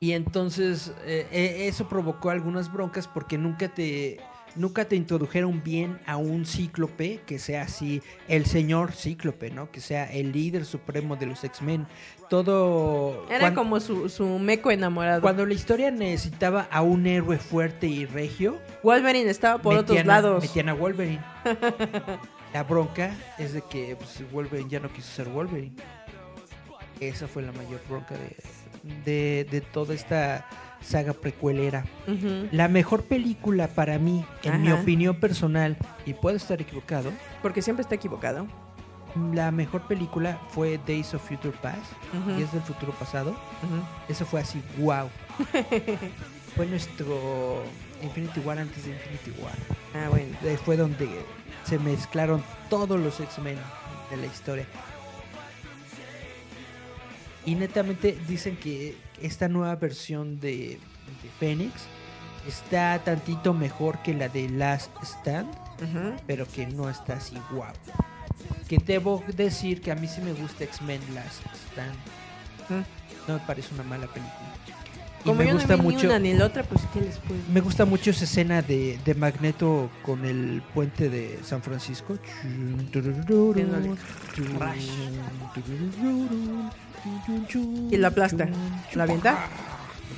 Y 0.00 0.12
entonces 0.12 0.92
eh, 1.04 1.26
eh, 1.32 1.66
eso 1.68 1.88
provocó 1.88 2.30
algunas 2.30 2.72
broncas 2.72 3.08
porque 3.08 3.38
nunca 3.38 3.68
te 3.68 4.20
nunca 4.54 4.86
te 4.86 4.96
introdujeron 4.96 5.62
bien 5.62 5.98
a 6.06 6.16
un 6.16 6.46
cíclope 6.46 7.20
que 7.26 7.38
sea 7.38 7.62
así 7.62 8.02
el 8.28 8.46
señor 8.46 8.92
cíclope, 8.92 9.50
¿no? 9.50 9.70
Que 9.70 9.80
sea 9.80 10.10
el 10.10 10.32
líder 10.32 10.64
supremo 10.64 11.16
de 11.16 11.26
los 11.26 11.44
X-Men. 11.44 11.86
Todo 12.30 13.26
Era 13.30 13.54
como 13.54 13.80
su, 13.80 14.08
su 14.08 14.26
meco 14.38 14.70
enamorado. 14.70 15.20
cuando 15.20 15.46
la 15.46 15.54
historia 15.54 15.90
necesitaba 15.90 16.68
a 16.70 16.82
un 16.82 17.06
héroe 17.06 17.38
fuerte 17.38 17.86
y 17.86 18.04
regio, 18.06 18.58
Wolverine 18.82 19.30
estaba 19.30 19.60
por 19.62 19.74
otros 19.74 19.90
metían 19.90 20.06
lados. 20.06 20.42
metían 20.42 20.68
a 20.68 20.74
Wolverine. 20.74 21.20
la 22.56 22.62
bronca 22.62 23.14
es 23.36 23.52
de 23.52 23.60
que 23.60 23.96
pues, 23.96 24.22
Wolverine 24.32 24.70
ya 24.70 24.80
no 24.80 24.90
quiso 24.90 25.10
ser 25.12 25.28
Wolverine. 25.28 25.76
Esa 27.00 27.28
fue 27.28 27.42
la 27.42 27.52
mayor 27.52 27.82
bronca 27.86 28.14
de, 28.14 28.34
de, 29.04 29.44
de 29.50 29.60
toda 29.60 29.92
esta 29.92 30.48
saga 30.80 31.12
precuelera. 31.12 31.84
La 32.52 32.68
mejor 32.68 33.02
película 33.04 33.68
para 33.68 33.98
mí, 33.98 34.24
en 34.42 34.62
mi 34.62 34.72
opinión 34.72 35.20
personal, 35.20 35.76
y 36.06 36.14
puedo 36.14 36.38
estar 36.38 36.58
equivocado, 36.62 37.12
Porque 37.42 37.60
siempre 37.60 37.82
está 37.82 37.94
equivocado. 37.96 38.46
la 39.34 39.50
mejor 39.50 39.82
película 39.86 40.40
fue 40.48 40.80
Days 40.86 41.12
of 41.12 41.28
Future 41.28 41.58
Past, 41.60 41.92
Ujú. 42.18 42.38
y 42.40 42.42
es 42.42 42.52
del 42.52 42.62
futuro 42.62 42.92
pasado. 42.92 43.36
Eso 44.08 44.24
fue 44.24 44.40
así, 44.40 44.62
wow. 44.78 45.10
fue 46.56 46.64
nuestro 46.64 47.62
Infinity 48.02 48.40
War 48.40 48.58
antes 48.58 48.86
de 48.86 48.92
Infinity 48.92 49.42
War. 49.42 49.52
Ah, 49.94 50.08
bueno. 50.08 50.34
Fue 50.64 50.78
donde 50.78 51.06
se 51.64 51.78
mezclaron 51.78 52.42
todos 52.68 52.98
los 53.00 53.20
X-Men 53.20 53.58
de 54.10 54.16
la 54.16 54.26
historia. 54.26 54.66
Y 57.44 57.54
netamente 57.54 58.18
dicen 58.26 58.56
que 58.56 58.96
esta 59.22 59.48
nueva 59.48 59.76
versión 59.76 60.40
de, 60.40 60.78
de 61.22 61.30
Phoenix 61.38 61.86
está 62.46 62.98
tantito 63.04 63.52
mejor 63.52 63.98
que 64.02 64.14
la 64.14 64.28
de 64.28 64.48
Last 64.48 64.90
Stand, 65.02 65.48
pero 66.26 66.46
que 66.46 66.66
no 66.66 66.88
está 66.88 67.14
así 67.14 67.36
guau. 67.50 67.72
Que 68.68 68.78
debo 68.78 69.22
decir 69.36 69.80
que 69.80 69.92
a 69.92 69.94
mí 69.94 70.08
sí 70.08 70.20
me 70.20 70.32
gusta 70.32 70.64
X-Men 70.64 71.00
Last 71.14 71.42
Stand. 71.70 71.96
No 73.28 73.34
me 73.34 73.40
parece 73.40 73.74
una 73.74 73.82
mala 73.84 74.06
película. 74.06 74.45
Y 75.32 75.34
me 75.36 75.46
yo 75.46 75.52
gusta 75.54 75.76
no 75.76 75.82
vi 75.82 75.82
mucho 75.84 75.98
ni 76.00 76.06
una 76.06 76.18
ni 76.18 76.34
la 76.34 76.46
otra, 76.46 76.62
pues 76.62 76.82
¿qué 76.92 77.00
les 77.00 77.16
puedo 77.18 77.40
me 77.52 77.60
gusta 77.60 77.84
mucho 77.84 78.10
esa 78.10 78.24
escena 78.24 78.62
de, 78.62 78.98
de 79.04 79.14
Magneto 79.14 79.90
con 80.02 80.24
el 80.24 80.62
puente 80.74 81.08
de 81.08 81.38
San 81.42 81.62
Francisco. 81.62 82.18
Y 87.90 87.96
lo 87.96 88.06
aplasta. 88.08 88.48
¿Lo 88.94 89.02
avienta? 89.02 89.46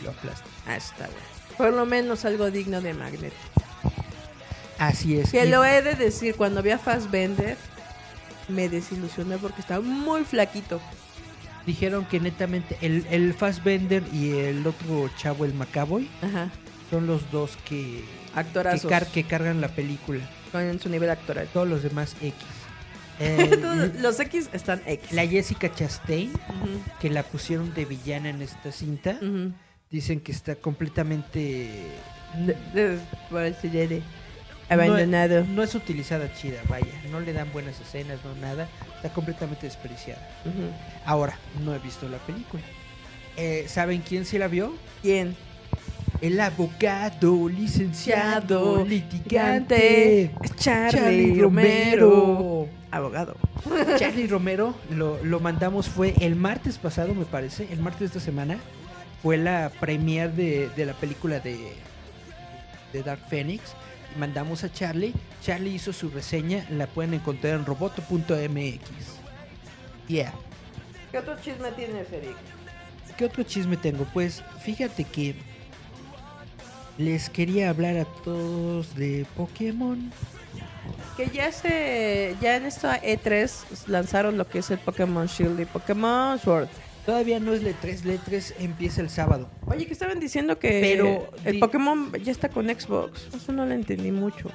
Y 0.00 0.04
lo 0.04 0.10
aplasta. 0.10 0.44
Ah, 0.66 0.76
está 0.76 1.06
bueno. 1.06 1.20
Por 1.56 1.72
lo 1.72 1.86
menos 1.86 2.24
algo 2.24 2.50
digno 2.50 2.80
de 2.80 2.94
Magneto. 2.94 3.36
Así 4.78 5.18
es. 5.18 5.30
Que 5.30 5.44
Y- 5.46 5.48
lo 5.50 5.64
he 5.64 5.82
de 5.82 5.94
decir, 5.94 6.36
cuando 6.36 6.62
vi 6.62 6.70
a 6.70 6.78
Fassbender, 6.78 7.56
me 8.48 8.68
desilusioné 8.68 9.36
porque 9.38 9.60
estaba 9.60 9.80
muy 9.82 10.24
flaquito. 10.24 10.80
Dijeron 11.66 12.04
que 12.06 12.18
netamente 12.20 12.78
el, 12.80 13.06
el 13.10 13.34
Fassbender 13.34 14.02
y 14.12 14.30
el 14.38 14.66
otro 14.66 15.10
chavo, 15.18 15.44
el 15.44 15.52
Macaboy, 15.54 16.08
Ajá. 16.22 16.50
son 16.90 17.06
los 17.06 17.30
dos 17.30 17.58
que, 17.68 18.02
que, 18.34 18.88
car- 18.88 19.06
que 19.06 19.24
cargan 19.24 19.60
la 19.60 19.68
película. 19.68 20.20
Con 20.52 20.80
su 20.80 20.88
nivel 20.88 21.10
actoral. 21.10 21.46
Todos 21.52 21.68
los 21.68 21.82
demás 21.82 22.16
X. 22.22 22.34
Todos 23.60 23.94
los 24.00 24.18
X 24.20 24.48
están 24.52 24.80
X. 24.86 25.12
la 25.12 25.26
Jessica 25.26 25.70
Chastain, 25.74 26.32
que 27.00 27.10
la 27.10 27.22
pusieron 27.22 27.74
de 27.74 27.84
villana 27.84 28.30
en 28.30 28.40
esta 28.42 28.72
cinta, 28.72 29.18
dicen 29.90 30.20
que 30.20 30.32
está 30.32 30.54
completamente... 30.54 31.82
De- 32.46 32.56
de- 32.74 32.98
por 33.30 33.42
el. 33.42 33.54
Abandonado. 34.68 35.44
No, 35.44 35.54
no 35.54 35.62
es 35.62 35.74
utilizada 35.74 36.32
chida, 36.34 36.60
vaya. 36.68 36.86
No 37.10 37.20
le 37.20 37.32
dan 37.32 37.50
buenas 37.52 37.80
escenas, 37.80 38.18
no 38.24 38.34
nada. 38.40 38.68
Está 38.96 39.10
completamente 39.10 39.66
desperdiciada. 39.66 40.20
Ujú. 40.44 40.70
Ahora, 41.06 41.38
no 41.64 41.74
he 41.74 41.78
visto 41.78 42.08
la 42.08 42.18
película. 42.18 42.62
Eh, 43.36 43.64
¿Saben 43.68 44.02
quién 44.06 44.24
se 44.24 44.38
la 44.38 44.48
vio? 44.48 44.74
¿Quién? 45.02 45.36
El 46.20 46.40
abogado, 46.40 47.48
licenciado, 47.48 48.84
Licenciado, 48.84 48.84
litigante, 48.84 50.32
Charlie, 50.56 50.90
Charlie 50.90 51.40
Romero. 51.40 52.10
Romero. 52.10 52.68
Abogado. 52.90 53.36
Charlie 53.98 54.26
Romero 54.26 54.74
lo, 54.90 55.22
lo 55.22 55.38
mandamos, 55.38 55.88
fue 55.88 56.14
el 56.20 56.34
martes 56.34 56.78
pasado, 56.78 57.14
me 57.14 57.24
parece, 57.24 57.68
el 57.70 57.78
martes 57.78 58.00
de 58.00 58.06
esta 58.06 58.20
semana. 58.20 58.58
Fue 59.22 59.36
la 59.36 59.70
premiere 59.80 60.32
de, 60.32 60.68
de 60.70 60.86
la 60.86 60.92
película 60.94 61.38
de, 61.38 61.72
de 62.92 63.02
Dark 63.02 63.20
Phoenix. 63.28 63.62
Mandamos 64.16 64.64
a 64.64 64.72
Charlie. 64.72 65.14
Charlie 65.42 65.74
hizo 65.74 65.92
su 65.92 66.08
reseña, 66.10 66.66
la 66.70 66.86
pueden 66.86 67.14
encontrar 67.14 67.54
en 67.54 67.64
roboto.mx. 67.64 68.80
Yeah. 70.08 70.32
¿Qué 71.10 71.18
otro 71.18 71.36
chisme 71.40 71.70
tienes, 71.72 72.10
Eric? 72.12 72.36
¿Qué 73.16 73.24
otro 73.24 73.42
chisme 73.42 73.76
tengo? 73.76 74.04
Pues 74.12 74.42
fíjate 74.62 75.04
que 75.04 75.34
les 76.98 77.30
quería 77.30 77.70
hablar 77.70 77.96
a 77.96 78.04
todos 78.04 78.94
de 78.94 79.26
Pokémon. 79.36 80.12
Que 81.16 81.28
ya 81.28 81.52
se. 81.52 82.36
Ya 82.40 82.56
en 82.56 82.66
esta 82.66 83.00
E3 83.02 83.86
lanzaron 83.86 84.38
lo 84.38 84.48
que 84.48 84.60
es 84.60 84.70
el 84.70 84.78
Pokémon 84.78 85.26
Shield 85.26 85.60
y 85.60 85.64
Pokémon 85.64 86.38
Sword. 86.38 86.68
Todavía 87.08 87.40
no 87.40 87.54
es 87.54 87.62
L3, 87.62 88.02
L3 88.02 88.52
empieza 88.58 89.00
el 89.00 89.08
sábado. 89.08 89.48
Oye, 89.64 89.86
que 89.86 89.94
estaban 89.94 90.20
diciendo 90.20 90.58
que 90.58 90.78
Pero 90.82 91.30
el 91.42 91.54
di- 91.54 91.58
Pokémon 91.58 92.12
ya 92.22 92.30
está 92.30 92.50
con 92.50 92.66
Xbox. 92.68 93.28
Eso 93.34 93.50
no 93.50 93.64
lo 93.64 93.72
entendí 93.72 94.12
mucho. 94.12 94.50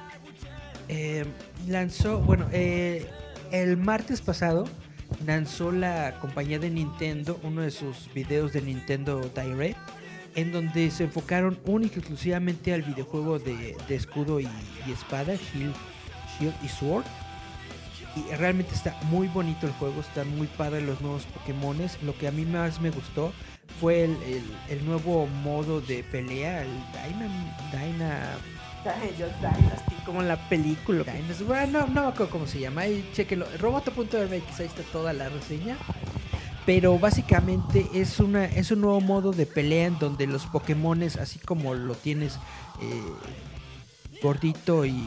Eh, 0.88 1.24
lanzó, 1.66 2.20
bueno, 2.20 2.46
eh, 2.52 3.08
el 3.50 3.76
martes 3.76 4.20
pasado 4.20 4.68
lanzó 5.26 5.72
la 5.72 6.20
compañía 6.20 6.60
de 6.60 6.70
Nintendo 6.70 7.40
uno 7.42 7.62
de 7.62 7.72
sus 7.72 8.08
videos 8.14 8.52
de 8.52 8.62
Nintendo 8.62 9.20
Direct 9.34 9.76
en 10.36 10.52
donde 10.52 10.92
se 10.92 11.02
enfocaron 11.04 11.58
única 11.66 11.96
y 11.96 11.98
exclusivamente 11.98 12.72
al 12.72 12.82
videojuego 12.82 13.40
de, 13.40 13.76
de 13.88 13.94
escudo 13.96 14.38
y, 14.38 14.48
y 14.86 14.92
espada, 14.92 15.34
Shield, 15.34 15.74
Shield 16.38 16.54
y 16.64 16.68
Sword. 16.68 17.04
Y 18.16 18.34
realmente 18.36 18.74
está 18.74 18.96
muy 19.10 19.26
bonito 19.28 19.66
el 19.66 19.72
juego, 19.72 20.00
están 20.00 20.28
muy 20.36 20.46
padres 20.46 20.84
los 20.84 21.00
nuevos 21.00 21.24
Pokémones. 21.24 22.00
Lo 22.02 22.16
que 22.16 22.28
a 22.28 22.30
mí 22.30 22.44
más 22.44 22.80
me 22.80 22.90
gustó 22.90 23.32
fue 23.80 24.04
el, 24.04 24.12
el- 24.22 24.56
el 24.68 24.84
nuevo 24.86 25.26
modo 25.26 25.80
de 25.80 26.04
pelea, 26.04 26.62
el 26.62 26.68
Dyna, 26.92 27.28
Dyna 27.72 28.36
Dynasty, 29.40 29.94
como 30.04 30.20
en 30.20 30.28
la 30.28 30.48
película. 30.48 31.02
Dynasty. 31.04 31.44
Bueno, 31.44 31.80
no, 31.80 31.86
no 31.88 32.02
me 32.02 32.08
acuerdo 32.08 32.30
cómo 32.30 32.46
se 32.46 32.60
llama. 32.60 32.82
Ahí 32.82 33.08
chequenlo. 33.14 33.46
Roboto.mx, 33.58 34.60
ahí 34.60 34.66
está 34.66 34.82
toda 34.92 35.12
la 35.12 35.28
reseña. 35.28 35.76
Pero 36.66 36.98
básicamente 36.98 37.86
es 37.94 38.20
una 38.20 38.44
es 38.46 38.70
un 38.70 38.80
nuevo 38.82 39.00
modo 39.00 39.32
de 39.32 39.44
pelea 39.46 39.86
en 39.86 39.98
donde 39.98 40.26
los 40.26 40.46
Pokémones, 40.46 41.16
así 41.16 41.38
como 41.38 41.74
lo 41.74 41.94
tienes 41.94 42.36
eh, 42.80 43.02
gordito 44.22 44.86
y, 44.86 45.02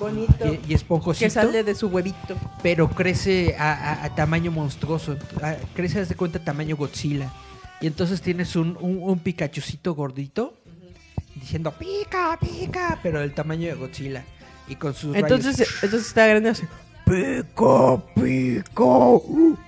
Bonito. 0.00 0.46
y, 0.46 0.60
y 0.68 0.74
esponjosito. 0.74 1.24
que 1.26 1.30
sale 1.30 1.62
de 1.62 1.74
su 1.74 1.86
huevito. 1.88 2.36
pero 2.62 2.88
crece 2.88 3.54
a, 3.58 3.72
a- 3.72 4.04
a 4.06 4.14
tamaño 4.14 4.50
monstruoso. 4.50 5.16
a- 5.42 5.54
crece, 5.74 6.00
haz 6.00 6.08
de 6.08 6.14
cuenta, 6.16 6.38
tamaño 6.42 6.76
Godzilla. 6.76 7.30
Y 7.80 7.86
entonces 7.86 8.20
tienes 8.20 8.56
un, 8.56 8.76
un, 8.80 8.98
un 9.02 9.18
Pikachucito 9.20 9.94
gordito 9.94 10.54
diciendo 11.34 11.72
pica, 11.72 12.38
pica, 12.40 12.98
pero 13.02 13.20
del 13.20 13.32
tamaño 13.34 13.68
de 13.68 13.74
Godzilla. 13.74 14.24
Y 14.68 14.76
con 14.76 14.94
sus 14.94 15.14
Entonces, 15.16 15.58
rayos. 15.58 15.74
entonces 15.84 16.08
está 16.08 16.26
grande 16.26 16.48
así. 16.50 16.62
Pica, 17.04 18.02
pica. 18.14 18.84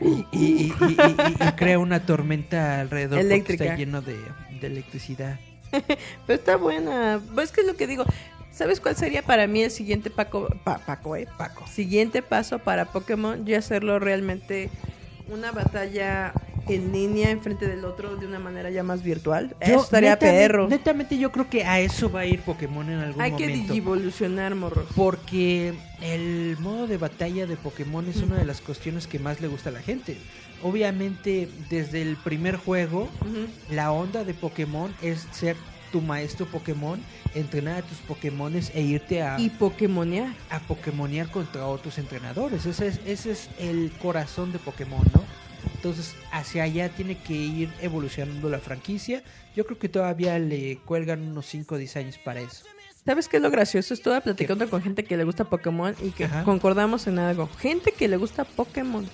Y, 0.00 0.06
y- 0.06 0.26
y- 0.32 0.72
y- 0.72 1.46
y- 1.48 1.52
crea 1.56 1.78
una 1.78 2.04
tormenta 2.06 2.80
alrededor 2.80 3.18
porque 3.18 3.26
Eléctrica. 3.34 3.64
está 3.64 3.76
lleno 3.76 4.00
de, 4.02 4.16
de 4.60 4.66
electricidad. 4.66 5.40
Pero 5.72 6.38
está 6.38 6.56
buena. 6.56 7.20
Pues 7.34 7.50
que 7.50 7.62
es 7.62 7.66
lo 7.66 7.74
que 7.76 7.86
digo. 7.86 8.04
¿Sabes 8.52 8.80
cuál 8.80 8.96
sería 8.96 9.22
para 9.22 9.46
mí 9.46 9.62
el 9.62 9.70
siguiente 9.70 10.10
Paco, 10.10 10.48
pa- 10.64 10.78
Paco, 10.78 11.16
eh? 11.16 11.26
Paco. 11.38 11.66
Siguiente 11.66 12.22
paso 12.22 12.58
para 12.58 12.84
Pokémon, 12.86 13.44
ya 13.46 13.58
hacerlo 13.58 13.98
realmente 13.98 14.68
una 15.28 15.52
batalla 15.52 16.32
en 16.68 16.92
línea 16.92 17.30
enfrente 17.30 17.66
del 17.66 17.84
otro 17.86 18.16
de 18.16 18.26
una 18.26 18.38
manera 18.38 18.68
ya 18.70 18.82
más 18.82 19.02
virtual. 19.02 19.56
Eso 19.58 19.82
estaría 19.82 20.10
netamente- 20.10 20.46
perro. 20.48 20.68
Netamente 20.68 21.18
yo 21.18 21.32
creo 21.32 21.48
que 21.48 21.64
a 21.64 21.80
eso 21.80 22.10
va 22.10 22.20
a 22.20 22.26
ir 22.26 22.40
Pokémon 22.42 22.88
en 22.90 22.98
algún 22.98 23.22
Hay 23.22 23.32
que 23.32 23.48
momento. 23.48 23.72
digivolucionar, 23.72 24.54
morros. 24.54 24.86
Porque 24.94 25.72
el 26.02 26.56
modo 26.60 26.86
de 26.86 26.98
batalla 26.98 27.46
de 27.46 27.56
Pokémon 27.56 28.06
es 28.08 28.16
una 28.18 28.36
de 28.36 28.44
las 28.44 28.60
cuestiones 28.60 29.06
que 29.06 29.18
más 29.18 29.40
le 29.40 29.48
gusta 29.48 29.70
a 29.70 29.72
la 29.72 29.80
gente. 29.80 30.18
Obviamente, 30.62 31.48
desde 31.70 32.02
el 32.02 32.16
primer 32.16 32.56
juego, 32.56 33.08
la 33.70 33.90
onda 33.90 34.24
de 34.24 34.34
Pokémon 34.34 34.94
es 35.02 35.26
ser 35.32 35.56
tu 35.92 36.00
maestro 36.00 36.46
Pokémon, 36.46 36.98
entrenar 37.34 37.78
a 37.78 37.82
tus 37.82 37.98
Pokémones 37.98 38.72
e 38.74 38.80
irte 38.82 39.22
a, 39.22 39.38
Y 39.38 39.50
Pokémonear. 39.50 40.34
a 40.50 40.58
Pokémonear 40.60 41.30
contra 41.30 41.66
otros 41.66 41.98
entrenadores. 41.98 42.66
Ese 42.66 42.88
es, 42.88 43.00
ese 43.06 43.30
es 43.30 43.50
el 43.58 43.92
corazón 44.02 44.50
de 44.52 44.58
Pokémon, 44.58 45.02
¿no? 45.14 45.22
Entonces, 45.76 46.14
hacia 46.32 46.64
allá 46.64 46.88
tiene 46.88 47.16
que 47.18 47.34
ir 47.34 47.72
evolucionando 47.80 48.48
la 48.48 48.58
franquicia. 48.58 49.22
Yo 49.54 49.64
creo 49.66 49.78
que 49.78 49.88
todavía 49.88 50.38
le 50.38 50.78
cuelgan 50.78 51.20
unos 51.22 51.46
5 51.46 51.74
o 51.74 51.78
10 51.78 51.96
años 51.96 52.18
para 52.18 52.40
eso. 52.40 52.64
¿Sabes 53.04 53.28
qué 53.28 53.36
es 53.38 53.42
lo 53.42 53.50
gracioso? 53.50 53.94
Estuve 53.94 54.20
platicando 54.20 54.68
con 54.70 54.80
gente 54.80 55.02
que 55.04 55.16
le 55.16 55.24
gusta 55.24 55.44
Pokémon 55.44 55.94
y 56.00 56.10
que 56.10 56.24
Ajá. 56.24 56.44
concordamos 56.44 57.06
en 57.08 57.18
algo. 57.18 57.48
Gente 57.58 57.92
que 57.92 58.06
le 58.08 58.16
gusta 58.16 58.44
Pokémon. 58.44 59.08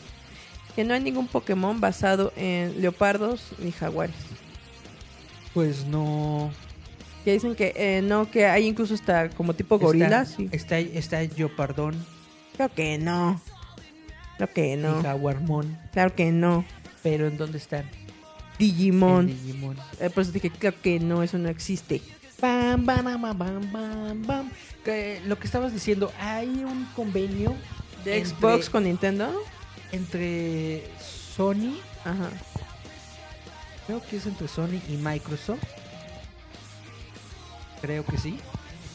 Que 0.77 0.85
no 0.85 0.93
hay 0.95 1.01
ningún 1.01 1.27
Pokémon 1.27 1.81
basado 1.81 2.33
en 2.37 2.81
leopardos 2.83 3.53
ni 3.59 3.73
jaguares. 3.73 4.15
Pues 5.55 5.87
no... 5.87 6.51
Que 7.25 7.33
dicen 7.33 7.55
que 7.55 7.73
eh, 7.77 8.01
no, 8.03 8.31
que 8.31 8.47
hay 8.47 8.67
incluso 8.67 8.95
hasta 8.95 9.29
como 9.31 9.55
tipo 9.55 9.79
gorilas. 9.79 10.37
Está, 10.53 10.81
y- 10.81 10.91
está, 10.97 11.21
está 11.21 11.25
Yopardón 11.37 12.05
Creo 12.57 12.69
que 12.73 12.99
no. 12.99 13.41
Creo 14.37 14.53
que 14.53 14.73
y 14.75 14.77
no. 14.77 15.03
Jaguarmon. 15.03 15.79
Claro 15.93 16.15
que 16.15 16.31
no. 16.33 16.65
Pero 17.03 17.27
¿en 17.27 17.37
dónde 17.37 17.59
están? 17.59 17.85
Digimon. 18.59 19.27
Digimon. 19.27 19.77
Eh, 20.01 20.11
pues 20.13 20.33
dije, 20.33 20.51
creo 20.51 20.75
que 20.81 20.99
no, 21.01 21.23
eso 21.23 21.39
no 21.39 21.49
existe. 21.49 22.01
Bam, 22.41 22.87
bam, 22.87 23.05
bam, 23.05 23.39
bam, 23.39 23.73
bam, 23.73 24.27
bam. 24.27 24.51
Que 24.85 25.21
lo 25.27 25.39
que 25.39 25.47
estabas 25.47 25.73
diciendo, 25.73 26.13
hay 26.21 26.49
un 26.49 26.87
convenio 26.97 27.55
De 28.05 28.19
entre- 28.19 28.35
Xbox 28.37 28.71
con 28.71 28.85
Nintendo. 28.85 29.33
entre 29.93 30.85
Sony, 31.37 31.79
Ajá. 32.05 32.31
creo 33.87 34.03
que 34.09 34.17
es 34.17 34.27
entre 34.27 34.49
Sony 34.49 34.81
y 34.89 34.97
Microsoft. 34.97 35.63
Creo 37.81 38.05
que 38.05 38.19
sí. 38.19 38.39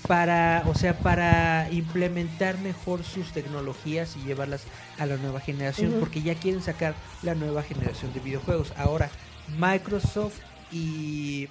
Para, 0.08 0.64
o 0.68 0.76
sea, 0.76 0.98
para 1.00 1.70
implementar 1.72 2.58
mejor 2.60 3.04
sus 3.06 3.32
tecnologías 3.32 4.18
y 4.18 4.26
llevarlas 4.26 4.66
a 5.00 5.06
la 5.06 5.16
nueva 5.16 5.40
generación, 5.40 5.96
porque 6.00 6.22
ya 6.22 6.36
quieren 6.36 6.62
sacar 6.62 6.94
la 7.22 7.36
nueva 7.36 7.64
generación 7.64 8.12
de 8.14 8.20
videojuegos. 8.20 8.74
Ahora, 8.76 9.10
Microsoft 9.58 10.40
y, 10.74 11.48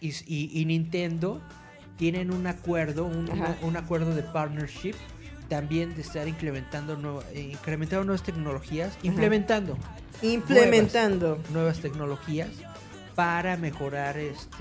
y, 0.00 0.64
Nintendo 0.66 1.40
tienen 1.96 2.32
un 2.32 2.48
acuerdo, 2.48 3.04
un, 3.04 3.30
Ajá. 3.30 3.34
una- 3.36 3.56
un 3.68 3.76
acuerdo 3.76 4.14
de 4.16 4.22
partnership 4.24 4.94
también 5.48 5.94
de 5.94 6.00
estar 6.00 6.26
implementando, 6.26 6.96
nueva- 6.96 7.22
eh, 7.34 7.50
incrementando 7.52 8.04
nuevas 8.04 8.24
tecnologías, 8.24 8.98
implementando 9.04 9.76
Implementando. 10.22 11.38
nuevas 11.52 11.78
tecnologías 11.78 12.48
para 13.14 13.56
mejorar 13.56 14.16
este 14.18 14.56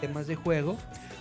temas 0.00 0.26
de 0.28 0.36
juego. 0.36 0.76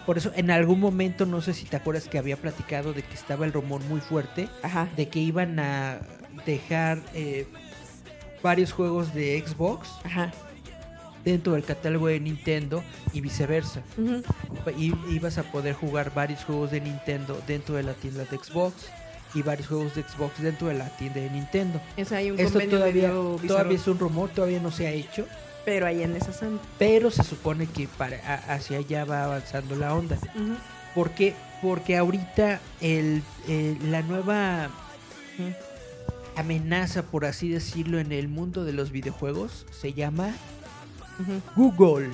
Por 0.06 0.18
eso 0.18 0.32
en 0.36 0.52
algún 0.52 0.80
momento 0.80 1.26
no 1.26 1.42
sé 1.42 1.54
si 1.54 1.66
te 1.66 1.78
acuerdas 1.78 2.08
que 2.08 2.18
había 2.18 2.38
platicado 2.38 2.94
de 2.94 3.02
que 3.02 3.14
estaba 3.16 3.46
el 3.46 3.54
rumor 3.54 3.82
muy 3.86 4.00
fuerte 4.00 4.48
Ajá. 4.62 4.88
de 4.96 5.08
que 5.10 5.20
iban 5.20 5.60
a 5.60 6.00
dejar 6.46 7.00
eh, 7.14 7.48
varios 8.44 8.72
juegos 8.72 9.14
de 9.14 9.44
Xbox 9.46 9.90
Ajá. 10.04 10.32
dentro 11.24 11.54
del 11.54 11.64
catálogo 11.64 12.08
de 12.08 12.20
Nintendo 12.20 12.84
y 13.14 13.22
viceversa. 13.22 13.82
Y 14.78 14.94
ibas 15.10 15.38
a 15.40 15.44
poder 15.44 15.74
jugar 15.74 16.14
varios 16.14 16.44
juegos 16.44 16.72
de 16.72 16.82
Nintendo 16.82 17.42
dentro 17.48 17.76
de 17.76 17.84
la 17.84 17.94
tienda 17.94 18.26
de 18.26 18.38
Xbox 18.38 18.88
y 19.34 19.42
varios 19.42 19.68
juegos 19.68 19.96
de 19.96 20.04
Xbox 20.04 20.42
dentro 20.42 20.68
de 20.68 20.76
la 20.76 20.90
tienda 20.98 21.20
de 21.20 21.30
Nintendo. 21.30 21.82
Un 21.98 22.40
Esto 22.40 22.60
todavía, 22.60 23.12
todavía 23.48 23.76
es 23.76 23.88
un 23.88 23.98
rumor, 23.98 24.30
todavía 24.30 24.60
no 24.60 24.72
se 24.72 24.88
ha 24.88 24.92
hecho. 24.92 25.26
Pero 25.66 25.88
ahí 25.88 26.04
en 26.04 26.16
esa 26.16 26.32
zona. 26.32 26.60
pero 26.78 27.10
se 27.12 27.24
supone 27.24 27.66
que 27.68 27.88
para 27.88 28.18
a- 28.18 28.54
hacia 28.54 28.78
allá 28.78 29.04
va 29.06 29.24
avanzando 29.26 29.76
la 29.76 29.94
onda. 29.96 30.16
Ujú. 30.36 30.56
¿Por 30.94 31.12
qué? 31.12 31.34
Porque 31.62 31.98
ahorita 31.98 32.60
el, 32.82 33.24
eh, 33.48 33.78
la 33.90 34.02
nueva 34.04 34.70
amenaza, 36.36 37.04
por 37.04 37.26
así 37.26 37.50
decirlo, 37.50 38.00
en 38.00 38.12
el 38.12 38.28
mundo 38.28 38.64
de 38.66 38.74
los 38.74 38.92
videojuegos 38.92 39.66
se 39.72 39.94
llama. 39.94 40.34
Google. 41.56 42.10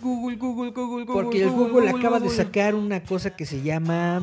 Google, 0.00 0.36
Google, 0.36 0.70
Google, 0.72 1.04
Google. 1.04 1.22
Porque 1.22 1.42
el 1.42 1.50
Google, 1.50 1.90
acaba 1.90 2.20
de 2.20 2.28
sacar 2.28 2.74
una 2.74 3.02
cosa 3.02 3.30
que 3.30 3.46
se 3.46 3.62
llama... 3.62 4.20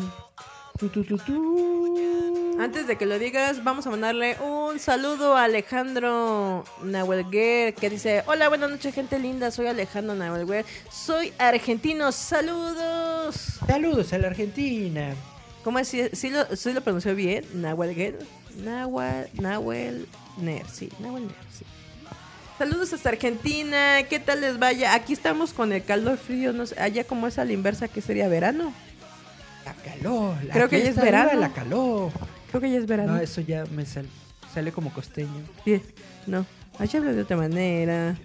tu, 0.77 0.87
tu, 0.89 1.03
tu, 1.03 1.17
tu. 1.17 1.78
Antes 2.59 2.87
de 2.87 2.97
que 2.97 3.05
lo 3.05 3.17
digas, 3.17 3.63
vamos 3.63 3.87
a 3.87 3.89
mandarle 3.89 4.35
un 4.41 4.79
saludo 4.79 5.37
a 5.37 5.45
Alejandro 5.45 6.65
Nahuelguer 6.83 7.73
que 7.73 7.89
dice, 7.89 8.21
hola, 8.25 8.49
buenas 8.49 8.69
noches 8.69 8.93
gente 8.93 9.17
linda, 9.17 9.49
soy 9.49 9.67
Alejandro 9.67 10.13
Nahuelguer, 10.13 10.65
soy 10.91 11.31
argentino, 11.37 12.11
saludos. 12.11 13.59
Saludos 13.65 14.11
a 14.11 14.17
la 14.17 14.27
Argentina. 14.27 15.13
¿Cómo 15.63 15.79
es? 15.79 15.87
¿Sí, 15.87 16.09
sí 16.11 16.29
lo, 16.31 16.53
sí 16.53 16.73
lo 16.73 16.81
pronunció 16.81 17.15
bien? 17.15 17.45
Nahuelguer. 17.53 18.19
Nahuel, 18.57 19.29
Nahuel 19.35 20.05
Ner, 20.37 20.67
sí, 20.67 20.89
Nahuel 20.99 21.27
Ner, 21.27 21.35
sí. 21.57 21.63
Saludos 22.57 22.91
hasta 22.91 23.07
Argentina, 23.07 24.03
¿qué 24.09 24.19
tal 24.19 24.41
les 24.41 24.59
vaya? 24.59 24.95
Aquí 24.95 25.13
estamos 25.13 25.53
con 25.53 25.71
el 25.71 25.85
calor 25.85 26.17
frío, 26.17 26.51
no 26.51 26.65
sé, 26.65 26.77
allá 26.77 27.05
como 27.05 27.27
es 27.27 27.39
a 27.39 27.45
la 27.45 27.53
inversa, 27.53 27.87
que 27.87 28.01
sería 28.01 28.27
verano. 28.27 28.73
La 29.63 29.73
calor. 29.75 30.43
la 30.43 30.53
Creo 30.53 30.67
que 30.67 30.83
ya 30.83 30.89
es 30.89 30.97
verano. 30.97 31.39
La 31.39 31.53
calor. 31.53 32.11
Creo 32.49 32.61
que 32.61 32.71
ya 32.71 32.77
es 32.77 32.85
verano. 32.87 33.13
No, 33.13 33.19
eso 33.19 33.41
ya 33.41 33.65
me 33.75 33.85
sal- 33.85 34.07
sale 34.53 34.71
como 34.71 34.91
costeño. 34.93 35.29
Sí, 35.65 35.81
no. 36.27 36.45
Allá 36.77 36.99
habla 36.99 37.13
de 37.13 37.21
otra 37.21 37.37
manera. 37.37 38.15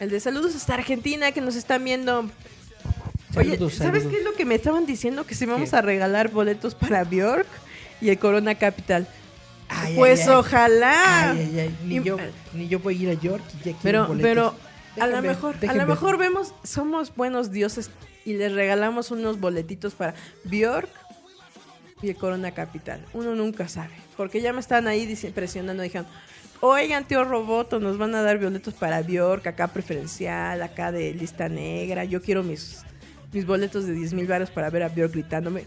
El 0.00 0.10
de 0.10 0.18
saludos 0.20 0.54
hasta 0.56 0.74
Argentina 0.74 1.30
que 1.32 1.40
nos 1.40 1.54
están 1.56 1.84
viendo. 1.84 2.28
Oye, 3.36 3.50
Saludos, 3.54 3.74
¿sabes 3.74 4.02
saludos. 4.02 4.12
qué 4.12 4.18
es 4.18 4.24
lo 4.24 4.32
que 4.34 4.44
me 4.44 4.54
estaban 4.54 4.86
diciendo? 4.86 5.24
Que 5.26 5.34
si 5.34 5.44
vamos 5.46 5.70
¿Qué? 5.70 5.76
a 5.76 5.82
regalar 5.82 6.30
boletos 6.30 6.74
para 6.74 7.04
Bjork 7.04 7.46
y 8.00 8.08
el 8.10 8.18
Corona 8.18 8.54
Capital. 8.54 9.06
Ay, 9.68 9.94
pues 9.96 10.20
ay, 10.28 10.34
ojalá. 10.34 11.30
Ay, 11.32 11.38
ay, 11.40 11.58
ay, 11.60 11.78
Ni, 11.84 11.96
Y- 11.96 12.02
yo, 12.02 12.16
ni 12.52 12.68
yo 12.68 12.78
voy 12.80 12.96
a 12.98 13.02
ir 13.02 13.10
a 13.10 13.14
York 13.14 13.42
y 13.54 13.56
ya 13.70 13.76
quiero 13.76 13.80
pero, 13.82 14.06
boletos. 14.08 14.54
pero 14.94 15.02
a 15.04 15.06
lo 15.08 15.22
mejor, 15.22 15.54
a 15.56 15.58
dejen 15.58 15.78
lo 15.78 15.86
mejor 15.86 16.18
vemos, 16.18 16.54
somos 16.62 17.14
buenos 17.14 17.50
dioses 17.50 17.90
y 18.24 18.34
les 18.34 18.52
regalamos 18.52 19.10
unos 19.10 19.40
boletitos 19.40 19.94
para 19.94 20.14
Bjork 20.44 20.88
y 22.02 22.10
el 22.10 22.16
Corona 22.16 22.52
Capital. 22.52 23.04
Uno 23.12 23.34
nunca 23.34 23.68
sabe. 23.68 23.94
Porque 24.16 24.40
ya 24.40 24.52
me 24.52 24.60
están 24.60 24.86
ahí 24.86 25.12
presionando, 25.34 25.82
dijeron, 25.82 26.06
oigan, 26.60 27.06
tío 27.06 27.24
Roboto, 27.24 27.80
nos 27.80 27.98
van 27.98 28.14
a 28.14 28.22
dar 28.22 28.38
boletos 28.38 28.74
para 28.74 29.02
Bjork, 29.02 29.46
acá 29.46 29.68
preferencial, 29.68 30.62
acá 30.62 30.92
de 30.92 31.12
lista 31.14 31.48
negra. 31.48 32.04
Yo 32.04 32.22
quiero 32.22 32.42
mis, 32.42 32.82
mis 33.32 33.46
boletos 33.46 33.86
de 33.86 33.92
10 33.94 34.14
mil 34.14 34.26
baros 34.26 34.50
para 34.50 34.70
ver 34.70 34.82
a 34.82 34.88
Bjork 34.88 35.12
gritándome. 35.12 35.64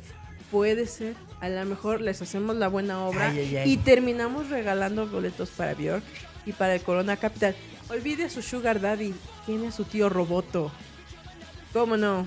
Puede 0.51 0.85
ser, 0.85 1.15
a 1.41 1.49
lo 1.49 1.65
mejor 1.65 1.99
les 1.99 2.21
hacemos 2.21 2.55
la 2.55 2.69
buena 2.69 3.05
obra 3.05 3.31
Ay, 3.31 3.39
ay, 3.39 3.57
ay. 3.57 3.71
y 3.73 3.77
terminamos 3.77 4.49
regalando 4.49 5.05
boletos 5.07 5.49
para 5.49 5.73
Bjork 5.73 6.03
y 6.45 6.53
para 6.53 6.75
el 6.75 6.81
Corona 6.81 7.17
Capital. 7.17 7.53
Olvide 7.89 8.23
a 8.25 8.29
su 8.29 8.41
Sugar 8.41 8.79
Daddy, 8.79 9.13
tiene 9.45 9.67
a 9.67 9.71
su 9.71 9.83
tío 9.83 10.07
Roboto. 10.07 10.71
¿Cómo 11.73 11.97
no? 11.97 12.25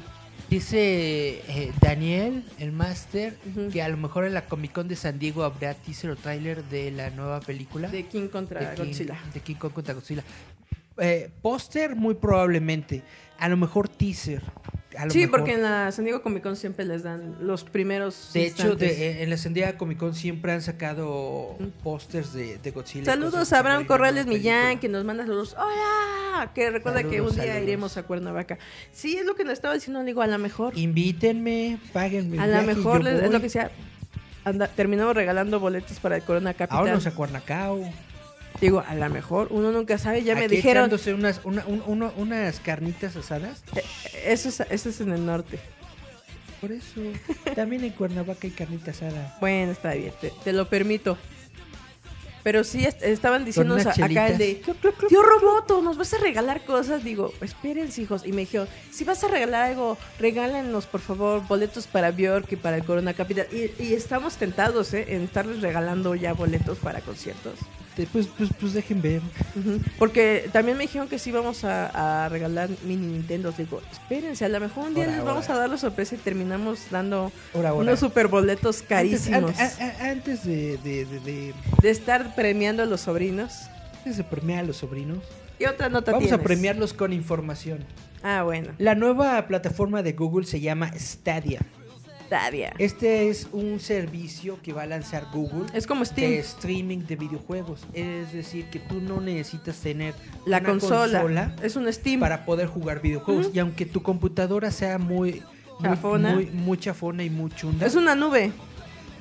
Dice 0.51 1.45
eh, 1.47 1.73
Daniel, 1.81 2.45
el 2.59 2.73
máster, 2.73 3.39
que 3.73 3.83
a 3.83 3.89
lo 3.89 3.97
mejor 3.97 4.25
en 4.25 4.35
la 4.35 4.47
Comic 4.47 4.73
Con 4.73 4.89
de 4.89 4.97
San 4.97 5.21
Diego 5.21 5.45
habrá 5.45 5.75
teaser 5.75 6.11
o 6.11 6.17
trailer 6.17 6.65
de 6.65 6.91
la 6.91 7.11
nueva 7.11 7.39
película. 7.39 7.87
De 7.89 8.07
King 8.07 8.27
contra 8.27 8.71
de 8.71 8.75
King, 8.75 8.87
Godzilla. 8.87 9.19
de 9.33 9.41
King 9.41 9.55
Kong 9.55 9.73
contra 9.73 9.95
Godzilla. 9.95 10.25
Eh, 10.99 11.31
Póster, 11.41 11.95
muy 11.95 12.17
probablemente. 12.17 13.05
A 13.39 13.49
lo 13.49 13.57
mejor 13.57 13.89
teaser. 13.89 14.43
Sí, 15.11 15.19
mejor- 15.21 15.31
porque 15.31 15.55
en 15.55 15.63
la 15.63 15.93
San 15.93 16.05
Diego 16.05 16.21
Comic 16.23 16.43
Con 16.43 16.57
siempre 16.57 16.85
les 16.85 17.03
dan 17.05 17.37
los 17.41 17.63
primeros. 17.65 18.31
De 18.33 18.47
hecho, 18.47 18.75
de- 18.75 19.23
en 19.23 19.31
la 19.31 19.37
San 19.37 19.55
Diego 19.55 19.79
Comic 19.79 19.99
Con 19.99 20.15
siempre 20.15 20.53
han 20.53 20.63
sacado 20.63 21.57
pósters 21.85 22.33
de, 22.33 22.59
de 22.59 22.71
Godzilla. 22.73 23.05
Saludos 23.05 23.53
a 23.53 23.59
Abraham 23.61 23.87
Corrales. 23.87 24.27
Millán, 24.27 24.81
que 24.81 24.89
nos 24.89 25.05
manda 25.05 25.25
saludos. 25.25 25.55
¡Hola! 25.57 26.51
Que 26.55 26.71
recuerda 26.71 27.03
que 27.03 27.21
un 27.21 27.31
día 27.35 27.45
saludos. 27.45 27.63
iremos 27.63 27.97
a 27.97 28.03
Cuernavaca. 28.03 28.59
Sí, 28.93 29.17
es 29.17 29.25
lo 29.27 29.35
que 29.37 29.45
le 29.45 29.53
estaba 29.53 29.75
diciendo, 29.75 30.01
le 30.01 30.07
digo, 30.07 30.23
a 30.23 30.27
lo 30.27 30.39
mejor. 30.39 30.77
Invítenme, 30.77 31.79
páguenme. 31.93 32.41
A 32.41 32.47
lo 32.47 32.63
mejor 32.63 33.05
les- 33.05 33.23
es 33.23 33.31
lo 33.31 33.41
que 33.41 33.49
sea. 33.49 33.71
Anda, 34.45 34.67
terminamos 34.69 35.15
regalando 35.15 35.61
boletos 35.61 36.01
para 36.01 36.17
el 36.17 36.23
Corona 36.23 36.55
Capital. 36.55 36.83
Vámonos 36.85 37.07
a 37.07 37.11
Cuernacao. 37.15 37.81
Digo, 38.61 38.85
a 38.87 38.95
lo 38.95 39.09
mejor, 39.09 39.49
uno 39.51 39.73
nunca 39.73 39.97
sabe. 39.99 40.23
Ya 40.23 40.35
me 40.35 40.45
Aquí 40.45 40.57
dijeron. 40.57 40.91
unas, 41.17 41.41
una- 41.45 41.65
un- 41.67 41.83
uno- 41.87 42.13
unas 42.17 42.61
carnitas 42.61 43.17
asadas. 43.17 43.63
eh, 43.75 43.83
Eso 44.27 44.49
es, 44.51 44.61
eso 44.61 44.89
es 44.91 45.01
en 45.01 45.13
el 45.13 45.25
norte. 45.25 45.59
Por 46.61 46.73
eso, 46.73 47.01
también 47.55 47.85
en 47.85 47.91
Cuernavaca 47.93 48.41
hay 48.43 48.51
carnita 48.51 48.91
asada. 48.91 49.37
Bueno, 49.41 49.73
está 49.73 49.95
bien, 49.95 50.13
te, 50.21 50.31
te 50.45 50.53
lo 50.53 50.69
permito. 50.69 51.17
Pero 52.43 52.65
sí 52.65 52.85
est- 52.87 53.03
estaban 53.03 53.45
diciendo 53.45 53.75
unas 53.75 53.99
acá 53.99 54.29
el 54.29 54.39
de. 54.39 54.63
Tío 55.09 55.23
Roboto, 55.23 55.83
¿nos 55.83 55.99
vas 55.99 56.13
a 56.15 56.19
regalar 56.19 56.65
cosas? 56.65 57.05
Digo, 57.05 57.33
espérense, 57.43 58.01
hijos. 58.03 58.25
Y 58.27 58.33
me 58.33 58.41
dijeron, 58.43 58.67
si 58.91 59.05
vas 59.05 59.23
a 59.25 59.29
regalar 59.29 59.71
algo, 59.71 59.99
regálenos, 60.19 60.87
por 60.87 61.01
favor, 61.03 61.47
boletos 61.47 61.87
para 61.87 62.11
Bjork 62.13 62.51
y 62.53 62.57
para 62.57 62.77
el 62.77 62.85
Corona 62.85 63.13
Capital. 63.13 63.47
Y, 63.53 63.83
y 63.83 63.93
estamos 63.95 64.37
tentados, 64.37 64.93
¿eh? 64.95 65.05
En 65.09 65.23
estarles 65.23 65.61
regalando 65.61 66.15
ya 66.15 66.33
boletos 66.33 66.79
para 66.79 67.01
conciertos. 67.03 67.55
Te- 67.97 68.07
Pues, 68.07 68.27
pues, 68.29 68.51
pues 68.59 68.73
dejen 68.73 69.03
ver. 69.03 69.21
Porque 69.99 70.49
también 70.53 70.77
me 70.79 70.85
dijeron 70.85 71.09
que 71.09 71.19
sí 71.19 71.31
vamos 71.33 71.65
a, 71.65 72.25
a 72.25 72.29
regalar 72.29 72.69
mini 72.85 73.07
Nintendo. 73.07 73.53
Digo, 73.57 73.81
espérense, 73.93 74.45
a 74.45 74.49
lo 74.49 74.61
mejor 74.61 74.89
un 74.89 74.95
día 74.95 75.07
les 75.07 75.25
vamos 75.25 75.49
a 75.51 75.57
dar 75.57 75.69
la 75.69 75.77
sorpresa 75.77 76.15
y 76.15 76.19
terminamos 76.19 76.81
dando 76.91 77.33
unos 77.75 77.99
super 78.01 78.29
boletos 78.29 78.77
Antes, 78.77 78.89
carísimos. 78.89 79.59
an- 79.59 79.71
a- 79.81 80.05
a- 80.07 80.11
antes 80.11 80.45
de, 80.45 80.79
de, 80.79 81.05
de, 81.05 81.21
de- 81.21 81.55
de 81.83 81.91
estar 81.91 82.35
premiando 82.35 82.83
a 82.83 82.87
los 82.87 83.01
sobrinos. 83.03 83.69
antes 83.99 84.17
de 84.17 84.25
premiar 84.25 84.61
a 84.61 84.67
los 84.67 84.77
sobrinos, 84.79 85.19
¿Qué 85.59 85.69
otra 85.69 85.91
nota 85.91 86.13
vamos 86.13 86.33
a 86.33 86.39
premiarlos 86.39 86.95
con 86.95 87.13
información. 87.13 87.85
Ah, 88.23 88.43
bueno. 88.45 88.73
La 88.79 88.95
nueva 88.95 89.47
plataforma 89.47 90.03
de 90.03 90.13
Google 90.13 90.47
se 90.47 90.61
llama 90.61 90.91
Stadia. 90.99 91.61
Stadia. 92.31 92.73
Este 92.79 93.29
es 93.29 93.49
un 93.51 93.81
servicio 93.81 94.57
que 94.63 94.73
va 94.73 94.83
a 94.83 94.87
lanzar 94.87 95.27
Google 95.33 95.67
Es 95.75 95.85
como 95.85 96.03
de 96.03 96.07
Steam. 96.07 96.33
streaming 96.35 96.99
de 96.99 97.17
videojuegos. 97.17 97.81
Es 97.93 98.33
decir, 98.33 98.67
que 98.71 98.79
tú 98.79 99.01
no 99.01 99.21
necesitas 99.21 99.77
tener 99.79 100.15
La 100.47 100.59
una 100.59 100.69
consola. 100.69 101.57
Es 101.61 101.75
un 101.75 101.93
Steam. 101.93 102.21
para 102.21 102.45
poder 102.45 102.69
jugar 102.69 103.03
videojuegos. 103.03 103.51
Y 103.53 103.59
aunque 103.59 103.85
tu 103.85 104.05
computadora 104.05 104.71
sea 104.71 104.99
muy, 104.99 105.43
muy, 105.81 105.83
Chafona. 105.83 106.35
muy, 106.35 106.47
muy 106.47 106.79
chafona 106.79 107.25
y 107.25 107.31
muy 107.31 107.51
chunda, 107.51 107.85
Es 107.85 107.97
una 107.97 108.15
nube 108.15 108.53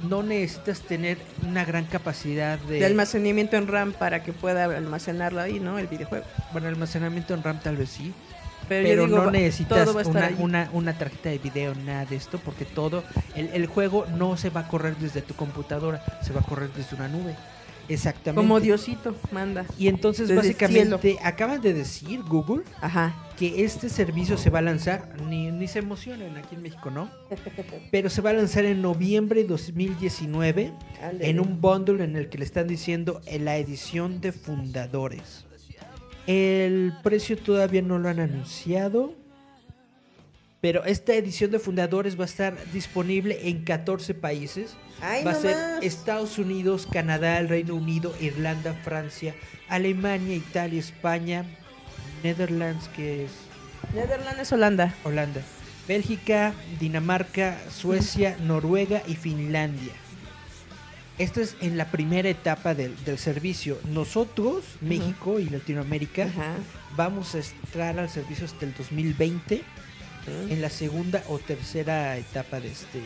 no 0.08 0.24
necesitas 0.24 0.80
tener 0.82 1.18
una 1.46 1.66
gran 1.66 1.86
capacidad 1.86 2.58
de, 2.60 2.80
de 2.80 2.86
almacenamiento 2.86 3.58
en 3.58 3.68
RAM 3.68 3.92
para 3.92 4.24
que 4.24 4.32
pueda 4.32 4.64
almacenarlo 4.64 5.42
ahí, 5.42 5.60
¿no? 5.60 5.78
El 5.78 5.88
videojuego. 5.88 6.26
bueno, 6.54 6.68
almacenamiento 6.68 7.34
en 7.34 7.44
RAM 7.44 7.60
tal 7.60 7.76
vez 7.76 7.90
sí. 7.90 8.14
Pero, 8.70 8.88
Pero 8.88 9.02
yo 9.02 9.08
digo, 9.08 9.24
no 9.26 9.32
necesitas 9.32 9.90
una, 10.06 10.32
una, 10.38 10.70
una 10.72 10.98
tarjeta 10.98 11.30
de 11.30 11.40
video, 11.40 11.76
nada 11.76 12.06
de 12.06 12.16
esto, 12.16 12.40
porque 12.40 12.66
todo, 12.66 13.04
el, 13.36 13.50
el 13.54 13.66
juego 13.66 14.06
no 14.16 14.38
se 14.38 14.50
va 14.50 14.62
a 14.62 14.68
correr 14.68 14.96
desde 14.98 15.22
tu 15.22 15.34
computadora, 15.34 16.04
se 16.22 16.32
va 16.32 16.42
a 16.42 16.44
correr 16.44 16.72
desde 16.74 16.96
una 16.96 17.08
nube. 17.08 17.36
Exactamente. 17.90 18.36
Como 18.36 18.60
Diosito 18.60 19.16
manda. 19.32 19.66
Y 19.78 19.88
entonces 19.88 20.28
Desde 20.28 20.42
básicamente 20.42 21.18
acaban 21.24 21.60
de 21.60 21.74
decir 21.74 22.22
Google 22.22 22.64
Ajá. 22.82 23.16
que 23.38 23.66
este 23.66 23.90
servicio 23.90 24.38
se 24.38 24.50
va 24.50 24.60
a 24.60 24.62
lanzar, 24.62 25.16
ni, 25.28 25.52
ni 25.52 25.68
se 25.68 25.80
emocionen 25.80 26.38
aquí 26.38 26.56
en 26.56 26.62
México, 26.62 26.92
¿no? 26.92 27.10
Pero 27.92 28.10
se 28.10 28.22
va 28.22 28.30
a 28.30 28.34
lanzar 28.34 28.66
en 28.66 28.82
noviembre 28.82 29.42
de 29.42 29.48
2019 29.48 30.72
en 31.20 31.40
un 31.40 31.60
bundle 31.60 32.04
en 32.04 32.16
el 32.16 32.30
que 32.30 32.38
le 32.38 32.46
están 32.46 32.68
diciendo 32.68 33.22
en 33.26 33.46
la 33.46 33.58
edición 33.58 34.22
de 34.22 34.32
fundadores. 34.32 35.46
El 36.30 36.94
precio 37.02 37.40
todavía 37.40 37.82
no 37.82 37.98
lo 37.98 38.08
han 38.08 38.20
anunciado. 38.20 39.16
Pero 40.62 40.86
esta 40.86 41.16
edición 41.16 41.50
de 41.50 41.58
fundadores 41.58 42.20
va 42.20 42.24
a 42.24 42.28
estar 42.28 42.72
disponible 42.72 43.50
en 43.50 43.64
14 43.64 44.14
países. 44.14 44.76
Ay, 45.02 45.24
va 45.24 45.32
a 45.32 45.36
ser. 45.36 45.58
Estados 45.82 46.38
Unidos, 46.38 46.88
Canadá, 46.92 47.40
el 47.40 47.50
Reino 47.50 47.74
Unido, 47.74 48.14
Irlanda, 48.22 48.76
Francia, 48.84 49.34
Alemania, 49.70 50.36
Italia, 50.36 50.80
España, 50.80 51.46
Netherlands, 52.24 52.90
que 52.90 53.26
es 53.26 53.32
Netherlands 53.96 54.40
es 54.40 54.52
Holanda. 54.52 54.94
Holanda, 55.04 55.42
Bélgica, 55.88 56.54
Dinamarca, 56.80 57.58
Suecia, 57.72 58.38
Noruega 58.40 59.02
y 59.08 59.16
Finlandia. 59.16 59.94
Esta 61.20 61.42
es 61.42 61.58
en 61.60 61.78
la 61.78 61.92
primera 61.92 62.30
etapa 62.30 62.74
del, 62.74 62.96
del 63.04 63.18
servicio. 63.18 63.78
Nosotros, 63.92 64.64
México 64.80 65.38
y 65.38 65.50
Latinoamérica, 65.50 66.30
vamos 66.96 67.36
a 67.36 67.40
entrar 67.40 68.00
al 68.00 68.10
servicio 68.10 68.46
hasta 68.46 68.66
el 68.66 68.74
2020 68.74 69.62
en 70.50 70.62
la 70.62 70.70
segunda 70.70 71.22
o 71.28 71.38
tercera 71.38 72.16
etapa 72.18 72.62
de 72.62 72.70
este, 72.72 73.00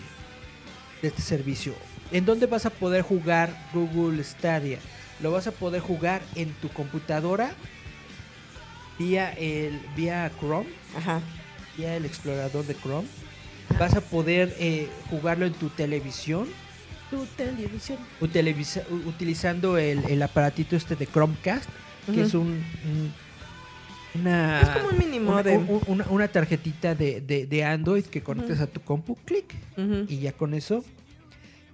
de 1.01 1.07
este 1.07 1.23
servicio. 1.23 1.73
¿En 2.11 2.23
dónde 2.23 2.45
vas 2.45 2.67
a 2.67 2.69
poder 2.69 3.01
jugar 3.01 3.49
Google 3.73 4.23
Stadia? 4.23 4.77
Lo 5.19 5.31
vas 5.31 5.47
a 5.47 5.51
poder 5.51 5.81
jugar 5.81 6.21
en 6.35 6.53
tu 6.53 6.69
computadora 6.69 7.55
vía 8.99 9.31
el 9.31 9.79
vía 9.95 10.31
Chrome, 10.39 10.69
Ajá. 10.95 11.19
vía 11.75 11.95
el 11.95 12.05
explorador 12.05 12.63
de 12.67 12.75
Chrome. 12.75 13.07
Vas 13.79 13.95
a 13.95 14.01
poder 14.01 14.55
eh, 14.59 14.87
jugarlo 15.09 15.47
en 15.47 15.53
tu 15.53 15.69
televisión 15.69 16.47
Tu 18.19 18.27
televisión. 18.27 18.83
utilizando 19.05 19.77
el, 19.77 19.99
el 20.05 20.21
aparatito 20.21 20.75
este 20.75 20.95
de 20.95 21.05
Chromecast, 21.07 21.69
que 22.13 22.21
es 22.21 22.33
un, 22.33 22.47
un- 22.47 23.13
una, 24.15 24.61
Es 24.61 24.69
como 24.69 24.89
un 24.89 24.97
mini 24.97 25.17
una- 25.19 25.31
modem. 25.31 25.69
un- 25.69 25.81
una, 25.87 26.05
una 26.09 26.27
tarjetita 26.27 26.93
de, 26.95 27.21
de- 27.21 27.45
de 27.47 27.63
Android 27.63 28.03
que 28.05 28.21
conectas 28.21 28.59
a 28.59 28.67
tu 28.67 28.81
compu, 28.81 29.15
clic, 29.25 29.53
y 30.07 30.17
ya 30.19 30.31
con 30.33 30.53
eso. 30.53 30.83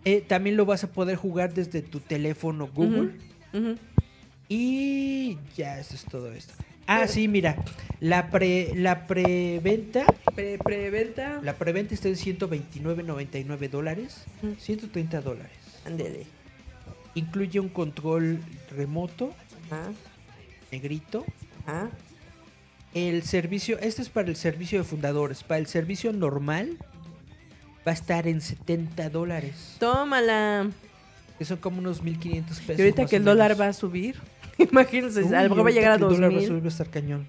eh, 0.06 0.22
también 0.26 0.56
lo 0.56 0.66
vas 0.66 0.84
a 0.86 0.92
poder 0.92 1.18
jugar 1.18 1.54
desde 1.54 1.82
tu 1.82 2.00
teléfono 2.00 2.68
Google. 2.74 3.12
Y 4.48 5.38
ya, 5.56 5.80
eso 5.80 5.96
es 5.96 6.06
todo 6.06 6.32
esto. 6.34 6.54
Ah, 6.92 7.08
sí, 7.08 7.28
mira, 7.28 7.56
la 8.00 8.32
pre 8.32 8.72
la 8.76 9.06
preventa, 9.06 10.06
Pre- 10.34 10.58
Preventa. 10.58 11.40
la 11.44 11.54
preventa 11.54 11.94
está 11.94 12.08
en 12.08 12.16
129.99 12.16 13.70
dólares, 13.70 14.24
Ujú. 14.42 14.56
130 14.60 15.22
dólares. 15.22 15.52
Ándele. 15.86 16.26
Incluye 17.14 17.60
un 17.60 17.70
control 17.70 18.40
remoto, 18.76 19.34
Ajá. 19.70 19.92
negrito. 20.72 21.26
Ajá. 21.68 21.90
El 22.96 23.22
servicio, 23.22 23.78
este 23.80 24.02
es 24.02 24.10
para 24.10 24.30
el 24.30 24.36
servicio 24.36 24.80
de 24.80 24.84
fundadores. 24.84 25.44
Para 25.44 25.60
el 25.60 25.68
servicio 25.68 26.12
normal 26.12 26.78
va 27.88 27.92
a 27.92 27.94
estar 27.94 28.28
en 28.28 28.42
70 28.42 29.12
dólares. 29.12 29.76
Tómala. 29.80 30.72
Que 31.38 31.46
son 31.46 31.58
como 31.58 31.78
unos 31.80 32.02
1500 32.02 32.60
pesos. 32.62 32.80
Y 32.80 32.82
ahorita 32.82 33.06
que 33.06 33.18
el 33.18 33.24
dólar 33.26 33.60
va 33.62 33.68
a 33.68 33.74
subir. 33.74 34.16
Imagínense, 34.72 35.24
Uy, 35.24 35.34
a 35.34 35.44
lo 35.44 35.50
mejor 35.50 35.66
va 35.66 35.70
a 35.70 35.74
llegar 35.74 35.92
a 35.94 35.98
que 35.98 36.04
el 36.04 36.10
dólar 36.10 36.30
va 36.32 36.38
a 36.38 36.40
2000. 36.40 36.48
subir, 36.48 36.62
va 36.62 36.66
a 36.66 36.70
estar 36.70 36.90
cañón. 36.90 37.28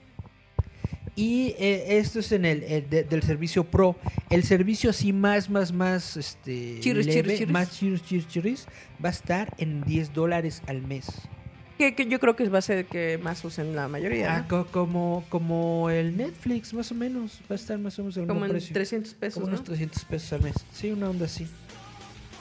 Y 1.17 1.55
eh, 1.59 1.99
esto 1.99 2.21
es 2.21 2.33
en 2.33 2.45
el, 2.45 2.63
el 2.63 2.89
de- 2.89 3.05
del 3.05 3.23
servicio 3.23 3.65
Pro. 3.65 3.97
El 4.31 4.43
servicio 4.45 4.91
así 4.91 5.13
más, 5.13 5.51
más, 5.51 5.73
más, 5.73 6.17
este, 6.17 6.79
Chiris, 6.81 7.07
leve, 7.07 7.23
chiris, 7.23 7.39
chiris. 7.39 7.53
más 7.53 7.71
chiris, 7.79 8.03
chiris, 8.05 8.29
chiris, 8.29 8.67
va 9.05 9.09
a 9.09 9.13
estar 9.13 9.55
en 9.59 9.83
10 9.83 10.13
dólares 10.15 10.63
al 10.67 10.81
mes. 10.83 11.07
Que, 11.77 11.95
que 11.95 12.07
yo 12.07 12.21
creo 12.21 12.37
que 12.37 12.49
va 12.49 12.59
a 12.59 12.63
ser 12.63 12.79
el 12.79 12.85
que 12.87 13.19
más 13.23 13.43
usen 13.45 13.75
la 13.75 13.89
mayoría. 13.89 14.47
Ah, 14.49 14.65
como, 14.71 15.25
como 15.31 15.91
el 15.91 16.17
Netflix, 16.17 16.73
más 16.75 16.91
o 16.93 16.95
menos. 16.95 17.41
Va 17.51 17.55
a 17.55 17.57
estar 17.57 17.79
más 17.79 17.99
o 17.99 18.03
menos 18.03 18.17
al 18.19 18.27
Como 18.27 18.45
en 18.45 18.51
precio. 18.53 18.73
300 18.75 19.15
pesos, 19.15 19.35
Como 19.35 19.47
¿no? 19.47 19.53
unos 19.55 19.65
300 19.65 20.05
pesos 20.05 20.33
al 20.35 20.43
mes. 20.43 20.55
Sí, 20.73 20.91
una 20.91 21.09
onda 21.11 21.25
así. 21.27 21.47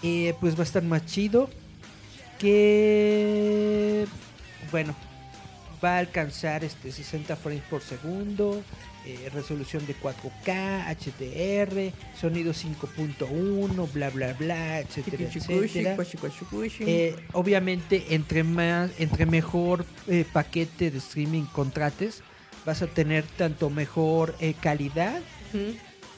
Eh, 0.03 0.33
pues 0.39 0.55
va 0.55 0.59
a 0.61 0.63
estar 0.63 0.83
más 0.83 1.05
chido. 1.05 1.49
Que. 2.37 4.05
Bueno. 4.71 4.95
Va 5.81 5.95
a 5.95 5.99
alcanzar 5.99 6.65
este 6.65 6.91
60 6.91 7.37
frames 7.37 7.63
por 7.69 7.81
segundo. 7.81 8.61
eh, 9.05 9.29
resolución 9.33 9.87
de 9.87 9.95
4K, 9.95 10.85
HDR, 10.93 11.93
sonido 12.19 12.51
5.1, 12.53 13.93
bla 13.93 14.09
bla 14.09 14.33
bla, 14.33 14.79
etcétera, 14.81 15.23
etcétera. 15.23 15.95
Eh, 16.85 17.15
obviamente, 17.31 18.07
entre 18.09 18.43
más, 18.43 18.91
entre 18.99 19.25
mejor 19.25 19.85
eh, 20.07 20.25
paquete 20.31 20.91
de 20.91 20.97
streaming 20.97 21.45
contrates, 21.45 22.21
vas 22.65 22.81
a 22.81 22.87
tener 22.87 23.23
tanto 23.37 23.69
mejor 23.69 24.35
eh, 24.41 24.53
calidad. 24.59 25.21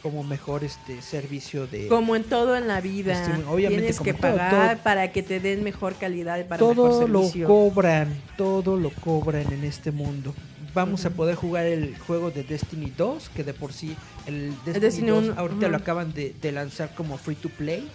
Como 0.02 0.24
mejor 0.24 0.64
este 0.64 1.02
servicio 1.02 1.68
de 1.68 1.88
Como 1.88 2.16
en 2.16 2.24
todo 2.24 2.56
en 2.58 2.68
la 2.68 2.82
vida. 2.82 3.14
Obviamente, 3.48 3.82
Tienes 3.94 3.98
como 3.98 4.06
que 4.06 4.14
pagar 4.16 4.76
todo. 4.76 4.84
para 4.84 5.12
que 5.12 5.24
te 5.24 5.40
den 5.40 5.64
mejor 5.64 5.96
calidad 5.96 6.44
para 6.48 6.60
todo 6.60 6.86
mejor 6.86 7.10
lo 7.10 7.22
servicio. 7.24 7.48
cobran, 7.48 8.22
todo 8.38 8.78
lo 8.78 8.90
cobran 8.92 9.52
en 9.54 9.64
este 9.64 9.92
mundo. 9.92 10.34
vamos 10.74 11.06
a 11.06 11.10
poder 11.12 11.36
jugar 11.36 11.66
el 11.66 11.98
juego 12.00 12.32
de 12.32 12.44
Destiny 12.44 12.92
2, 12.98 13.30
que 13.36 13.44
de 13.44 13.54
por 13.54 13.74
sí 13.74 13.96
el 14.26 14.50
Destiny, 14.66 14.80
Destiny 14.80 15.10
2 15.10 15.24
uno, 15.26 15.34
ahorita 15.38 15.68
lo 15.68 15.76
ujú. 15.76 15.84
acaban 15.84 16.14
de, 16.14 16.34
de 16.42 16.52
lanzar 16.52 16.94
como 16.96 17.18
free 17.18 17.36
to 17.36 17.50
play. 17.50 17.88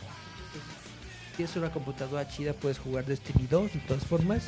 Si 1.37 1.43
es 1.43 1.55
una 1.57 1.71
computadora 1.71 2.27
chida, 2.29 2.53
puedes 2.55 2.79
jugar 2.79 3.05
Destiny 3.05 3.47
2 3.51 3.73
de 3.75 3.81
todas 3.81 4.05
formas. 4.05 4.45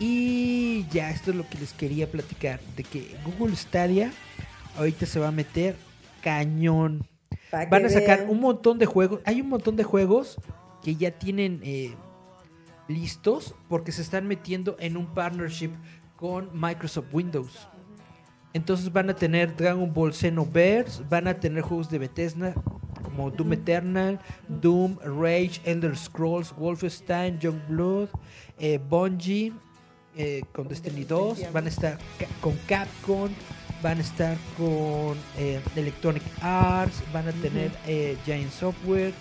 Y 0.00 0.86
ya, 0.92 1.10
esto 1.10 1.30
es 1.30 1.36
lo 1.36 1.48
que 1.48 1.58
les 1.58 1.72
quería 1.72 2.10
platicar, 2.10 2.60
de 2.76 2.82
que 2.84 3.14
Google 3.24 3.54
Stadia 3.56 4.12
ahorita 4.76 5.06
se 5.06 5.20
va 5.20 5.28
a 5.28 5.32
meter 5.32 5.76
cañón. 6.24 7.06
Pa' 7.50 7.66
Van 7.66 7.84
a 7.84 7.88
sacar 7.90 8.20
vean. 8.20 8.30
un 8.30 8.40
montón 8.40 8.78
de 8.78 8.86
juegos. 8.86 9.20
Hay 9.26 9.40
un 9.40 9.48
montón 9.50 9.76
de 9.76 9.84
juegos 9.84 10.38
que 10.82 10.96
ya 10.96 11.10
tienen 11.12 11.60
eh, 11.62 11.94
listos 12.88 13.54
porque 13.68 13.92
se 13.92 14.02
están 14.02 14.26
metiendo 14.26 14.76
en 14.80 14.96
un 14.96 15.06
partnership 15.06 15.70
con 16.16 16.48
Microsoft 16.58 17.06
Windows. 17.12 17.68
Entonces 18.52 18.92
van 18.92 19.10
a 19.10 19.14
tener 19.14 19.54
Dragon 19.56 19.92
Ball 19.92 20.12
Xenoverse, 20.14 21.02
van 21.08 21.26
a 21.28 21.34
tener 21.34 21.62
juegos 21.62 21.90
de 21.90 21.98
Bethesda 21.98 22.54
como 23.02 23.30
Doom 23.30 23.52
Eternal, 23.52 24.20
Doom, 24.48 24.96
Rage, 25.04 25.60
Elder 25.64 25.96
Scrolls, 25.96 26.54
Wolfenstein, 26.56 27.38
Youngblood, 27.40 28.08
eh, 28.58 28.78
Bungie 28.78 29.52
eh, 30.16 30.42
con 30.52 30.68
Destiny 30.68 31.04
2, 31.04 31.52
van 31.52 31.66
a 31.66 31.68
estar 31.68 31.98
ca- 32.18 32.26
con 32.40 32.54
Capcom, 32.68 33.28
van 33.84 33.98
a 33.98 34.00
estar 34.00 34.38
con 34.56 35.14
eh, 35.36 35.60
Electronic 35.76 36.22
Arts, 36.40 37.02
van 37.12 37.28
a 37.28 37.32
tener 37.32 37.70
eh, 37.86 38.16
Giant 38.24 38.50
Software, 38.50 39.12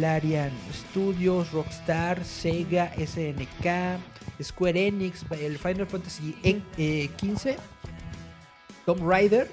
Larian 0.00 0.50
Studios, 0.74 1.52
Rockstar, 1.52 2.24
Sega, 2.24 2.90
SNK, 2.98 4.00
Square 4.42 4.88
Enix, 4.88 5.24
el 5.30 5.56
Final 5.56 5.86
Fantasy 5.86 6.36
E- 6.42 6.60
eh, 6.76 7.10
15, 7.16 7.56
Tomb 8.84 9.08
Raider. 9.08 9.48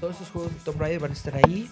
Todos 0.00 0.16
esos 0.16 0.30
juegos 0.30 0.54
de 0.54 0.60
Tomb 0.60 0.80
Raider 0.80 1.00
van 1.00 1.10
a 1.10 1.14
estar 1.14 1.36
ahí. 1.36 1.68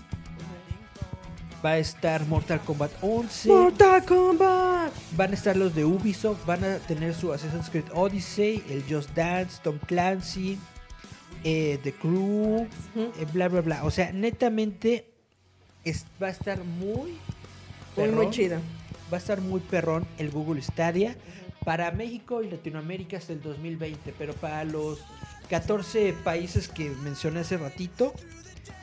Va 1.64 1.70
a 1.70 1.78
estar 1.78 2.26
Mortal 2.26 2.60
Kombat 2.60 2.90
11. 3.00 3.48
Mortal 3.48 4.04
Kombat. 4.04 4.92
Van 5.16 5.30
a 5.30 5.34
estar 5.34 5.56
los 5.56 5.74
de 5.74 5.86
Ubisoft. 5.86 6.44
Van 6.44 6.62
a 6.62 6.76
tener 6.76 7.14
su 7.14 7.32
Assassin's 7.32 7.70
Creed 7.70 7.86
Odyssey, 7.94 8.62
el 8.68 8.84
Just 8.88 9.10
Dance, 9.14 9.60
Tom 9.62 9.78
Clancy, 9.86 10.58
eh, 11.44 11.78
The 11.82 11.92
Crew, 11.92 12.66
eh, 12.96 13.26
bla, 13.32 13.48
bla, 13.48 13.60
bla. 13.60 13.84
O 13.84 13.90
sea, 13.90 14.12
netamente 14.12 15.06
es- 15.84 16.04
va 16.22 16.28
a 16.28 16.30
estar 16.30 16.62
muy 16.64 17.18
Muy, 17.96 18.08
muy 18.10 18.30
chido. 18.30 18.58
Va 19.12 19.16
a 19.16 19.20
estar 19.20 19.40
muy 19.40 19.60
perrón 19.60 20.06
el 20.18 20.30
Google 20.30 20.62
Stadia 20.62 21.16
para 21.64 21.90
México 21.90 22.42
y 22.42 22.50
Latinoamérica 22.50 23.16
hasta 23.16 23.32
el 23.32 23.42
2020, 23.42 24.14
pero 24.16 24.32
para 24.34 24.64
los 24.64 25.00
14 25.48 26.14
países 26.24 26.68
que 26.68 26.90
mencioné 27.02 27.40
hace 27.40 27.56
ratito, 27.56 28.14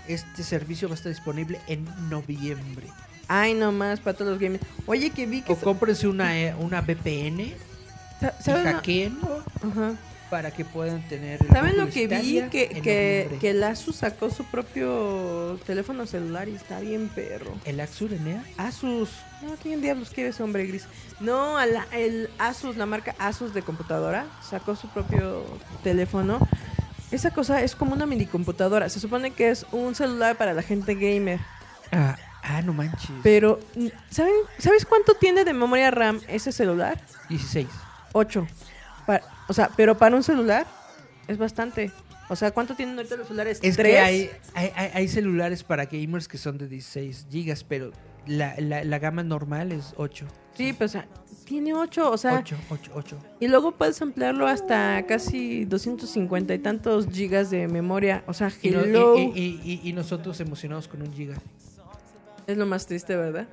este 0.07 0.43
servicio 0.43 0.87
va 0.89 0.93
a 0.95 0.97
estar 0.97 1.11
disponible 1.11 1.59
en 1.67 1.85
noviembre. 2.09 2.87
Ay, 3.29 3.53
no 3.53 3.71
más 3.71 3.99
para 3.99 4.17
todos 4.17 4.31
los 4.31 4.39
gamers. 4.39 4.63
Oye, 4.85 5.09
que 5.09 5.25
vi 5.25 5.41
que. 5.41 5.53
O 5.53 5.55
cómprense 5.57 6.07
una, 6.07 6.37
eh, 6.39 6.53
una 6.59 6.81
VPN 6.81 7.53
sa- 8.19 8.33
y 8.39 8.43
¿Saben, 8.43 8.63
lo- 8.65 8.71
hackeenlo 8.73 9.43
Ajá. 9.63 9.95
Para 10.29 10.51
que 10.51 10.65
puedan 10.65 11.01
tener. 11.07 11.39
¿Saben 11.51 11.77
lo 11.77 11.89
que 11.89 12.07
vi? 12.07 12.41
Que, 12.49 12.67
que, 12.69 13.49
el 13.49 13.63
Asus 13.63 13.97
sacó 13.97 14.29
su 14.29 14.43
propio 14.45 15.59
teléfono 15.65 16.05
celular 16.05 16.49
y 16.49 16.55
está 16.55 16.79
bien 16.79 17.07
perro. 17.09 17.53
¿El 17.65 17.79
Axur 17.79 18.13
Enea? 18.13 18.43
Asus. 18.57 19.09
No, 19.41 19.55
¿quién 19.61 19.81
diablos 19.81 20.09
quiere 20.09 20.29
ese 20.31 20.43
hombre 20.43 20.65
gris? 20.65 20.85
No, 21.19 21.63
la- 21.65 21.87
el 21.91 22.29
Asus, 22.39 22.75
la 22.77 22.85
marca 22.85 23.15
Asus 23.19 23.53
de 23.53 23.61
computadora, 23.61 24.25
sacó 24.47 24.75
su 24.75 24.87
propio 24.89 25.43
teléfono. 25.83 26.39
Esa 27.11 27.31
cosa 27.31 27.61
es 27.61 27.75
como 27.75 27.93
una 27.93 28.05
mini 28.05 28.25
computadora. 28.25 28.89
Se 28.89 28.99
supone 28.99 29.31
que 29.31 29.49
es 29.49 29.65
un 29.71 29.95
celular 29.95 30.35
para 30.37 30.53
la 30.53 30.61
gente 30.61 30.93
gamer. 30.95 31.39
Ah, 31.91 32.17
ah, 32.43 32.61
no 32.63 32.73
manches. 32.73 33.11
Pero, 33.23 33.59
¿saben, 34.09 34.33
¿sabes 34.57 34.85
cuánto 34.85 35.13
tiene 35.13 35.45
de 35.45 35.53
memoria 35.53 35.89
RAM 35.89 36.19
ese 36.27 36.51
celular? 36.51 36.99
16. 37.29 37.67
8. 38.11 38.45
O 39.47 39.53
sea, 39.53 39.69
pero 39.75 39.97
para 39.97 40.15
un 40.15 40.23
celular 40.23 40.65
es 41.27 41.37
bastante. 41.37 41.91
O 42.29 42.35
sea, 42.35 42.51
¿cuánto 42.51 42.75
tienen 42.75 42.97
ahorita 42.97 43.15
los 43.15 43.27
celulares? 43.27 43.59
Es 43.61 43.77
¿Tres? 43.77 43.93
que 43.93 43.99
hay, 43.99 44.29
hay, 44.53 44.71
hay- 44.93 45.07
celulares 45.07 45.63
para 45.63 45.85
gamers 45.85 46.27
que 46.27 46.37
son 46.37 46.57
de 46.57 46.67
16 46.67 47.27
gigas, 47.31 47.63
pero 47.63 47.91
la, 48.25 48.53
la, 48.59 48.83
la 48.83 48.99
gama 48.99 49.23
normal 49.23 49.71
es 49.71 49.93
8. 49.95 50.25
Sí, 50.57 50.73
pues 50.73 50.91
o 50.91 50.93
sea, 50.93 51.07
tiene 51.45 51.73
8. 51.73 52.11
O 52.11 52.17
sea, 52.17 52.33
8, 52.39 52.57
8, 52.69 52.91
8. 52.95 53.17
Y 53.39 53.47
luego 53.47 53.71
puedes 53.71 54.01
ampliarlo 54.01 54.45
hasta 54.45 55.05
casi 55.07 55.63
250 55.63 56.53
y 56.53 56.59
tantos 56.59 57.07
gigas 57.07 57.49
de 57.49 57.69
memoria. 57.69 58.23
O 58.27 58.33
sea, 58.33 58.51
Y, 58.61 58.71
no- 58.71 58.81
hello. 58.81 59.17
y- 59.17 59.21
y- 59.33 59.61
y- 59.83 59.89
y 59.89 59.93
nosotros 59.93 60.37
emocionados 60.41 60.89
con 60.89 61.01
un 61.03 61.13
giga. 61.13 61.35
Es 62.45 62.57
lo 62.57 62.65
más 62.65 62.85
triste, 62.87 63.15
¿verdad? 63.15 63.47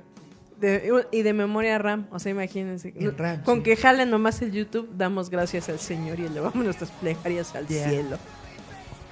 De- 0.59 1.05
y 1.11 1.21
de 1.21 1.33
memoria 1.33 1.77
RAM. 1.77 2.07
O 2.11 2.19
sea, 2.19 2.31
imagínense. 2.31 2.93
En 2.95 3.17
RAM, 3.17 3.43
con 3.43 3.57
sí. 3.57 3.63
que 3.63 3.75
jale 3.75 4.05
nomás 4.05 4.41
el 4.41 4.51
YouTube, 4.51 4.89
damos 4.97 5.29
gracias 5.29 5.67
al 5.69 5.79
Señor 5.79 6.19
y 6.19 6.25
elevamos 6.25 6.55
nuestras 6.63 6.91
plegarias 6.91 7.53
al 7.55 7.67
Yeah. 7.67 7.89
cielo. 7.89 8.17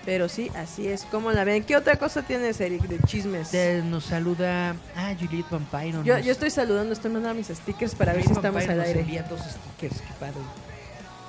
Pero 0.06 0.28
sí, 0.28 0.52
así 0.56 0.88
es. 0.88 1.04
como 1.06 1.32
la 1.32 1.46
ven? 1.46 1.64
¿Qué 1.64 1.78
otra 1.78 1.96
cosa 1.96 2.24
tienes, 2.24 2.60
Eric, 2.60 2.82
de 2.88 3.00
chismes? 3.08 3.52
Nos 3.86 4.04
saluda. 4.06 4.76
Ah, 4.98 5.14
Juliet 5.18 5.46
Vampiro. 5.50 6.04
Yo, 6.04 6.18
nos- 6.18 6.26
yo 6.26 6.32
estoy 6.34 6.50
saludando, 6.50 6.92
estoy 6.92 7.10
mandando 7.12 7.36
mis 7.36 7.48
stickers 7.48 7.96
para 7.96 8.12
ver 8.14 8.24
si 8.26 8.34
estamos 8.34 8.68
al 8.68 8.78
nos 8.78 8.88
aire. 8.88 9.00
envía 9.00 9.24
dos 9.24 9.40
stickers, 9.40 10.02
qué 10.02 10.14
padre. 10.20 10.34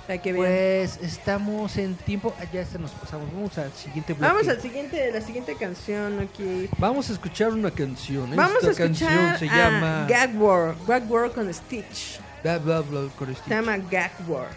Para 0.07 0.21
que 0.21 0.33
vean. 0.33 0.45
Pues 0.45 0.99
estamos 1.03 1.77
en 1.79 1.95
tiempo. 1.95 2.35
ah, 2.39 2.45
Ya 2.53 2.65
se 2.67 2.79
nos 2.79 2.91
pasamos. 2.93 3.33
Vamos 3.33 3.57
al 3.59 3.73
siguiente 3.73 4.13
bloque. 4.13 4.33
Vamos 4.33 4.49
al 4.49 4.61
siguiente, 4.61 5.11
la 5.13 5.21
siguiente 5.21 5.55
canción, 5.57 6.19
ok. 6.21 6.71
Vamos 6.79 7.09
a 7.09 7.13
escuchar 7.15 7.53
una 7.53 7.71
canción. 7.71 8.35
Vamos 8.37 8.57
Esta 8.63 8.67
a 8.67 8.71
escuchar 8.71 9.09
canción 9.17 9.39
se 9.39 9.49
a 9.49 9.57
llama. 9.71 10.07
Gag 10.09 10.41
War, 10.41 10.75
Gag 10.87 11.11
War 11.11 11.31
con 11.33 11.53
Stitch. 11.55 12.21
Bla, 12.43 12.59
bla, 12.59 12.81
bla, 12.83 13.09
con 13.17 13.29
Se 13.29 13.35
Stitch. 13.35 13.49
llama 13.49 13.79
Gag 13.79 14.13
War. 14.29 14.49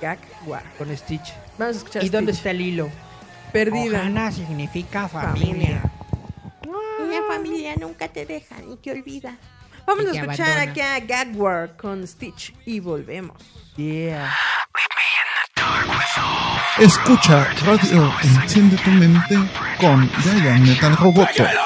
Gag 0.00 0.18
War. 0.46 0.64
Con 0.76 0.96
Stitch. 0.96 1.32
Vamos 1.58 1.76
a 1.76 1.78
escuchar 1.78 2.04
¿Y 2.04 2.08
dónde 2.08 2.32
está 2.32 2.50
el 2.50 2.60
hilo? 2.60 2.90
Perdida. 3.52 4.00
Ohana 4.00 4.32
significa 4.32 5.08
Familia. 5.08 5.80
familia. 5.80 5.92
Familia 7.28 7.74
nunca 7.78 8.08
te 8.08 8.26
deja 8.26 8.56
ni 8.60 8.76
te 8.76 8.90
olvida. 8.92 9.36
Vamos 9.86 10.06
a 10.06 10.10
escuchar 10.10 10.50
abandona. 10.50 10.70
aquí 10.70 10.80
a 10.80 11.00
Gag 11.00 11.36
War 11.36 11.76
con 11.76 12.06
Stitch 12.06 12.52
y 12.64 12.80
volvemos. 12.80 13.36
Yeah. 13.76 14.32
Escucha 16.78 17.48
Radio 17.64 18.12
Enciende 18.22 18.76
tu 18.76 18.90
mente 18.90 19.38
con 19.78 20.10
Giant 20.22 20.66
Metal 20.66 20.96
Roboto. 20.96 21.65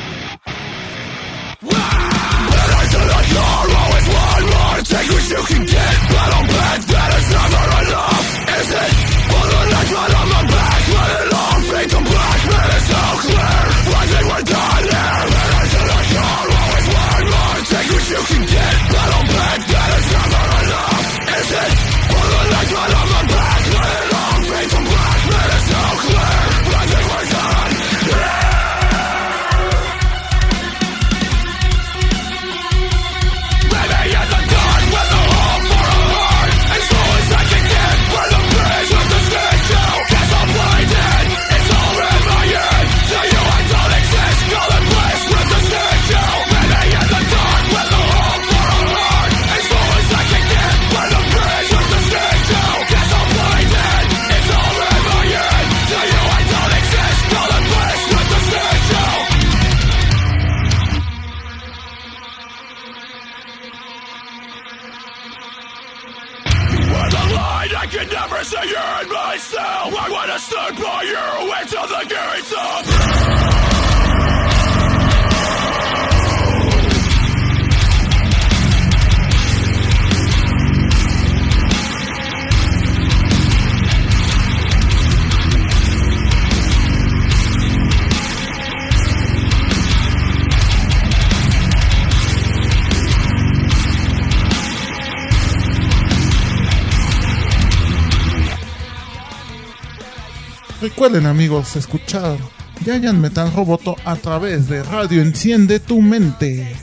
Recuerden 101.01 101.25
amigos 101.25 101.75
escuchar 101.75 102.37
Giant 102.85 103.17
Metal 103.17 103.51
Roboto 103.51 103.95
a 104.05 104.15
través 104.17 104.67
de 104.67 104.83
Radio 104.83 105.23
Enciende 105.23 105.79
tu 105.79 105.99
mente. 105.99 106.77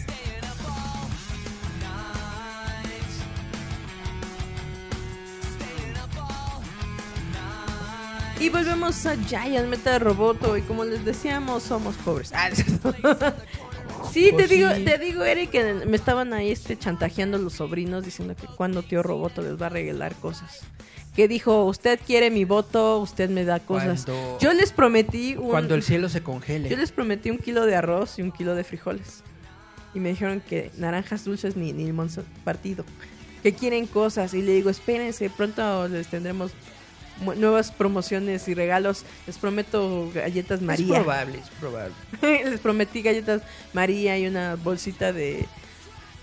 Y 8.41 8.49
volvemos 8.49 9.07
a 9.07 9.15
Giant 9.25 9.69
Metal 9.69 10.01
Roboto 10.01 10.57
y 10.57 10.63
como 10.63 10.85
les 10.85 11.05
decíamos, 11.05 11.63
somos 11.63 11.95
pobres. 11.99 12.33
Ah, 12.35 12.49
¿es 12.53 12.65
cierto? 12.65 12.93
sí, 14.11 14.31
te 14.31 14.33
Pues 14.33 14.51
digo, 14.51 14.69
sí. 14.75 14.85
te 14.85 14.99
digo, 14.99 15.23
Eric, 15.23 15.51
que 15.51 15.75
me 15.87 15.97
estaban 15.97 16.33
ahí 16.33 16.51
este 16.51 16.77
chantajeando 16.77 17.39
los 17.39 17.53
sobrinos 17.53 18.05
diciendo 18.05 18.35
que 18.35 18.49
cuando 18.49 18.83
tío 18.83 19.05
Roboto 19.05 19.43
les 19.43 19.63
va 19.63 19.67
a 19.67 19.69
regalar 19.69 20.17
cosas. 20.17 20.65
Que 21.19 21.27
dijo, 21.27 21.65
usted 21.65 21.99
quiere 22.07 22.31
mi 22.31 22.45
voto, 22.45 23.01
usted 23.01 23.29
me 23.29 23.45
da 23.45 23.59
cosas. 23.59 24.05
Cuando- 24.05 24.39
Yo 24.39 24.53
les 24.53 24.71
prometí 24.71 25.35
un, 25.37 25.49
Cuando 25.49 25.75
el 25.75 25.83
cielo 25.83 26.09
se 26.09 26.23
congele. 26.23 26.69
yo 26.69 26.77
les 26.77 26.93
prometí 26.93 27.31
un 27.31 27.39
kilo 27.39 27.67
de 27.67 27.75
arroz 27.75 28.21
y 28.21 28.23
un 28.23 28.31
kilo 28.31 28.55
de 28.55 28.63
frijoles. 28.63 29.25
Y 29.95 29.99
me 29.99 30.11
dijeron 30.11 30.41
que 30.41 30.71
naranjas 30.77 31.25
dulces 31.25 31.57
ni, 31.57 31.73
ni 31.73 31.87
limón 31.87 32.09
partido. 32.45 32.85
Que 33.43 33.53
quieren 33.53 33.89
cosas. 33.89 34.33
Y 34.33 34.43
le 34.43 34.53
digo, 34.53 34.71
espérense, 34.71 35.29
pronto 35.29 35.89
les 35.89 36.07
tendremos 36.07 36.53
nuevas 37.37 37.73
promociones 37.73 38.47
y 38.47 38.55
regalos. 38.55 39.05
Les 39.27 39.39
prometo 39.39 40.13
galletas 40.15 40.61
Es 40.61 40.65
María. 40.65 40.95
probable, 41.01 41.39
es 41.41 41.49
probable. 41.59 41.95
les 42.23 42.61
prometí 42.61 43.03
galletas 43.03 43.43
María 43.73 44.17
y 44.17 44.29
una 44.29 44.55
bolsita 44.55 45.13
de, 45.13 45.47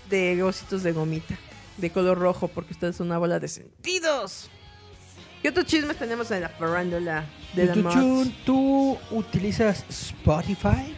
de 0.08 0.42
ositos 0.42 0.82
de 0.82 0.92
gomita. 0.92 1.36
De 1.76 1.90
color 1.90 2.16
rojo, 2.18 2.48
porque 2.48 2.72
ustedes 2.72 2.96
son 2.96 3.08
una 3.08 3.18
bola 3.18 3.38
de 3.38 3.48
sentidos. 3.48 4.48
¿Qué 5.42 5.48
otros 5.48 5.66
chismes 5.66 5.96
tenemos 5.96 6.30
en 6.30 6.42
la 6.42 6.48
farándula 6.48 7.24
de 7.54 7.66
la 7.66 7.74
¿Tú, 7.74 8.32
¿Tú 8.44 8.98
utilizas 9.10 9.84
Spotify? 9.88 10.94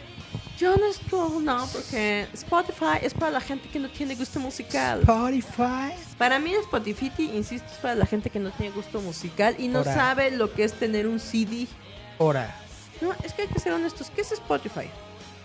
Yo 0.59 0.75
no 0.75 0.87
estoy, 0.87 1.43
no, 1.43 1.65
porque 1.71 2.27
Spotify 2.33 2.99
es 3.01 3.13
para 3.13 3.31
la 3.31 3.39
gente 3.39 3.69
que 3.69 3.79
no 3.79 3.89
tiene 3.89 4.15
gusto 4.15 4.41
musical. 4.41 4.99
Spotify. 5.01 5.93
Para 6.17 6.37
mí 6.37 6.51
Spotify, 6.53 7.31
insisto, 7.33 7.67
es 7.71 7.77
para 7.77 7.95
la 7.95 8.05
gente 8.05 8.29
que 8.29 8.39
no 8.39 8.51
tiene 8.51 8.75
gusto 8.75 8.99
musical 8.99 9.55
y 9.57 9.69
no 9.69 9.85
sabe 9.85 10.31
lo 10.31 10.53
que 10.53 10.65
es 10.65 10.73
tener 10.73 11.07
un 11.07 11.19
CD. 11.19 11.67
Ahora, 12.19 12.53
No, 12.99 13.13
es 13.23 13.31
que 13.33 13.43
hay 13.43 13.47
que 13.47 13.59
ser 13.59 13.71
honestos. 13.71 14.11
¿Qué 14.13 14.19
es 14.19 14.31
Spotify? 14.33 14.89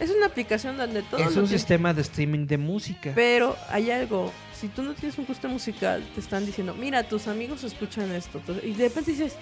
Es 0.00 0.10
una 0.10 0.26
aplicación 0.26 0.76
donde 0.76 1.02
todo 1.02 1.20
es 1.20 1.26
lo 1.36 1.42
un 1.42 1.46
tiene- 1.48 1.58
sistema 1.58 1.94
de 1.94 2.02
streaming 2.02 2.46
de 2.46 2.58
música. 2.58 3.12
Pero 3.14 3.56
hay 3.70 3.90
algo, 3.92 4.32
si 4.58 4.66
tú 4.68 4.82
no 4.82 4.92
tienes 4.94 5.16
un 5.18 5.24
gusto 5.24 5.48
musical, 5.48 6.04
te 6.14 6.20
están 6.20 6.44
diciendo, 6.44 6.74
mira, 6.74 7.04
tus 7.04 7.28
amigos 7.28 7.62
escuchan 7.62 8.10
esto. 8.12 8.40
Y 8.64 8.72
de 8.72 8.88
repente 8.88 9.12
dices, 9.12 9.34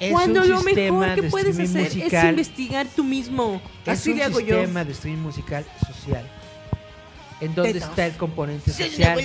Es 0.00 0.10
cuando 0.12 0.44
lo 0.44 0.60
sistema 0.60 0.98
mejor 1.00 1.14
que 1.14 1.22
de 1.22 1.30
puedes 1.30 1.58
hacer 1.60 1.86
es 1.86 2.24
investigar 2.24 2.86
tú 2.96 3.04
mismo. 3.04 3.62
Es 3.86 4.00
Así 4.00 4.10
un 4.10 4.18
le 4.18 4.24
hago 4.24 4.40
yo. 4.40 4.56
sistema 4.56 4.84
de 4.84 4.92
streaming 4.92 5.22
musical 5.22 5.64
social. 5.86 6.26
¿En 7.40 7.54
dónde 7.54 7.74
Tetos. 7.74 7.88
está 7.90 8.06
el 8.06 8.16
componente 8.16 8.70
social? 8.72 9.16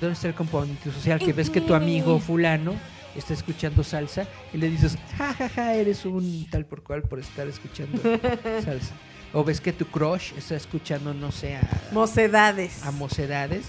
¿Dónde 0.00 0.12
está 0.14 0.28
el 0.28 0.34
componente 0.34 0.90
social? 0.92 1.18
Que 1.18 1.32
ves 1.32 1.50
que 1.50 1.60
tu 1.60 1.74
amigo 1.74 2.18
fulano 2.20 2.74
está 3.16 3.34
escuchando 3.34 3.82
salsa 3.82 4.26
y 4.52 4.58
le 4.58 4.70
dices, 4.70 4.96
ja, 5.18 5.32
ja, 5.34 5.48
ja, 5.48 5.74
eres 5.74 6.04
un 6.04 6.46
tal 6.50 6.64
por 6.66 6.82
cual 6.82 7.02
por 7.02 7.18
estar 7.18 7.46
escuchando 7.48 7.98
salsa. 8.64 8.94
O 9.32 9.44
ves 9.44 9.60
que 9.60 9.72
tu 9.72 9.86
crush 9.86 10.32
está 10.36 10.56
escuchando, 10.56 11.12
no 11.12 11.30
sé, 11.30 11.56
a, 11.56 11.62
Mocedades. 11.92 12.82
a 12.84 12.90
mocedades. 12.90 13.66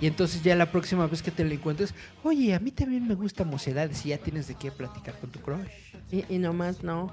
Y 0.00 0.06
entonces 0.06 0.42
ya 0.42 0.56
la 0.56 0.70
próxima 0.72 1.06
vez 1.06 1.22
que 1.22 1.30
te 1.30 1.44
lo 1.44 1.52
encuentres, 1.52 1.94
oye, 2.24 2.52
a 2.54 2.58
mí 2.58 2.70
también 2.72 3.06
me 3.06 3.14
gusta 3.14 3.44
mocedades 3.44 4.04
y 4.04 4.08
ya 4.10 4.18
tienes 4.18 4.48
de 4.48 4.54
qué 4.56 4.72
platicar 4.72 5.18
con 5.20 5.30
tu 5.30 5.40
crush. 5.40 5.68
Y, 6.10 6.24
y 6.34 6.38
nomás 6.38 6.82
no. 6.82 7.12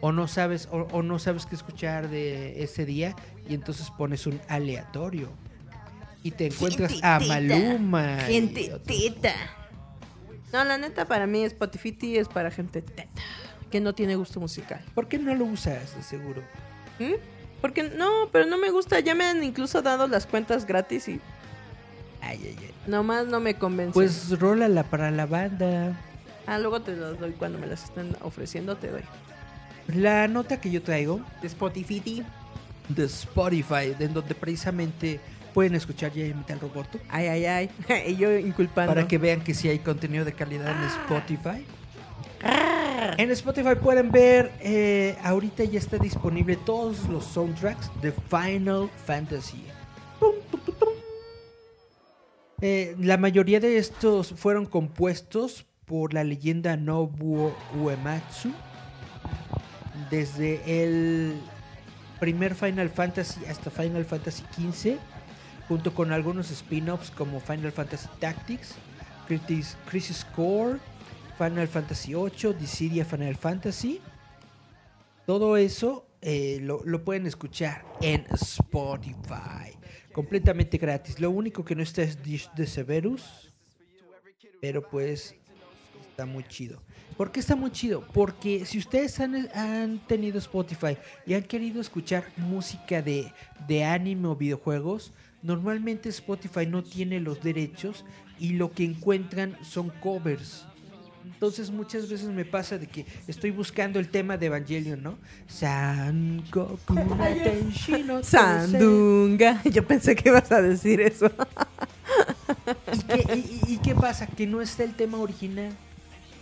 O 0.00 0.10
no 0.12 0.26
sabes, 0.26 0.66
o, 0.72 0.88
o 0.92 1.02
no 1.02 1.18
sabes 1.18 1.46
qué 1.46 1.54
escuchar 1.54 2.08
de 2.08 2.62
ese 2.64 2.84
día 2.86 3.14
y 3.48 3.54
entonces 3.54 3.90
pones 3.90 4.26
un 4.26 4.40
aleatorio. 4.48 5.30
Y 6.24 6.30
te 6.30 6.46
encuentras 6.46 6.94
a 7.02 7.20
Maluma. 7.20 8.18
Gente 8.26 8.72
teta. 8.86 9.34
No, 10.52 10.64
la 10.64 10.78
neta, 10.78 11.06
para 11.06 11.26
mí 11.26 11.42
Spotify 11.44 12.16
es 12.16 12.28
para 12.28 12.50
gente 12.50 12.82
teta. 12.82 13.22
Que 13.70 13.80
no 13.80 13.94
tiene 13.94 14.16
gusto 14.16 14.40
musical. 14.40 14.84
¿Por 14.94 15.08
qué 15.08 15.18
no 15.18 15.34
lo 15.34 15.44
usas, 15.44 15.96
de 15.96 16.02
seguro? 16.02 16.42
¿Mm? 16.98 17.12
Porque 17.62 17.84
no, 17.84 18.28
pero 18.30 18.44
no 18.44 18.58
me 18.58 18.70
gusta. 18.70 19.00
Ya 19.00 19.14
me 19.14 19.24
han 19.24 19.42
incluso 19.42 19.80
dado 19.80 20.06
las 20.08 20.26
cuentas 20.26 20.66
gratis 20.66 21.08
y 21.08 21.20
Ay, 22.20 22.38
ay, 22.44 22.56
ay. 22.60 22.70
nomás 22.86 23.26
no 23.26 23.40
me 23.40 23.54
convence. 23.54 23.94
Pues 23.94 24.38
rólala 24.38 24.82
para 24.84 25.10
la 25.10 25.24
banda. 25.26 25.96
Ah, 26.46 26.58
luego 26.58 26.82
te 26.82 26.94
las 26.94 27.18
doy 27.18 27.32
cuando 27.32 27.58
me 27.58 27.66
las 27.66 27.84
estén 27.84 28.14
ofreciendo, 28.20 28.76
te 28.76 28.88
doy. 28.88 29.02
La 29.88 30.28
nota 30.28 30.60
que 30.60 30.70
yo 30.70 30.82
traigo 30.82 31.20
De 31.40 31.46
Spotify. 31.48 32.24
de 32.88 33.04
Spotify, 33.04 33.94
en 33.98 34.12
donde 34.14 34.34
precisamente 34.34 35.18
pueden 35.54 35.74
escuchar 35.74 36.12
ya 36.12 36.24
Metal 36.34 36.58
Roboto, 36.60 36.98
Ay, 37.08 37.26
ay, 37.28 37.44
ay. 37.46 37.70
y 38.08 38.16
yo 38.16 38.36
inculpando. 38.38 38.92
para 38.94 39.06
que 39.08 39.18
vean 39.18 39.42
que 39.42 39.54
sí 39.54 39.68
hay 39.68 39.78
contenido 39.80 40.24
de 40.24 40.32
calidad 40.32 40.70
en 40.70 40.84
Spotify. 40.88 41.64
En 43.18 43.30
Spotify 43.30 43.74
pueden 43.74 44.10
ver, 44.10 44.50
eh, 44.60 45.16
ahorita 45.22 45.64
ya 45.64 45.78
está 45.78 45.98
disponible 45.98 46.56
todos 46.56 47.08
los 47.08 47.24
soundtracks 47.24 47.90
de 48.00 48.12
Final 48.12 48.88
Fantasy. 49.04 49.64
Eh, 52.62 52.94
la 52.98 53.16
mayoría 53.18 53.60
de 53.60 53.76
estos 53.76 54.30
fueron 54.30 54.66
compuestos 54.66 55.66
por 55.84 56.14
la 56.14 56.24
leyenda 56.24 56.76
Nobuo 56.76 57.54
Uematsu. 57.76 58.50
Desde 60.10 60.82
el 60.82 61.34
primer 62.18 62.54
Final 62.54 62.88
Fantasy 62.88 63.44
hasta 63.46 63.70
Final 63.70 64.04
Fantasy 64.04 64.44
XV, 64.56 64.96
junto 65.68 65.92
con 65.92 66.12
algunos 66.12 66.50
spin-offs 66.50 67.10
como 67.10 67.40
Final 67.40 67.72
Fantasy 67.72 68.08
Tactics, 68.20 68.76
Crisis 69.90 70.24
Core, 70.34 70.78
Final 71.38 71.68
Fantasy 71.68 72.14
VIII, 72.14 72.54
Dissidia 72.54 73.04
Final 73.04 73.36
Fantasy. 73.36 74.00
Todo 75.26 75.56
eso 75.56 76.06
eh, 76.20 76.58
lo, 76.62 76.82
lo 76.84 77.04
pueden 77.04 77.26
escuchar 77.26 77.84
en 78.00 78.24
Spotify. 78.32 79.76
Completamente 80.12 80.78
gratis. 80.78 81.18
Lo 81.20 81.30
único 81.30 81.64
que 81.64 81.74
no 81.74 81.82
está 81.82 82.02
es 82.02 82.22
Dish 82.22 82.50
de 82.54 82.66
Severus. 82.66 83.52
Pero 84.60 84.88
pues 84.88 85.34
está 86.10 86.26
muy 86.26 86.44
chido. 86.44 86.82
¿Por 87.16 87.32
qué 87.32 87.40
está 87.40 87.56
muy 87.56 87.70
chido? 87.70 88.06
Porque 88.12 88.64
si 88.64 88.78
ustedes 88.78 89.18
han, 89.20 89.48
han 89.54 89.98
tenido 90.06 90.38
Spotify 90.38 90.96
y 91.26 91.34
han 91.34 91.42
querido 91.42 91.80
escuchar 91.80 92.24
música 92.36 93.02
de, 93.02 93.32
de 93.66 93.84
anime 93.84 94.28
o 94.28 94.36
videojuegos, 94.36 95.12
normalmente 95.42 96.08
Spotify 96.08 96.66
no 96.66 96.82
tiene 96.82 97.20
los 97.20 97.42
derechos 97.42 98.04
y 98.38 98.50
lo 98.50 98.72
que 98.72 98.84
encuentran 98.84 99.56
son 99.64 99.90
covers. 100.00 100.66
Entonces 101.24 101.70
muchas 101.70 102.08
veces 102.08 102.28
me 102.28 102.44
pasa 102.44 102.78
de 102.78 102.86
que 102.86 103.04
estoy 103.28 103.50
buscando 103.50 103.98
el 103.98 104.08
tema 104.08 104.36
de 104.36 104.46
Evangelion, 104.46 105.02
¿no? 105.02 105.18
San 105.48 106.42
Goku 106.50 106.94
no. 106.94 108.22
Sandunga. 108.22 109.62
Yo 109.64 109.86
pensé 109.86 110.14
que 110.16 110.28
ibas 110.28 110.50
a 110.52 110.60
decir 110.62 111.00
eso. 111.00 111.30
¿Y 112.92 112.98
qué, 113.02 113.34
y- 113.34 113.38
y- 113.68 113.74
y 113.74 113.78
qué 113.78 113.94
pasa? 113.94 114.26
Que 114.26 114.46
no 114.46 114.60
está 114.60 114.84
el 114.84 114.94
tema 114.94 115.18
original. 115.18 115.72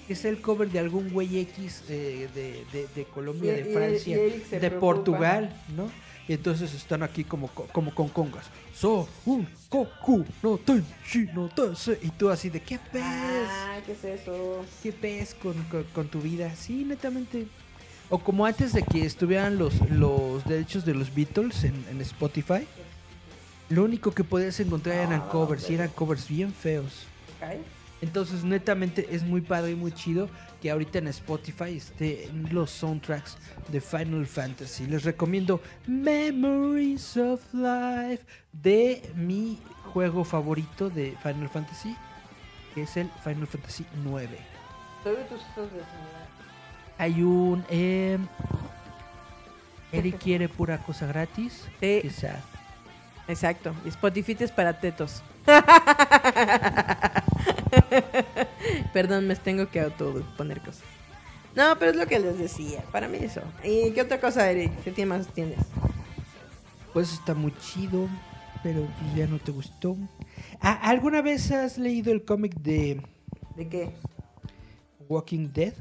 Que 0.07 0.15
es 0.15 0.25
el 0.25 0.41
cover 0.41 0.69
de 0.71 0.81
algún 0.81 1.11
güey 1.11 1.39
X 1.39 1.85
eh, 1.89 2.29
de, 2.35 2.65
de- 2.73 2.89
de 2.95 3.05
Colombia, 3.05 3.53
de 3.53 3.65
Francia, 3.65 4.17
de 4.19 4.31
preocupa. 4.59 4.81
Portugal, 4.81 5.57
¿no? 5.77 5.91
Y 6.31 6.35
entonces 6.35 6.73
están 6.75 7.03
aquí 7.03 7.25
como, 7.25 7.49
co- 7.49 7.67
como 7.73 7.93
con 7.93 8.09
congas. 8.09 8.45
So, 8.73 9.09
un 9.27 9.49
Goku 9.69 10.25
no 10.45 10.59
Tenshi 10.59 11.27
no 11.35 11.49
Tensei. 11.49 11.99
Y 12.03 12.11
tú 12.11 12.31
así 12.31 12.49
de, 12.49 12.63
¿qué 12.63 12.79
pez? 12.79 13.03
Ah, 13.05 13.79
¿qué 13.85 13.91
es 13.91 14.05
eso? 14.05 14.65
¿Qué 14.81 14.93
pez 14.93 15.35
con, 15.35 15.55
con- 15.65 15.83
con 15.93 16.07
tu 16.07 16.21
vida? 16.21 16.55
Sí, 16.55 16.85
netamente. 16.85 17.49
O 18.11 18.21
como 18.21 18.47
antes 18.47 18.73
de 18.73 18.85
que 18.85 19.05
estuvieran 19.05 19.59
los, 19.59 19.75
los 19.91 20.45
derechos 20.45 20.85
de 20.85 20.95
los 20.95 21.13
Beatles 21.13 21.65
en, 21.65 21.85
en 21.91 22.01
Spotify. 22.01 22.65
Lo 23.69 23.83
único 23.83 24.13
que 24.13 24.23
podías 24.23 24.61
encontrar 24.61 24.99
eran 25.09 25.23
covers 25.31 25.69
y 25.69 25.75
eran 25.75 25.89
covers 25.89 26.29
bien 26.29 26.53
feos. 26.55 27.07
Entonces, 28.03 28.45
netamente 28.45 29.09
es 29.11 29.25
muy 29.25 29.41
padre 29.41 29.73
y 29.73 29.75
muy 29.75 29.91
chido 29.91 30.29
que 30.61 30.71
ahorita 30.71 30.99
en 30.99 31.09
Spotify 31.09 31.77
estén 31.77 32.53
los 32.53 32.71
soundtracks 32.71 33.37
de 33.69 33.81
Final 33.81 34.27
Fantasy. 34.27 34.87
Les 34.87 35.05
recomiendo 35.05 35.61
Memories 35.87 37.17
of 37.17 37.41
Life 37.53 38.25
de 38.53 39.11
mi 39.15 39.59
juego 39.93 40.25
favorito 40.25 40.91
de 40.91 41.17
Final 41.23 41.49
Fantasy, 41.49 41.97
que 42.75 42.83
es 42.83 42.97
el 42.97 43.09
Final 43.25 43.47
Fantasy 43.47 43.87
9. 44.05 44.39
Todavía 45.03 45.27
tus 45.29 45.41
ojos 45.41 45.73
de 45.73 45.79
señora. 45.79 46.29
Hay 46.99 47.23
un... 47.23 47.65
Eh, 47.71 48.19
Eric 49.93 50.19
quiere 50.19 50.49
pura 50.49 50.79
cosa 50.79 51.07
gratis. 51.07 51.67
Sí. 51.81 52.01
Quizá. 52.03 52.37
Exacto. 53.27 53.75
Spotify 53.87 54.37
es 54.41 54.53
para 54.53 54.79
tetos. 54.79 55.23
Perdón, 58.93 59.27
me 59.27 59.37
tengo 59.37 59.69
que 59.69 59.81
auto 59.81 60.25
poner 60.37 60.61
cosas. 60.61 60.83
No, 61.55 61.77
pero 61.79 61.91
es 61.91 61.97
lo 61.97 62.07
que 62.07 62.19
les 62.19 62.39
decía. 62.39 62.83
Para 62.93 63.09
mí 63.09 63.19
eso. 63.21 63.43
¿Y 63.65 63.91
qué 63.93 64.03
otra 64.03 64.21
cosa, 64.21 64.51
Eric? 64.51 64.73
¿Qué 64.95 65.07
más 65.07 65.27
tienes? 65.29 65.59
Pues 66.93 67.13
está 67.13 67.35
muy 67.35 67.53
chido, 67.59 68.09
pero 68.63 68.81
pues 69.01 69.15
ya 69.17 69.27
no 69.27 69.39
te 69.39 69.51
gustó. 69.53 69.97
Ah, 70.61 70.79
¿Alguna 70.83 71.23
vez 71.23 71.51
has 71.51 71.79
leído 71.79 72.13
el 72.13 72.25
cómic 72.25 72.55
de 72.57 73.03
¿De 73.57 73.69
qué? 73.69 73.91
Walking 75.09 75.49
Dead? 75.53 75.75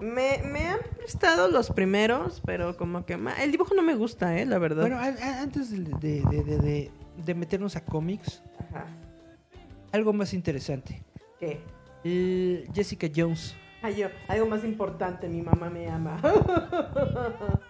Me, 0.00 0.42
me 0.44 0.66
han 0.66 0.80
prestado 0.98 1.48
los 1.48 1.70
primeros, 1.70 2.42
pero 2.44 2.76
como 2.76 3.06
que 3.06 3.16
ma- 3.16 3.42
el 3.42 3.50
dibujo 3.50 3.74
no 3.74 3.82
me 3.82 3.94
gusta, 3.94 4.38
eh, 4.38 4.44
la 4.44 4.58
verdad. 4.58 4.82
Bueno, 4.82 4.98
a- 4.98 5.04
a- 5.06 5.40
antes 5.40 5.70
de, 5.70 5.78
de- 5.78 6.22
de- 6.22 6.42
de- 6.44 6.58
de- 6.58 6.90
de 7.24 7.34
meternos 7.34 7.76
a 7.76 7.84
cómics, 7.84 8.42
Ajá. 8.70 8.86
algo 9.92 10.12
más 10.12 10.34
interesante. 10.34 11.02
¿Qué? 11.40 11.60
El 12.04 12.68
Jessica 12.74 13.08
Jones. 13.14 13.54
Ay, 13.82 13.96
yo, 13.96 14.08
algo 14.28 14.46
más 14.46 14.64
importante, 14.64 15.28
mi 15.28 15.42
mamá 15.42 15.68
me 15.70 15.88
ama. 15.88 16.20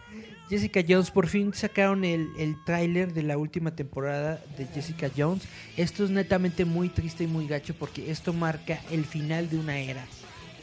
Jessica 0.49 0.81
Jones, 0.89 1.11
por 1.11 1.27
fin 1.27 1.53
sacaron 1.53 2.05
el, 2.05 2.29
el 2.39 2.57
tráiler 2.65 3.13
de 3.13 3.23
la 3.25 3.37
última 3.37 3.75
temporada 3.75 4.41
de 4.57 4.67
Jessica 4.67 5.11
Jones. 5.15 5.43
Esto 5.77 6.05
es 6.05 6.11
netamente 6.11 6.65
muy 6.65 6.89
triste 6.89 7.25
y 7.25 7.27
muy 7.27 7.49
gacho 7.49 7.75
porque 7.75 8.11
esto 8.11 8.33
marca 8.33 8.81
el 8.93 9.05
final 9.05 9.51
de 9.51 9.59
una 9.59 9.79
era, 9.79 10.05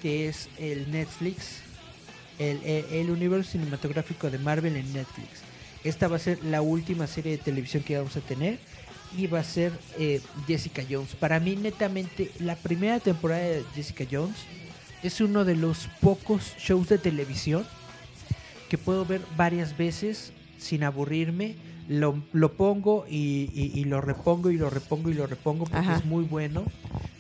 que 0.02 0.30
es 0.30 0.50
el 0.58 0.90
Netflix, 0.92 1.62
el, 2.40 2.62
el- 2.64 2.86
el 2.94 3.10
universo 3.12 3.52
cinematográfico 3.52 4.30
de 4.30 4.38
Marvel 4.38 4.78
en 4.78 4.92
Netflix. 4.94 5.42
Esta 5.84 6.08
va 6.08 6.16
a 6.16 6.20
ser 6.20 6.42
la 6.46 6.62
última 6.62 7.06
serie 7.08 7.34
de 7.34 7.38
televisión 7.40 7.84
que 7.84 7.98
vamos 7.98 8.16
a 8.16 8.22
tener 8.22 8.60
va 9.32 9.40
a 9.40 9.44
ser 9.44 9.72
eh, 9.98 10.22
Jessica 10.48 10.84
Jones. 10.90 11.16
Para 11.16 11.40
mí, 11.40 11.56
netamente, 11.56 12.32
la 12.40 12.56
primera 12.56 13.00
temporada 13.00 13.44
de 13.44 13.64
Jessica 13.76 14.06
Jones 14.10 14.38
es 15.02 15.22
uno 15.22 15.46
de 15.46 15.56
los 15.56 15.88
pocos 16.02 16.56
shows 16.58 16.90
de 16.90 16.98
televisión 16.98 17.66
que 18.70 18.78
puedo 18.78 19.06
ver 19.06 19.22
varias 19.36 19.78
veces 19.78 20.32
sin 20.64 20.84
aburrirme. 20.84 21.56
Lo, 21.90 22.16
lo 22.32 22.54
pongo 22.54 23.06
y, 23.10 23.50
y- 23.54 23.72
y 23.78 23.84
lo 23.84 24.00
repongo 24.00 24.50
y 24.50 24.58
lo 24.58 24.70
repongo 24.70 25.10
y 25.10 25.14
lo 25.14 25.28
repongo 25.28 25.66
porque 25.66 25.78
Ajá. 25.78 25.98
es 25.98 26.06
muy 26.06 26.24
bueno. 26.24 26.64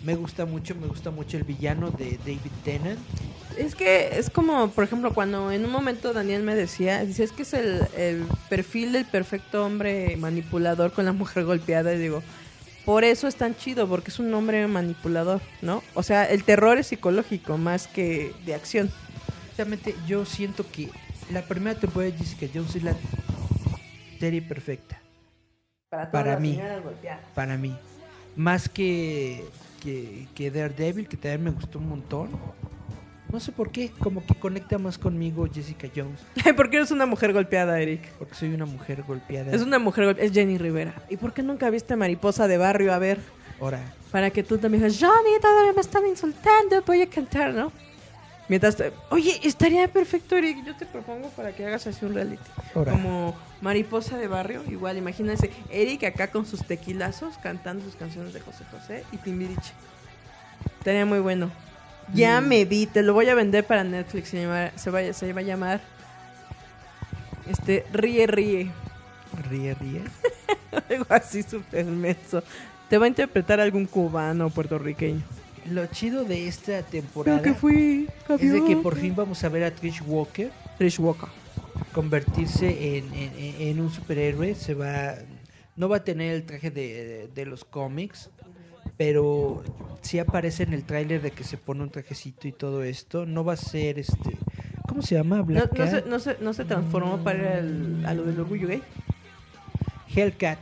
Me 0.05 0.15
gusta 0.15 0.45
mucho, 0.45 0.73
me 0.75 0.87
gusta 0.87 1.11
mucho 1.11 1.37
el 1.37 1.43
villano 1.43 1.89
de 1.91 2.17
David 2.19 2.39
Tennant. 2.63 2.99
Es 3.57 3.75
que 3.75 4.17
es 4.17 4.29
como, 4.29 4.69
por 4.69 4.83
ejemplo, 4.85 5.13
cuando 5.13 5.51
en 5.51 5.63
un 5.65 5.71
momento 5.71 6.13
Daniel 6.13 6.43
me 6.43 6.55
decía, 6.55 7.03
dice, 7.05 7.23
es 7.23 7.31
que 7.33 7.43
es 7.43 7.53
el, 7.53 7.81
el 7.97 8.23
perfil 8.49 8.93
del 8.93 9.05
perfecto 9.05 9.65
hombre 9.65 10.15
manipulador 10.17 10.91
con 10.93 11.05
la 11.05 11.13
mujer 11.13 11.43
golpeada. 11.45 11.93
Y 11.93 11.99
digo, 11.99 12.23
por 12.85 13.03
eso 13.03 13.27
es 13.27 13.35
tan 13.35 13.55
chido, 13.55 13.87
porque 13.87 14.11
es 14.11 14.19
un 14.19 14.33
hombre 14.33 14.65
manipulador, 14.67 15.41
¿no? 15.61 15.83
O 15.93 16.03
sea, 16.03 16.23
el 16.25 16.43
terror 16.45 16.77
es 16.77 16.87
psicológico 16.87 17.57
más 17.57 17.87
que 17.87 18.33
de 18.45 18.55
acción. 18.55 18.89
Exactamente, 19.51 19.93
yo 20.07 20.25
siento 20.25 20.65
que 20.71 20.89
la 21.31 21.43
primera 21.43 21.79
temporada 21.79 22.11
de 22.11 22.17
Jessica 22.17 22.47
Jones 22.53 22.75
es 22.75 22.83
la 22.83 22.95
serie 24.23 24.41
perfecta 24.41 25.01
Para, 25.89 26.39
mí. 26.39 26.57
para 27.35 27.57
mí. 27.57 27.75
Más 28.37 28.69
que, 28.69 29.43
que, 29.81 30.27
que 30.33 30.49
Daredevil, 30.49 31.09
que 31.09 31.17
también 31.17 31.43
me 31.43 31.49
gustó 31.51 31.77
un 31.79 31.89
montón. 31.89 32.29
No 33.29 33.39
sé 33.41 33.51
por 33.51 33.69
qué, 33.69 33.91
como 33.99 34.25
que 34.25 34.33
conecta 34.35 34.77
más 34.77 34.97
conmigo 34.97 35.45
Jessica 35.53 35.89
Jones, 35.93 36.21
¿Por 36.55 36.69
qué 36.69 36.77
eres 36.77 36.91
una 36.91 37.05
mujer 37.05 37.33
golpeada, 37.33 37.81
Eric? 37.81 38.01
porque 38.17 38.33
soy 38.33 38.53
una 38.53 38.65
mujer 38.65 39.03
golpeada. 39.03 39.51
Es 39.51 39.61
una 39.61 39.77
mujer 39.77 40.05
golpeada, 40.05 40.25
es 40.25 40.33
Jenny 40.33 40.57
Rivera. 40.57 40.93
¿Y 41.09 41.17
por 41.17 41.33
qué 41.33 41.43
nunca 41.43 41.69
viste 41.69 41.97
Mariposa 41.97 42.47
de 42.47 42.57
Barrio? 42.57 42.93
A 42.93 42.99
ver, 42.99 43.19
Ahora, 43.59 43.81
para 44.09 44.29
que 44.29 44.41
tú 44.41 44.57
también 44.57 44.83
digas, 44.83 44.97
Johnny, 45.01 45.37
todavía 45.41 45.73
me 45.73 45.81
están 45.81 46.07
insultando, 46.07 46.81
voy 46.87 47.01
a 47.01 47.09
cantar, 47.09 47.53
¿no? 47.53 47.73
Mientras, 48.49 48.75
te- 48.75 48.91
oye, 49.09 49.39
estaría 49.43 49.87
perfecto, 49.87 50.35
Eric, 50.35 50.65
yo 50.65 50.75
te 50.75 50.85
propongo 50.85 51.29
para 51.29 51.53
que 51.55 51.65
hagas 51.65 51.87
así 51.87 52.03
un 52.05 52.13
reality. 52.13 52.43
Como 52.73 53.35
Mariposa 53.61 54.17
de 54.17 54.27
Barrio, 54.27 54.63
igual, 54.69 54.97
imagínense, 54.97 55.49
Eric 55.69 56.03
acá 56.03 56.27
con 56.27 56.45
sus 56.45 56.63
tequilazos 56.65 57.37
cantando 57.37 57.85
sus 57.85 57.95
canciones 57.95 58.33
de 58.33 58.41
José 58.41 58.65
José 58.71 59.03
y 59.13 59.17
Timbiriche. 59.17 59.71
Estaría 60.79 61.05
muy 61.05 61.19
bueno. 61.19 61.51
Ya 62.13 62.41
Mm. 62.41 62.47
me 62.47 62.65
vi, 62.65 62.85
te 62.85 63.01
lo 63.01 63.13
voy 63.13 63.29
a 63.29 63.35
vender 63.35 63.65
para 63.65 63.85
Netflix, 63.85 64.27
se, 64.29 64.41
llama- 64.41 64.71
se, 64.75 64.89
va, 64.91 65.13
se 65.13 65.31
va 65.31 65.39
a 65.39 65.43
llamar 65.43 65.81
este 67.49 67.85
Ríe 67.93 68.27
Ríe. 68.27 68.71
Ríe, 69.49 69.73
ríe. 69.73 70.01
Algo 70.89 71.05
así 71.09 71.43
súper 71.43 71.85
menso. 71.85 72.43
Te 72.89 72.97
va 72.97 73.05
a 73.05 73.07
interpretar 73.07 73.59
algún 73.59 73.85
cubano 73.85 74.47
o 74.47 74.49
puertorriqueño. 74.49 75.21
Lo 75.69 75.85
chido 75.87 76.23
de 76.25 76.47
esta 76.47 76.81
temporada 76.83 77.53
fui, 77.53 78.07
es 78.39 78.51
de 78.51 78.63
que 78.65 78.75
por 78.77 78.95
fin 78.97 79.15
vamos 79.15 79.43
a 79.43 79.49
ver 79.49 79.63
a 79.63 79.71
Trish 79.71 80.01
Walker 80.05 80.51
Trish 80.77 80.99
Walker. 80.99 81.29
convertirse 81.93 82.97
en, 82.97 83.05
en- 83.13 83.79
un 83.79 83.89
superhéroe. 83.91 84.55
Se 84.55 84.73
va, 84.73 85.15
no 85.75 85.87
va 85.89 85.97
a 85.97 86.03
tener 86.03 86.33
el 86.33 86.43
traje 86.43 86.69
de, 86.71 87.29
de 87.33 87.45
los 87.45 87.63
cómics, 87.65 88.29
pero 88.97 89.63
sí 90.01 90.19
aparece 90.19 90.63
en 90.63 90.73
el 90.73 90.83
tráiler 90.83 91.21
de 91.21 91.31
que 91.31 91.43
se 91.43 91.57
pone 91.57 91.81
un 91.83 91.89
trajecito 91.89 92.47
y 92.47 92.51
todo 92.51 92.83
esto. 92.83 93.25
No 93.25 93.43
va 93.45 93.53
a 93.53 93.57
ser 93.57 93.99
este, 93.99 94.37
¿cómo 94.87 95.01
se 95.01 95.15
llama? 95.15 95.37
¿No, 95.37 95.45
Black 95.45 95.77
no, 95.77 95.85
se, 95.85 95.91
Cat? 95.91 96.05
no, 96.07 96.19
se, 96.19 96.37
¿No 96.41 96.53
se 96.53 96.65
transformó 96.65 97.23
para 97.23 97.39
ir 97.39 97.47
al- 97.47 98.05
a 98.05 98.13
lo 98.13 98.23
del 98.23 98.39
orgullo 98.39 98.67
gay? 98.67 98.81
Hellcat. 100.15 100.59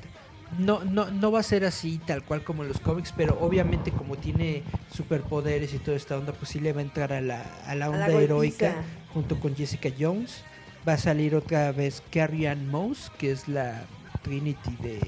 No, 0.59 0.83
no, 0.83 1.09
no 1.11 1.31
va 1.31 1.39
a 1.39 1.43
ser 1.43 1.63
así 1.65 1.99
tal 2.05 2.23
cual 2.23 2.43
como 2.43 2.63
en 2.63 2.67
los 2.69 2.79
cómics, 2.79 3.13
pero 3.15 3.37
obviamente 3.41 3.91
como 3.91 4.17
tiene 4.17 4.63
superpoderes 4.93 5.73
y 5.73 5.79
toda 5.79 5.95
esta 5.97 6.17
onda, 6.17 6.33
pues 6.33 6.49
sí 6.51 6.59
le 6.59 6.73
va 6.73 6.79
a 6.79 6.83
entrar 6.83 7.13
a 7.13 7.21
la, 7.21 7.41
a 7.65 7.73
la 7.75 7.85
A 7.85 7.89
la 7.89 7.89
onda 7.89 8.07
heroica 8.21 8.83
junto 9.13 9.39
con 9.39 9.55
Jessica 9.55 9.89
Jones. 9.97 10.43
Va 10.87 10.93
a 10.93 10.97
salir 10.97 11.35
otra 11.35 11.71
vez 11.71 12.03
Carrie 12.11 12.47
Ann 12.49 12.69
Moss, 12.69 13.11
que 13.17 13.31
es 13.31 13.47
la 13.47 13.85
Trinity 14.23 14.75
de, 14.81 14.99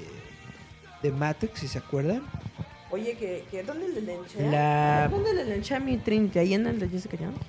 de 1.02 1.12
Matrix, 1.12 1.60
si 1.60 1.68
se 1.68 1.78
acuerdan. 1.78 2.22
Oye, 2.90 3.16
que, 3.16 3.44
que 3.50 3.62
¿dónde 3.64 3.88
le 3.88 4.00
lenché? 4.00 4.50
La- 4.50 5.08
¿Dónde 5.10 5.34
le 5.34 5.44
lenché 5.44 5.74
a 5.74 5.80
mi 5.80 5.96
Trinity? 5.98 6.38
¿Ahí 6.38 6.54
en 6.54 6.66
el 6.66 6.78
de 6.78 6.88
Jessica 6.88 7.16
Jones? 7.18 7.40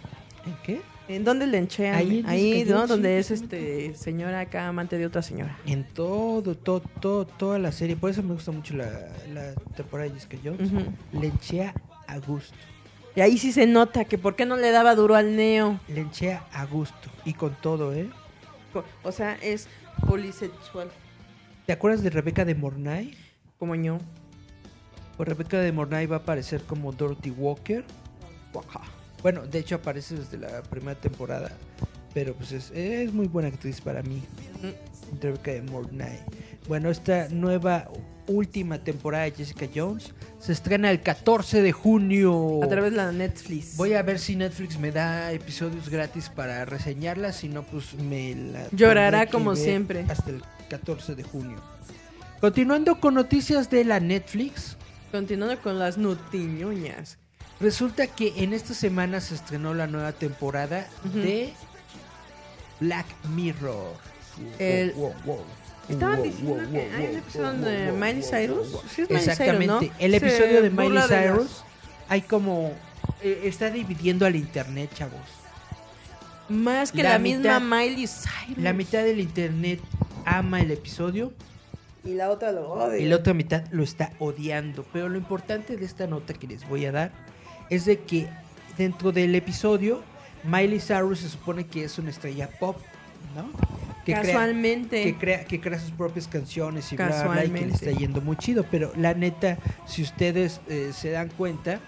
¿En 0.46 0.56
qué? 0.64 0.82
¿En 1.08 1.24
dónde 1.24 1.46
le 1.46 1.58
enchean? 1.60 1.96
Ahí 1.96 2.24
Ahí, 2.28 2.66
¿no? 2.68 2.88
Donde 2.88 3.20
es 3.20 3.30
este 3.32 3.94
señora 3.96 4.40
acá 4.40 4.68
amante 4.68 4.98
de 4.98 5.06
otra 5.06 5.22
señora. 5.22 5.58
En 5.66 5.84
todo, 5.84 6.56
todo, 6.56 6.82
todo, 7.00 7.26
toda 7.26 7.60
la 7.60 7.72
serie. 7.72 7.96
Por 7.96 8.10
eso 8.10 8.24
me 8.24 8.34
gusta 8.34 8.52
mucho 8.52 8.76
la, 8.76 8.90
la 9.34 9.54
temporada 9.76 10.10
de 10.10 10.16
Jessica 10.16 10.38
Jones. 10.44 10.72
Ujú. 10.72 11.20
Le 11.20 11.28
enchea 11.28 11.74
a 12.08 12.18
gusto. 12.20 12.58
Y 13.16 13.22
ahí 13.22 13.38
sí 13.38 13.52
se 13.52 13.66
nota 13.66 14.06
que 14.06 14.18
por 14.18 14.36
qué 14.36 14.46
no 14.46 14.58
le 14.58 14.72
daba 14.72 14.96
duro 14.96 15.16
al 15.16 15.36
neo. 15.36 15.80
Le 15.88 16.02
enchea 16.02 16.46
a 16.52 16.66
gusto. 16.66 17.10
Y 17.24 17.34
con 17.34 17.56
todo, 17.62 17.94
¿eh? 17.94 18.10
O 19.04 19.12
sea, 19.12 19.38
es 19.42 19.68
polisexual. 20.08 20.90
¿Te 21.66 21.74
acuerdas 21.74 22.04
de 22.04 22.10
Rebeca 22.10 22.44
de 22.44 22.56
Mornay? 22.56 23.16
Como 23.58 23.76
yo. 23.76 24.00
Pues 25.16 25.30
Rebeca 25.30 25.60
de 25.60 25.72
Mornay 25.72 26.08
va 26.08 26.18
a 26.18 26.20
aparecer 26.20 26.62
como 26.64 26.92
Dorothy 26.92 27.30
Walker. 27.30 27.86
Bueno, 29.26 29.42
de 29.48 29.58
hecho 29.58 29.74
aparece 29.74 30.14
desde 30.14 30.38
la 30.38 30.62
primera 30.62 30.94
temporada. 30.94 31.50
Pero 32.14 32.36
pues 32.36 32.52
es, 32.52 32.70
es 32.70 33.12
muy 33.12 33.26
buena 33.26 33.48
actriz 33.48 33.82
para 33.82 34.04
mí. 34.04 34.22
Rebeca 35.20 35.50
de 35.50 35.64
Mornay. 35.64 36.20
Bueno, 36.68 36.92
esta 36.92 37.28
nueva 37.30 37.90
última 38.28 38.84
temporada 38.84 39.24
de 39.24 39.32
Jessica 39.32 39.66
Jones 39.74 40.14
se 40.38 40.52
estrena 40.52 40.92
el 40.92 41.02
14 41.02 41.64
de 41.64 41.72
junio. 41.72 42.64
A 42.64 42.68
través 42.68 42.92
de 42.92 42.98
la 42.98 43.12
Netflix. 43.12 43.76
Voy 43.78 43.96
a 43.96 44.04
ver 44.04 44.20
si 44.20 44.36
Netflix 44.36 44.78
me 44.78 44.92
da 44.92 45.32
episodios 45.32 45.90
gratis 45.90 46.30
para 46.30 46.64
reseñarla, 46.66 47.34
si 47.34 47.50
no 47.50 47.64
pues 47.64 47.96
me 47.96 48.36
la 48.36 48.68
Llorará 48.74 49.26
como 49.26 49.56
siempre. 49.56 50.06
hasta 50.08 50.30
el 50.30 50.44
14 50.70 51.16
de 51.16 51.24
junio. 51.24 51.64
Continuando 52.40 53.00
con 53.00 53.16
noticias 53.16 53.72
de 53.72 53.86
la 53.86 54.00
Netflix, 54.00 54.78
Continuando 55.12 55.60
con 55.64 55.80
las 55.80 55.98
nutiñoñas. 55.98 57.18
Resulta 57.60 58.08
que 58.08 58.34
en 58.38 58.54
esta 58.54 58.74
semana 58.74 59.22
se 59.22 59.36
estrenó 59.36 59.74
la 59.74 59.88
nueva 59.88 60.12
temporada 60.14 60.88
de 61.14 61.54
Black 62.80 63.06
Mirror. 63.30 63.94
El- 64.60 64.92
Wow, 64.94 65.14
wow, 65.26 65.36
wow. 65.38 65.46
Estaban 65.88 66.24
diciendo 66.24 66.56
wow, 66.56 66.72
que 66.72 66.78
wow, 66.80 66.98
hay 66.98 67.06
un 67.12 67.16
episodio 67.18 67.52
wow, 67.52 67.62
de 67.70 67.92
Miley 67.92 68.22
wow, 68.22 68.30
Cyrus. 68.32 68.72
wow. 68.72 68.82
Sí 68.90 69.02
es 69.04 69.10
Miley 69.10 69.24
Cyrus, 69.24 69.28
Exactamente. 69.28 69.68
¿no? 69.68 69.94
El 70.00 70.12
Se 70.12 70.18
episodio 70.18 70.62
de 70.64 70.70
Miley 70.72 71.02
de 71.02 71.08
Cyrus 71.08 71.64
hay 72.10 72.22
como 72.22 72.72
eh, 73.22 73.42
está 73.46 73.70
dividiendo 73.70 74.26
al 74.26 74.36
internet, 74.36 74.90
chavos. 74.94 75.22
Más 76.50 76.92
que 76.92 77.02
La 77.04 77.12
la, 77.12 77.20
mitad- 77.20 77.60
misma 77.62 77.78
Miley 77.78 78.08
Cyrus. 78.08 78.58
La 78.64 78.74
mitad 78.74 79.04
del 79.04 79.20
internet 79.20 79.80
ama 80.26 80.60
el 80.62 80.72
episodio 80.72 81.34
Y 82.04 82.14
la 82.16 82.30
otra 82.32 82.52
lo 82.52 82.70
odia. 82.72 82.98
y 83.00 83.06
la 83.06 83.16
otra 83.18 83.34
mitad 83.34 83.64
lo 83.72 83.84
está 83.84 84.12
odiando. 84.20 84.86
Pero 84.92 85.08
lo 85.10 85.18
importante 85.18 85.78
de 85.78 85.86
esta 85.86 86.08
nota 86.08 86.34
que 86.34 86.48
les 86.48 86.68
voy 86.68 86.86
a 86.86 86.92
dar 86.92 87.12
es 87.70 87.86
de 87.86 88.00
que 88.00 88.28
dentro 88.78 89.12
del 89.12 89.34
episodio 89.36 90.02
Miley 90.44 90.80
Cyrus 90.80 91.20
se 91.20 91.30
supone 91.30 91.66
que 91.66 91.84
es 91.86 91.98
una 91.98 92.10
estrella 92.12 92.50
pop, 92.60 92.78
¿no? 93.36 93.50
Que 94.06 94.14
crea- 94.14 94.22
Casualmente. 94.22 95.02
que 95.04 95.16
crea, 95.18 95.46
que 95.46 95.60
crea 95.60 95.80
sus 95.80 95.90
propias 95.92 96.28
canciones 96.28 96.92
y 96.94 96.96
bla, 96.96 97.08
bla, 97.28 97.46
y 97.46 97.50
que 97.50 97.66
le 97.66 97.74
está 97.74 97.92
yendo 97.92 98.22
muy 98.22 98.36
chido. 98.38 98.64
Pero 98.70 98.92
la 98.96 99.16
neta, 99.16 99.58
si 99.88 100.04
ustedes 100.04 100.62
eh, 100.70 100.92
se 100.94 101.10
dan 101.10 101.30
cuenta, 101.30 101.80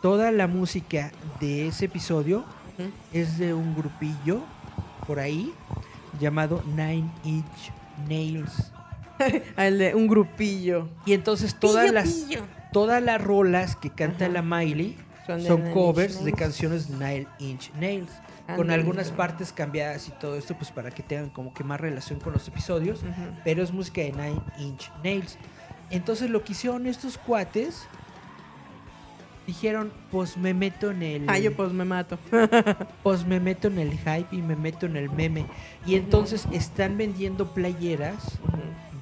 toda 0.00 0.30
la 0.30 0.46
música 0.46 1.10
de 1.40 1.66
ese 1.68 1.86
episodio 1.86 2.44
es 3.12 3.38
de 3.38 3.52
un 3.54 3.74
grupillo 3.74 4.42
por 5.06 5.18
ahí 5.18 5.52
llamado 6.20 6.62
Nine 6.76 7.10
Inch 7.24 7.72
Nails. 8.08 8.72
De 9.56 9.94
un 9.94 10.06
grupillo. 10.08 10.88
Y 11.06 11.12
entonces 11.12 11.54
todas 11.58 11.82
Pillo, 11.84 11.92
las 11.94 12.08
pillo. 12.08 12.42
Todas 12.72 13.02
las 13.02 13.22
rolas 13.22 13.76
que 13.76 13.90
canta 13.90 14.26
Ajá. 14.26 14.34
la 14.34 14.42
Miley 14.42 14.96
Son 15.26 15.70
covers 15.72 16.24
de 16.24 16.32
canciones 16.32 16.88
de 16.88 16.94
Nine 16.94 17.26
Inch 17.38 17.72
Nails. 17.74 18.10
Con 18.56 18.70
algunas 18.70 19.10
partes 19.10 19.52
cambiadas 19.52 20.08
y 20.08 20.10
todo 20.12 20.36
esto, 20.36 20.54
pues 20.56 20.70
para 20.70 20.90
que 20.90 21.02
tengan 21.02 21.30
como 21.30 21.54
que 21.54 21.64
más 21.64 21.80
relación 21.80 22.18
con 22.18 22.32
los 22.32 22.46
episodios. 22.48 23.02
Pero 23.44 23.62
es 23.62 23.72
música 23.72 24.02
de 24.02 24.12
Nine 24.12 24.42
Inch 24.58 24.90
Nails. 25.02 25.38
Entonces 25.90 26.28
lo 26.28 26.42
que 26.42 26.52
hicieron 26.52 26.86
estos 26.86 27.18
cuates, 27.18 27.86
dijeron, 29.46 29.92
pues 30.10 30.36
me 30.36 30.54
meto 30.54 30.90
en 30.90 31.02
el... 31.02 31.24
Ah, 31.28 31.38
yo 31.38 31.54
pues 31.54 31.72
me 31.72 31.84
mato. 31.84 32.18
pues 33.02 33.26
me 33.26 33.40
meto 33.40 33.68
en 33.68 33.78
el 33.78 33.92
hype 33.92 34.26
y 34.32 34.42
me 34.42 34.56
meto 34.56 34.86
en 34.86 34.96
el 34.96 35.10
meme. 35.10 35.46
Y 35.86 35.94
entonces 35.94 36.46
están 36.52 36.98
vendiendo 36.98 37.52
playeras 37.54 38.38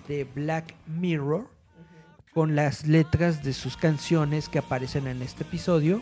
de 0.06 0.24
Black 0.24 0.74
Mirror 0.86 1.59
con 2.34 2.54
las 2.54 2.86
letras 2.86 3.42
de 3.42 3.52
sus 3.52 3.76
canciones 3.76 4.48
que 4.48 4.58
aparecen 4.58 5.06
en 5.06 5.22
este 5.22 5.42
episodio 5.42 6.00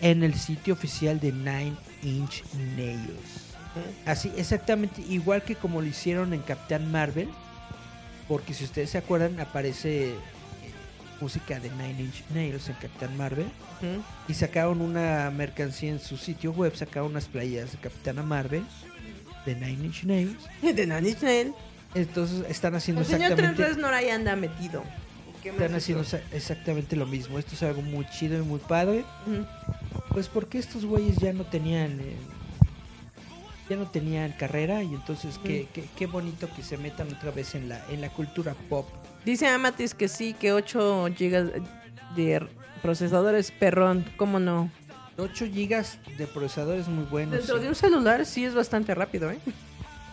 en 0.00 0.22
el 0.22 0.34
sitio 0.34 0.74
oficial 0.74 1.20
de 1.20 1.32
Nine 1.32 1.76
Inch 2.02 2.42
Nails. 2.76 3.54
Así, 4.04 4.32
exactamente 4.36 5.02
igual 5.02 5.42
que 5.42 5.54
como 5.54 5.80
lo 5.80 5.86
hicieron 5.86 6.32
en 6.32 6.40
Capitán 6.40 6.90
Marvel, 6.90 7.28
porque 8.28 8.54
si 8.54 8.64
ustedes 8.64 8.90
se 8.90 8.98
acuerdan, 8.98 9.38
aparece 9.38 10.14
música 11.20 11.60
de 11.60 11.70
Nine 11.70 12.02
Inch 12.02 12.24
Nails 12.34 12.68
en 12.68 12.74
Capitán 12.74 13.16
Marvel 13.16 13.46
y 14.26 14.34
sacaron 14.34 14.80
una 14.80 15.30
mercancía 15.30 15.90
en 15.90 16.00
su 16.00 16.16
sitio 16.16 16.52
web, 16.52 16.74
sacaron 16.74 17.10
unas 17.10 17.26
playas 17.26 17.72
de 17.72 17.78
Capitana 17.78 18.22
Marvel 18.22 18.64
de 19.44 19.54
Nine 19.54 19.86
Inch 19.86 20.04
Nails. 20.04 20.48
De 20.62 20.86
Nanny 20.86 21.14
Chanel. 21.14 21.52
Entonces 21.94 22.44
están 22.48 22.74
haciendo 22.74 23.02
El 23.02 23.06
señor 23.06 23.34
Trent 23.34 23.40
exactamente 23.40 23.68
Reznor 23.68 23.94
ahí 23.94 24.10
anda 24.10 24.36
metido. 24.36 24.84
¿Qué 25.42 25.52
más 25.52 25.60
están 25.60 25.76
es 25.76 25.82
haciendo 25.82 26.04
exactamente 26.32 26.96
lo 26.96 27.06
mismo. 27.06 27.38
Esto 27.38 27.54
es 27.54 27.62
algo 27.62 27.82
muy 27.82 28.06
chido 28.10 28.38
y 28.38 28.42
muy 28.42 28.58
padre. 28.58 29.04
Pues 30.10 30.28
porque 30.28 30.58
estos 30.58 30.84
güeyes 30.84 31.16
ya 31.16 31.32
no 31.32 31.44
tenían 31.44 32.00
eh, 32.00 32.16
ya 33.68 33.76
no 33.76 33.88
tenían 33.88 34.32
carrera 34.32 34.82
y 34.82 34.92
entonces 34.94 35.38
qué, 35.44 35.68
qué, 35.72 35.84
qué 35.96 36.06
bonito 36.06 36.48
que 36.54 36.62
se 36.62 36.76
metan 36.76 37.12
otra 37.14 37.30
vez 37.30 37.54
en 37.54 37.68
la 37.68 37.84
en 37.90 38.00
la 38.00 38.10
cultura 38.10 38.54
pop. 38.68 38.88
Dice 39.24 39.46
Amatis 39.48 39.94
que 39.94 40.08
sí, 40.08 40.34
que 40.34 40.52
8 40.52 41.08
gigas 41.16 41.46
de 42.16 42.46
procesadores 42.82 43.50
perrón. 43.52 44.04
¿Cómo 44.16 44.40
no? 44.40 44.70
8 45.18 45.46
gigas 45.52 45.98
de 46.18 46.26
procesadores 46.26 46.88
muy 46.88 47.04
buenos. 47.04 47.36
Dentro 47.36 47.56
sí. 47.56 47.62
de 47.62 47.68
un 47.68 47.74
celular 47.74 48.26
sí 48.26 48.44
es 48.44 48.54
bastante 48.54 48.94
rápido, 48.94 49.30
¿eh? 49.30 49.38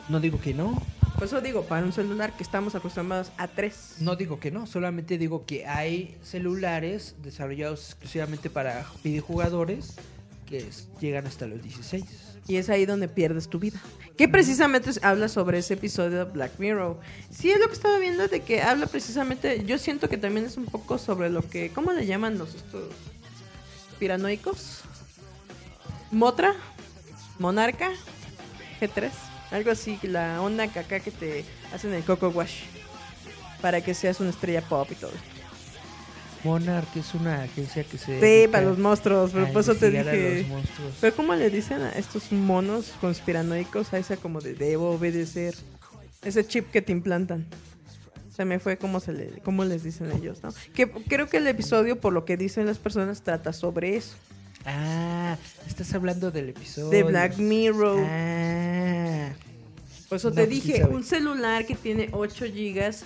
No 0.09 0.19
digo 0.19 0.39
que 0.39 0.53
no, 0.53 0.81
Por 1.17 1.25
eso 1.25 1.41
digo, 1.41 1.63
para 1.63 1.83
un 1.83 1.91
celular 1.93 2.35
que 2.37 2.43
estamos 2.43 2.75
acostumbrados 2.75 3.31
a 3.37 3.47
3. 3.47 3.95
no 4.01 4.15
digo 4.15 4.39
que 4.39 4.51
no, 4.51 4.67
solamente 4.67 5.17
digo 5.17 5.45
que 5.47 5.65
hay 5.65 6.15
celulares 6.23 7.15
desarrollados 7.23 7.87
exclusivamente 7.89 8.49
para 8.51 8.85
videojugadores 9.03 9.95
que 10.45 10.59
es- 10.59 10.87
llegan 11.01 11.25
hasta 11.27 11.47
los 11.47 11.61
16. 11.63 12.05
Y 12.47 12.55
es 12.55 12.69
ahí 12.69 12.85
donde 12.85 13.07
pierdes 13.09 13.49
tu 13.49 13.59
vida. 13.59 13.81
Que 14.15 14.29
precisamente 14.29 14.91
habla 15.01 15.27
sobre 15.27 15.57
ese 15.57 15.73
episodio 15.73 16.19
de 16.25 16.31
Black 16.31 16.53
Mirror. 16.59 16.97
Sí, 17.29 17.51
es 17.51 17.59
lo 17.59 17.67
que 17.67 17.73
estaba 17.73 17.97
viendo 17.99 18.27
de 18.29 18.39
que 18.41 18.61
habla 18.61 18.85
precisamente. 18.87 19.65
Yo 19.65 19.77
siento 19.77 20.07
que 20.07 20.17
también 20.17 20.45
es 20.45 20.55
un 20.55 20.65
poco 20.65 20.97
sobre 20.97 21.29
lo 21.29 21.41
que. 21.41 21.71
¿Cómo 21.73 21.91
le 21.91 22.05
llaman 22.05 22.37
los 22.37 22.55
estos 22.55 22.93
piranoicos? 23.99 24.81
Motra, 26.11 26.55
Monarca, 27.39 27.89
G3, 28.79 29.09
algo 29.51 29.71
así. 29.71 29.99
La 30.03 30.41
onda 30.41 30.63
acá 30.65 30.99
que 30.99 31.11
te 31.11 31.45
hacen 31.73 31.93
el 31.93 32.03
Coco 32.03 32.29
Wash. 32.29 32.61
Para 33.61 33.81
que 33.81 33.93
seas 33.93 34.19
una 34.19 34.29
estrella 34.29 34.61
pop 34.61 34.87
y 34.91 34.95
todo. 34.95 35.11
Monarch 36.43 36.95
es 36.95 37.13
una 37.13 37.43
agencia 37.43 37.83
que 37.83 37.97
se 37.97 38.19
Sí, 38.19 38.47
para 38.47 38.65
los 38.65 38.77
monstruos. 38.77 39.31
Pero 39.33 39.51
por 39.51 39.61
eso 39.61 39.75
te 39.75 39.89
dije. 39.89 40.39
los 40.41 40.47
monstruos. 40.47 40.93
Pero 41.01 41.15
¿cómo 41.15 41.35
le 41.35 41.49
dicen 41.49 41.81
a 41.81 41.91
estos 41.91 42.31
monos 42.31 42.93
conspiranoicos? 43.01 43.93
A 43.93 43.97
esa 43.97 44.17
como 44.17 44.39
de 44.39 44.53
debo 44.53 44.91
obedecer. 44.91 45.55
Ese 46.23 46.45
chip 46.45 46.69
que 46.71 46.81
te 46.81 46.91
implantan. 46.91 47.45
Se 48.35 48.45
me 48.45 48.59
fue 48.59 48.77
cómo, 48.77 48.99
se 48.99 49.13
le, 49.13 49.31
cómo 49.43 49.65
les 49.65 49.83
dicen 49.83 50.11
ellos, 50.11 50.43
¿no? 50.43 50.49
Que 50.75 50.87
creo 50.87 51.27
que 51.27 51.37
el 51.37 51.47
episodio, 51.47 51.99
por 51.99 52.13
lo 52.13 52.23
que 52.23 52.37
dicen 52.37 52.67
las 52.67 52.77
personas, 52.77 53.23
trata 53.23 53.51
sobre 53.51 53.95
eso. 53.97 54.15
Ah, 54.69 55.37
estás 55.65 55.93
hablando 55.93 56.29
del 56.29 56.49
episodio. 56.49 56.89
De 56.89 57.03
Black 57.03 57.37
Mirror. 57.37 58.03
Ah. 58.05 59.29
Por 60.09 60.17
eso 60.17 60.29
No, 60.29 60.35
te 60.35 60.45
pues 60.45 60.49
dije, 60.49 60.83
un 60.85 61.05
celular 61.05 61.65
que 61.65 61.75
tiene 61.75 62.09
8 62.11 62.45
gigas 62.47 63.05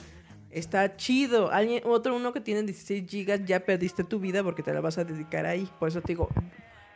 está 0.49 0.97
chido. 0.97 1.51
Alguien, 1.51 1.83
otro 1.85 2.15
uno 2.15 2.33
que 2.33 2.41
tiene 2.41 2.63
16 2.63 3.07
gigas, 3.07 3.41
ya 3.45 3.59
perdiste 3.59 4.03
tu 4.03 4.19
vida 4.19 4.43
porque 4.43 4.63
te 4.63 4.73
la 4.73 4.81
vas 4.81 4.97
a 4.97 5.03
dedicar 5.03 5.45
ahí. 5.45 5.69
Por 5.79 5.89
eso 5.89 6.01
te 6.01 6.09
digo, 6.09 6.29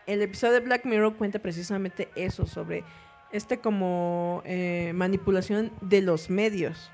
el 0.07 0.23
episodio 0.23 0.53
de 0.53 0.59
Black 0.61 0.85
Mirror 0.85 1.15
cuenta 1.15 1.37
precisamente 1.37 2.09
eso, 2.15 2.47
sobre 2.47 2.83
este 3.31 3.59
como 3.59 4.41
eh, 4.45 4.93
manipulación 4.95 5.71
de 5.81 6.01
los 6.01 6.31
medios. 6.31 6.89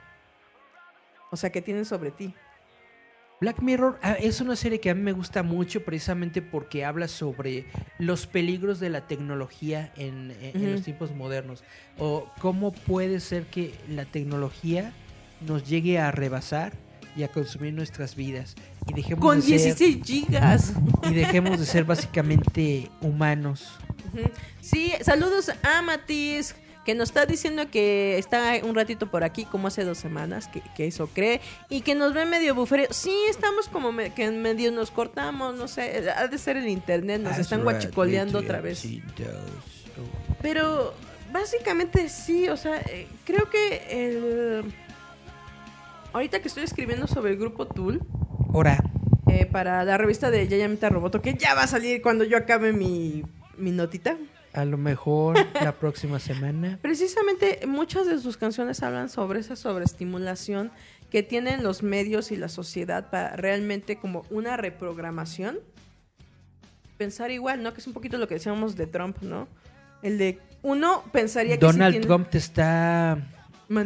O 1.31 1.37
sea, 1.37 1.51
que 1.51 1.61
tienen 1.61 1.85
sobre 1.85 2.11
ti. 2.11 2.33
Black 3.41 3.61
Mirror 3.61 3.97
ah, 4.03 4.13
es 4.13 4.39
una 4.39 4.55
serie 4.55 4.79
que 4.79 4.89
a 4.91 4.95
mí 4.95 5.01
me 5.01 5.11
gusta 5.13 5.41
mucho 5.43 5.83
precisamente 5.83 6.41
porque 6.43 6.85
habla 6.85 7.07
sobre 7.07 7.65
los 7.97 8.27
peligros 8.27 8.79
de 8.79 8.89
la 8.91 9.07
tecnología 9.07 9.91
en, 9.97 10.31
en- 10.41 10.51
en 10.55 10.61
Ujú. 10.61 10.71
los 10.73 10.83
tiempos 10.83 11.11
modernos. 11.15 11.63
O 11.97 12.29
cómo 12.39 12.71
puede 12.71 13.19
ser 13.19 13.45
que 13.47 13.73
la 13.89 14.05
tecnología 14.05 14.93
nos 15.45 15.67
llegue 15.67 15.97
a 15.99 16.11
rebasar 16.11 16.71
y 17.17 17.23
a 17.23 17.27
consumir 17.29 17.73
nuestras 17.73 18.15
vidas. 18.15 18.55
Y 18.87 18.93
dejemos 18.93 19.21
Con 19.25 19.37
de 19.41 19.41
ser- 19.59 19.75
16 19.75 20.05
gigas. 20.05 20.73
y 21.09 21.13
dejemos 21.15 21.59
de 21.59 21.65
ser 21.65 21.83
básicamente 21.83 22.89
humanos. 23.01 23.71
Sí, 24.61 24.93
saludos 25.01 25.51
a 25.63 25.81
Matiz, 25.81 26.55
que 26.85 26.95
nos 26.95 27.09
está 27.09 27.25
diciendo 27.25 27.69
que 27.69 28.17
está 28.17 28.53
un 28.63 28.73
ratito 28.75 29.09
por 29.11 29.23
aquí, 29.23 29.45
como 29.45 29.67
hace 29.67 29.83
dos 29.83 29.97
semanas, 29.99 30.47
que, 30.47 30.61
que 30.75 30.87
eso 30.87 31.07
cree, 31.07 31.39
y 31.69 31.81
que 31.81 31.93
nos 31.95 32.13
ve 32.13 32.25
medio 32.25 32.55
buferio. 32.55 32.87
Sí, 32.91 33.13
estamos 33.29 33.67
como 33.69 33.91
me- 33.91 34.13
que 34.13 34.29
medio 34.31 34.71
nos 34.71 34.89
cortamos, 34.91 35.55
no 35.55 35.67
sé, 35.67 36.09
ha 36.15 36.27
de 36.27 36.37
ser 36.37 36.57
el 36.57 36.67
internet, 36.67 37.21
nos 37.21 37.37
están 37.37 37.61
guachicoleando 37.63 38.39
otra 38.39 38.61
vez. 38.61 38.83
Pero 40.41 40.93
básicamente 41.31 42.09
sí, 42.09 42.49
o 42.49 42.57
sea, 42.57 42.77
eh, 42.77 43.07
creo 43.25 43.49
que 43.49 43.83
el... 43.89 44.73
Ahorita 46.13 46.41
que 46.41 46.47
estoy 46.47 46.63
escribiendo 46.63 47.07
sobre 47.07 47.31
el 47.31 47.37
grupo 47.37 47.67
Tool, 47.67 48.01
Ahora, 48.53 48.83
eh, 49.27 49.45
para 49.45 49.85
la 49.85 49.97
revista 49.97 50.29
de 50.29 50.45
Yayamita 50.47 50.89
Roboto, 50.89 51.21
que 51.21 51.35
ya 51.35 51.53
va 51.53 51.63
a 51.63 51.67
salir 51.67 52.01
cuando 52.01 52.25
yo 52.25 52.37
acabe 52.37 52.73
mi, 52.73 53.23
mi 53.57 53.71
notita. 53.71 54.17
A 54.53 54.65
lo 54.65 54.77
mejor 54.77 55.37
la 55.61 55.71
próxima 55.79 56.19
semana. 56.19 56.79
Precisamente 56.81 57.61
muchas 57.67 58.05
de 58.07 58.19
sus 58.19 58.37
canciones 58.37 58.81
hablan 58.83 59.09
sobre 59.09 59.39
esa 59.39 59.55
sobreestimulación 59.55 60.71
que 61.09 61.23
tienen 61.23 61.63
los 61.63 61.83
medios 61.83 62.31
y 62.31 62.37
la 62.37 62.47
sociedad 62.49 63.09
para 63.09 63.35
realmente 63.35 63.97
como 63.97 64.25
una 64.29 64.57
reprogramación. 64.57 65.59
Pensar 66.97 67.31
igual, 67.31 67.63
¿no? 67.63 67.73
Que 67.73 67.81
es 67.81 67.87
un 67.87 67.93
poquito 67.93 68.17
lo 68.17 68.27
que 68.27 68.35
decíamos 68.35 68.75
de 68.75 68.87
Trump, 68.87 69.17
¿no? 69.21 69.47
El 70.03 70.17
de 70.17 70.39
uno 70.61 71.03
pensaría 71.11 71.57
que 71.57 71.65
Donald 71.65 71.93
tiene- 71.93 72.05
Trump 72.05 72.29
te 72.29 72.37
está 72.37 73.17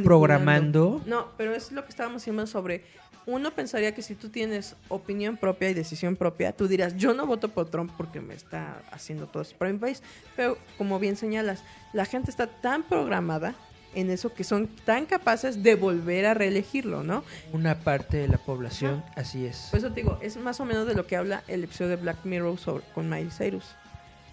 programando. 0.04 1.02
No, 1.06 1.28
pero 1.38 1.54
es 1.56 1.72
lo 1.72 1.84
que 1.84 1.90
estábamos 1.90 2.22
diciendo 2.22 2.46
sobre. 2.48 2.84
Uno 3.28 3.52
pensaría 3.52 3.94
que 3.96 4.02
si 4.04 4.14
tú 4.14 4.30
tienes 4.30 4.76
opinión 4.88 5.36
propia 5.38 5.70
y 5.70 5.74
decisión 5.74 6.16
propia, 6.16 6.52
tú 6.52 6.68
dirás, 6.68 6.96
yo 6.96 7.14
no 7.14 7.26
voto 7.26 7.50
por 7.50 7.70
Trump 7.70 7.92
porque 7.98 8.22
me 8.22 8.36
está 8.36 8.82
haciendo 8.92 9.26
todo 9.28 9.42
esto 9.42 9.56
para 9.58 9.72
mi 9.72 9.80
país. 9.80 10.04
Pero 10.36 10.58
como 10.78 11.00
bien 11.00 11.16
señalas, 11.16 11.64
la 11.94 12.06
gente 12.06 12.30
está 12.30 12.46
tan 12.48 12.84
programada 12.84 13.56
en 13.96 14.12
eso 14.12 14.34
que 14.34 14.44
son 14.44 14.68
tan 14.84 15.06
capaces 15.06 15.64
de 15.64 15.76
volver 15.76 16.26
a 16.26 16.34
reelegirlo, 16.34 17.02
¿no? 17.02 17.24
una 17.54 17.76
parte 17.80 18.18
de 18.18 18.28
la 18.28 18.38
población, 18.38 19.04
así 19.16 19.46
es. 19.46 19.70
Por 19.72 19.80
eso 19.80 19.90
te 19.90 20.02
digo, 20.02 20.20
es 20.22 20.36
más 20.38 20.60
o 20.60 20.66
menos 20.66 20.86
de 20.86 20.94
lo 20.94 21.08
que 21.08 21.16
habla 21.16 21.44
el 21.48 21.64
episodio 21.64 21.92
de 21.92 21.96
Black 21.96 22.18
Mirror 22.26 22.60
sobre, 22.60 22.84
con 22.94 23.10
Miley 23.10 23.32
Cyrus. 23.32 23.64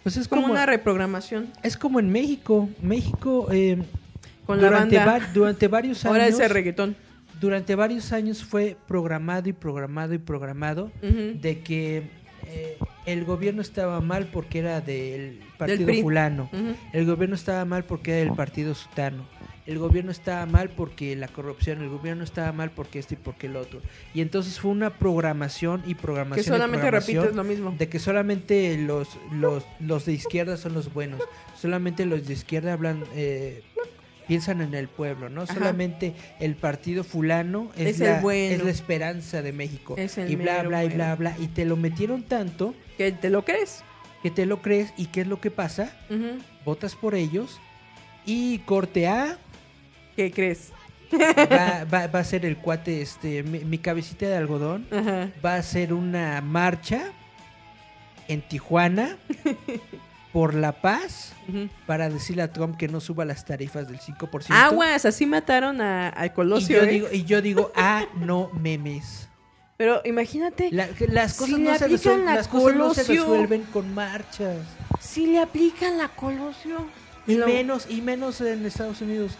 Pues 0.03 0.17
es 0.17 0.27
como 0.27 0.43
como, 0.43 0.55
una 0.55 0.67
reprogramación 0.67 1.53
es 1.63 1.77
como 1.77 2.01
en 2.01 2.11
México. 2.11 2.69
México 2.83 3.47
eh, 3.53 3.81
con 4.45 4.61
la 4.61 4.67
durante, 4.67 4.97
banda. 4.99 5.19
va- 5.21 5.27
durante 5.33 5.69
varios 5.69 6.05
años 6.05 6.13
Ahora 6.13 6.27
es 6.27 6.41
el 6.41 6.51
reggaetón. 6.51 6.97
Durante 7.43 7.75
varios 7.75 8.13
años 8.13 8.45
fue 8.45 8.77
programado 8.87 9.49
y 9.49 9.53
programado 9.53 10.15
y 10.15 10.19
programado 10.19 10.93
de 11.03 11.59
que 11.59 12.05
eh, 12.47 12.79
el 13.05 13.25
gobierno 13.25 13.63
estaba 13.63 14.01
mal 14.01 14.29
porque 14.33 14.61
era 14.61 14.81
del 14.81 15.41
partido 15.59 15.93
fulano. 16.01 16.49
El 16.93 17.05
gobierno 17.05 17.35
estaba 17.35 17.65
mal 17.65 17.83
porque 17.85 18.13
era 18.13 18.21
del 18.21 18.37
partido 18.37 18.75
sutano. 18.77 19.27
El 19.67 19.79
gobierno 19.79 20.11
estaba 20.13 20.47
mal 20.47 20.71
porque 20.71 21.15
la 21.17 21.29
corrupción, 21.29 21.83
el 21.83 21.89
gobierno 21.89 22.23
estaba 22.23 22.53
mal 22.53 22.71
porque 22.71 23.01
esto 23.01 23.15
y 23.15 23.17
porque 23.17 23.47
el 23.49 23.57
otro. 23.57 23.81
Y 24.15 24.21
entonces 24.21 24.61
fue 24.61 24.71
una 24.71 24.91
programación 24.91 25.83
y 25.85 25.95
programación. 25.95 26.45
Que 26.45 26.49
solamente 26.49 26.91
repites 26.91 27.35
lo 27.35 27.45
mismo. 27.45 27.75
De 27.77 27.89
que 27.89 27.99
solamente 27.99 28.77
los, 28.79 29.09
los, 29.33 29.65
los 29.81 30.05
de 30.05 30.13
izquierda 30.13 30.57
son 30.57 30.75
los 30.75 30.93
buenos. 30.93 31.21
Solamente 31.61 32.07
los 32.07 32.27
de 32.27 32.33
izquierda 32.33 32.73
hablan, 32.73 33.05
eh, 33.15 33.63
piensan 34.27 34.61
en 34.61 34.75
el 34.75 34.89
pueblo, 34.89 35.29
¿no? 35.29 35.43
Ajá. 35.43 35.55
Solamente 35.55 36.15
el 36.41 36.55
partido 36.57 37.05
fulano 37.05 37.71
es, 37.77 37.99
la, 37.99 38.21
bueno. 38.21 38.55
es 38.57 38.65
la 38.65 38.71
esperanza 38.71 39.43
de 39.43 39.53
México. 39.53 39.95
Es 39.99 40.19
el 40.19 40.31
y 40.31 40.37
bla, 40.37 40.57
mero 40.59 40.69
bla, 40.69 40.85
y 40.85 40.89
bla, 40.89 41.15
bla. 41.17 41.37
Y 41.39 41.49
te 41.49 41.65
lo 41.65 41.77
metieron 41.77 42.23
tanto 42.23 42.75
Que 42.97 43.13
te 43.13 43.31
lo 43.31 43.45
crees. 43.45 43.83
que 44.23 44.31
te 44.31 44.47
lo 44.47 44.63
crees. 44.63 44.93
¿Y 44.97 45.07
qué 45.07 45.23
es 45.23 45.27
lo 45.27 45.41
que 45.41 45.51
pasa? 45.51 45.97
Votas 46.65 46.95
por 46.95 47.15
ellos 47.15 47.61
y 48.25 48.59
corte 48.61 49.09
A 49.09 49.39
¿Qué 50.17 50.31
crees? 50.31 50.71
va, 51.13 51.85
va- 51.93 52.07
va 52.07 52.19
a 52.21 52.25
ser 52.25 52.47
el 52.47 52.57
cuate, 52.57 53.03
este, 53.03 53.43
mi, 53.43 53.61
mi 53.61 53.79
cabecita 53.79 54.27
de 54.29 54.37
algodón. 54.37 54.87
Ajá. 54.93 55.31
Va 55.45 55.57
a 55.57 55.63
ser 55.63 55.93
una 55.93 56.41
marcha 56.41 57.11
en 58.29 58.41
Tijuana 58.43 59.17
por 60.33 60.55
la 60.55 60.73
paz 60.81 61.33
para 61.87 62.09
decirle 62.09 62.43
a 62.43 62.53
Trump 62.53 62.77
que 62.77 62.89
no 62.89 63.01
suba 63.01 63.25
las 63.25 63.45
tarifas 63.45 63.87
del 63.89 63.99
5%. 64.01 64.47
Aguas, 64.51 65.05
así 65.05 65.27
mataron 65.27 65.81
a, 65.81 66.09
al 66.09 66.27
Y 66.29 66.31
Colosio. 66.31 66.79
yo, 66.79 66.83
¿eh? 66.85 66.87
digo, 66.87 67.09
y 67.13 67.25
yo 67.25 67.43
digo, 67.43 67.71
ah, 67.77 68.05
no 68.17 68.51
memes. 68.59 69.29
Pero 69.77 70.01
imagínate, 70.05 70.71
La- 70.71 70.89
las 71.09 71.35
cosas, 71.35 71.57
Si 71.57 71.61
no 71.63 71.77
se, 71.77 71.85
aplican 71.85 72.13
resuel- 72.21 72.25
la 72.25 72.35
las 72.37 72.49
cosas 72.49 72.77
no 72.77 72.95
se 72.95 73.03
resuelven 73.05 73.63
con 73.65 73.93
marchas. 73.95 74.57
si 75.01 75.27
le 75.27 75.41
aplican 75.41 75.99
la 75.99 76.09
Colosio. 76.09 76.87
Y 77.27 77.37
menos, 77.37 77.87
y 77.89 78.01
menos 78.01 78.41
en 78.41 78.65
Estados 78.67 79.01
Unidos. 79.01 79.33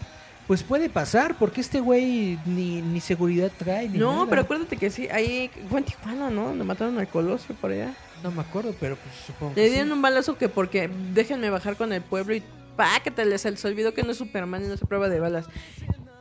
Pues 0.47 0.61
puede 0.63 0.89
pasar, 0.89 1.35
porque 1.37 1.61
este 1.61 1.79
güey 1.79 2.37
ni, 2.45 2.81
ni 2.81 2.99
seguridad 2.99 3.51
trae. 3.57 3.87
Ni 3.87 3.97
No, 3.97 4.13
nada. 4.13 4.25
pero 4.29 4.41
acuérdate 4.41 4.75
que 4.77 4.89
sí, 4.89 5.07
ahí 5.09 5.49
fue 5.69 5.79
en 5.79 5.85
Tijuana, 5.85 6.29
¿no? 6.29 6.47
Donde 6.49 6.63
mataron 6.65 6.97
al 6.99 7.07
Colosio 7.07 7.55
por 7.55 7.71
allá. 7.71 7.93
No 8.23 8.31
me 8.31 8.41
acuerdo, 8.41 8.75
pero 8.79 8.95
pues 8.97 9.13
supongo 9.25 9.53
Le 9.55 9.69
dieron 9.69 9.87
sí. 9.87 9.93
un 9.93 10.01
balazo 10.01 10.37
que 10.37 10.49
porque 10.49 10.89
déjenme 11.13 11.49
bajar 11.49 11.75
con 11.77 11.91
el 11.93 12.01
pueblo 12.01 12.35
y 12.35 12.43
pa 12.75 12.99
que 13.03 13.11
te 13.11 13.23
les 13.25 13.43
les 13.45 13.65
olvidó 13.65 13.93
que 13.93 14.03
no 14.03 14.11
es 14.11 14.17
Superman 14.17 14.63
y 14.63 14.67
no 14.67 14.77
se 14.77 14.85
prueba 14.85 15.07
de 15.09 15.19
balas. 15.19 15.45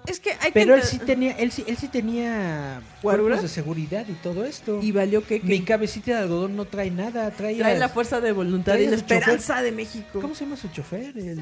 Es 0.06 0.18
que 0.18 0.30
hay 0.40 0.50
Pero 0.52 0.74
que 0.74 0.80
él 0.80 0.86
sí 0.86 0.98
tenía, 0.98 1.32
él 1.32 1.52
sí, 1.52 1.62
él 1.66 1.76
sí 1.76 1.86
tenía 1.86 2.80
cuerpos 3.02 3.40
de 3.42 3.48
seguridad 3.48 4.04
y 4.08 4.14
todo 4.14 4.44
esto. 4.44 4.80
y 4.82 4.90
valió 4.90 5.24
que, 5.24 5.40
que 5.40 5.46
Mi 5.46 5.60
cabecita 5.62 6.12
de 6.12 6.18
algodón 6.18 6.56
no 6.56 6.64
trae 6.64 6.90
nada, 6.90 7.30
trae, 7.30 7.56
trae 7.56 7.78
la 7.78 7.88
fuerza 7.88 8.20
de 8.20 8.32
voluntad 8.32 8.76
y 8.78 8.86
la 8.86 8.96
chofer. 8.98 9.18
esperanza 9.18 9.62
de 9.62 9.70
México. 9.72 10.20
¿Cómo 10.20 10.34
se 10.34 10.44
llama 10.44 10.56
su 10.56 10.68
chofer? 10.68 11.16
El 11.16 11.40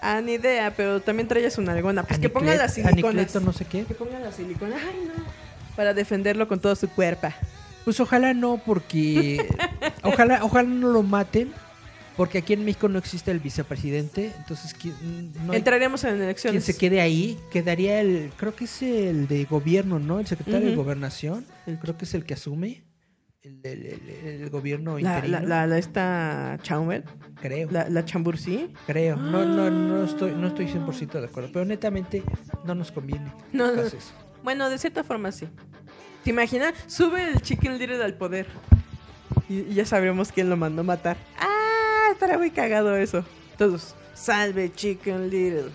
Ah, 0.00 0.20
ni 0.20 0.32
idea, 0.32 0.72
pero 0.74 1.00
también 1.00 1.28
trae 1.28 1.46
a 1.46 1.50
su 1.50 1.60
nalgona. 1.60 2.04
Pues 2.04 2.18
que 2.18 2.28
ponga 2.28 2.68
siliconas. 2.68 3.04
Anicleto 3.04 3.40
no 3.40 3.52
sé 3.52 3.64
qué. 3.66 3.84
Que 3.84 3.94
ponga 3.94 4.18
las 4.18 4.36
siliconas. 4.36 4.80
Ay, 4.82 5.08
no. 5.08 5.24
Para 5.76 5.94
defenderlo 5.94 6.48
con 6.48 6.58
todo 6.58 6.74
su 6.74 6.88
cuerpo. 6.88 7.28
Pues 7.84 8.00
ojalá 8.00 8.34
no, 8.34 8.60
porque 8.64 9.46
ojalá, 10.02 10.44
ojalá 10.44 10.68
no 10.68 10.88
lo 10.88 11.02
maten, 11.02 11.52
porque 12.16 12.38
aquí 12.38 12.52
en 12.52 12.64
México 12.64 12.88
no 12.88 12.98
existe 12.98 13.30
el 13.30 13.40
vicepresidente, 13.40 14.32
entonces 14.36 14.74
¿quién, 14.74 15.32
no 15.46 15.54
Entraremos 15.54 16.04
en 16.04 16.10
quien 16.10 16.22
elecciones. 16.24 16.64
se 16.64 16.76
quede 16.76 17.00
ahí, 17.00 17.38
quedaría 17.50 18.00
el, 18.00 18.32
creo 18.36 18.54
que 18.54 18.64
es 18.64 18.82
el 18.82 19.28
de 19.28 19.44
gobierno, 19.44 19.98
¿no? 19.98 20.20
El 20.20 20.26
secretario 20.26 20.68
de 20.68 20.76
gobernación, 20.76 21.46
creo 21.80 21.96
que 21.96 22.04
es 22.04 22.14
el 22.14 22.24
que 22.24 22.34
asume 22.34 22.82
el, 23.42 23.60
el- 23.62 23.86
el- 23.86 24.42
el 24.42 24.50
gobierno 24.50 24.98
La, 24.98 25.16
interino, 25.16 25.40
la, 25.46 25.78
esta 25.78 26.58
Chaumel, 26.62 27.04
creo. 27.40 27.68
la, 27.70 27.88
la 27.88 28.04
Chambursí. 28.04 28.72
Creo, 28.86 29.16
no, 29.16 29.44
no, 29.44 29.70
no 29.70 30.04
estoy, 30.04 30.32
no 30.32 30.48
estoy 30.48 30.66
100% 30.66 31.20
de 31.20 31.24
acuerdo, 31.26 31.50
pero 31.52 31.64
netamente 31.64 32.22
no 32.64 32.74
nos 32.74 32.92
conviene. 32.92 33.32
No, 33.52 33.74
no. 33.74 33.82
Bueno, 34.42 34.68
de 34.68 34.78
cierta 34.78 35.04
forma 35.04 35.32
sí. 35.32 35.48
¿Te 36.24 36.30
imaginas? 36.30 36.74
Sube 36.86 37.28
el 37.28 37.40
Chicken 37.40 37.78
Little 37.78 38.02
al 38.04 38.14
poder. 38.14 38.46
Y, 39.48 39.60
y 39.60 39.74
ya 39.74 39.86
sabremos 39.86 40.30
quién 40.32 40.50
lo 40.50 40.56
mandó 40.56 40.84
matar. 40.84 41.16
Ah, 41.38 42.10
estará 42.12 42.36
muy 42.36 42.50
cagado 42.50 42.94
eso. 42.96 43.24
Todos, 43.56 43.94
salve 44.14 44.70
Chicken 44.72 45.30
Little. 45.30 45.70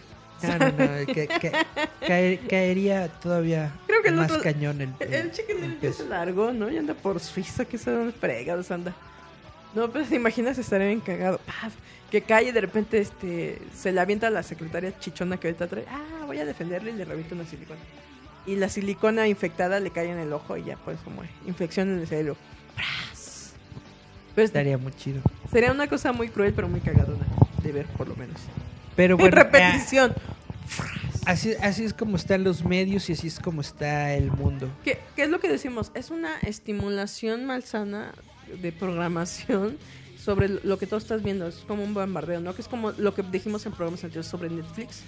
No, 0.48 0.58
no, 0.58 0.72
no, 0.72 1.06
que- 1.06 1.28
que- 1.28 1.52
caer- 2.08 2.48
caería 2.48 3.08
todavía 3.08 3.72
Creo 3.88 4.02
que 4.02 4.10
el 4.10 4.16
más 4.16 4.32
otro- 4.32 4.44
cañón 4.44 4.82
el, 4.82 4.90
El, 5.00 5.14
el- 5.14 5.32
Chicken 5.32 5.64
el 5.64 5.74
peso. 5.76 6.04
se 6.04 6.10
largó, 6.10 6.52
¿no? 6.54 6.70
Y 6.70 6.78
anda 6.78 6.94
por 6.94 7.20
Suiza, 7.20 7.66
que 7.66 7.78
son 7.78 8.14
fregados 8.14 8.72
anda. 8.72 8.94
No, 9.74 9.90
pero 9.92 10.06
te 10.06 10.16
imaginas 10.16 10.58
estaría 10.58 10.88
bien 10.88 11.02
cagado. 11.02 11.40
Paf, 11.40 11.74
que 12.10 12.22
cae 12.22 12.46
y 12.46 12.52
de 12.52 12.62
repente 12.62 12.98
este, 13.00 13.60
se 13.76 13.92
le 13.92 14.00
avienta 14.00 14.28
a 14.28 14.30
la 14.30 14.42
secretaria 14.44 14.98
chichona 15.00 15.38
que 15.38 15.48
ahorita 15.48 15.68
trae. 15.68 15.86
Ah, 15.90 16.24
voy 16.26 16.40
a 16.40 16.46
defenderle 16.46 16.92
y 16.92 16.94
le 16.96 17.04
revienta 17.06 17.36
una 17.36 17.46
silicona. 17.46 17.80
Y 18.46 18.56
la 18.56 18.70
silicona 18.70 19.28
infectada 19.28 19.80
le 19.80 19.90
cae 19.90 20.10
en 20.12 20.20
el 20.20 20.32
ojo 20.32 20.56
y 20.56 20.64
ya 20.66 20.78
por 20.78 20.94
eso 20.94 21.10
muere. 21.10 21.32
Infección 21.48 21.90
en 21.90 22.00
el 22.00 22.08
cerebro. 22.08 22.38
¡Pras! 22.76 23.54
Pues, 24.36 24.46
Estaría 24.46 24.78
muy 24.78 24.94
chido. 24.94 25.22
sería 25.52 25.72
una 25.72 25.88
cosa 25.88 26.12
muy 26.12 26.30
cruel, 26.30 26.54
pero 26.54 26.68
muy 26.68 26.80
cagadona 26.82 27.26
de 27.64 27.72
ver, 27.72 27.86
por 27.88 28.08
lo 28.08 28.16
menos. 28.16 28.40
Pero 28.96 29.16
en 29.16 29.20
bueno, 29.22 29.36
repetición. 29.36 30.12
eh, 30.12 30.16
así, 31.26 31.54
así 31.62 31.84
es 31.84 31.94
como 31.94 32.16
están 32.16 32.44
los 32.44 32.64
medios 32.64 33.10
y 33.10 33.14
así 33.14 33.28
es 33.28 33.40
como 33.40 33.62
está 33.62 34.14
el 34.14 34.32
mundo. 34.32 34.70
¿Qué, 34.84 35.00
qué 35.16 35.24
es 35.24 35.30
lo 35.30 35.40
que 35.40 35.48
decimos? 35.48 35.92
Es 35.94 36.12
una 36.12 36.38
estimulación 36.40 37.46
malsana 37.46 38.14
de 38.62 38.72
programación 38.72 39.78
sobre 40.26 40.50
lo 40.50 40.80
que 40.80 40.88
tú 40.88 40.96
estás 40.96 41.24
viendo. 41.24 41.48
Es 41.48 41.58
como 41.68 41.84
un 41.84 41.94
bombardeo, 41.94 42.40
¿no? 42.40 42.56
Que 42.56 42.62
es 42.62 42.68
como 42.68 42.92
lo 42.92 43.14
que 43.14 43.24
dijimos 43.24 43.66
en 43.66 43.74
programas 43.74 44.04
anteriores 44.04 44.30
sobre 44.30 44.50
Netflix 44.50 45.04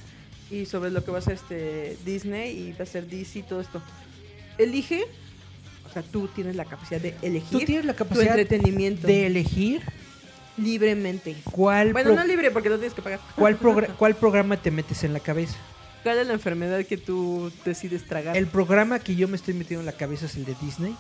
y 0.52 0.66
sobre 0.66 0.92
lo 0.92 1.04
que 1.04 1.12
va 1.12 1.18
a 1.18 1.22
ser 1.22 1.34
este 1.34 1.98
Disney 2.06 2.58
y 2.58 2.72
va 2.74 2.84
a 2.84 2.86
ser 2.86 3.08
DC 3.08 3.40
y 3.40 3.44
todo 3.44 3.62
esto. 3.62 3.82
Elige, 4.58 5.06
o 5.90 5.94
sea, 5.94 6.04
tú 6.04 6.28
tienes 6.28 6.56
la 6.56 6.66
capacidad 6.66 7.02
de 7.02 7.16
elegir 7.22 7.60
Tú 7.60 7.66
tienes 7.66 7.86
la 7.86 7.94
tu 7.94 8.00
capacidad 8.00 8.40
entretenimiento 8.40 9.08
de 9.08 9.28
elegir 9.28 9.82
libremente. 10.58 11.36
cuál, 11.52 11.94
Bueno, 11.94 12.14
no 12.16 12.24
libre 12.26 12.52
porque 12.52 12.70
lo 12.70 12.78
tienes 12.78 12.94
que 12.94 13.02
pagar. 13.02 13.20
cuál, 13.36 13.58
cuál 13.98 14.16
programa 14.16 14.58
te 14.58 14.72
metes 14.72 15.04
en 15.04 15.14
la 15.14 15.20
cabeza. 15.20 15.56
¿Cuál 16.04 16.20
es 16.20 16.28
la 16.28 16.34
enfermedad 16.34 16.86
que 16.86 16.98
tú 16.98 17.52
decides 17.66 18.06
tragar? 18.06 18.38
El 18.38 18.48
programa 18.48 19.00
que 19.00 19.16
yo 19.16 19.28
me 19.28 19.36
estoy 19.36 19.54
metiendo 19.54 19.82
en 19.82 19.86
la 19.88 19.92
cabeza 19.94 20.26
es 20.28 20.36
el 20.36 20.46
de 20.46 20.56
Disney. 20.62 20.96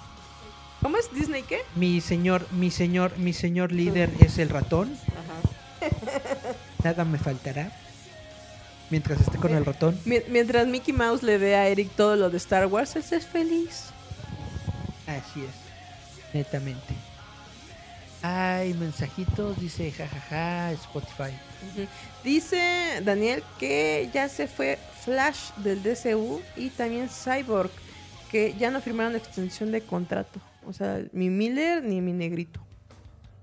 ¿Cómo 0.81 0.97
es 0.97 1.11
Disney 1.13 1.43
qué? 1.43 1.59
Mi 1.75 2.01
señor, 2.01 2.45
mi 2.51 2.69
señor, 2.71 3.17
mi 3.17 3.33
señor 3.33 3.71
líder 3.71 4.11
es 4.19 4.37
el 4.37 4.49
ratón. 4.49 4.93
Ajá. 5.07 5.89
Nada 6.83 7.05
me 7.05 7.17
faltará. 7.17 7.71
Mientras 8.89 9.19
esté 9.21 9.37
con 9.37 9.53
el 9.53 9.65
ratón. 9.65 9.99
Mi- 10.05 10.21
Mientras 10.29 10.67
Mickey 10.67 10.93
Mouse 10.93 11.23
le 11.23 11.39
dé 11.39 11.55
a 11.55 11.67
Eric 11.67 11.89
todo 11.95 12.15
lo 12.15 12.29
de 12.29 12.37
Star 12.37 12.67
Wars, 12.67 12.95
él 12.95 13.03
es 13.11 13.25
feliz. 13.25 13.85
Así 15.07 15.41
es. 15.41 16.33
Netamente. 16.33 16.93
Hay 18.21 18.73
mensajitos, 18.73 19.59
dice 19.59 19.91
jajaja, 19.91 20.71
Spotify. 20.73 21.35
Ujú. 21.73 21.87
Dice 22.23 23.01
Daniel 23.03 23.43
que 23.59 24.09
ya 24.13 24.27
se 24.27 24.47
fue 24.47 24.79
Flash 25.01 25.51
del 25.57 25.83
DCU 25.83 26.41
y 26.55 26.69
también 26.69 27.09
Cyborg, 27.09 27.71
que 28.31 28.55
ya 28.57 28.71
no 28.71 28.81
firmaron 28.81 29.15
extensión 29.15 29.71
de 29.71 29.81
contrato. 29.81 30.39
O 30.65 30.73
sea, 30.73 31.01
mi 31.13 31.29
Miller 31.29 31.83
ni 31.83 32.01
mi 32.01 32.11
negrito. 32.11 32.59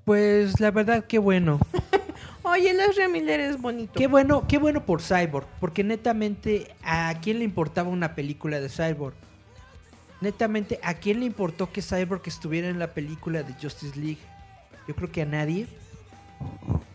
Pues 0.04 0.60
la 0.60 0.70
verdad, 0.70 1.04
qué 1.06 1.18
bueno. 1.18 1.58
Oye, 2.42 2.70
el 2.70 2.80
Ezra 2.80 3.08
Miller 3.08 3.40
es 3.40 3.58
bonito. 3.58 3.94
Qué 3.94 4.06
bueno, 4.06 4.46
qué 4.46 4.58
bueno 4.58 4.84
por 4.84 5.00
Cyborg, 5.00 5.46
porque 5.60 5.82
netamente 5.82 6.74
a 6.82 7.14
quién 7.22 7.38
le 7.38 7.44
importaba 7.44 7.88
una 7.88 8.14
película 8.14 8.60
de 8.60 8.68
Cyborg. 8.68 9.14
Netamente, 10.20 10.78
¿a 10.82 10.94
quién 10.94 11.20
le 11.20 11.26
importó 11.26 11.72
que 11.72 11.80
Cyborg 11.80 12.20
estuviera 12.26 12.68
en 12.68 12.78
la 12.78 12.88
película 12.88 13.42
de 13.42 13.54
Justice 13.54 13.98
League? 13.98 14.18
Yo 14.86 14.94
creo 14.94 15.10
que 15.10 15.22
a 15.22 15.26
nadie. 15.26 15.66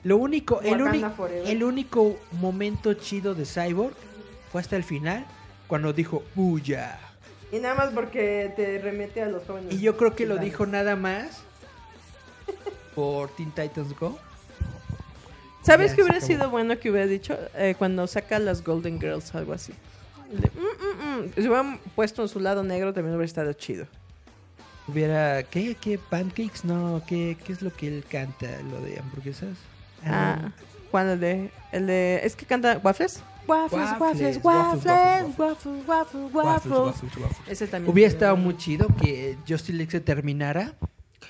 Lo 0.04 0.18
único, 0.18 0.62
el, 0.62 0.80
el 1.46 1.64
único 1.64 2.18
momento 2.32 2.94
chido 2.94 3.36
de 3.36 3.46
Cyborg 3.46 3.94
fue 4.52 4.62
hasta 4.62 4.76
el 4.76 4.84
final, 4.84 5.26
cuando 5.68 5.92
dijo 5.94 6.24
¡Buya! 6.36 7.00
Y 7.52 7.58
nada 7.58 7.76
más 7.76 7.90
porque 7.94 8.52
te 8.56 8.80
remete 8.80 9.22
a 9.22 9.28
los 9.28 9.44
jóvenes. 9.46 9.74
Y 9.74 9.80
yo 9.80 9.98
creo 9.98 10.16
que 10.16 10.26
lo 10.26 10.38
dijo 10.38 10.66
nada 10.66 10.96
más 10.96 11.42
por 12.96 13.30
Teen 13.36 13.52
Titans 13.52 13.98
Go. 14.00 14.18
¿Sabes 15.64 15.94
qué 15.94 16.04
hubiera 16.04 16.22
sido 16.22 16.50
bueno 16.50 16.80
que 16.80 16.90
hubiera 16.90 17.06
dicho 17.06 17.38
Eh, 17.56 17.76
cuando 17.78 18.08
saca 18.08 18.40
las 18.40 18.64
Golden 18.64 19.00
Girls, 19.00 19.36
algo 19.36 19.54
así? 19.54 19.74
De, 20.32 20.50
mm, 20.50 20.62
mm, 20.62 21.26
mm. 21.26 21.34
Si 21.36 21.42
hubieran 21.42 21.80
puesto 21.96 22.22
en 22.22 22.30
su 22.30 22.40
lado 22.40 22.64
negro, 22.64 22.94
también 22.94 23.16
hubiera 23.16 23.26
estado 23.26 23.52
chido. 23.54 23.86
Hubiera, 24.92 25.44
¿qué? 25.44 25.76
¿Qué? 25.76 25.98
¿Pancakes? 25.98 26.64
No, 26.64 27.02
¿qué, 27.08 27.38
qué 27.46 27.54
es 27.54 27.62
lo 27.62 27.72
que 27.74 27.88
él 27.88 28.04
canta? 28.10 28.48
¿Lo 28.72 28.82
de 28.82 29.00
hamburguesas? 29.00 29.58
Ah, 30.06 30.52
¿cuál 30.92 31.10
el 31.10 31.20
de? 31.20 31.52
El 31.72 31.88
de. 31.88 32.22
¿Es 32.24 32.36
que 32.36 32.46
canta 32.46 32.80
Waffles? 32.84 33.22
Waffles, 33.48 33.90
Waffles, 34.00 34.40
waffles, 34.44 34.86
waffles, 35.38 35.86
waffles, 35.88 36.34
waffles. 36.34 37.38
Ese 37.48 37.68
también. 37.68 37.92
Hubiera 37.92 38.08
estado 38.12 38.38
muy 38.38 38.56
chido 38.58 38.88
que 39.02 39.38
League 39.48 39.90
se 39.90 40.00
terminara 40.02 40.76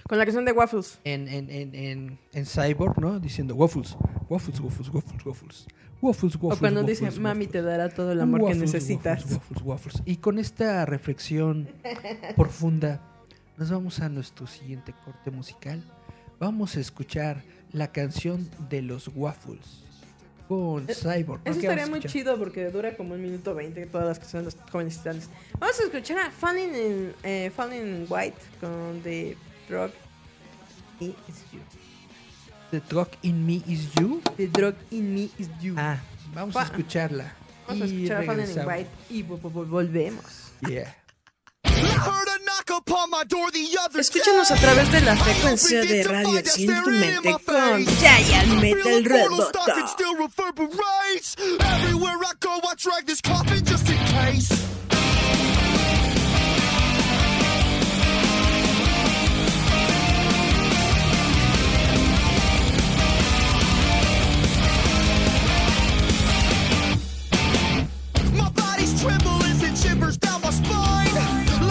Con 0.07 0.17
la 0.17 0.25
canción 0.25 0.43
de 0.43 0.51
Waffles. 0.51 0.99
en, 1.05 1.27
en, 1.29 1.49
en, 1.49 1.75
en, 1.75 2.19
en 2.33 2.45
Cyborg, 2.45 2.99
¿no? 2.99 3.19
Diciendo 3.19 3.55
waffles, 3.55 3.95
waffles, 4.29 4.59
waffles, 4.59 4.89
waffles, 4.89 5.25
waffles. 5.25 5.67
Waffles, 6.01 6.35
waffles, 6.35 6.57
O 6.57 6.59
cuando 6.59 6.81
waffles, 6.81 6.99
dice, 7.01 7.19
mami, 7.19 7.45
waffles. 7.45 7.51
te 7.51 7.61
dará 7.61 7.89
todo 7.89 8.11
el 8.11 8.19
amor 8.21 8.45
que 8.47 8.55
necesitas. 8.55 9.21
waffles, 9.23 9.39
waffles, 9.41 9.65
waffles. 9.65 10.01
Y 10.05 10.17
con 10.17 10.39
esta 10.39 10.85
reflexión 10.85 11.69
profunda, 12.35 13.01
nos 13.59 13.69
vamos 13.69 13.99
a 13.99 14.09
nuestro 14.09 14.47
siguiente 14.47 14.93
corte 15.05 15.29
musical. 15.31 15.83
Vamos 16.39 16.75
a 16.77 16.79
escuchar 16.79 17.43
la 17.73 17.91
canción 17.91 18.49
de 18.69 18.81
los 18.81 19.09
waffles 19.13 19.83
con 20.47 20.87
Cyborg. 20.87 21.41
¿no? 21.45 21.51
Eso 21.51 21.59
¿Qué 21.59 21.67
estaría 21.67 21.83
a 21.83 21.87
muy 21.87 21.99
chido 21.99 22.37
porque 22.39 22.69
dura 22.71 22.95
como 22.97 23.13
un 23.13 23.21
minuto 23.21 23.53
veinte 23.53 23.85
todas 23.85 24.07
las 24.07 24.17
canciones 24.19 24.53
de 24.55 24.61
los 24.61 24.71
jóvenes 24.71 24.97
titanes. 24.97 25.29
Vamos 25.59 25.79
a 25.79 25.83
escuchar 25.83 26.17
a 26.19 26.31
Falling 26.31 26.73
in, 26.75 27.13
eh, 27.23 27.51
Falling 27.55 27.81
in 27.81 28.05
White 28.09 28.37
con 28.61 29.01
The 29.03 29.37
Drug 29.67 29.91
Me 30.99 31.07
Is 31.07 31.43
You. 31.51 31.59
The 32.71 32.79
Truck 32.81 33.09
in 33.23 33.45
Me 33.45 33.61
Is 33.67 33.93
You. 33.95 34.21
The 34.37 34.47
Drug 34.47 34.75
in 34.91 35.13
Me 35.13 35.29
Is 35.37 35.49
You. 35.59 35.75
Ah, 35.77 35.99
vamos 36.33 36.55
a 36.55 36.63
escucharla. 36.63 37.33
Vamos 37.67 37.83
a 37.83 37.87
Y 37.87 37.95
escuchar 38.05 38.23
a 38.23 38.25
Falling 38.25 38.49
in. 38.49 38.67
White 38.67 38.89
y 39.09 39.23
vo- 39.23 39.39
vo- 39.41 39.65
volvemos. 39.67 40.51
Yeah. 40.67 40.95
Escúchanos 43.99 44.49
a 44.49 44.55
través 44.55 44.89
de 44.93 45.01
la 45.01 45.15
frecuencia 45.15 45.81
de 45.81 46.03
radio 46.03 46.39
Enciende 46.39 46.81
tu 46.83 46.89
mente 46.89 47.35
con 47.45 47.85
Giant 47.85 48.61
Metal 48.61 49.03
Roboto. 49.03 49.59
still 49.87 50.15
reverberates. 50.15 51.35
Everywhere 51.59 52.17
I 52.23 52.33
go, 52.39 52.61
I 52.63 52.75
drag 52.77 53.05
this 53.05 53.19
coffin 53.19 53.63
just 53.65 53.89
in 53.89 53.97
case. 53.97 54.49
My 68.33 68.49
body's 68.51 69.01
trembling 69.01 69.61
and 69.61 69.77
shivers 69.77 70.17
down 70.17 70.41
my 70.41 70.51
spine. 70.51 71.48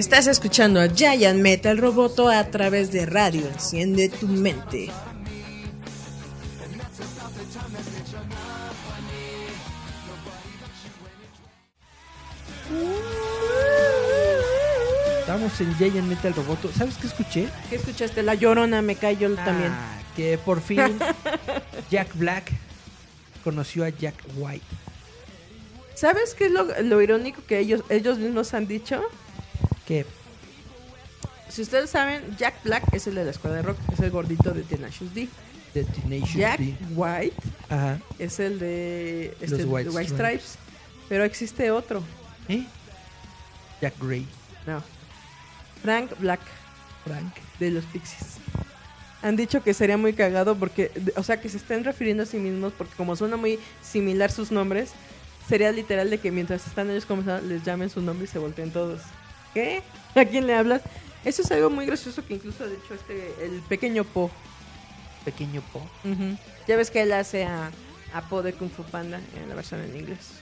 Estás 0.00 0.28
escuchando 0.28 0.80
a 0.80 0.88
Giant 0.88 1.42
Metal 1.42 1.76
Roboto 1.76 2.30
a 2.30 2.42
través 2.46 2.90
de 2.90 3.04
radio. 3.04 3.46
Enciende 3.46 4.08
tu 4.08 4.26
mente. 4.28 4.88
Estamos 15.20 15.60
en 15.60 15.76
Giant 15.76 16.08
Metal 16.08 16.32
Roboto. 16.32 16.72
¿Sabes 16.72 16.96
qué 16.96 17.06
escuché? 17.06 17.48
¿Qué 17.68 17.76
escuchaste? 17.76 18.22
La 18.22 18.34
llorona 18.34 18.80
me 18.80 18.96
cayó 18.96 19.34
también. 19.34 19.70
Ah, 19.70 20.00
que 20.16 20.38
por 20.38 20.62
fin 20.62 20.98
Jack 21.90 22.16
Black 22.16 22.50
conoció 23.44 23.84
a 23.84 23.90
Jack 23.90 24.14
White. 24.38 24.64
¿Sabes 25.94 26.34
qué 26.34 26.46
es 26.46 26.52
lo, 26.52 26.64
lo 26.84 27.02
irónico 27.02 27.42
que 27.46 27.58
ellos, 27.58 27.82
ellos 27.90 28.16
mismos 28.16 28.54
han 28.54 28.66
dicho? 28.66 29.02
Que 29.90 30.06
Si 31.48 31.62
ustedes 31.62 31.90
saben, 31.90 32.22
Jack 32.38 32.62
Black 32.62 32.84
es 32.94 33.08
el 33.08 33.16
de 33.16 33.24
la 33.24 33.32
escuela 33.32 33.56
de 33.56 33.62
rock, 33.62 33.76
es 33.92 33.98
el 33.98 34.12
gordito 34.12 34.52
de 34.52 34.62
Tenacious 34.62 35.12
D. 35.12 35.28
Tenacious 35.74 36.32
Jack 36.32 36.60
D. 36.60 36.76
White 36.94 37.36
Ajá. 37.68 37.98
es 38.20 38.38
el 38.38 38.60
de 38.60 39.36
este, 39.40 39.64
Los 39.64 39.64
White 39.66 39.90
Stripes. 39.90 40.12
Stripes. 40.12 40.58
Pero 41.08 41.24
existe 41.24 41.72
otro. 41.72 42.04
¿Eh? 42.48 42.64
Jack 43.82 43.94
Gray. 44.00 44.28
No. 44.64 44.80
Frank 45.82 46.12
Black, 46.20 46.40
Frank. 47.04 47.34
de 47.58 47.72
los 47.72 47.84
Pixies. 47.86 48.36
Han 49.22 49.34
dicho 49.34 49.60
que 49.64 49.74
sería 49.74 49.96
muy 49.96 50.12
cagado 50.12 50.54
porque, 50.54 50.92
o 51.16 51.24
sea, 51.24 51.40
que 51.40 51.48
se 51.48 51.56
estén 51.56 51.82
refiriendo 51.82 52.22
a 52.22 52.26
sí 52.26 52.36
mismos 52.36 52.72
porque 52.78 52.94
como 52.94 53.16
suena 53.16 53.36
muy 53.36 53.58
similar 53.82 54.30
sus 54.30 54.52
nombres, 54.52 54.92
sería 55.48 55.72
literal 55.72 56.10
de 56.10 56.18
que 56.18 56.30
mientras 56.30 56.64
están 56.68 56.90
ellos 56.90 57.06
conversando 57.06 57.48
les 57.48 57.64
llamen 57.64 57.90
su 57.90 58.00
nombre 58.00 58.26
y 58.26 58.28
se 58.28 58.38
volteen 58.38 58.70
todos. 58.70 59.00
¿Qué? 59.54 59.82
¿A 60.14 60.24
quién 60.24 60.46
le 60.46 60.54
hablas? 60.54 60.82
Eso 61.24 61.42
es 61.42 61.50
algo 61.50 61.70
muy 61.70 61.86
gracioso 61.86 62.24
que 62.26 62.34
incluso 62.34 62.66
de 62.66 62.74
hecho 62.76 62.94
este, 62.94 63.44
el 63.44 63.60
pequeño 63.62 64.04
Po. 64.04 64.30
Pequeño 65.24 65.62
Po. 65.72 65.82
Ya 66.66 66.76
ves 66.76 66.90
que 66.90 67.02
él 67.02 67.12
hace 67.12 67.44
a, 67.44 67.70
a 68.14 68.28
Po 68.28 68.42
de 68.42 68.52
Kung 68.54 68.70
Fu 68.70 68.84
Panda 68.84 69.20
en 69.36 69.48
la 69.48 69.54
versión 69.54 69.80
en 69.80 69.96
inglés. 69.96 70.40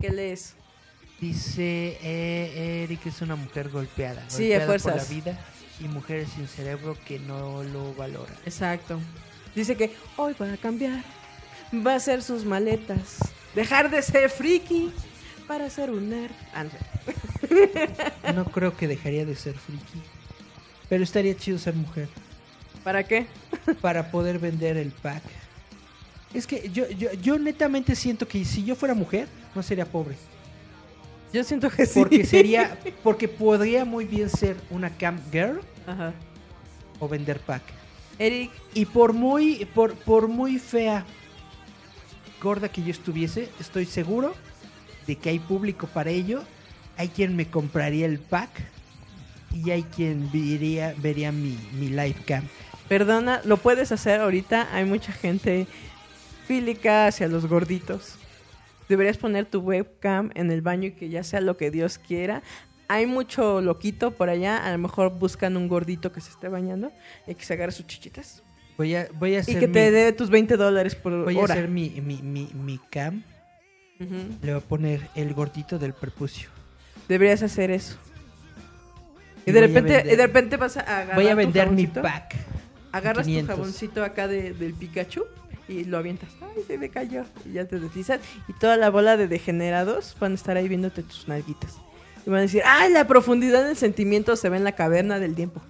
¿Qué 0.00 0.10
lees? 0.10 0.54
Dice 1.20 1.98
eh, 2.02 2.84
Eric 2.84 3.06
es 3.06 3.22
una 3.22 3.36
mujer 3.36 3.70
golpeada. 3.70 4.24
Sí, 4.28 4.52
a 4.52 4.58
golpeada 4.58 4.66
por 4.66 4.80
fuerzas. 4.80 5.08
la 5.08 5.14
vida 5.14 5.38
y 5.80 5.88
mujeres 5.88 6.28
sin 6.34 6.46
cerebro 6.46 6.96
que 7.06 7.18
no 7.18 7.64
lo 7.64 7.94
valoran. 7.94 8.36
Exacto. 8.44 9.00
Dice 9.54 9.76
que 9.76 9.94
hoy 10.16 10.34
va 10.40 10.52
a 10.52 10.56
cambiar. 10.56 11.02
Va 11.74 11.94
a 11.94 11.96
hacer 11.96 12.22
sus 12.22 12.44
maletas. 12.44 13.18
Dejar 13.54 13.90
de 13.90 14.02
ser 14.02 14.30
friki 14.30 14.92
para 15.46 15.68
ser 15.70 15.90
un 15.90 16.10
nerd. 16.10 16.32
Ah, 16.54 16.64
no 18.32 18.44
creo 18.46 18.76
que 18.76 18.88
dejaría 18.88 19.24
de 19.24 19.36
ser 19.36 19.54
friki. 19.54 20.02
Pero 20.88 21.04
estaría 21.04 21.36
chido 21.36 21.58
ser 21.58 21.74
mujer. 21.74 22.08
¿Para 22.82 23.02
qué? 23.04 23.26
Para 23.80 24.10
poder 24.10 24.38
vender 24.38 24.76
el 24.76 24.90
pack. 24.90 25.22
Es 26.32 26.46
que 26.46 26.68
yo, 26.70 26.88
yo, 26.90 27.12
yo 27.14 27.38
netamente 27.38 27.94
siento 27.94 28.26
que 28.26 28.44
si 28.44 28.64
yo 28.64 28.74
fuera 28.74 28.94
mujer, 28.94 29.28
no 29.54 29.62
sería 29.62 29.86
pobre. 29.86 30.16
Yo 31.32 31.42
siento 31.44 31.70
que 31.70 31.86
sí. 31.86 32.00
Porque 32.00 32.24
sería. 32.24 32.78
Porque 33.02 33.28
podría 33.28 33.84
muy 33.84 34.04
bien 34.04 34.28
ser 34.28 34.56
una 34.70 34.90
camp 34.90 35.20
girl 35.32 35.60
Ajá. 35.86 36.12
o 37.00 37.08
vender 37.08 37.40
pack. 37.40 37.62
Eric, 38.18 38.52
Y 38.74 38.84
por 38.84 39.12
muy, 39.12 39.64
por, 39.74 39.94
por 39.94 40.28
muy 40.28 40.58
fea, 40.58 41.04
gorda 42.40 42.68
que 42.68 42.82
yo 42.82 42.90
estuviese, 42.90 43.48
estoy 43.58 43.86
seguro 43.86 44.34
de 45.06 45.16
que 45.16 45.30
hay 45.30 45.38
público 45.38 45.86
para 45.86 46.10
ello. 46.10 46.42
Hay 46.96 47.08
quien 47.08 47.34
me 47.36 47.46
compraría 47.50 48.06
el 48.06 48.18
pack 48.20 48.50
y 49.52 49.70
hay 49.70 49.82
quien 49.82 50.30
vería, 50.32 50.94
vería 50.98 51.32
mi, 51.32 51.56
mi 51.78 51.88
live 51.88 52.16
cam. 52.26 52.44
perdona, 52.88 53.40
lo 53.44 53.56
puedes 53.56 53.90
hacer 53.92 54.20
ahorita. 54.20 54.68
Hay 54.74 54.84
mucha 54.84 55.12
gente 55.12 55.66
fílica 56.46 57.06
hacia 57.06 57.28
los 57.28 57.46
gorditos. 57.46 58.16
Deberías 58.88 59.16
poner 59.16 59.46
tu 59.46 59.60
webcam 59.60 60.30
en 60.34 60.50
el 60.50 60.60
baño 60.60 60.88
y 60.88 60.92
que 60.92 61.08
ya 61.08 61.24
sea 61.24 61.40
lo 61.40 61.56
que 61.56 61.70
Dios 61.70 61.98
quiera. 61.98 62.42
Hay 62.86 63.06
mucho 63.06 63.60
loquito 63.62 64.10
por 64.12 64.28
allá. 64.28 64.58
A 64.64 64.70
lo 64.72 64.78
mejor 64.78 65.10
buscan 65.18 65.56
un 65.56 65.68
gordito 65.68 66.12
que 66.12 66.20
se 66.20 66.30
esté 66.30 66.48
bañando 66.48 66.92
y 67.26 67.34
que 67.34 67.44
se 67.44 67.54
agarre 67.54 67.72
sus 67.72 67.86
chichitas. 67.86 68.42
Voy 68.76 68.94
a, 68.94 69.08
voy 69.14 69.30
a 69.36 69.36
Y 69.36 69.38
hacer, 69.38 69.58
que 69.58 69.68
mi, 69.68 69.72
te 69.72 69.90
dé 69.90 70.12
tus 70.12 70.28
20 70.30 70.56
dólares 70.56 70.94
por 70.94 71.24
voy 71.24 71.38
a 71.38 71.40
hora. 71.40 71.54
hacer 71.54 71.68
mi, 71.68 71.90
mi, 72.02 72.20
mi, 72.22 72.50
mi 72.52 72.78
cam. 72.90 73.22
Le 73.98 74.52
voy 74.52 74.60
a 74.60 74.60
poner 74.60 75.08
el 75.14 75.34
gordito 75.34 75.78
del 75.78 75.92
prepucio. 75.92 76.48
Deberías 77.08 77.42
hacer 77.42 77.70
eso. 77.70 77.96
Y 79.46 79.50
Y 79.50 79.52
de 79.52 79.60
repente, 79.60 79.92
vender- 80.02 80.16
de 80.16 80.26
repente 80.26 80.56
vas 80.56 80.76
a 80.76 80.80
agarrar 80.80 81.16
Voy 81.16 81.26
a 81.28 81.32
tu 81.32 81.36
vender 81.36 81.70
mi 81.70 81.86
pack. 81.86 82.34
Agarras 82.92 83.26
500. 83.26 83.54
tu 83.54 83.60
jaboncito 83.60 84.04
acá 84.04 84.26
de- 84.28 84.52
del 84.54 84.74
Pikachu 84.74 85.24
y 85.68 85.84
lo 85.84 85.98
avientas. 85.98 86.30
Ay, 86.40 86.62
se 86.66 86.78
me 86.78 86.88
cayó. 86.88 87.24
Y 87.44 87.52
ya 87.52 87.66
te 87.66 87.78
deslizas. 87.78 88.20
Y 88.48 88.52
toda 88.54 88.76
la 88.76 88.90
bola 88.90 89.16
de 89.16 89.28
degenerados 89.28 90.16
van 90.18 90.32
a 90.32 90.34
estar 90.36 90.56
ahí 90.56 90.68
viéndote 90.68 91.02
tus 91.02 91.28
nalguitas. 91.28 91.76
Y 92.26 92.30
van 92.30 92.38
a 92.38 92.42
decir, 92.42 92.62
ay, 92.64 92.90
la 92.92 93.06
profundidad 93.06 93.64
del 93.64 93.76
sentimiento 93.76 94.34
se 94.36 94.48
ve 94.48 94.56
en 94.56 94.64
la 94.64 94.72
caverna 94.72 95.18
del 95.18 95.34
tiempo. 95.34 95.60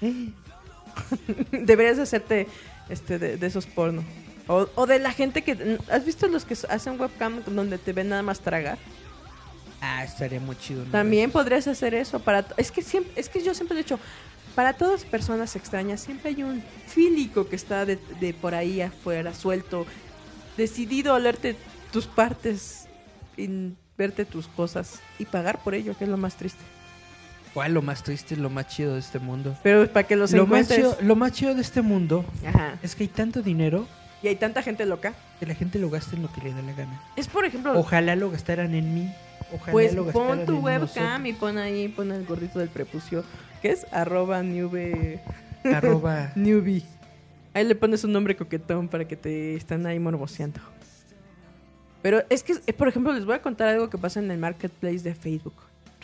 Deberías 1.52 1.98
hacerte 1.98 2.46
este 2.88 3.18
de, 3.18 3.36
de 3.36 3.46
esos 3.46 3.66
porno. 3.66 4.04
O, 4.46 4.68
o 4.74 4.86
de 4.86 4.98
la 4.98 5.12
gente 5.12 5.42
que... 5.42 5.78
¿Has 5.90 6.04
visto 6.04 6.26
los 6.28 6.44
que 6.44 6.54
hacen 6.68 7.00
webcam 7.00 7.42
donde 7.46 7.78
te 7.78 7.92
ven 7.92 8.10
nada 8.10 8.22
más 8.22 8.40
tragar? 8.40 8.78
Ah, 9.80 10.04
estaría 10.04 10.40
muy 10.40 10.56
chido. 10.56 10.84
¿no? 10.84 10.90
También 10.90 11.30
podrías 11.30 11.66
hacer 11.66 11.94
eso 11.94 12.20
para 12.20 12.46
es 12.56 12.70
que 12.70 12.82
siempre 12.82 13.12
es 13.16 13.28
que 13.28 13.42
yo 13.42 13.54
siempre 13.54 13.78
he 13.78 13.82
dicho 13.82 13.98
para 14.54 14.72
todas 14.72 15.04
personas 15.04 15.56
extrañas 15.56 16.00
siempre 16.00 16.30
hay 16.30 16.42
un 16.42 16.62
fílico 16.86 17.48
que 17.48 17.56
está 17.56 17.84
de, 17.84 17.98
de 18.20 18.32
por 18.32 18.54
ahí 18.54 18.80
afuera 18.80 19.34
suelto 19.34 19.84
decidido 20.56 21.12
a 21.12 21.16
olerte 21.16 21.56
tus 21.92 22.06
partes 22.06 22.86
y 23.36 23.72
verte 23.98 24.24
tus 24.24 24.46
cosas 24.48 25.00
y 25.18 25.26
pagar 25.26 25.62
por 25.62 25.74
ello 25.74 25.94
que 25.98 26.04
es 26.04 26.10
lo 26.10 26.16
más 26.16 26.36
triste 26.36 26.62
¿Cuál 27.52 27.74
lo 27.74 27.82
más 27.82 28.02
triste, 28.02 28.36
lo 28.36 28.48
más 28.50 28.68
chido 28.68 28.94
de 28.94 29.00
este 29.00 29.18
mundo? 29.18 29.54
pero 29.62 29.86
para 29.92 30.06
que 30.06 30.16
los 30.16 30.32
Lo 30.32 30.46
más, 30.46 30.62
encuentres 30.70 30.78
chido, 30.78 30.96
lo 31.06 31.14
más 31.16 31.32
chido 31.32 31.54
de 31.54 31.60
este 31.60 31.82
mundo 31.82 32.24
Ajá. 32.46 32.78
es 32.82 32.94
que 32.94 33.02
hay 33.04 33.08
tanto 33.08 33.42
dinero 33.42 33.86
y 34.24 34.28
hay 34.28 34.36
tanta 34.36 34.62
gente 34.62 34.86
loca 34.86 35.12
que 35.38 35.46
la 35.46 35.54
gente 35.54 35.78
lo 35.78 35.90
gaste 35.90 36.16
en 36.16 36.22
lo 36.22 36.32
que 36.32 36.40
le 36.40 36.54
da 36.54 36.62
la 36.62 36.72
gana. 36.72 37.00
es 37.14 37.28
por 37.28 37.44
ejemplo 37.44 37.78
Ojalá 37.78 38.16
lo 38.16 38.30
gastaran 38.30 38.74
en 38.74 38.94
mí. 38.94 39.12
Ojalá 39.52 39.72
pues 39.72 39.94
lo 39.94 40.06
gastaran 40.06 40.38
pon 40.38 40.46
tu 40.46 40.56
en 40.56 40.64
webcam 40.64 40.80
nosotros. 41.22 41.26
y 41.26 41.32
pon 41.34 41.58
ahí 41.58 41.88
pon 41.88 42.10
el 42.10 42.24
gordito 42.24 42.58
del 42.58 42.70
prepucio 42.70 43.22
que 43.60 43.70
es 43.70 43.86
arroba 43.92 44.42
nube 44.42 45.20
Arroba. 45.64 46.32
Newbie. 46.36 46.82
Ahí 47.52 47.64
le 47.64 47.74
pones 47.74 48.04
un 48.04 48.12
nombre 48.12 48.36
coquetón 48.36 48.88
para 48.88 49.06
que 49.06 49.16
te 49.16 49.54
están 49.54 49.86
ahí 49.86 49.98
morboseando. 49.98 50.60
Pero 52.02 52.22
es 52.28 52.42
que, 52.42 52.54
por 52.74 52.88
ejemplo, 52.88 53.12
les 53.12 53.24
voy 53.24 53.34
a 53.34 53.40
contar 53.40 53.68
algo 53.68 53.88
que 53.88 53.96
pasa 53.96 54.20
en 54.20 54.30
el 54.30 54.38
marketplace 54.38 54.98
de 54.98 55.14
Facebook. 55.14 55.54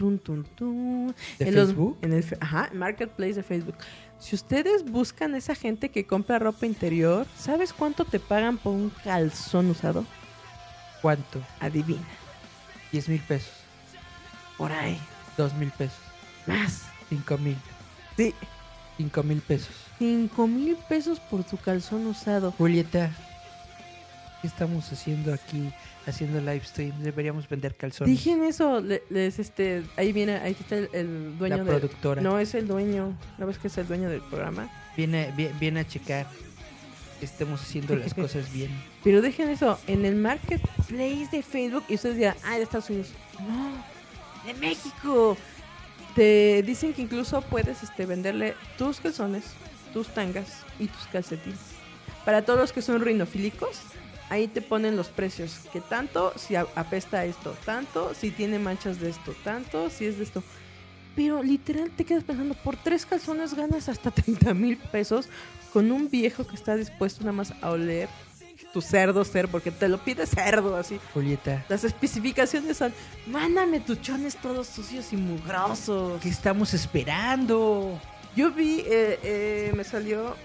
Tun, 0.00 0.18
tun, 0.18 0.44
tun. 0.56 1.14
¿De 1.38 1.48
En 1.48 1.54
los- 1.54 1.66
Facebook? 1.68 1.98
en 2.00 2.14
el, 2.14 2.24
ajá, 2.40 2.70
marketplace 2.72 3.34
de 3.34 3.42
Facebook. 3.42 3.74
Si 4.18 4.34
ustedes 4.34 4.82
buscan 4.90 5.34
esa 5.34 5.54
gente 5.54 5.90
que 5.90 6.06
compra 6.06 6.38
ropa 6.38 6.64
interior, 6.64 7.26
¿sabes 7.36 7.74
cuánto 7.74 8.06
te 8.06 8.18
pagan 8.18 8.56
por 8.56 8.72
un 8.72 8.88
calzón 9.04 9.68
usado? 9.68 10.06
¿Cuánto? 11.02 11.42
Adivina. 11.60 12.00
10 12.92 13.10
mil 13.10 13.20
pesos. 13.20 13.52
Por 14.56 14.72
ahí. 14.72 14.98
2 15.36 15.52
mil 15.56 15.70
pesos. 15.72 15.98
Más. 16.46 16.84
5 17.10 17.36
mil. 17.36 17.58
Sí. 18.16 18.34
5 18.96 19.22
mil 19.22 19.42
pesos. 19.42 19.74
Cinco 19.98 20.46
mil 20.46 20.76
pesos 20.88 21.20
por 21.20 21.44
tu 21.44 21.58
calzón 21.58 22.06
usado. 22.06 22.52
Julieta, 22.52 23.10
¿qué 24.40 24.46
estamos 24.48 24.90
haciendo 24.92 25.32
aquí? 25.34 25.70
Haciendo 26.06 26.40
live 26.40 26.62
stream. 26.64 26.92
Deberíamos 27.02 27.48
vender 27.48 27.74
calzones. 27.74 28.10
Dije 28.16 28.32
en 28.32 28.44
eso, 28.44 28.80
le- 28.80 29.02
les, 29.10 29.38
este, 29.38 29.82
ahí 29.96 30.12
viene, 30.12 30.36
ahí 30.38 30.56
está 30.58 30.76
el, 30.76 30.88
el 30.92 31.38
dueño 31.38 31.56
La 31.58 31.64
del- 31.64 31.72
productora. 31.80 32.22
No, 32.22 32.38
es 32.38 32.54
el 32.54 32.66
dueño, 32.66 33.16
¿no 33.38 33.46
ves 33.46 33.58
que 33.58 33.68
es 33.68 33.78
el 33.78 33.86
dueño 33.86 34.08
del 34.08 34.22
programa? 34.22 34.68
Viene, 34.96 35.32
vi- 35.36 35.50
viene 35.60 35.80
a 35.80 35.86
checar 35.86 36.26
que 37.18 37.26
estemos 37.26 37.60
haciendo 37.60 37.94
las 37.96 38.14
cosas 38.14 38.50
bien. 38.52 38.70
Pero 39.04 39.20
dejen 39.22 39.48
eso, 39.50 39.78
en 39.86 40.04
el 40.04 40.14
marketplace 40.16 41.28
de 41.30 41.42
Facebook, 41.42 41.84
y 41.88 41.94
ustedes 41.94 42.16
dirán, 42.16 42.34
ah, 42.44 42.56
de 42.56 42.62
Estados 42.62 42.88
Unidos. 42.90 43.08
No, 43.40 43.72
de 44.46 44.54
México. 44.58 45.36
Te 46.14 46.62
dicen 46.64 46.92
que 46.92 47.02
incluso 47.02 47.40
puedes 47.42 47.82
este, 47.84 48.04
venderle 48.04 48.54
tus 48.76 48.98
calzones, 49.00 49.44
tus 49.92 50.08
tangas 50.08 50.64
y 50.78 50.86
tus 50.88 51.06
calcetines. 51.06 51.58
Para 52.24 52.42
todos 52.44 52.58
los 52.58 52.72
que 52.72 52.82
son 52.82 53.00
rinofílicos, 53.00 53.80
ahí 54.30 54.48
te 54.48 54.62
ponen 54.62 54.96
los 54.96 55.08
precios. 55.08 55.58
Que 55.72 55.80
tanto 55.80 56.32
si 56.36 56.56
apesta 56.56 57.24
esto, 57.26 57.54
tanto 57.66 58.14
si 58.14 58.30
tiene 58.30 58.58
manchas 58.58 58.98
de 59.00 59.10
esto, 59.10 59.34
tanto 59.44 59.90
si 59.90 60.06
es 60.06 60.16
de 60.16 60.24
esto. 60.24 60.42
Pero 61.14 61.42
literal 61.42 61.90
te 61.90 62.04
quedas 62.04 62.24
pensando, 62.24 62.54
por 62.54 62.76
tres 62.76 63.04
calzones 63.04 63.52
ganas 63.54 63.88
hasta 63.90 64.10
30 64.12 64.54
mil 64.54 64.78
pesos 64.78 65.28
con 65.72 65.92
un 65.92 66.08
viejo 66.08 66.46
que 66.46 66.54
está 66.54 66.76
dispuesto 66.76 67.20
nada 67.20 67.32
más 67.32 67.52
a 67.60 67.70
oler 67.70 68.08
tu 68.72 68.80
cerdo 68.80 69.24
ser, 69.24 69.48
porque 69.48 69.70
te 69.70 69.88
lo 69.88 69.98
pide 69.98 70.26
cerdo, 70.26 70.76
así. 70.76 71.00
Julieta, 71.12 71.64
Las 71.68 71.82
especificaciones 71.82 72.76
son, 72.76 72.92
mándame 73.26 73.80
tuchones 73.80 74.36
todos 74.36 74.68
sucios 74.68 75.12
y 75.12 75.16
mugrosos. 75.16 76.20
¿qué 76.20 76.28
estamos 76.28 76.72
esperando? 76.72 77.98
Yo 78.36 78.52
vi, 78.52 78.80
eh, 78.86 79.18
eh, 79.24 79.72
me 79.74 79.82
salió 79.82 80.36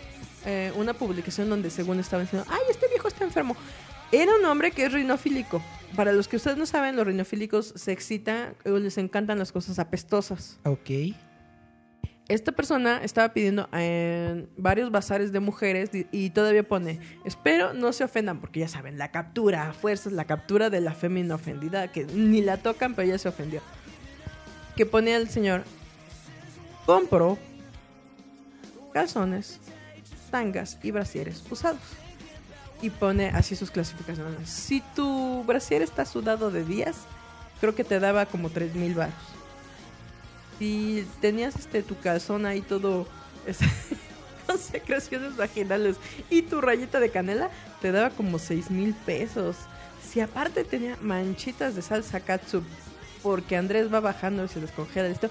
eh, 0.45 0.71
una 0.75 0.93
publicación 0.93 1.49
donde 1.49 1.69
según 1.69 1.99
estaban 1.99 2.25
diciendo, 2.25 2.47
ay, 2.49 2.61
este 2.69 2.87
viejo 2.87 3.07
está 3.07 3.23
enfermo. 3.23 3.55
Era 4.11 4.31
un 4.35 4.45
hombre 4.45 4.71
que 4.71 4.85
es 4.85 4.93
rinofílico. 4.93 5.61
Para 5.95 6.11
los 6.11 6.27
que 6.27 6.37
ustedes 6.37 6.57
no 6.57 6.65
saben, 6.65 6.95
los 6.95 7.07
rinofílicos 7.07 7.73
se 7.75 7.91
excitan 7.91 8.55
o 8.65 8.77
les 8.77 8.97
encantan 8.97 9.39
las 9.39 9.51
cosas 9.51 9.79
apestosas. 9.79 10.59
Ok. 10.63 11.15
Esta 12.27 12.51
persona 12.51 13.01
estaba 13.03 13.33
pidiendo 13.33 13.69
en 13.71 14.49
varios 14.57 14.91
bazares 14.91 15.31
de 15.31 15.39
mujeres 15.39 15.91
y 15.93 16.31
todavía 16.31 16.67
pone, 16.67 16.99
espero 17.23 17.73
no 17.73 17.93
se 17.93 18.03
ofendan, 18.03 18.39
porque 18.39 18.61
ya 18.61 18.67
saben, 18.67 18.97
la 18.97 19.11
captura 19.11 19.69
a 19.69 19.73
fuerzas, 19.73 20.11
la 20.11 20.25
captura 20.25 20.71
de 20.71 20.81
la 20.81 20.95
fémina 20.95 21.35
ofendida, 21.35 21.91
que 21.91 22.05
ni 22.05 22.41
la 22.41 22.57
tocan, 22.57 22.95
pero 22.95 23.07
ya 23.07 23.19
se 23.19 23.29
ofendió. 23.29 23.61
Que 24.75 24.87
ponía 24.87 25.17
el 25.17 25.29
señor, 25.29 25.65
compro 26.87 27.37
calzones, 28.91 29.59
tangas 30.35 30.77
y 30.83 30.91
brasieres 30.91 31.41
usados. 31.49 31.79
Y 32.81 32.89
pone 32.89 33.29
así 33.29 33.55
sus 33.55 33.71
clasificaciones. 33.71 34.49
Si 34.49 34.81
tu 34.93 35.43
brasier 35.45 35.81
está 35.81 36.05
sudado 36.05 36.51
de 36.51 36.65
días, 36.65 36.97
creo 37.61 37.73
que 37.73 37.85
te 37.85 38.01
daba 38.01 38.25
como 38.25 38.49
3 38.49 38.75
mil 38.75 38.93
baros 38.95 39.35
si 40.57 41.05
tenías 41.21 41.55
este 41.55 41.83
tu 41.83 41.97
calzón 41.99 42.45
ahí 42.45 42.61
todo 42.61 43.07
con 44.47 44.57
secreciones 44.57 45.35
vaginales 45.35 45.97
y 46.29 46.43
tu 46.43 46.61
rayita 46.61 46.99
de 46.99 47.09
canela 47.09 47.49
te 47.81 47.91
daba 47.91 48.09
como 48.11 48.39
seis 48.39 48.71
mil 48.71 48.93
pesos 48.93 49.57
si 50.01 50.21
aparte 50.21 50.63
tenía 50.63 50.97
manchitas 51.01 51.75
de 51.75 51.81
salsa 51.81 52.19
katsu 52.19 52.63
porque 53.21 53.57
Andrés 53.57 53.93
va 53.93 53.99
bajando 53.99 54.45
y 54.45 54.47
se 54.47 54.61
descongela 54.61 55.07
esto 55.07 55.29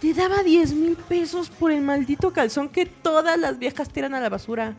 te 0.00 0.12
daba 0.14 0.42
10 0.42 0.74
mil 0.74 0.96
pesos 0.96 1.50
por 1.50 1.72
el 1.72 1.80
maldito 1.80 2.32
calzón 2.32 2.68
que 2.68 2.86
todas 2.86 3.38
las 3.38 3.58
viejas 3.58 3.88
tiran 3.90 4.14
a 4.14 4.20
la 4.20 4.28
basura 4.28 4.74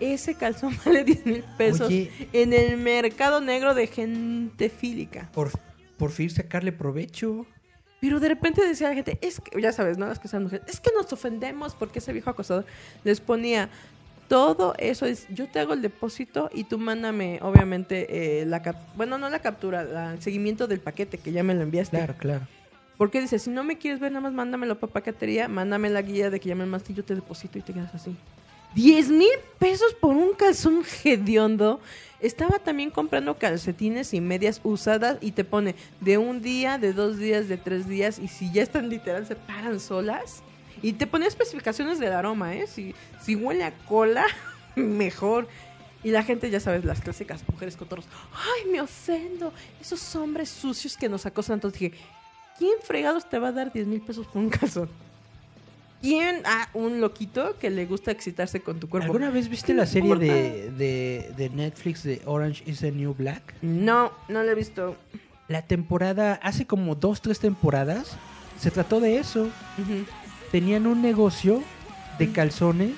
ese 0.00 0.34
calzón 0.34 0.76
vale 0.84 1.04
10 1.04 1.26
mil 1.26 1.44
pesos 1.58 1.88
Oye. 1.88 2.10
en 2.32 2.52
el 2.52 2.76
mercado 2.78 3.40
negro 3.40 3.74
de 3.74 3.86
gente 3.86 4.68
fílica 4.70 5.28
Por, 5.32 5.50
por 5.98 6.10
fin 6.10 6.30
sacarle 6.30 6.72
provecho. 6.72 7.46
pero 8.00 8.20
de 8.20 8.28
repente 8.28 8.66
decía 8.66 8.88
la 8.88 8.94
gente, 8.94 9.18
es 9.20 9.40
que, 9.40 9.60
ya 9.60 9.72
sabes, 9.72 9.98
¿no? 9.98 10.06
Las 10.06 10.18
que 10.18 10.28
son 10.28 10.44
mujeres, 10.44 10.66
es 10.68 10.80
que 10.80 10.90
nos 10.96 11.12
ofendemos 11.12 11.74
porque 11.74 11.98
ese 12.00 12.12
viejo 12.12 12.30
acosador 12.30 12.64
les 13.04 13.20
ponía 13.20 13.68
todo 14.28 14.74
eso 14.78 15.04
es, 15.04 15.26
yo 15.28 15.46
te 15.48 15.60
hago 15.60 15.74
el 15.74 15.82
depósito 15.82 16.48
y 16.54 16.64
tú 16.64 16.78
mándame, 16.78 17.38
obviamente, 17.42 18.40
eh, 18.40 18.46
la 18.46 18.62
cap 18.62 18.76
bueno, 18.96 19.18
no 19.18 19.28
la 19.28 19.40
captura, 19.40 19.84
la- 19.84 20.14
el 20.14 20.22
seguimiento 20.22 20.66
del 20.66 20.80
paquete 20.80 21.18
que 21.18 21.30
ya 21.30 21.42
me 21.42 21.54
lo 21.54 21.60
enviaste. 21.62 21.98
Claro, 21.98 22.14
claro. 22.18 22.46
Porque 22.96 23.20
dice, 23.20 23.38
si 23.38 23.50
no 23.50 23.64
me 23.64 23.78
quieres 23.78 24.00
ver, 24.00 24.12
nada 24.12 24.22
más 24.22 24.32
mándamelo 24.32 24.78
para 24.78 24.92
paquetería, 24.92 25.48
mándame 25.48 25.90
la 25.90 26.02
guía 26.02 26.30
de 26.30 26.38
que 26.38 26.48
ya 26.48 26.54
me 26.54 26.64
yo 26.88 27.04
te 27.04 27.14
deposito 27.14 27.58
y 27.58 27.62
te 27.62 27.72
quedas 27.72 27.94
así. 27.94 28.16
10 28.74 29.08
mil 29.10 29.30
pesos 29.58 29.94
por 29.94 30.16
un 30.16 30.34
calzón 30.34 30.82
hediondo. 31.04 31.80
Estaba 32.20 32.58
también 32.58 32.90
comprando 32.90 33.36
calcetines 33.36 34.14
y 34.14 34.20
medias 34.20 34.60
usadas 34.64 35.18
y 35.20 35.32
te 35.32 35.44
pone 35.44 35.74
de 36.00 36.18
un 36.18 36.40
día, 36.40 36.78
de 36.78 36.92
dos 36.92 37.18
días, 37.18 37.48
de 37.48 37.56
tres 37.56 37.86
días 37.86 38.18
y 38.18 38.28
si 38.28 38.50
ya 38.50 38.62
están 38.62 38.88
literal 38.88 39.26
se 39.26 39.36
paran 39.36 39.78
solas. 39.78 40.42
Y 40.82 40.94
te 40.94 41.06
ponía 41.06 41.28
especificaciones 41.28 41.98
del 41.98 42.12
aroma, 42.12 42.54
¿eh? 42.54 42.66
Si, 42.66 42.94
si 43.20 43.36
huele 43.36 43.64
a 43.64 43.72
cola, 43.86 44.26
mejor. 44.76 45.48
Y 46.02 46.10
la 46.10 46.22
gente, 46.22 46.50
ya 46.50 46.60
sabes, 46.60 46.84
las 46.84 47.00
clásicas 47.00 47.42
mujeres 47.48 47.76
cotorros. 47.76 48.06
¡Ay, 48.32 48.70
me 48.70 48.80
ofendo! 48.80 49.52
Esos 49.80 50.14
hombres 50.16 50.50
sucios 50.50 50.96
que 50.96 51.08
nos 51.08 51.24
acosan. 51.24 51.54
Entonces 51.54 51.80
dije, 51.80 51.98
¿quién 52.58 52.74
fregados 52.82 53.28
te 53.28 53.38
va 53.38 53.48
a 53.48 53.52
dar 53.52 53.72
10 53.72 53.86
mil 53.86 54.00
pesos 54.00 54.26
por 54.26 54.42
un 54.42 54.50
calzón? 54.50 54.88
¿Quién? 56.00 56.42
Ah, 56.44 56.68
un 56.74 57.00
loquito 57.00 57.58
que 57.58 57.70
le 57.70 57.86
gusta 57.86 58.10
excitarse 58.10 58.60
con 58.60 58.78
tu 58.78 58.90
cuerpo. 58.90 59.06
¿Alguna 59.06 59.30
vez 59.30 59.48
viste 59.48 59.68
¿Qué 59.68 59.74
la 59.74 59.86
serie 59.86 60.14
de, 60.16 60.70
de, 60.70 61.32
de 61.34 61.48
Netflix 61.48 62.02
de 62.02 62.20
Orange 62.26 62.62
is 62.66 62.80
the 62.80 62.92
New 62.92 63.14
Black? 63.14 63.54
No, 63.62 64.12
no 64.28 64.42
lo 64.42 64.50
he 64.50 64.54
visto. 64.54 64.96
La 65.48 65.62
temporada, 65.62 66.38
hace 66.42 66.66
como 66.66 66.94
dos, 66.94 67.22
tres 67.22 67.38
temporadas, 67.38 68.18
se 68.58 68.70
trató 68.70 69.00
de 69.00 69.16
eso. 69.16 69.48
Tenían 70.52 70.86
un 70.86 71.00
negocio 71.00 71.62
de 72.18 72.30
calzones 72.32 72.92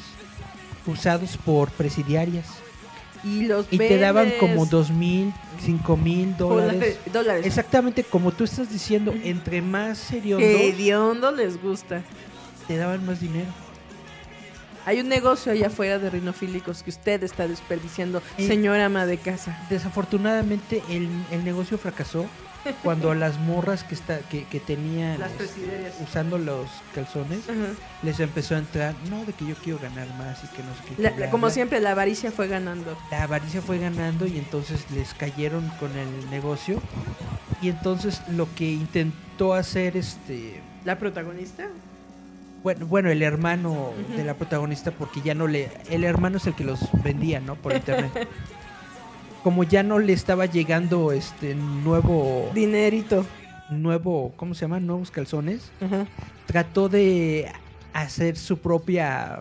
usados 0.87 1.37
por 1.37 1.71
presidiarias. 1.71 2.47
Y 3.25 3.47
los 3.47 3.67
Y 3.71 3.79
te 3.79 3.99
daban 3.99 4.33
como 4.41 4.67
dos 4.67 4.91
mil, 4.91 5.33
cinco 5.61 5.97
mil 5.97 6.37
dólares. 6.37 6.99
Exactamente 7.45 8.05
como 8.05 8.33
tú 8.33 8.45
estás 8.45 8.71
diciendo, 8.71 9.15
entre 9.25 9.63
más 9.63 9.99
Que 9.99 10.05
seriondos 10.07 10.49
hediondo 10.61 11.33
les 11.33 11.61
gusta. 11.63 12.03
te 12.69 12.77
daban 12.77 13.05
más 13.07 13.21
dinero. 13.21 13.51
Hay 14.85 15.01
un 15.01 15.09
negocio 15.09 15.51
allá 15.51 15.67
afuera 15.67 15.99
de 15.99 16.11
rinofílicos 16.11 16.85
que 16.85 16.91
usted 16.91 17.23
está 17.25 17.49
desperdiciando, 17.49 18.23
Eh, 18.39 18.47
señora 18.47 18.85
ama 18.87 19.05
de 19.05 19.19
casa. 19.19 19.59
Desafortunadamente 19.69 20.81
el, 20.89 21.09
el 21.33 21.45
negocio 21.45 21.77
fracasó 21.77 22.27
cuando 22.83 23.15
las 23.15 23.39
morras 23.39 23.85
que 23.85 23.95
está 23.95 24.19
que, 24.21 24.45
que 24.45 24.61
tenían 24.61 25.19
Las 25.21 25.33
este, 25.33 25.93
usando 26.03 26.39
los 26.39 26.67
calzones 26.95 27.41
les 28.03 28.21
empezó 28.21 28.55
a 28.55 28.59
entrar 28.59 28.95
no 29.11 29.25
de 29.25 29.33
que 29.33 29.47
yo 29.47 29.55
quiero 29.57 29.79
ganar 29.79 30.07
más 30.19 30.43
y 30.45 30.49
que 30.49 30.63
no 30.63 30.75
sé 30.75 30.95
qué 30.97 31.03
La- 31.03 31.11
la- 31.17 31.31
como 31.31 31.47
bla". 31.47 31.51
siempre, 31.55 31.81
la 31.81 31.93
avaricia 31.93 32.31
fue 32.33 32.49
ganando. 32.49 32.97
la 33.11 33.23
avaricia 33.23 33.61
fue 33.63 33.79
ganando 33.79 34.27
y 34.27 34.39
entonces 34.39 34.85
les 34.95 35.15
cayeron 35.15 35.69
con 35.81 35.97
el 35.97 36.31
negocio 36.31 36.81
y 37.63 37.69
entonces 37.69 38.21
lo 38.29 38.47
que 38.55 38.71
intentó 38.73 39.55
hacer 39.55 39.97
este 39.97 40.61
¿La 40.85 40.99
protagonista? 40.99 41.67
bueno 42.63 42.87
bueno 42.87 43.11
el 43.11 43.23
hermano 43.23 43.93
de 44.17 44.25
la 44.25 44.35
protagonista 44.35 44.91
porque 44.91 45.21
ya 45.23 45.35
no 45.35 45.47
le 45.47 45.71
el 45.91 46.05
hermano 46.05 46.39
es 46.39 46.47
el 46.47 46.55
que 46.55 46.65
los 46.65 46.81
vendía 47.03 47.39
no 47.41 47.55
por 47.55 47.73
internet 47.77 48.29
como 49.43 49.63
ya 49.65 49.83
no 49.83 49.99
le 49.99 50.13
estaba 50.13 50.47
llegando 50.47 51.13
este 51.13 51.55
nuevo 51.55 52.51
Dinerito. 52.55 53.25
nuevo 53.71 54.33
cómo 54.37 54.55
se 54.55 54.63
llama 54.63 54.81
nuevos 54.81 55.11
calzones 55.11 55.71
Ajá. 55.81 56.07
trató 56.47 56.89
de 56.89 57.51
hacer 57.93 58.37
su 58.37 58.59
propia 58.59 59.41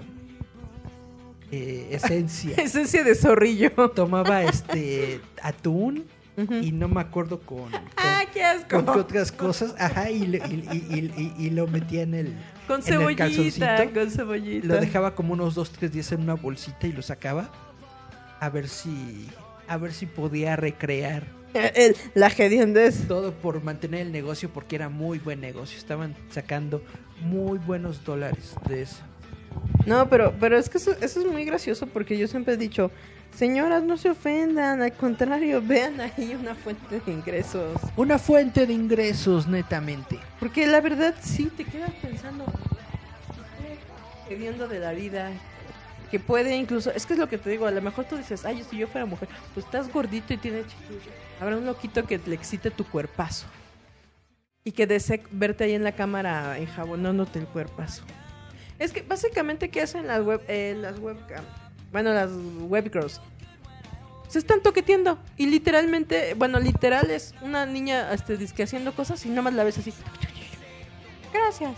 eh, 1.51 1.87
esencia 1.91 2.55
Esencia 2.57 3.03
de 3.03 3.15
zorrillo. 3.15 3.71
tomaba 3.95 4.43
este 4.45 5.21
atún 5.41 6.05
y 6.61 6.73
no 6.73 6.89
me 6.89 6.99
acuerdo 6.99 7.39
con, 7.39 7.71
con, 7.71 7.81
¡Ah, 7.95 8.23
qué 8.33 8.43
asco! 8.43 8.67
con 8.83 8.93
qué 8.93 8.99
otras 8.99 9.31
cosas 9.31 9.73
ajá 9.79 10.11
y, 10.11 10.27
le- 10.27 10.39
y- 11.39 11.49
lo 11.51 11.65
metía 11.67 12.01
en 12.01 12.13
el 12.13 12.33
Con 12.67 12.81
en 12.81 12.81
el 12.81 12.83
cebollita, 13.17 13.93
con 13.93 14.11
cebollita. 14.11 14.67
lo 14.67 14.75
dejaba 14.81 15.15
como 15.15 15.31
unos 15.31 15.55
dos 15.55 15.71
tres 15.71 15.93
días 15.93 16.11
en 16.11 16.23
una 16.23 16.33
bolsita 16.33 16.87
y 16.87 16.91
lo 16.91 17.01
sacaba 17.01 17.49
a 18.41 18.49
ver 18.49 18.67
si 18.67 19.27
a 19.67 19.77
ver 19.77 19.93
si 19.93 20.05
podía 20.05 20.55
recrear 20.55 21.23
El- 21.53 21.95
la 22.15 22.27
hediondez. 22.27 23.07
todo 23.07 23.31
por 23.33 23.63
mantener 23.63 24.01
el 24.01 24.11
negocio 24.11 24.49
porque 24.49 24.75
era 24.75 24.89
muy 24.89 25.19
buen 25.19 25.39
negocio 25.41 25.77
estaban 25.77 26.15
sacando 26.29 26.81
muy 27.21 27.57
buenos 27.59 28.03
dólares 28.03 28.55
de 28.67 28.81
eso 28.83 29.01
No, 29.85 30.09
pero, 30.09 30.33
pero 30.39 30.57
es 30.57 30.69
que 30.69 30.77
eso, 30.79 30.91
eso 31.01 31.19
es 31.21 31.25
muy 31.25 31.45
gracioso 31.45 31.87
porque 31.87 32.17
yo 32.17 32.27
siempre 32.27 32.55
he 32.55 32.57
dicho, 32.57 32.91
señoras, 33.33 33.83
no 33.83 33.95
se 33.97 34.09
ofendan, 34.09 34.81
al 34.81 34.91
contrario, 34.93 35.61
vean 35.61 36.01
ahí 36.01 36.35
una 36.39 36.55
fuente 36.55 36.99
de 36.99 37.11
ingresos. 37.11 37.79
una 37.95 38.19
fuente 38.19 38.65
de 38.67 38.73
ingresos 38.73 39.47
netamente 39.47 40.19
Porque 40.41 40.67
la 40.67 40.81
verdad 40.81 41.15
sí 41.21 41.49
te 41.55 41.63
quedas 41.63 41.91
pensando, 42.01 42.43
viendo 44.37 44.67
de 44.67 44.79
la 44.79 44.91
vida, 44.91 45.31
que 46.05 46.19
puede 46.19 46.55
incluso, 46.55 46.91
es 46.91 47.05
que 47.05 47.13
es 47.13 47.19
lo 47.19 47.27
que 47.27 47.37
te 47.37 47.49
digo, 47.49 47.65
a 47.65 47.71
lo 47.71 47.81
mejor 47.81 48.05
tú 48.05 48.17
dices, 48.17 48.45
ay, 48.45 48.63
si 48.69 48.77
yo 48.77 48.87
fuera 48.87 49.05
mujer, 49.05 49.29
pues 49.53 49.65
estás 49.65 49.91
gordito 49.91 50.33
y 50.33 50.37
tienes 50.37 50.67
chiquillo. 50.67 51.11
Habrá 51.39 51.57
un 51.57 51.65
loquito 51.65 52.05
que 52.05 52.19
le 52.25 52.35
excite 52.35 52.71
tu 52.71 52.85
cuerpazo. 52.85 53.47
Y 54.63 54.71
que 54.71 54.87
desee 54.87 55.21
verte 55.31 55.65
ahí 55.65 55.73
en 55.73 55.83
la 55.83 55.91
cámara 55.91 56.57
enjabonándote 56.57 57.39
el 57.39 57.45
cuerpazo. 57.45 58.03
Es 58.79 58.91
que 58.91 59.01
básicamente, 59.01 59.69
¿qué 59.69 59.81
hacen 59.81 60.07
las 60.07 60.23
web, 60.23 60.41
eh, 60.47 60.75
las 60.79 60.99
webcam? 60.99 61.45
Bueno, 61.91 62.13
las 62.13 62.31
webgirls. 62.67 63.21
Se 64.27 64.39
están 64.39 64.61
toqueteando. 64.61 65.19
Y 65.37 65.45
literalmente, 65.45 66.33
bueno, 66.33 66.59
literal 66.59 67.11
es 67.11 67.35
una 67.41 67.65
niña 67.65 68.11
este, 68.11 68.37
disque 68.37 68.63
haciendo 68.63 68.93
cosas 68.93 69.25
y 69.25 69.29
nada 69.29 69.43
más 69.43 69.53
la 69.53 69.63
ves 69.63 69.77
así. 69.77 69.93
Gracias, 71.31 71.77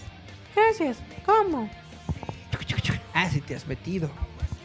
gracias. 0.56 0.98
¿Cómo? 1.26 1.70
Ah 3.14 3.30
si 3.30 3.42
te 3.42 3.56
has 3.56 3.68
metido 3.68 4.10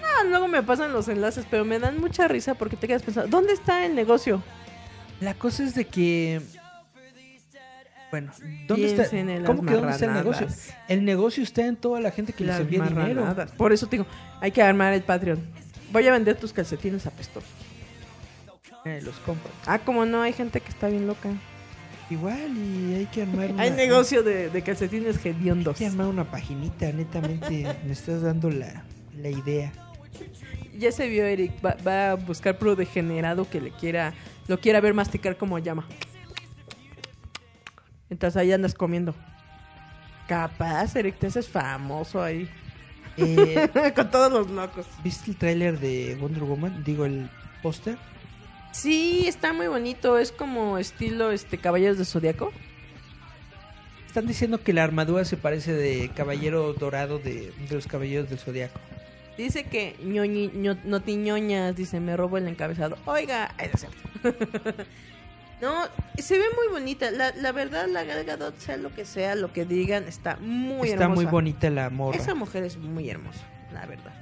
Ah, 0.04 0.24
luego 0.24 0.46
me 0.48 0.62
pasan 0.62 0.92
los 0.92 1.08
enlaces, 1.08 1.46
pero 1.50 1.64
me 1.64 1.78
dan 1.78 1.98
mucha 1.98 2.28
risa 2.28 2.54
porque 2.54 2.76
te 2.76 2.86
quedas 2.86 3.02
pensando, 3.02 3.28
¿dónde 3.30 3.52
está 3.54 3.86
el 3.86 3.94
negocio? 3.94 4.42
La 5.20 5.34
cosa 5.34 5.62
es 5.64 5.74
de 5.74 5.86
que. 5.86 6.42
Bueno, 8.10 8.30
¿dónde 8.66 8.88
Piensen 8.88 9.30
está? 9.30 9.46
¿Cómo 9.46 9.64
que 9.64 9.72
dónde 9.74 9.92
está 9.92 10.04
el 10.04 10.12
negocio? 10.12 10.46
El 10.88 11.04
negocio 11.04 11.42
está 11.42 11.64
en 11.66 11.76
toda 11.76 12.00
la 12.00 12.10
gente 12.10 12.32
que 12.34 12.44
les 12.44 12.52
Las 12.52 12.60
envía 12.60 12.82
dinero. 12.82 13.34
Por 13.56 13.72
eso 13.72 13.86
te 13.86 13.96
digo, 13.96 14.06
hay 14.40 14.50
que 14.50 14.60
armar 14.60 14.92
el 14.92 15.02
Patreon. 15.02 15.40
Voy 15.92 16.06
a 16.06 16.12
vender 16.12 16.36
tus 16.36 16.52
calcetines 16.52 17.06
apestosos. 17.06 17.48
eh, 18.84 19.00
los 19.02 19.14
compran. 19.20 19.54
Ah, 19.66 19.78
como 19.78 20.04
no, 20.04 20.20
hay 20.20 20.32
gente 20.34 20.60
que 20.60 20.68
está 20.68 20.88
bien 20.88 21.06
loca. 21.06 21.30
Igual 22.12 22.56
y 22.56 22.94
hay 22.94 23.06
que 23.06 23.22
armar 23.22 23.46
Hay 23.58 23.68
una- 23.68 23.76
negocio 23.76 24.22
de, 24.22 24.50
de 24.50 24.62
calcetines 24.62 25.24
hediondos. 25.24 25.74
Hay 25.80 25.86
que 25.86 25.90
armar 25.92 26.06
una 26.08 26.30
paginita, 26.30 26.90
netamente 26.92 27.66
me 27.86 27.92
estás 27.92 28.22
dando 28.22 28.50
la, 28.50 28.84
la 29.16 29.28
idea. 29.30 29.72
Ya 30.78 30.90
se 30.92 31.08
vio 31.08 31.24
Eric, 31.26 31.52
va, 31.64 31.76
va 31.86 32.10
a 32.12 32.14
buscar 32.14 32.58
pro 32.58 32.74
degenerado 32.76 33.48
que 33.48 33.60
le 33.60 33.70
quiera, 33.70 34.12
lo 34.48 34.58
quiera 34.60 34.80
ver 34.80 34.94
masticar 34.94 35.36
como 35.36 35.58
llama. 35.58 35.86
Mientras 38.08 38.36
ahí 38.36 38.52
andas 38.52 38.74
comiendo. 38.74 39.14
Capaz, 40.28 40.94
Eric, 40.96 41.18
te 41.18 41.26
haces 41.28 41.48
famoso 41.48 42.22
ahí. 42.22 42.48
Eh, 43.16 43.68
Con 43.94 44.10
todos 44.10 44.32
los 44.32 44.50
locos. 44.50 44.86
¿Viste 45.02 45.30
el 45.30 45.36
tráiler 45.36 45.78
de 45.78 46.16
Wonder 46.20 46.42
Woman? 46.44 46.82
Digo, 46.84 47.04
el 47.04 47.28
póster. 47.62 47.96
Sí, 48.72 49.24
está 49.28 49.52
muy 49.52 49.68
bonito. 49.68 50.18
Es 50.18 50.32
como 50.32 50.78
estilo 50.78 51.30
este 51.30 51.58
Caballeros 51.58 51.98
de 51.98 52.04
Zodiaco. 52.04 52.52
Están 54.06 54.26
diciendo 54.26 54.62
que 54.62 54.72
la 54.72 54.84
armadura 54.84 55.24
se 55.24 55.36
parece 55.36 55.72
de 55.72 56.10
caballero 56.14 56.72
dorado 56.74 57.18
de, 57.18 57.50
de 57.68 57.74
los 57.74 57.86
caballeros 57.86 58.28
del 58.28 58.38
zodiaco. 58.38 58.78
Dice 59.38 59.64
que 59.64 59.96
ñoñi, 60.04 60.50
ño- 60.50 60.76
notiñoñas, 60.84 61.74
dice, 61.74 61.98
me 61.98 62.14
robo 62.14 62.36
el 62.36 62.46
encabezado. 62.46 62.98
Oiga, 63.06 63.54
no 63.56 63.64
es 63.64 63.80
cierto. 63.80 64.82
No, 65.62 65.84
se 66.18 66.36
ve 66.38 66.44
muy 66.56 66.72
bonita. 66.72 67.12
La, 67.12 67.30
la 67.36 67.52
verdad, 67.52 67.86
la 67.86 68.02
Gal 68.02 68.24
Gadot, 68.24 68.58
sea 68.58 68.76
lo 68.76 68.92
que 68.92 69.04
sea, 69.04 69.36
lo 69.36 69.52
que 69.52 69.64
digan, 69.64 70.08
está 70.08 70.36
muy 70.40 70.88
Está 70.88 71.04
hermosa. 71.04 71.14
muy 71.22 71.24
bonita 71.26 71.70
la 71.70 71.88
morra. 71.88 72.18
Esa 72.18 72.34
mujer 72.34 72.64
es 72.64 72.76
muy 72.78 73.08
hermosa, 73.08 73.38
la 73.72 73.86
verdad. 73.86 74.12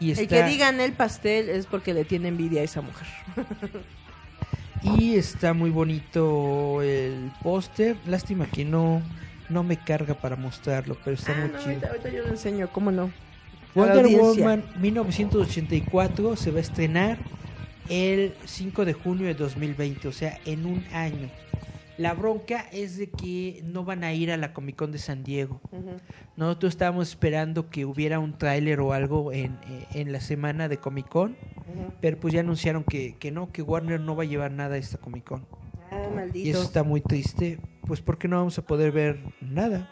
Y 0.00 0.10
El 0.12 0.28
que 0.28 0.42
digan 0.44 0.80
el 0.80 0.92
pastel 0.92 1.48
es 1.48 1.66
porque 1.66 1.94
le 1.94 2.04
tiene 2.04 2.28
envidia 2.28 2.60
a 2.60 2.64
esa 2.64 2.80
mujer. 2.82 3.06
y 4.82 5.14
está 5.16 5.52
muy 5.54 5.70
bonito 5.70 6.82
el 6.82 7.30
póster. 7.42 7.96
Lástima 8.06 8.46
que 8.46 8.64
no, 8.64 9.02
no 9.48 9.62
me 9.62 9.76
carga 9.78 10.14
para 10.14 10.36
mostrarlo, 10.36 10.96
pero 11.04 11.16
está 11.16 11.32
Ah, 11.32 11.40
muy 11.40 11.50
no, 11.50 11.58
chido. 11.58 11.70
ahorita, 11.70 11.88
ahorita 11.88 12.08
yo 12.10 12.22
lo 12.24 12.28
enseño, 12.28 12.68
¿cómo 12.72 12.90
no? 12.90 13.10
Wonder. 13.74 14.06
Woman 14.06 14.64
1984 14.78 16.36
se 16.36 16.50
va 16.50 16.58
a 16.58 16.60
estrenar 16.62 17.18
el 17.88 18.34
5 18.44 18.84
de 18.84 18.92
junio 18.94 19.26
de 19.26 19.34
2020, 19.34 20.08
o 20.08 20.12
sea, 20.12 20.38
en 20.44 20.66
un 20.66 20.84
año. 20.92 21.30
La 21.98 22.12
bronca 22.12 22.66
es 22.72 22.98
de 22.98 23.08
que 23.08 23.62
no 23.64 23.84
van 23.84 24.04
a 24.04 24.12
ir 24.12 24.30
a 24.30 24.36
la 24.36 24.52
Comic 24.52 24.76
Con 24.76 24.92
de 24.92 24.98
San 24.98 25.24
Diego. 25.24 25.60
Nosotros 26.36 26.74
estábamos 26.74 27.08
esperando 27.08 27.70
que 27.70 27.86
hubiera 27.86 28.18
un 28.18 28.36
tráiler 28.36 28.80
o 28.80 28.92
algo 28.92 29.32
en, 29.32 29.58
eh, 29.68 29.86
en 29.94 30.12
la 30.12 30.20
semana 30.20 30.68
de 30.68 30.76
Comic 30.76 31.08
Con, 31.08 31.36
pero 32.02 32.18
pues 32.18 32.34
ya 32.34 32.40
anunciaron 32.40 32.84
que, 32.84 33.16
que 33.16 33.30
no, 33.30 33.50
que 33.50 33.62
Warner 33.62 33.98
no 34.00 34.14
va 34.14 34.24
a 34.24 34.26
llevar 34.26 34.50
nada 34.52 34.74
a 34.74 34.78
esta 34.78 34.98
Comic 34.98 35.24
Con. 35.24 35.46
Ah, 35.90 36.06
Y 36.10 36.14
maldito. 36.14 36.50
eso 36.50 36.62
está 36.62 36.82
muy 36.82 37.00
triste, 37.00 37.58
pues 37.86 38.02
porque 38.02 38.28
no 38.28 38.36
vamos 38.36 38.58
a 38.58 38.62
poder 38.62 38.92
ver 38.92 39.18
nada. 39.40 39.90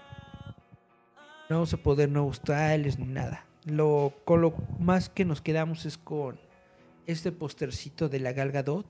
No 1.48 1.56
vamos 1.56 1.72
a 1.72 1.78
poder 1.78 2.10
nuevos 2.10 2.40
trailers 2.40 2.98
ni 2.98 3.06
nada. 3.06 3.46
Lo, 3.64 4.12
con 4.26 4.42
lo 4.42 4.54
más 4.78 5.08
que 5.08 5.24
nos 5.24 5.40
quedamos 5.40 5.86
es 5.86 5.96
con 5.96 6.38
este 7.06 7.32
postercito 7.32 8.10
de 8.10 8.20
la 8.20 8.32
Gal 8.32 8.50
Gadot, 8.50 8.86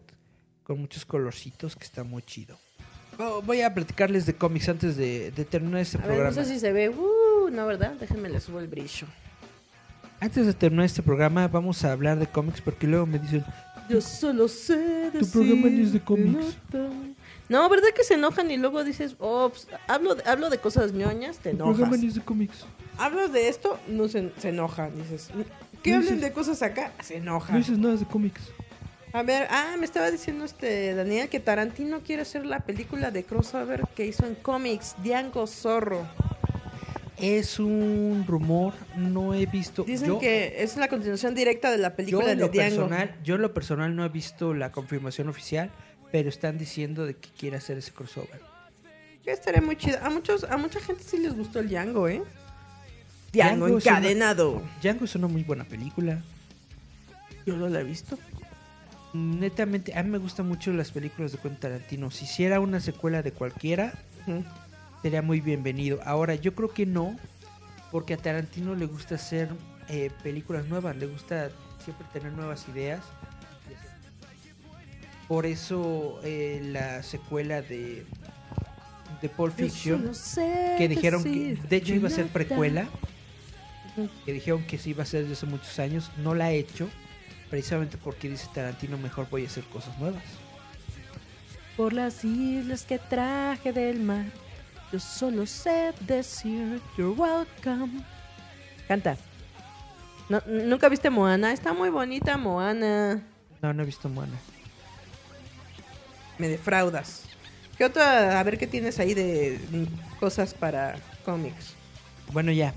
con 0.65 0.81
muchos 0.81 1.05
colorcitos 1.05 1.77
que 1.77 1.85
está 1.85 2.03
muy 2.03 2.23
chido. 2.23 2.57
Voy 3.45 3.61
a 3.63 3.73
platicarles 3.73 4.27
de 4.27 4.35
cómics 4.35 4.69
antes 4.69 4.97
de, 4.97 5.31
de 5.31 5.45
terminar 5.45 5.81
este 5.81 5.99
A 5.99 6.01
ver, 6.03 6.09
no 6.11 6.15
programa. 6.17 6.45
sé 6.45 6.53
si 6.55 6.61
se 6.61 6.73
ve. 6.73 6.89
Uh, 6.89 7.49
no, 7.51 7.67
¿verdad? 7.67 7.93
Déjenme 8.01 8.29
le 8.29 8.41
subo 8.41 8.59
el 8.61 8.67
brillo. 8.69 9.07
Antes 10.21 10.47
de 10.47 10.53
terminar 10.55 10.87
este 10.87 11.03
programa 11.03 11.47
vamos 11.49 11.85
a 11.85 11.93
hablar 11.93 12.19
de 12.19 12.27
cómics 12.27 12.61
porque 12.61 12.87
luego 12.87 13.05
me 13.07 13.19
dicen, 13.19 13.45
Yo 13.91 14.01
solo 14.01 14.49
sé 14.49 15.11
Tu 15.19 15.27
programa 15.29 15.69
ni 15.69 15.83
es 15.83 15.93
de 15.93 15.99
decir 15.99 16.03
cómics. 16.03 16.57
no 16.73 16.89
No, 17.49 17.69
¿verdad 17.69 17.89
que 17.95 18.05
se 18.05 18.15
enojan 18.15 18.51
y 18.51 18.57
luego 18.57 18.83
dices, 18.85 19.17
oh, 19.19 19.51
pues, 19.51 19.69
hablo, 19.87 20.15
de, 20.15 20.23
hablo 20.29 20.49
de 20.51 20.59
cosas 20.59 20.93
ñoñas, 20.93 21.39
te 21.39 21.51
tu 21.51 21.59
programa 21.59 21.83
enojas? 21.83 22.01
ni 22.01 22.07
es 22.09 22.15
de 22.15 22.21
cómics. 22.23 22.65
Hablas 22.97 23.33
de 23.33 23.49
esto, 23.49 23.79
no 23.89 24.09
se, 24.09 24.33
se 24.39 24.49
enojan. 24.49 24.97
Dices, 24.97 25.29
¿qué 25.83 25.91
No 25.91 25.97
hablen 25.99 26.15
dices- 26.15 26.21
de 26.23 26.33
cosas 26.33 26.63
acá? 26.63 26.93
Se 27.03 27.17
No 27.21 27.23
enojan. 27.33 27.59
dices 27.59 27.77
nada 27.79 27.97
de 27.97 28.05
cómics. 28.07 28.41
A 29.15 29.23
ver, 29.23 29.47
ah, 29.51 29.77
me 29.79 29.85
estaba 29.85 30.11
diciendo 30.11 30.45
este 30.45 30.93
Daniel 30.95 31.29
que 31.29 31.39
Tarantino 31.39 32.01
quiere 32.01 32.23
hacer 32.23 32.45
la 32.45 32.59
película 32.61 33.13
de 33.13 33.23
crossover 33.23 33.85
que 33.95 34.07
hizo 34.07 34.27
en 34.27 34.35
cómics, 34.35 34.97
Diango 35.05 35.47
Zorro. 35.47 36.05
Es 37.17 37.61
un 37.61 38.25
rumor, 38.27 38.75
no 38.97 39.33
he 39.33 39.47
visto. 39.47 39.85
Dicen 39.85 40.09
yo- 40.09 40.19
que 40.19 40.57
es 40.65 40.77
la 40.77 40.89
continuación 40.89 41.33
directa 41.37 41.71
de 41.71 41.79
la 41.79 41.91
Yo 41.91 41.95
película 41.97 42.33
en, 42.33 42.39
de 42.39 42.45
lo 42.47 42.51
Diango. 42.51 42.77
personal, 42.89 43.15
yo 43.23 43.37
en 43.37 43.43
lo 43.43 43.55
personal 43.55 43.95
no 43.95 44.05
he 44.05 44.09
visto 44.09 44.53
la 44.53 44.73
confirmación 44.73 45.29
oficial, 45.29 45.71
pero 46.11 46.29
están 46.29 46.59
diciendo 46.59 47.07
de 47.07 47.15
que 47.15 47.29
quiere 47.39 47.57
hacer 47.57 47.79
ese 47.79 47.93
crossover. 47.93 48.41
Que 49.23 49.31
estaría 49.31 49.63
muy 49.63 49.77
chido. 49.77 49.99
A 50.03 50.11
muchos, 50.11 50.43
a 50.43 50.57
mucha 50.57 50.81
gente 50.81 51.05
sí 51.05 51.19
les 51.19 51.37
gustó 51.37 51.61
el 51.61 51.69
Django, 51.69 52.09
¿eh? 52.09 52.21
Django, 53.33 53.67
Django 53.67 53.67
una- 53.67 53.75
encadenado. 53.77 54.63
Django 54.83 55.05
es 55.05 55.15
una 55.15 55.29
muy 55.29 55.45
buena 55.45 55.63
película. 55.63 56.21
Yo 57.47 57.57
no 57.57 57.69
la 57.69 57.81
he 57.81 57.85
visto. 57.85 58.19
Netamente, 59.15 59.97
a 59.97 60.03
mí 60.03 60.11
me 60.11 60.19
gustan 60.19 60.49
mucho 60.49 60.73
las 60.73 60.91
películas 60.91 61.31
de 61.31 61.39
Quentin 61.39 61.61
Tarantino. 61.61 62.11
Si 62.11 62.25
hiciera 62.25 62.59
una 62.59 62.81
secuela 62.81 63.23
de 63.23 63.31
cualquiera, 63.31 63.95
sería 65.03 65.23
muy 65.23 65.41
bienvenido. 65.41 66.01
Ahora, 66.05 66.35
yo 66.35 66.57
creo 66.57 66.71
que 66.71 66.85
no, 66.85 67.17
porque 67.93 68.15
a 68.15 68.17
Tarantino 68.17 68.75
le 68.75 68.87
gusta 68.87 69.15
hacer 69.15 69.51
eh, 69.89 70.11
películas 70.25 70.67
nuevas, 70.67 70.97
le 70.97 71.07
gusta 71.07 71.51
siempre 71.85 72.05
tener 72.13 72.33
nuevas 72.33 72.67
ideas. 72.69 73.03
Por 75.29 75.47
eso 75.47 76.19
eh, 76.25 76.61
la 76.73 77.05
secuela 77.05 77.63
de, 77.63 78.05
de 79.23 79.29
Pulp 79.29 79.55
Fiction, 79.55 80.13
sé 80.13 80.75
que 80.77 80.89
dijeron 80.89 81.23
que, 81.23 81.57
de 81.69 81.77
hecho 81.77 81.95
iba 81.95 82.09
a 82.09 82.11
ser 82.11 82.27
precuela, 82.27 82.89
que 84.25 84.33
dijeron 84.33 84.65
que 84.65 84.77
se 84.77 84.91
iba 84.91 85.03
a 85.03 85.05
hacer 85.05 85.21
desde 85.21 85.35
hace 85.35 85.47
muchos 85.47 85.79
años, 85.79 86.11
no 86.19 86.35
la 86.35 86.47
ha 86.47 86.51
hecho, 86.51 86.91
precisamente 87.55 87.97
porque 87.97 88.29
dice 88.29 88.49
Tarantino, 88.53 88.99
mejor 88.99 89.29
voy 89.31 89.45
a 89.45 89.47
hacer 89.47 89.63
cosas 89.67 89.97
nuevas. 90.01 90.25
Por 91.77 91.93
las 91.93 92.25
islas 92.25 92.83
que 92.83 92.99
traje 92.99 93.73
del 93.73 94.01
mar, 94.01 94.25
yo 94.91 94.99
solo 94.99 95.47
sé 95.47 95.95
decir 96.01 96.83
you're 96.99 97.15
welcome. 97.15 98.03
Canta. 98.89 99.17
No, 100.29 100.43
¿Nunca 100.47 100.89
viste 100.89 101.11
Moana? 101.11 101.53
Está 101.53 101.73
muy 101.73 101.91
bonita 101.91 102.37
Moana. 102.37 103.23
No, 103.63 103.73
no 103.73 103.85
he 103.85 103.87
visto 103.87 104.09
Moana. 104.09 104.37
Me 106.39 106.49
defraudas. 106.49 107.23
¿Qué 107.79 107.85
otra? 107.85 108.41
A 108.41 108.43
ver 108.43 108.59
qué 108.59 108.67
tienes 108.67 108.99
ahí 108.99 109.15
de 109.15 109.61
cosas 110.19 110.55
para 110.55 110.97
cómics. 111.25 111.75
Bueno, 112.33 112.51
ya. 112.51 112.75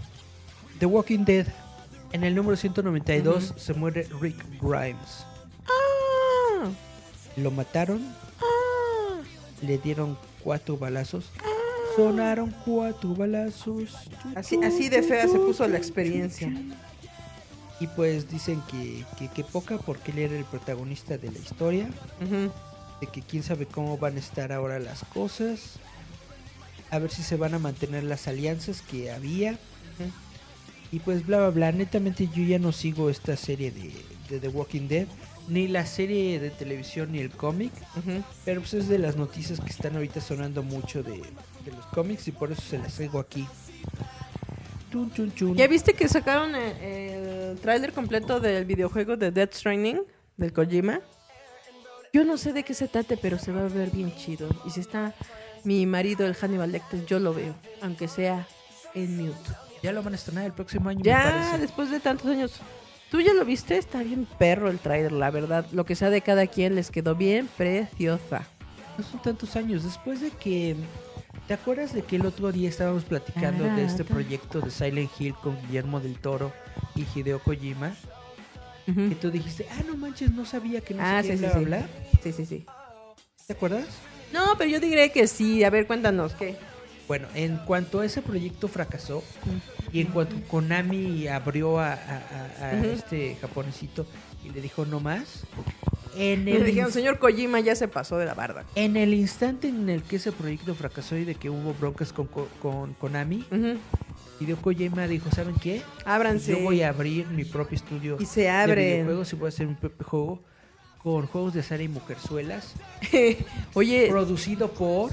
The 0.77 0.85
Walking 0.85 1.25
Dead. 1.25 1.47
En 2.11 2.23
el 2.23 2.35
número 2.35 2.55
192 2.55 3.51
Ujú. 3.51 3.59
se 3.59 3.73
muere 3.73 4.07
Rick 4.21 4.43
Grimes. 4.61 5.25
¡Ah! 5.67 6.69
Lo 7.35 7.51
mataron, 7.51 8.01
¡Ah! 8.41 9.21
le 9.61 9.77
dieron 9.77 10.17
cuatro 10.43 10.77
balazos. 10.77 11.29
Sonaron 11.95 12.53
cuatro 12.63 13.15
balazos. 13.15 13.95
Así, 14.35 14.59
así 14.63 14.87
de 14.89 15.01
fea 15.03 15.27
se 15.27 15.37
puso 15.39 15.67
la 15.67 15.77
experiencia. 15.77 16.51
Y 17.79 17.87
pues 17.87 18.29
dicen 18.29 18.61
que, 18.71 19.03
que, 19.17 19.27
que 19.29 19.43
poca 19.43 19.77
porque 19.77 20.11
él 20.11 20.19
era 20.19 20.37
el 20.37 20.45
protagonista 20.45 21.17
de 21.17 21.31
la 21.31 21.39
historia. 21.39 21.89
De 23.01 23.07
que 23.07 23.21
quién 23.21 23.43
sabe 23.43 23.65
cómo 23.65 23.97
van 23.97 24.15
a 24.15 24.19
estar 24.19 24.51
ahora 24.51 24.79
las 24.79 25.03
cosas. 25.05 25.73
A 26.89 26.99
ver 26.99 27.11
si 27.11 27.21
se 27.21 27.35
van 27.35 27.53
a 27.53 27.59
mantener 27.59 28.03
las 28.03 28.27
alianzas 28.27 28.81
que 28.81 29.11
había. 29.11 29.57
Y 30.91 30.99
pues 30.99 31.25
bla 31.25 31.39
bla 31.39 31.49
bla. 31.49 31.71
Netamente 31.71 32.29
yo 32.33 32.43
ya 32.43 32.59
no 32.59 32.71
sigo 32.71 33.09
esta 33.09 33.35
serie 33.35 33.71
de, 33.71 33.91
de 34.29 34.39
The 34.39 34.47
Walking 34.47 34.87
Dead. 34.87 35.07
Ni 35.47 35.67
la 35.67 35.85
serie 35.85 36.39
de 36.39 36.49
televisión 36.49 37.11
ni 37.11 37.19
el 37.19 37.29
cómic. 37.29 37.71
Ujú. 37.95 38.23
Pero 38.43 38.61
pues 38.61 38.73
es 38.73 38.87
de 38.89 38.99
las 38.99 39.15
noticias 39.15 39.59
que 39.59 39.69
están 39.69 39.95
ahorita 39.95 40.19
sonando 40.19 40.63
mucho 40.63 41.03
de, 41.03 41.21
de 41.65 41.71
los 41.71 41.85
cómics. 41.87 42.27
Y 42.27 42.31
por 42.31 42.51
eso 42.51 42.61
se 42.61 42.77
las 42.77 42.93
traigo 42.95 43.19
aquí. 43.19 43.47
Chun, 44.91 45.11
chun, 45.13 45.33
chun. 45.33 45.55
¿Ya 45.55 45.67
viste 45.67 45.93
que 45.93 46.07
sacaron 46.07 46.55
el, 46.55 46.71
el 46.81 47.59
tráiler 47.59 47.93
completo 47.93 48.39
del 48.39 48.65
videojuego 48.65 49.17
de 49.17 49.31
Death 49.31 49.53
Stranding 49.53 50.01
del 50.37 50.53
Kojima? 50.53 51.01
Yo 52.13 52.23
no 52.23 52.37
sé 52.37 52.53
de 52.53 52.63
qué 52.63 52.73
se 52.73 52.87
trate, 52.87 53.17
pero 53.17 53.37
se 53.37 53.51
va 53.51 53.65
a 53.65 53.67
ver 53.67 53.91
bien 53.91 54.15
chido. 54.15 54.49
Y 54.65 54.69
si 54.69 54.79
está 54.79 55.13
mi 55.65 55.85
marido, 55.85 56.25
el 56.25 56.35
Hannibal 56.35 56.71
Lecter, 56.71 57.05
yo 57.05 57.19
lo 57.19 57.33
veo, 57.33 57.53
aunque 57.81 58.07
sea 58.07 58.47
en 58.95 59.17
mute. 59.17 59.49
Ya 59.83 59.91
lo 59.91 60.03
van 60.03 60.13
a 60.13 60.15
estrenar 60.15 60.45
el 60.45 60.53
próximo 60.53 60.89
año. 60.89 60.99
me 60.99 61.05
Ya, 61.05 61.23
parece. 61.23 61.57
después 61.59 61.89
de 61.89 61.99
tantos 61.99 62.27
años. 62.27 62.53
¿Tú 63.11 63.21
ya 63.21 63.33
lo 63.33 63.45
viste? 63.45 63.77
Está 63.77 64.03
bien 64.03 64.27
perro 64.37 64.69
el 64.69 64.79
tráiler, 64.79 65.11
la 65.13 65.31
verdad. 65.31 65.65
Lo 65.71 65.85
que 65.85 65.95
sea 65.95 66.09
de 66.09 66.21
cada 66.21 66.47
quien 66.47 66.75
les 66.75 66.91
quedó 66.91 67.15
bien 67.15 67.47
preciosa. 67.57 68.45
No 68.97 69.03
son 69.03 69.21
tantos 69.21 69.55
años. 69.55 69.83
Después 69.83 70.19
de 70.21 70.31
que. 70.31 70.75
¿Te 71.47 71.53
acuerdas 71.53 71.93
de 71.93 72.01
que 72.01 72.17
el 72.17 72.25
otro 72.25 72.51
día 72.51 72.67
estábamos 72.67 73.05
platicando 73.05 73.63
de 73.63 73.85
este 73.85 74.03
proyecto 74.03 74.59
de 74.59 74.69
Silent 74.69 75.09
Hill 75.17 75.33
con 75.35 75.57
Guillermo 75.61 76.01
del 76.01 76.19
Toro 76.19 76.51
y 76.95 77.05
Hideo 77.15 77.39
Kojima? 77.39 77.93
Ujú. 78.89 79.09
que 79.09 79.15
tú 79.15 79.31
dijiste, 79.31 79.67
ah, 79.71 79.83
no 79.85 79.97
manches, 79.97 80.31
no 80.31 80.45
sabía 80.45 80.79
que 80.79 80.93
no 80.93 81.03
Ah, 81.03 81.19
qué, 81.21 81.37
sí, 81.37 81.43
sí, 81.43 81.49
sí. 81.53 81.65
bla, 81.65 81.77
bla". 81.79 81.87
Sí, 82.23 82.31
sí, 82.31 82.45
sí. 82.45 82.65
¿Te 83.45 83.51
acuerdas? 83.53 83.85
No, 84.31 84.57
pero 84.57 84.69
yo 84.69 84.79
diré 84.79 85.11
que 85.11 85.27
sí. 85.27 85.63
A 85.65 85.69
ver, 85.69 85.87
cuéntanos, 85.87 86.33
¿qué? 86.35 86.55
Bueno, 87.07 87.27
en 87.35 87.57
cuanto 87.57 88.03
ese 88.03 88.21
proyecto 88.21 88.67
fracasó 88.67 89.23
y 89.93 90.01
en 90.01 90.07
cuanto 90.07 90.35
Konami 90.49 91.27
abrió 91.27 91.79
a, 91.79 91.93
a- 91.93 91.97
a- 92.61 92.65
a 92.65 92.85
este 92.85 93.35
japonesito 93.39 94.05
y 94.43 94.49
le 94.49 94.61
dijo 94.61 94.85
no 94.85 94.99
más, 94.99 95.43
en 96.17 96.45
Le 96.45 96.63
dijeron, 96.63 96.91
señor 96.91 97.19
Kojima 97.19 97.59
ya 97.59 97.75
se 97.75 97.87
pasó 97.87 98.17
de 98.17 98.25
la 98.25 98.33
barda. 98.33 98.65
en 98.75 98.97
el 98.97 99.13
instante 99.13 99.69
en 99.69 99.87
el 99.89 100.03
que 100.03 100.17
ese 100.17 100.31
proyecto 100.31 100.73
fracasó 100.75 101.15
y 101.15 101.23
de 101.25 101.35
que 101.35 101.49
hubo 101.49 101.73
broncas 101.75 102.11
con, 102.11 102.27
con 102.61 102.93
Konami, 102.95 103.45
Ujú. 103.51 103.77
Hideo 104.39 104.57
Kojima 104.57 105.07
dijo, 105.07 105.31
¿saben 105.31 105.55
qué? 105.55 105.81
Ábranse. 106.05 106.51
Yo 106.51 106.59
voy 106.59 106.81
a 106.83 106.89
abrir 106.89 107.25
mi 107.27 107.43
propio 107.45 107.75
estudio 107.75 108.17
Y 108.19 108.25
se 108.25 108.41
de 108.41 108.49
abren. 108.49 108.85
videojuegos 108.93 109.31
y 109.33 109.35
voy 109.35 109.45
a 109.47 109.49
hacer 109.49 109.65
un 109.67 109.75
propio 109.75 110.05
juego 110.05 110.43
con 111.01 111.25
juegos 111.27 111.53
de 111.53 111.61
azar 111.61 111.79
y 111.81 111.87
mujerzuelas, 111.87 112.73
Oye, 113.73 114.07
producido 114.09 114.69
por 114.71 115.11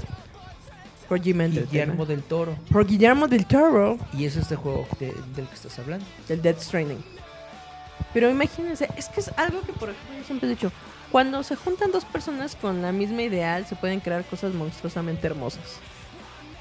Kojima 1.07 1.43
Guillermo 1.45 1.63
Entertainment. 1.65 2.07
del 2.09 2.23
Toro. 2.23 2.55
Por 2.71 2.85
Guillermo 2.87 3.27
del 3.27 3.45
Toro. 3.45 3.97
Y 4.13 4.25
es 4.25 4.35
este 4.35 4.55
juego 4.55 4.87
de- 4.99 5.13
del 5.35 5.47
que 5.47 5.53
estás 5.55 5.77
hablando. 5.79 6.05
del 6.27 6.41
Death 6.41 6.59
Stranding. 6.61 7.03
Pero 8.13 8.29
imagínense, 8.29 8.89
es 8.97 9.09
que 9.09 9.19
es 9.21 9.29
algo 9.37 9.61
que 9.61 9.73
por 9.73 9.89
ejemplo 9.89 10.17
yo 10.17 10.23
siempre 10.25 10.47
he 10.47 10.51
dicho, 10.51 10.71
cuando 11.11 11.43
se 11.43 11.55
juntan 11.55 11.91
dos 11.91 12.05
personas 12.05 12.55
con 12.55 12.81
la 12.81 12.91
misma 12.91 13.21
ideal 13.23 13.65
se 13.65 13.75
pueden 13.75 13.99
crear 13.99 14.23
cosas 14.25 14.53
monstruosamente 14.53 15.27
hermosas. 15.27 15.79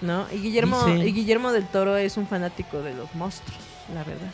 ¿No? 0.00 0.26
Y 0.32 0.36
Guillermo 0.38 0.88
y 0.88 1.12
Guillermo 1.12 1.52
del 1.52 1.66
Toro 1.66 1.96
es 1.96 2.16
un 2.16 2.26
fanático 2.26 2.82
de 2.82 2.94
los 2.94 3.14
monstruos, 3.14 3.58
la 3.94 4.04
verdad. 4.04 4.30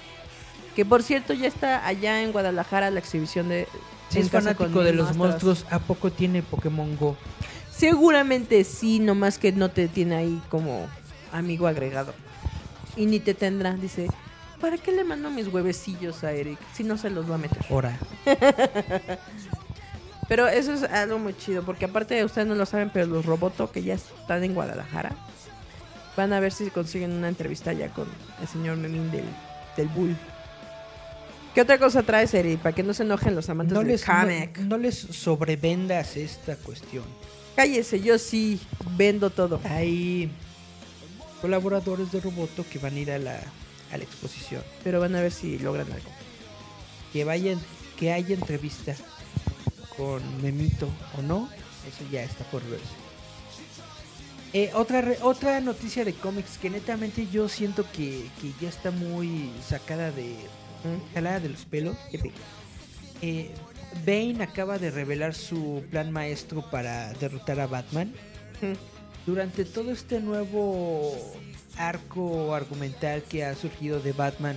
Que 0.74 0.84
por 0.84 1.02
cierto 1.02 1.32
ya 1.32 1.46
está 1.46 1.86
allá 1.86 2.22
en 2.22 2.32
Guadalajara 2.32 2.90
la 2.90 2.98
exhibición 2.98 3.48
de 3.48 3.68
Si 4.08 4.18
en 4.18 4.24
es 4.24 4.30
fanático 4.30 4.82
de 4.82 4.92
los 4.94 5.14
monstruos, 5.16 5.66
¿a 5.70 5.78
poco 5.78 6.10
tiene 6.10 6.42
Pokémon 6.42 6.96
Go? 6.96 7.16
Seguramente 7.80 8.62
sí, 8.64 8.98
nomás 8.98 9.38
que 9.38 9.52
no 9.52 9.70
te 9.70 9.88
tiene 9.88 10.14
ahí 10.14 10.42
como 10.50 10.86
amigo 11.32 11.66
agregado. 11.66 12.12
Y 12.94 13.06
ni 13.06 13.20
te 13.20 13.32
tendrá, 13.32 13.72
dice, 13.72 14.06
¿para 14.60 14.76
qué 14.76 14.92
le 14.92 15.02
mando 15.02 15.30
mis 15.30 15.48
huevecillos 15.48 16.22
a 16.22 16.32
Eric 16.32 16.58
si 16.74 16.84
no 16.84 16.98
se 16.98 17.08
los 17.08 17.30
va 17.30 17.36
a 17.36 17.38
meter? 17.38 17.64
Ahora, 17.70 17.98
Pero 20.28 20.46
eso 20.46 20.74
es 20.74 20.84
algo 20.84 21.18
muy 21.18 21.34
chido, 21.36 21.64
porque 21.64 21.86
aparte 21.86 22.22
ustedes 22.24 22.46
no 22.46 22.54
lo 22.54 22.64
saben, 22.64 22.90
pero 22.90 23.06
los 23.06 23.26
Roboto 23.26 23.72
que 23.72 23.82
ya 23.82 23.94
están 23.94 24.44
en 24.44 24.54
Guadalajara 24.54 25.10
van 26.16 26.32
a 26.32 26.38
ver 26.38 26.52
si 26.52 26.70
consiguen 26.70 27.10
una 27.12 27.28
entrevista 27.28 27.72
ya 27.72 27.88
con 27.88 28.06
el 28.40 28.46
señor 28.46 28.76
Memín 28.76 29.10
del, 29.10 29.24
del 29.76 29.88
Bull. 29.88 30.16
¿Qué 31.52 31.62
otra 31.62 31.78
cosa 31.78 32.04
traes, 32.04 32.32
Eri? 32.32 32.58
Para 32.58 32.74
que 32.74 32.84
no 32.84 32.94
se 32.94 33.02
enojen 33.02 33.34
los 33.34 33.48
amantes 33.48 33.74
no 33.74 33.80
del 33.80 33.88
les, 33.88 34.06
no 34.66 34.78
les 34.78 34.96
sobrevendas 34.96 36.16
esta 36.16 36.54
cuestión. 36.54 37.02
Cállese, 37.60 38.00
yo 38.00 38.18
sí 38.18 38.58
vendo 38.96 39.28
todo. 39.28 39.60
Hay 39.64 40.30
colaboradores 41.42 42.10
de 42.10 42.18
Roboto 42.18 42.64
que 42.66 42.78
van 42.78 42.94
a 42.94 42.98
ir 42.98 43.10
a 43.12 43.18
la, 43.18 43.38
a 43.92 43.98
la 43.98 44.02
exposición. 44.02 44.62
Pero 44.82 44.98
van 44.98 45.14
a 45.14 45.20
ver 45.20 45.30
si 45.30 45.58
logran 45.58 45.92
algo. 45.92 46.08
Que 47.12 47.24
vayan, 47.24 47.60
que 47.98 48.14
haya 48.14 48.34
entrevista 48.34 48.96
con 49.94 50.22
Memito 50.40 50.88
o 51.18 51.20
no, 51.20 51.50
eso 51.86 52.02
ya 52.10 52.22
está 52.22 52.44
por 52.44 52.62
verse. 52.66 52.86
Eh, 54.54 54.70
otra, 54.72 55.02
re- 55.02 55.18
otra 55.20 55.60
noticia 55.60 56.02
de 56.06 56.14
cómics 56.14 56.56
que 56.56 56.70
netamente 56.70 57.28
yo 57.30 57.46
siento 57.50 57.84
que, 57.92 58.26
que 58.40 58.52
ya 58.58 58.70
está 58.70 58.90
muy 58.90 59.52
sacada 59.68 60.10
de 60.12 60.34
jalada 61.12 61.40
de 61.40 61.50
los 61.50 61.66
pelos. 61.66 61.94
Eh, 63.20 63.52
Bane 64.06 64.42
acaba 64.42 64.78
de 64.78 64.90
revelar 64.90 65.34
su 65.34 65.82
plan 65.90 66.10
maestro 66.12 66.68
para 66.70 67.12
derrotar 67.14 67.60
a 67.60 67.66
Batman. 67.66 68.12
Durante 69.26 69.64
todo 69.64 69.90
este 69.90 70.20
nuevo 70.20 71.14
arco 71.76 72.54
argumental 72.54 73.22
que 73.22 73.44
ha 73.44 73.54
surgido 73.54 74.00
de 74.00 74.12
Batman 74.12 74.56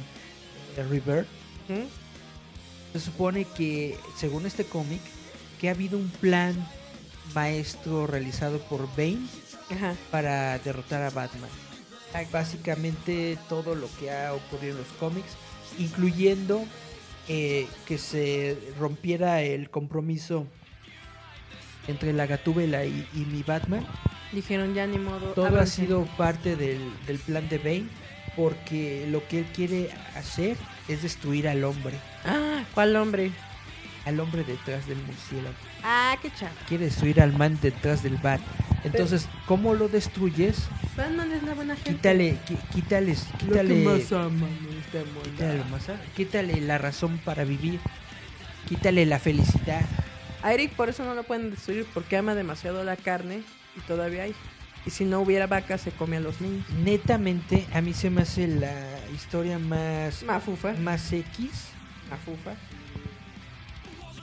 Rebirth, 0.78 1.28
¿Mm? 1.68 2.94
se 2.94 3.00
supone 3.00 3.46
que, 3.46 3.98
según 4.18 4.46
este 4.46 4.66
cómic, 4.66 5.02
que 5.60 5.70
ha 5.70 5.72
habido 5.72 5.98
un 5.98 6.10
plan 6.10 6.56
maestro 7.34 8.08
realizado 8.08 8.60
por 8.60 8.88
Bane 8.96 9.26
Ajá. 9.72 9.96
para 10.12 10.60
derrotar 10.60 11.02
a 11.04 11.10
Batman. 11.10 11.50
Básicamente 12.32 13.38
todo 13.50 13.74
lo 13.74 13.88
que 14.00 14.12
ha 14.12 14.34
ocurrido 14.34 14.74
en 14.74 14.80
los 14.80 14.92
cómics, 15.00 15.32
incluyendo 15.80 16.64
eh, 17.28 17.68
que 17.86 17.98
se 17.98 18.58
rompiera 18.80 19.42
el 19.42 19.70
compromiso 19.70 20.46
entre 21.88 22.14
la 22.14 22.26
Gatúbela 22.26 22.86
y, 22.86 23.08
y 23.14 23.20
mi 23.26 23.44
Batman. 23.44 23.86
Dijeron 24.32 24.74
ya 24.74 24.88
ni 24.88 24.98
modo. 24.98 25.34
Todo 25.34 25.60
ha 25.60 25.66
sido 25.66 26.06
parte 26.18 26.56
del, 26.56 26.80
del 27.06 27.20
plan 27.20 27.48
de 27.50 27.58
Bane 27.60 27.88
porque 28.36 29.06
lo 29.10 29.28
que 29.28 29.40
él 29.40 29.46
quiere 29.54 29.90
hacer 30.16 30.58
es 30.88 31.04
destruir 31.04 31.48
al 31.48 31.64
hombre, 31.64 31.96
Ah, 32.26 32.64
¿cuál 32.74 32.96
hombre? 32.96 33.32
al 34.06 34.20
hombre 34.20 34.44
detrás 34.44 34.86
del 34.88 34.98
murciélago. 34.98 35.56
Ah, 35.84 36.16
qué 36.22 36.30
chato. 36.32 36.56
Quiere 36.68 36.86
destruir 36.86 37.22
al 37.22 37.34
man 37.34 37.58
detrás 37.62 38.04
del 38.04 38.18
bat. 38.18 38.40
Entonces, 38.84 39.28
¿cómo 39.46 39.74
lo 39.74 39.88
destruyes? 39.88 40.68
Batman 40.98 41.32
es 41.32 41.44
la 41.44 41.54
buena 41.54 41.76
gente. 41.76 41.92
Quítale, 41.94 42.38
qui- 42.48 42.58
quítales, 42.74 43.26
quítale, 43.40 43.82
aman 43.86 43.98
este 44.00 44.16
mundo. 44.16 44.48
quítale 45.24 45.58
lo 45.58 45.66
más, 45.66 45.84
quítale 46.16 46.62
la 46.62 46.78
razón 46.78 47.18
para 47.20 47.44
vivir, 47.46 47.80
quítale 48.68 49.06
la 49.06 49.20
felicidad. 49.20 49.82
A 50.42 50.54
Eric 50.54 50.74
por 50.74 50.90
eso 50.90 51.06
no 51.06 51.16
lo 51.16 51.24
pueden 51.24 51.52
destruir 51.52 51.86
porque 51.94 52.18
ama 52.18 52.36
demasiado 52.36 52.84
la 52.84 52.98
carne 52.98 53.42
y 53.78 53.80
todavía 53.88 54.24
hay. 54.24 54.36
Y 54.86 54.90
si 54.90 55.06
no 55.06 55.22
hubiera 55.22 55.48
vacas 55.48 55.80
se 55.82 55.92
come 55.92 56.18
a 56.18 56.20
los 56.20 56.42
niños. 56.42 56.66
Netamente, 56.84 57.66
a 57.74 57.80
mí 57.80 57.94
se 57.94 58.10
me 58.10 58.24
hace 58.24 58.48
la 58.48 58.74
historia 59.16 59.58
más, 59.58 60.24
Mafufa. 60.24 60.74
más 60.74 61.12
X, 61.14 61.50
Mafufa. 62.10 62.52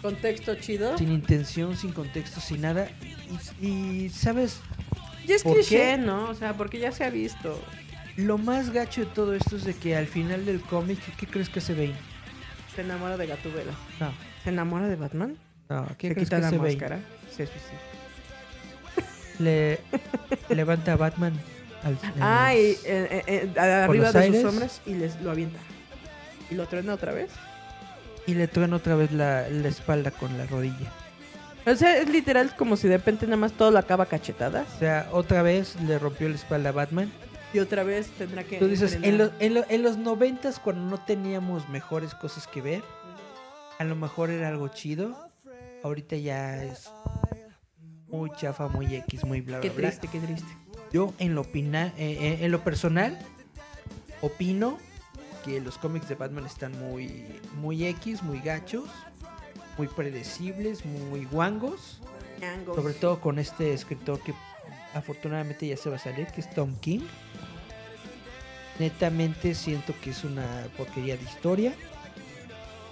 Contexto 0.02 0.55
chido. 0.56 0.97
sin 0.97 1.12
intención, 1.12 1.77
sin 1.77 1.93
contexto, 1.93 2.40
sin 2.40 2.62
nada. 2.62 2.89
Y, 3.60 3.66
y, 3.66 4.09
¿sabes? 4.09 4.60
Y 5.27 5.32
es 5.32 5.43
¿Por 5.43 5.55
cliché, 5.56 5.77
qué? 5.77 5.98
¿no? 5.98 6.28
O 6.31 6.35
sea, 6.35 6.55
porque 6.56 6.78
ya 6.78 6.90
se 6.93 7.05
ha 7.05 7.10
visto. 7.10 7.60
Lo 8.16 8.39
más 8.39 8.70
gacho 8.70 9.02
de 9.02 9.06
todo 9.06 9.35
esto 9.35 9.56
es 9.56 9.64
de 9.64 9.74
que 9.74 9.97
al 9.97 10.06
final 10.06 10.44
del 10.47 10.60
cómic, 10.60 10.98
¿qué 11.18 11.27
crees 11.27 11.48
que 11.48 11.59
hace 11.60 11.74
Bane? 11.74 11.94
Se 12.74 12.81
enamora 12.82 13.16
de 13.16 13.27
Gatubela. 13.27 13.72
No, 14.01 14.12
¿Se 14.43 14.51
enamora 14.51 14.89
de 14.89 14.97
Batman? 14.97 15.36
no, 15.68 15.86
¿qué 15.98 16.09
¿Se 16.09 16.14
crees 16.14 16.28
quita 16.28 16.36
que 16.36 16.43
la 16.43 16.51
Bane? 16.51 16.62
máscara? 16.72 16.98
Sí, 17.36 17.44
sí, 17.47 17.52
sí. 17.68 19.43
Le 19.43 19.78
levanta 20.51 20.93
a 20.93 20.97
Batman 20.97 21.32
al, 21.82 21.97
Ah, 22.20 22.55
y 22.55 22.59
eh, 22.59 22.77
eh, 22.85 23.51
eh, 23.55 23.60
arriba 23.60 24.12
de 24.12 24.18
aires. 24.18 24.40
sus 24.43 24.51
hombres 24.51 24.81
y 24.86 24.94
les 24.94 25.20
lo 25.22 25.31
avienta. 25.31 25.59
¿Y 26.51 26.55
lo 26.56 26.66
truena 26.66 26.94
otra 26.94 27.12
vez? 27.12 27.31
Y 28.27 28.35
le 28.35 28.49
truena 28.49 28.77
otra 28.77 28.95
vez 28.97 29.13
la, 29.13 29.49
la 29.49 29.69
espalda 29.69 30.11
con 30.11 30.37
la 30.39 30.47
rodilla. 30.47 30.91
O 31.67 31.75
sea, 31.75 31.99
es 31.99 32.09
literal 32.09 32.55
como 32.57 32.77
si 32.77 32.89
de 32.89 32.97
repente 32.97 33.27
nada 33.27 33.37
más 33.37 33.53
todo 33.53 33.71
lo 33.71 33.79
acaba 33.79 34.07
cachetadas. 34.07 34.67
O 34.77 34.79
sea, 34.79 35.09
otra 35.13 35.43
vez 35.43 35.77
le 35.83 35.99
rompió 35.99 36.29
la 36.29 36.35
espalda 36.37 36.71
a 36.71 36.73
Batman. 36.73 37.13
Y 37.53 37.59
otra 37.59 37.83
vez 37.83 38.09
tendrá 38.17 38.45
que. 38.45 38.59
Tú 38.59 38.69
dices, 38.69 38.99
en, 39.03 39.19
los 39.19 39.31
en, 39.41 39.55
lo- 39.55 39.65
en 39.69 39.83
los 39.83 39.97
noventas 39.99 40.59
cuando 40.59 40.83
no 40.83 41.05
teníamos 41.05 41.69
mejores 41.69 42.15
cosas 42.15 42.47
que 42.47 42.61
ver, 42.63 42.83
a 43.79 43.85
lo 43.85 43.97
mejor 43.97 44.31
era 44.31 44.49
algo 44.49 44.69
chido. 44.69 45.29
Ahorita 45.83 46.17
ya 46.17 46.63
es 46.63 46.91
muy 48.09 48.31
chafa, 48.37 48.69
muy 48.69 48.95
X, 48.95 49.25
muy 49.25 49.41
bla, 49.41 49.59
bla, 49.59 49.63
Qué 49.63 49.71
bla. 49.71 49.89
triste, 49.89 50.09
qué 50.09 50.19
triste. 50.21 50.49
Yo 50.93 51.13
en 51.19 51.35
lo, 51.35 51.43
opina, 51.43 51.89
eh, 51.99 52.17
eh, 52.21 52.39
en 52.41 52.51
lo 52.51 52.63
personal 52.65 53.19
opino 54.21 54.79
que 55.45 55.61
los 55.61 55.79
cómics 55.79 56.09
de 56.09 56.15
Batman 56.15 56.47
están 56.47 56.73
muy, 56.79 57.25
muy 57.57 57.87
X, 57.87 58.23
muy 58.23 58.41
gachos, 58.41 58.89
muy 59.79 59.89
predecibles, 59.89 60.85
muy 60.85 61.25
guangos. 61.25 62.01
Sobre 62.75 62.95
todo 62.95 63.21
con 63.21 63.39
este 63.39 63.75
escritor 63.75 64.19
que 64.21 64.33
afortunadamente 64.95 65.67
ya 65.67 65.77
se 65.77 65.91
va 65.91 65.97
a 65.97 65.99
salir, 65.99 66.27
que 66.29 66.41
es 66.41 66.51
Tom 66.55 66.75
King. 66.81 67.01
Netamente 68.79 69.55
siento 69.55 69.95
que 70.03 70.11
es 70.11 70.25
una 70.25 70.47
porquería 70.77 71.17
de 71.17 71.25
historia. 71.25 71.75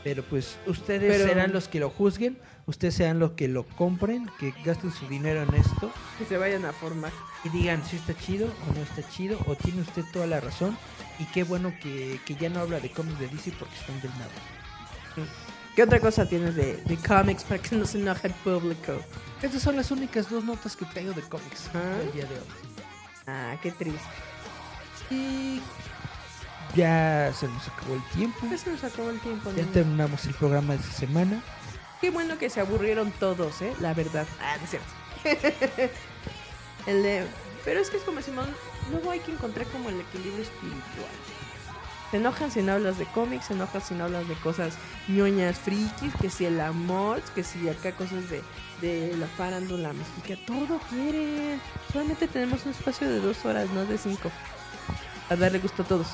Pero 0.05 0.23
pues 0.23 0.57
ustedes 0.67 1.13
Pero- 1.13 1.29
serán 1.29 1.53
los 1.53 1.67
que 1.69 1.81
lo 1.81 1.91
juzguen, 1.91 2.39
ustedes 2.67 2.95
serán 2.95 3.19
los 3.19 3.33
que 3.33 3.49
lo 3.49 3.65
compren, 3.65 4.31
que 4.39 4.53
gasten 4.65 4.93
su 4.93 5.09
dinero 5.09 5.43
en 5.43 5.55
esto 5.55 5.91
Que 6.19 6.25
se 6.25 6.37
vayan 6.37 6.65
a 6.67 6.73
formar. 6.73 7.11
y 7.45 7.49
digan 7.49 7.85
si 7.85 7.97
está 7.97 8.15
chido 8.17 8.47
o 8.69 8.75
no 8.75 8.83
está 8.83 9.07
chido 9.11 9.39
o 9.47 9.55
tiene 9.57 9.81
usted 9.83 10.05
toda 10.13 10.27
la 10.27 10.41
razón. 10.41 10.77
Y 11.19 11.25
qué 11.27 11.43
bueno 11.45 11.73
que, 11.83 12.21
que 12.25 12.35
ya 12.37 12.49
no 12.49 12.61
habla 12.61 12.79
de 12.81 12.91
cómics 12.91 13.19
de 13.19 13.29
DC 13.29 13.53
porque 13.59 13.75
están 13.75 14.01
del 14.01 14.11
nada. 14.13 14.31
¿Qué 15.75 15.83
otra 15.83 15.99
cosa 16.01 16.29
tienes 16.29 16.55
de, 16.55 16.77
de 16.77 16.97
cómics 16.97 17.45
para 17.45 17.61
que 17.61 17.75
no 17.77 17.85
se 17.87 17.99
enoje 17.99 18.29
el 18.29 18.35
público? 18.35 19.01
Estas 19.43 19.63
son 19.63 19.77
las 19.77 19.91
únicas 19.91 20.31
dos 20.31 20.45
notas 20.45 20.77
que 20.77 20.85
traigo 20.87 21.13
de 21.13 21.23
cómics 21.23 21.71
Ah. 21.75 21.99
el 22.03 22.13
día 22.13 22.25
de 22.25 22.35
hoy. 22.35 22.47
Ah, 23.27 23.57
qué 23.63 23.71
triste. 23.73 24.01
Y 25.11 25.61
ya 26.77 27.33
se 27.39 27.49
nos 27.49 27.67
acabó 27.69 27.95
el 27.95 28.03
tiempo. 28.15 28.39
Ya 28.51 28.59
se 28.59 28.71
nos 28.71 28.85
acabó 28.85 29.11
el 29.11 29.21
tiempo. 29.21 29.51
Ya 29.51 29.57
niños. 29.57 29.73
terminamos 29.73 30.25
el 30.27 30.35
programa 30.35 30.75
de 30.75 30.81
esta 30.81 30.93
semana. 30.93 31.43
Qué 32.01 32.11
bueno 32.11 32.39
que 32.39 32.49
se 32.51 32.61
aburrieron 32.61 33.11
todos, 33.13 33.61
¿eh? 33.63 33.73
La 33.81 33.93
verdad. 33.95 34.27
Ah, 34.41 34.57
no 34.59 34.65
es 34.65 34.71
cierto. 34.71 34.89
el 36.87 37.03
de- 37.03 37.27
Pero 37.65 37.81
es 37.81 37.91
que 37.91 37.97
es 37.97 38.03
como 38.05 38.21
Simón, 38.23 38.47
luego 38.91 39.11
hay 39.11 39.21
que 39.21 39.33
encontrar 39.33 39.67
como 39.69 39.89
el 39.89 40.01
equilibrio 40.01 40.43
espiritual. 40.43 41.17
Se 42.11 42.17
enojan 42.17 42.51
si 42.51 42.63
no 42.63 42.73
hablas 42.73 42.99
de 42.99 43.05
cómics, 43.07 43.47
se 43.47 43.53
enojan 43.53 43.83
si 43.83 43.95
no 43.95 44.05
hablas 44.05 44.27
de 44.29 44.35
cosas 44.37 44.75
ñoñas 45.09 45.59
frikis, 45.59 46.15
que 46.19 46.31
si 46.31 46.47
el 46.47 46.59
amor, 46.61 47.21
que 47.35 47.45
si 47.45 47.69
acá 47.69 47.93
cosas 47.93 48.31
de, 48.31 48.43
de 48.81 49.15
la 49.19 49.27
farándula 49.27 49.93
mexicana, 49.93 50.41
todo 50.47 50.81
quieren. 50.89 51.61
Solamente 51.93 52.27
tenemos 52.27 52.65
un 52.65 52.73
espacio 52.73 53.09
de 53.09 53.21
dos 53.21 53.45
horas, 53.45 53.69
no 53.71 53.85
de 53.85 53.99
cinco. 53.99 54.31
A 55.29 55.37
darle 55.37 55.59
gusto 55.59 55.83
a 55.83 55.87
todos. 55.87 56.07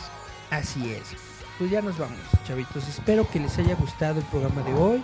Así 0.51 0.93
es. 0.93 1.15
Pues 1.59 1.71
ya 1.71 1.81
nos 1.81 1.97
vamos, 1.97 2.19
chavitos. 2.45 2.89
Espero 2.89 3.31
que 3.31 3.39
les 3.39 3.57
haya 3.59 3.77
gustado 3.77 4.19
el 4.19 4.27
programa 4.27 4.63
de 4.63 4.75
hoy. 4.75 5.03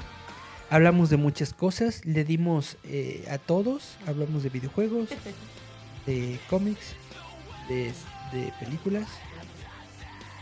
Hablamos 0.70 1.10
de 1.10 1.16
muchas 1.16 1.52
cosas, 1.52 2.04
le 2.04 2.24
dimos 2.24 2.76
eh, 2.84 3.26
a 3.30 3.38
todos, 3.38 3.96
hablamos 4.06 4.42
de 4.42 4.50
videojuegos, 4.50 5.08
de 6.06 6.38
cómics, 6.48 6.94
de, 7.70 7.92
de 8.32 8.52
películas 8.60 9.06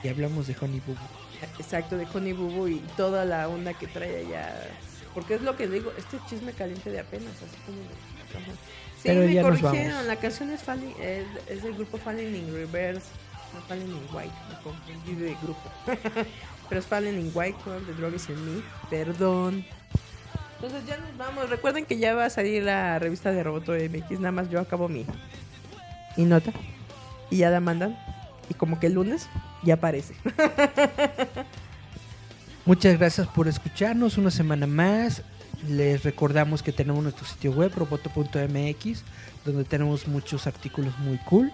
y 0.03 0.09
hablamos 0.09 0.47
de 0.47 0.57
Honey 0.61 0.81
Boo 0.87 0.95
Boo. 0.95 1.49
Exacto, 1.59 1.97
de 1.97 2.07
Honey 2.13 2.33
Boo 2.33 2.49
Boo 2.51 2.69
y 2.69 2.79
toda 2.97 3.25
la 3.25 3.49
onda 3.49 3.75
que 3.75 3.87
trae 3.87 4.27
allá. 4.27 4.69
Porque 5.15 5.35
es 5.35 5.43
lo 5.43 5.57
que 5.57 5.67
digo, 5.69 5.93
este 5.99 6.19
chisme 6.29 6.53
caliente 6.53 6.91
de 6.91 7.01
apenas, 7.01 7.33
así 7.37 7.57
como 7.67 7.79
de-. 7.79 8.53
Sí, 8.97 9.03
Pero 9.05 9.21
me 9.21 9.33
ya 9.35 9.43
nos 9.43 9.61
corrigieron, 9.61 9.93
vamos. 9.93 10.07
la 10.07 10.17
canción 10.17 10.51
es, 10.51 10.67
Falling- 10.67 10.97
es, 11.01 11.27
es 11.49 11.63
del 11.63 11.75
grupo 11.75 11.99
Falling 11.99 12.35
in 12.35 12.53
Reverse, 12.53 13.07
no 13.55 13.61
Falling 13.63 13.87
in 13.89 14.03
White, 14.13 14.33
me 14.49 14.63
confundí 14.63 15.15
de 15.15 15.37
grupo. 15.43 15.63
Pero 16.69 16.81
es 16.81 16.87
Falling 16.87 17.19
in 17.19 17.31
White 17.35 17.59
con 17.65 17.85
The 17.87 17.93
Drug 17.95 18.15
is 18.15 18.29
in 18.29 18.45
Me, 18.57 18.63
perdón. 18.91 19.65
Entonces 20.57 20.85
ya 20.87 20.97
nos 20.99 21.17
vamos, 21.17 21.49
recuerden 21.49 21.85
que 21.87 21.99
ya 21.99 22.15
va 22.15 22.25
a 22.27 22.31
salir 22.31 22.65
la 22.65 22.99
revista 22.99 23.31
de 23.33 23.43
Roboto 23.45 23.73
MX, 23.73 24.19
nada 24.19 24.33
más 24.33 24.51
yo 24.51 24.61
acabo 24.61 24.89
mi, 24.89 25.07
mi 26.17 26.25
nota 26.25 26.53
y 27.31 27.39
ya 27.39 27.51
la 27.51 27.61
mandan. 27.61 27.97
Y 28.51 28.55
como 28.55 28.81
que 28.81 28.87
el 28.87 28.95
lunes 28.95 29.29
ya 29.63 29.75
aparece. 29.75 30.15
Muchas 32.65 32.99
gracias 32.99 33.27
por 33.29 33.49
escucharnos 33.49 34.19
una 34.19 34.31
semana 34.31 34.67
más. 34.67 35.23
Les 35.69 36.05
recordamos 36.05 36.63
que 36.63 36.73
tenemos 36.73 37.03
nuestro 37.03 37.27
sitio 37.27 37.53
web 37.53 37.73
roboto.mx 37.75 39.03
donde 39.45 39.65
tenemos 39.65 40.07
muchos 40.07 40.47
artículos 40.47 40.99
muy 40.99 41.19
cool. 41.19 41.53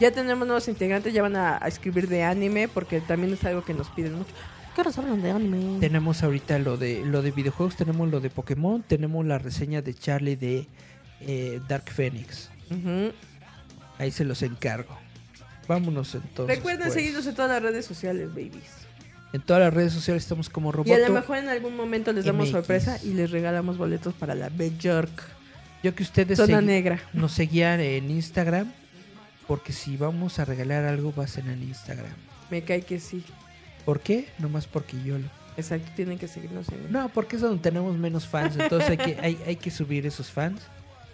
Ya 0.00 0.10
tenemos 0.10 0.46
nuevos 0.46 0.66
integrantes, 0.68 1.12
ya 1.12 1.22
van 1.22 1.36
a, 1.36 1.62
a 1.62 1.68
escribir 1.68 2.08
de 2.08 2.22
anime, 2.22 2.68
porque 2.68 3.00
también 3.00 3.34
es 3.34 3.44
algo 3.44 3.64
que 3.64 3.74
nos 3.74 3.88
piden 3.90 4.14
mucho. 4.14 4.30
¿Qué 4.74 4.80
horas 4.80 4.96
hablan 4.98 5.20
de 5.20 5.30
anime? 5.30 5.78
Tenemos 5.80 6.22
ahorita 6.22 6.58
lo 6.58 6.76
de 6.76 7.04
lo 7.04 7.22
de 7.22 7.32
videojuegos, 7.32 7.76
tenemos 7.76 8.10
lo 8.10 8.20
de 8.20 8.30
Pokémon, 8.30 8.82
tenemos 8.82 9.26
la 9.26 9.38
reseña 9.38 9.82
de 9.82 9.94
Charlie 9.94 10.36
de 10.36 10.66
eh, 11.20 11.60
Dark 11.68 11.90
Phoenix. 11.90 12.50
Ahí 14.00 14.10
se 14.10 14.24
los 14.24 14.42
encargo. 14.42 14.96
Vámonos 15.68 16.14
entonces. 16.14 16.56
Recuerden 16.56 16.86
pues. 16.86 16.94
seguirnos 16.94 17.26
en 17.26 17.34
todas 17.34 17.50
las 17.50 17.62
redes 17.62 17.84
sociales, 17.84 18.30
babies. 18.30 18.80
En 19.34 19.42
todas 19.42 19.62
las 19.62 19.74
redes 19.74 19.92
sociales 19.92 20.22
estamos 20.22 20.48
como 20.48 20.72
Roboto. 20.72 20.90
Y 20.90 20.94
a 20.94 21.06
lo 21.06 21.12
mejor 21.12 21.36
en 21.36 21.50
algún 21.50 21.76
momento 21.76 22.10
les 22.10 22.24
damos 22.24 22.46
MX. 22.46 22.50
sorpresa 22.50 22.98
y 23.04 23.12
les 23.12 23.30
regalamos 23.30 23.76
boletos 23.76 24.14
para 24.14 24.34
la 24.34 24.48
Bjork. 24.48 25.22
Yo 25.82 25.94
que 25.94 26.02
ustedes 26.02 26.38
Zona 26.38 26.62
negra. 26.62 26.98
nos 27.12 27.32
seguían 27.32 27.80
en 27.80 28.10
Instagram, 28.10 28.72
porque 29.46 29.74
si 29.74 29.98
vamos 29.98 30.38
a 30.38 30.46
regalar 30.46 30.86
algo 30.86 31.14
va 31.14 31.24
a 31.24 31.28
ser 31.28 31.46
en 31.46 31.62
Instagram. 31.62 32.12
Me 32.50 32.62
cae 32.62 32.80
que 32.80 33.00
sí. 33.00 33.22
¿Por 33.84 34.00
qué? 34.00 34.28
Nomás 34.38 34.66
porque 34.66 34.96
yo 35.04 35.18
lo... 35.18 35.26
Exacto, 35.58 35.90
tienen 35.94 36.18
que 36.18 36.26
seguirnos 36.26 36.68
en 36.70 36.90
No, 36.90 37.10
porque 37.10 37.36
es 37.36 37.42
donde 37.42 37.62
tenemos 37.62 37.96
menos 37.98 38.26
fans, 38.26 38.56
entonces 38.58 38.88
hay 38.88 38.96
que, 38.96 39.18
hay, 39.20 39.38
hay 39.46 39.56
que 39.56 39.70
subir 39.70 40.06
esos 40.06 40.30
fans. 40.30 40.62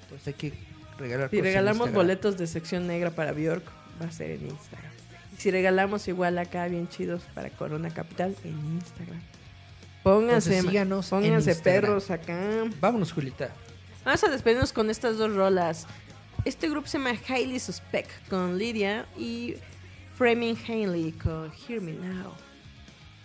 Pues 0.09 0.25
hay 0.29 0.35
que 0.35 0.53
regalar 0.98 1.31
Si 1.31 1.40
regalamos 1.40 1.93
boletos 1.93 2.36
de 2.36 2.47
sección 2.47 2.86
negra 2.86 3.10
para 3.10 3.32
Bjork, 3.32 3.64
va 4.01 4.06
a 4.06 4.10
ser 4.12 4.32
en 4.32 4.47
Instagram. 4.47 4.93
Y 5.36 5.40
si 5.40 5.51
regalamos 5.51 6.09
igual 6.09 6.39
acá 6.39 6.66
bien 6.68 6.89
chidos 6.89 7.23
para 7.35 7.51
Corona 7.51 7.90
Capital, 7.90 8.35
en 8.44 8.59
Instagram. 8.74 9.20
Pónganse, 10.02 10.59
Entonces, 10.59 11.12
en 11.12 11.20
pónganse 11.20 11.56
perros 11.56 12.10
acá. 12.10 12.39
Vámonos, 12.81 13.12
Julita. 13.12 13.51
Vamos 14.05 14.23
a 14.23 14.28
despedirnos 14.28 14.73
con 14.73 14.89
estas 14.89 15.18
dos 15.18 15.35
rolas. 15.35 15.86
Este 16.44 16.68
grupo 16.68 16.86
se 16.86 16.98
llama 16.98 17.14
Highly 17.14 17.59
Suspect 17.59 18.10
con 18.28 18.56
Lydia 18.56 19.06
y 19.18 19.56
Framing 20.14 20.56
Haley 20.56 21.12
con 21.12 21.52
Hear 21.52 21.81
Me 21.81 21.93
Now. 21.93 22.35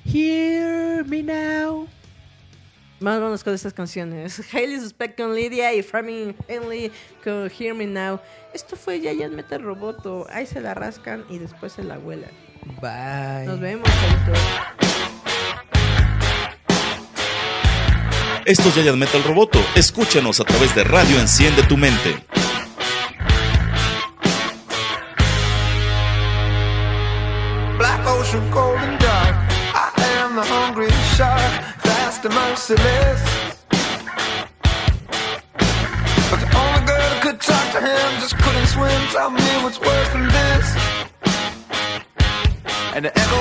Hear 0.03 1.05
me 1.05 1.21
now. 1.21 1.87
Vámonos 3.01 3.43
con 3.43 3.55
estas 3.55 3.73
canciones. 3.73 4.39
Highly 4.53 4.79
Suspect 4.79 5.17
con 5.17 5.33
Lydia 5.33 5.73
y 5.73 5.81
Framing 5.81 6.35
Haley 6.47 6.91
con 7.23 7.49
Hear 7.49 7.73
Me 7.73 7.87
Now. 7.87 8.19
Esto 8.53 8.75
fue 8.75 8.99
Giant 8.99 9.33
Metal 9.33 9.61
Roboto. 9.61 10.27
Ahí 10.29 10.45
se 10.45 10.61
la 10.61 10.75
rascan 10.75 11.25
y 11.27 11.39
después 11.39 11.73
se 11.73 11.83
la 11.83 11.97
huelan. 11.97 12.29
Bye. 12.79 13.47
Nos 13.47 13.59
vemos, 13.59 13.89
chavitos. 13.89 14.37
Esto 18.45 18.69
es 18.69 18.75
Giant 18.75 18.97
Metal 18.97 19.23
Roboto. 19.23 19.59
Escúchanos 19.75 20.39
a 20.39 20.43
través 20.43 20.75
de 20.75 20.83
Radio 20.83 21.19
Enciende 21.19 21.63
tu 21.63 21.77
Mente. 21.77 22.23
Black 27.79 28.07
ocean, 28.07 28.47
cold 28.51 28.70
merciless. 32.71 33.21
But 36.29 36.39
the 36.39 36.49
only 36.55 36.81
girl 36.87 37.07
that 37.11 37.19
could 37.21 37.41
talk 37.41 37.71
to 37.73 37.81
him 37.81 38.21
just 38.21 38.37
couldn't 38.37 38.67
swim. 38.67 39.07
Tell 39.11 39.29
me 39.29 39.41
what's 39.63 39.79
worse 39.79 40.09
than 40.09 40.27
this. 40.27 40.75
And 42.93 43.05
the 43.05 43.11
echoes 43.17 43.40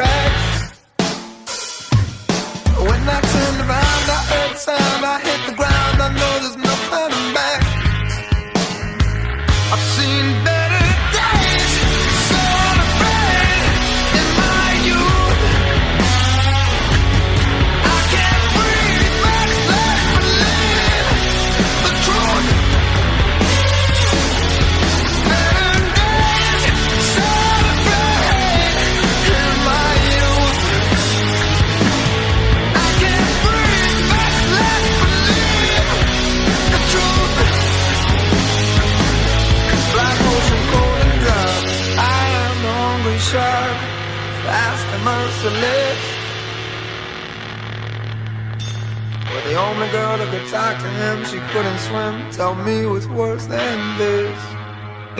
tracks. 0.00 0.49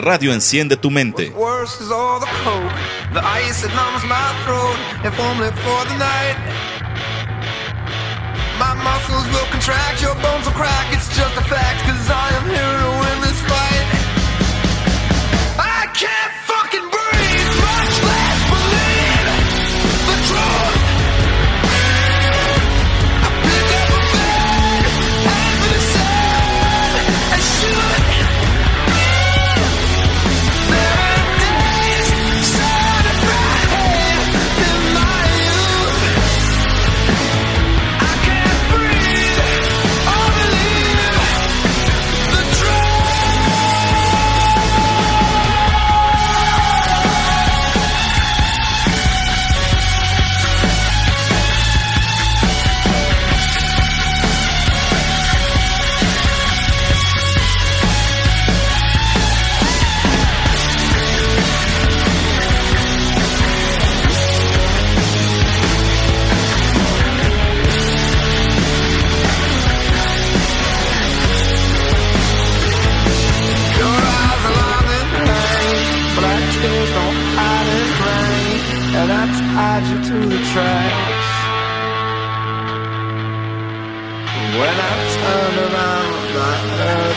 Radio 0.01 0.31
Enciende 0.33 0.75
tu 0.75 0.89
mente. 0.89 1.31
My 8.57 8.73
muscles 8.83 9.25
will 9.31 9.45
contract, 9.51 10.01
your 10.01 10.15
bones 10.15 10.45
will 10.45 10.53
crack, 10.53 10.93
it's 10.93 11.07
just 11.15 11.35
a 11.37 11.43
fact, 11.43 11.81
cause 11.85 12.09
I 12.09 12.29
am 12.37 12.45
here 12.49 12.77
to 12.77 13.00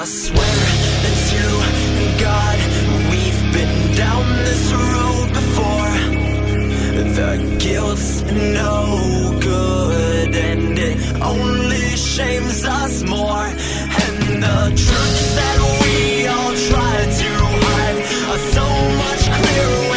I 0.00 0.04
swear 0.04 0.38
to 0.38 2.22
God, 2.22 2.58
we've 3.10 3.52
been 3.52 3.96
down 3.96 4.26
this 4.44 4.72
road 4.72 5.28
before. 5.40 5.94
The 7.18 7.56
guilt's 7.58 8.22
no 8.22 9.36
good, 9.40 10.36
and 10.36 10.78
it 10.78 11.20
only 11.20 11.96
shames 11.96 12.64
us 12.64 13.02
more. 13.02 13.46
And 14.04 14.40
the 14.40 14.60
truths 14.82 15.34
that 15.34 15.56
we 15.82 16.28
all 16.28 16.54
try 16.70 16.96
to 17.20 17.30
hide 17.66 17.98
are 18.30 18.42
so 18.54 18.66
much 19.02 19.22
clearer 19.36 19.87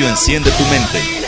Radio 0.00 0.14
Enciende 0.14 0.50
tu 0.52 0.64
Mente. 0.64 1.19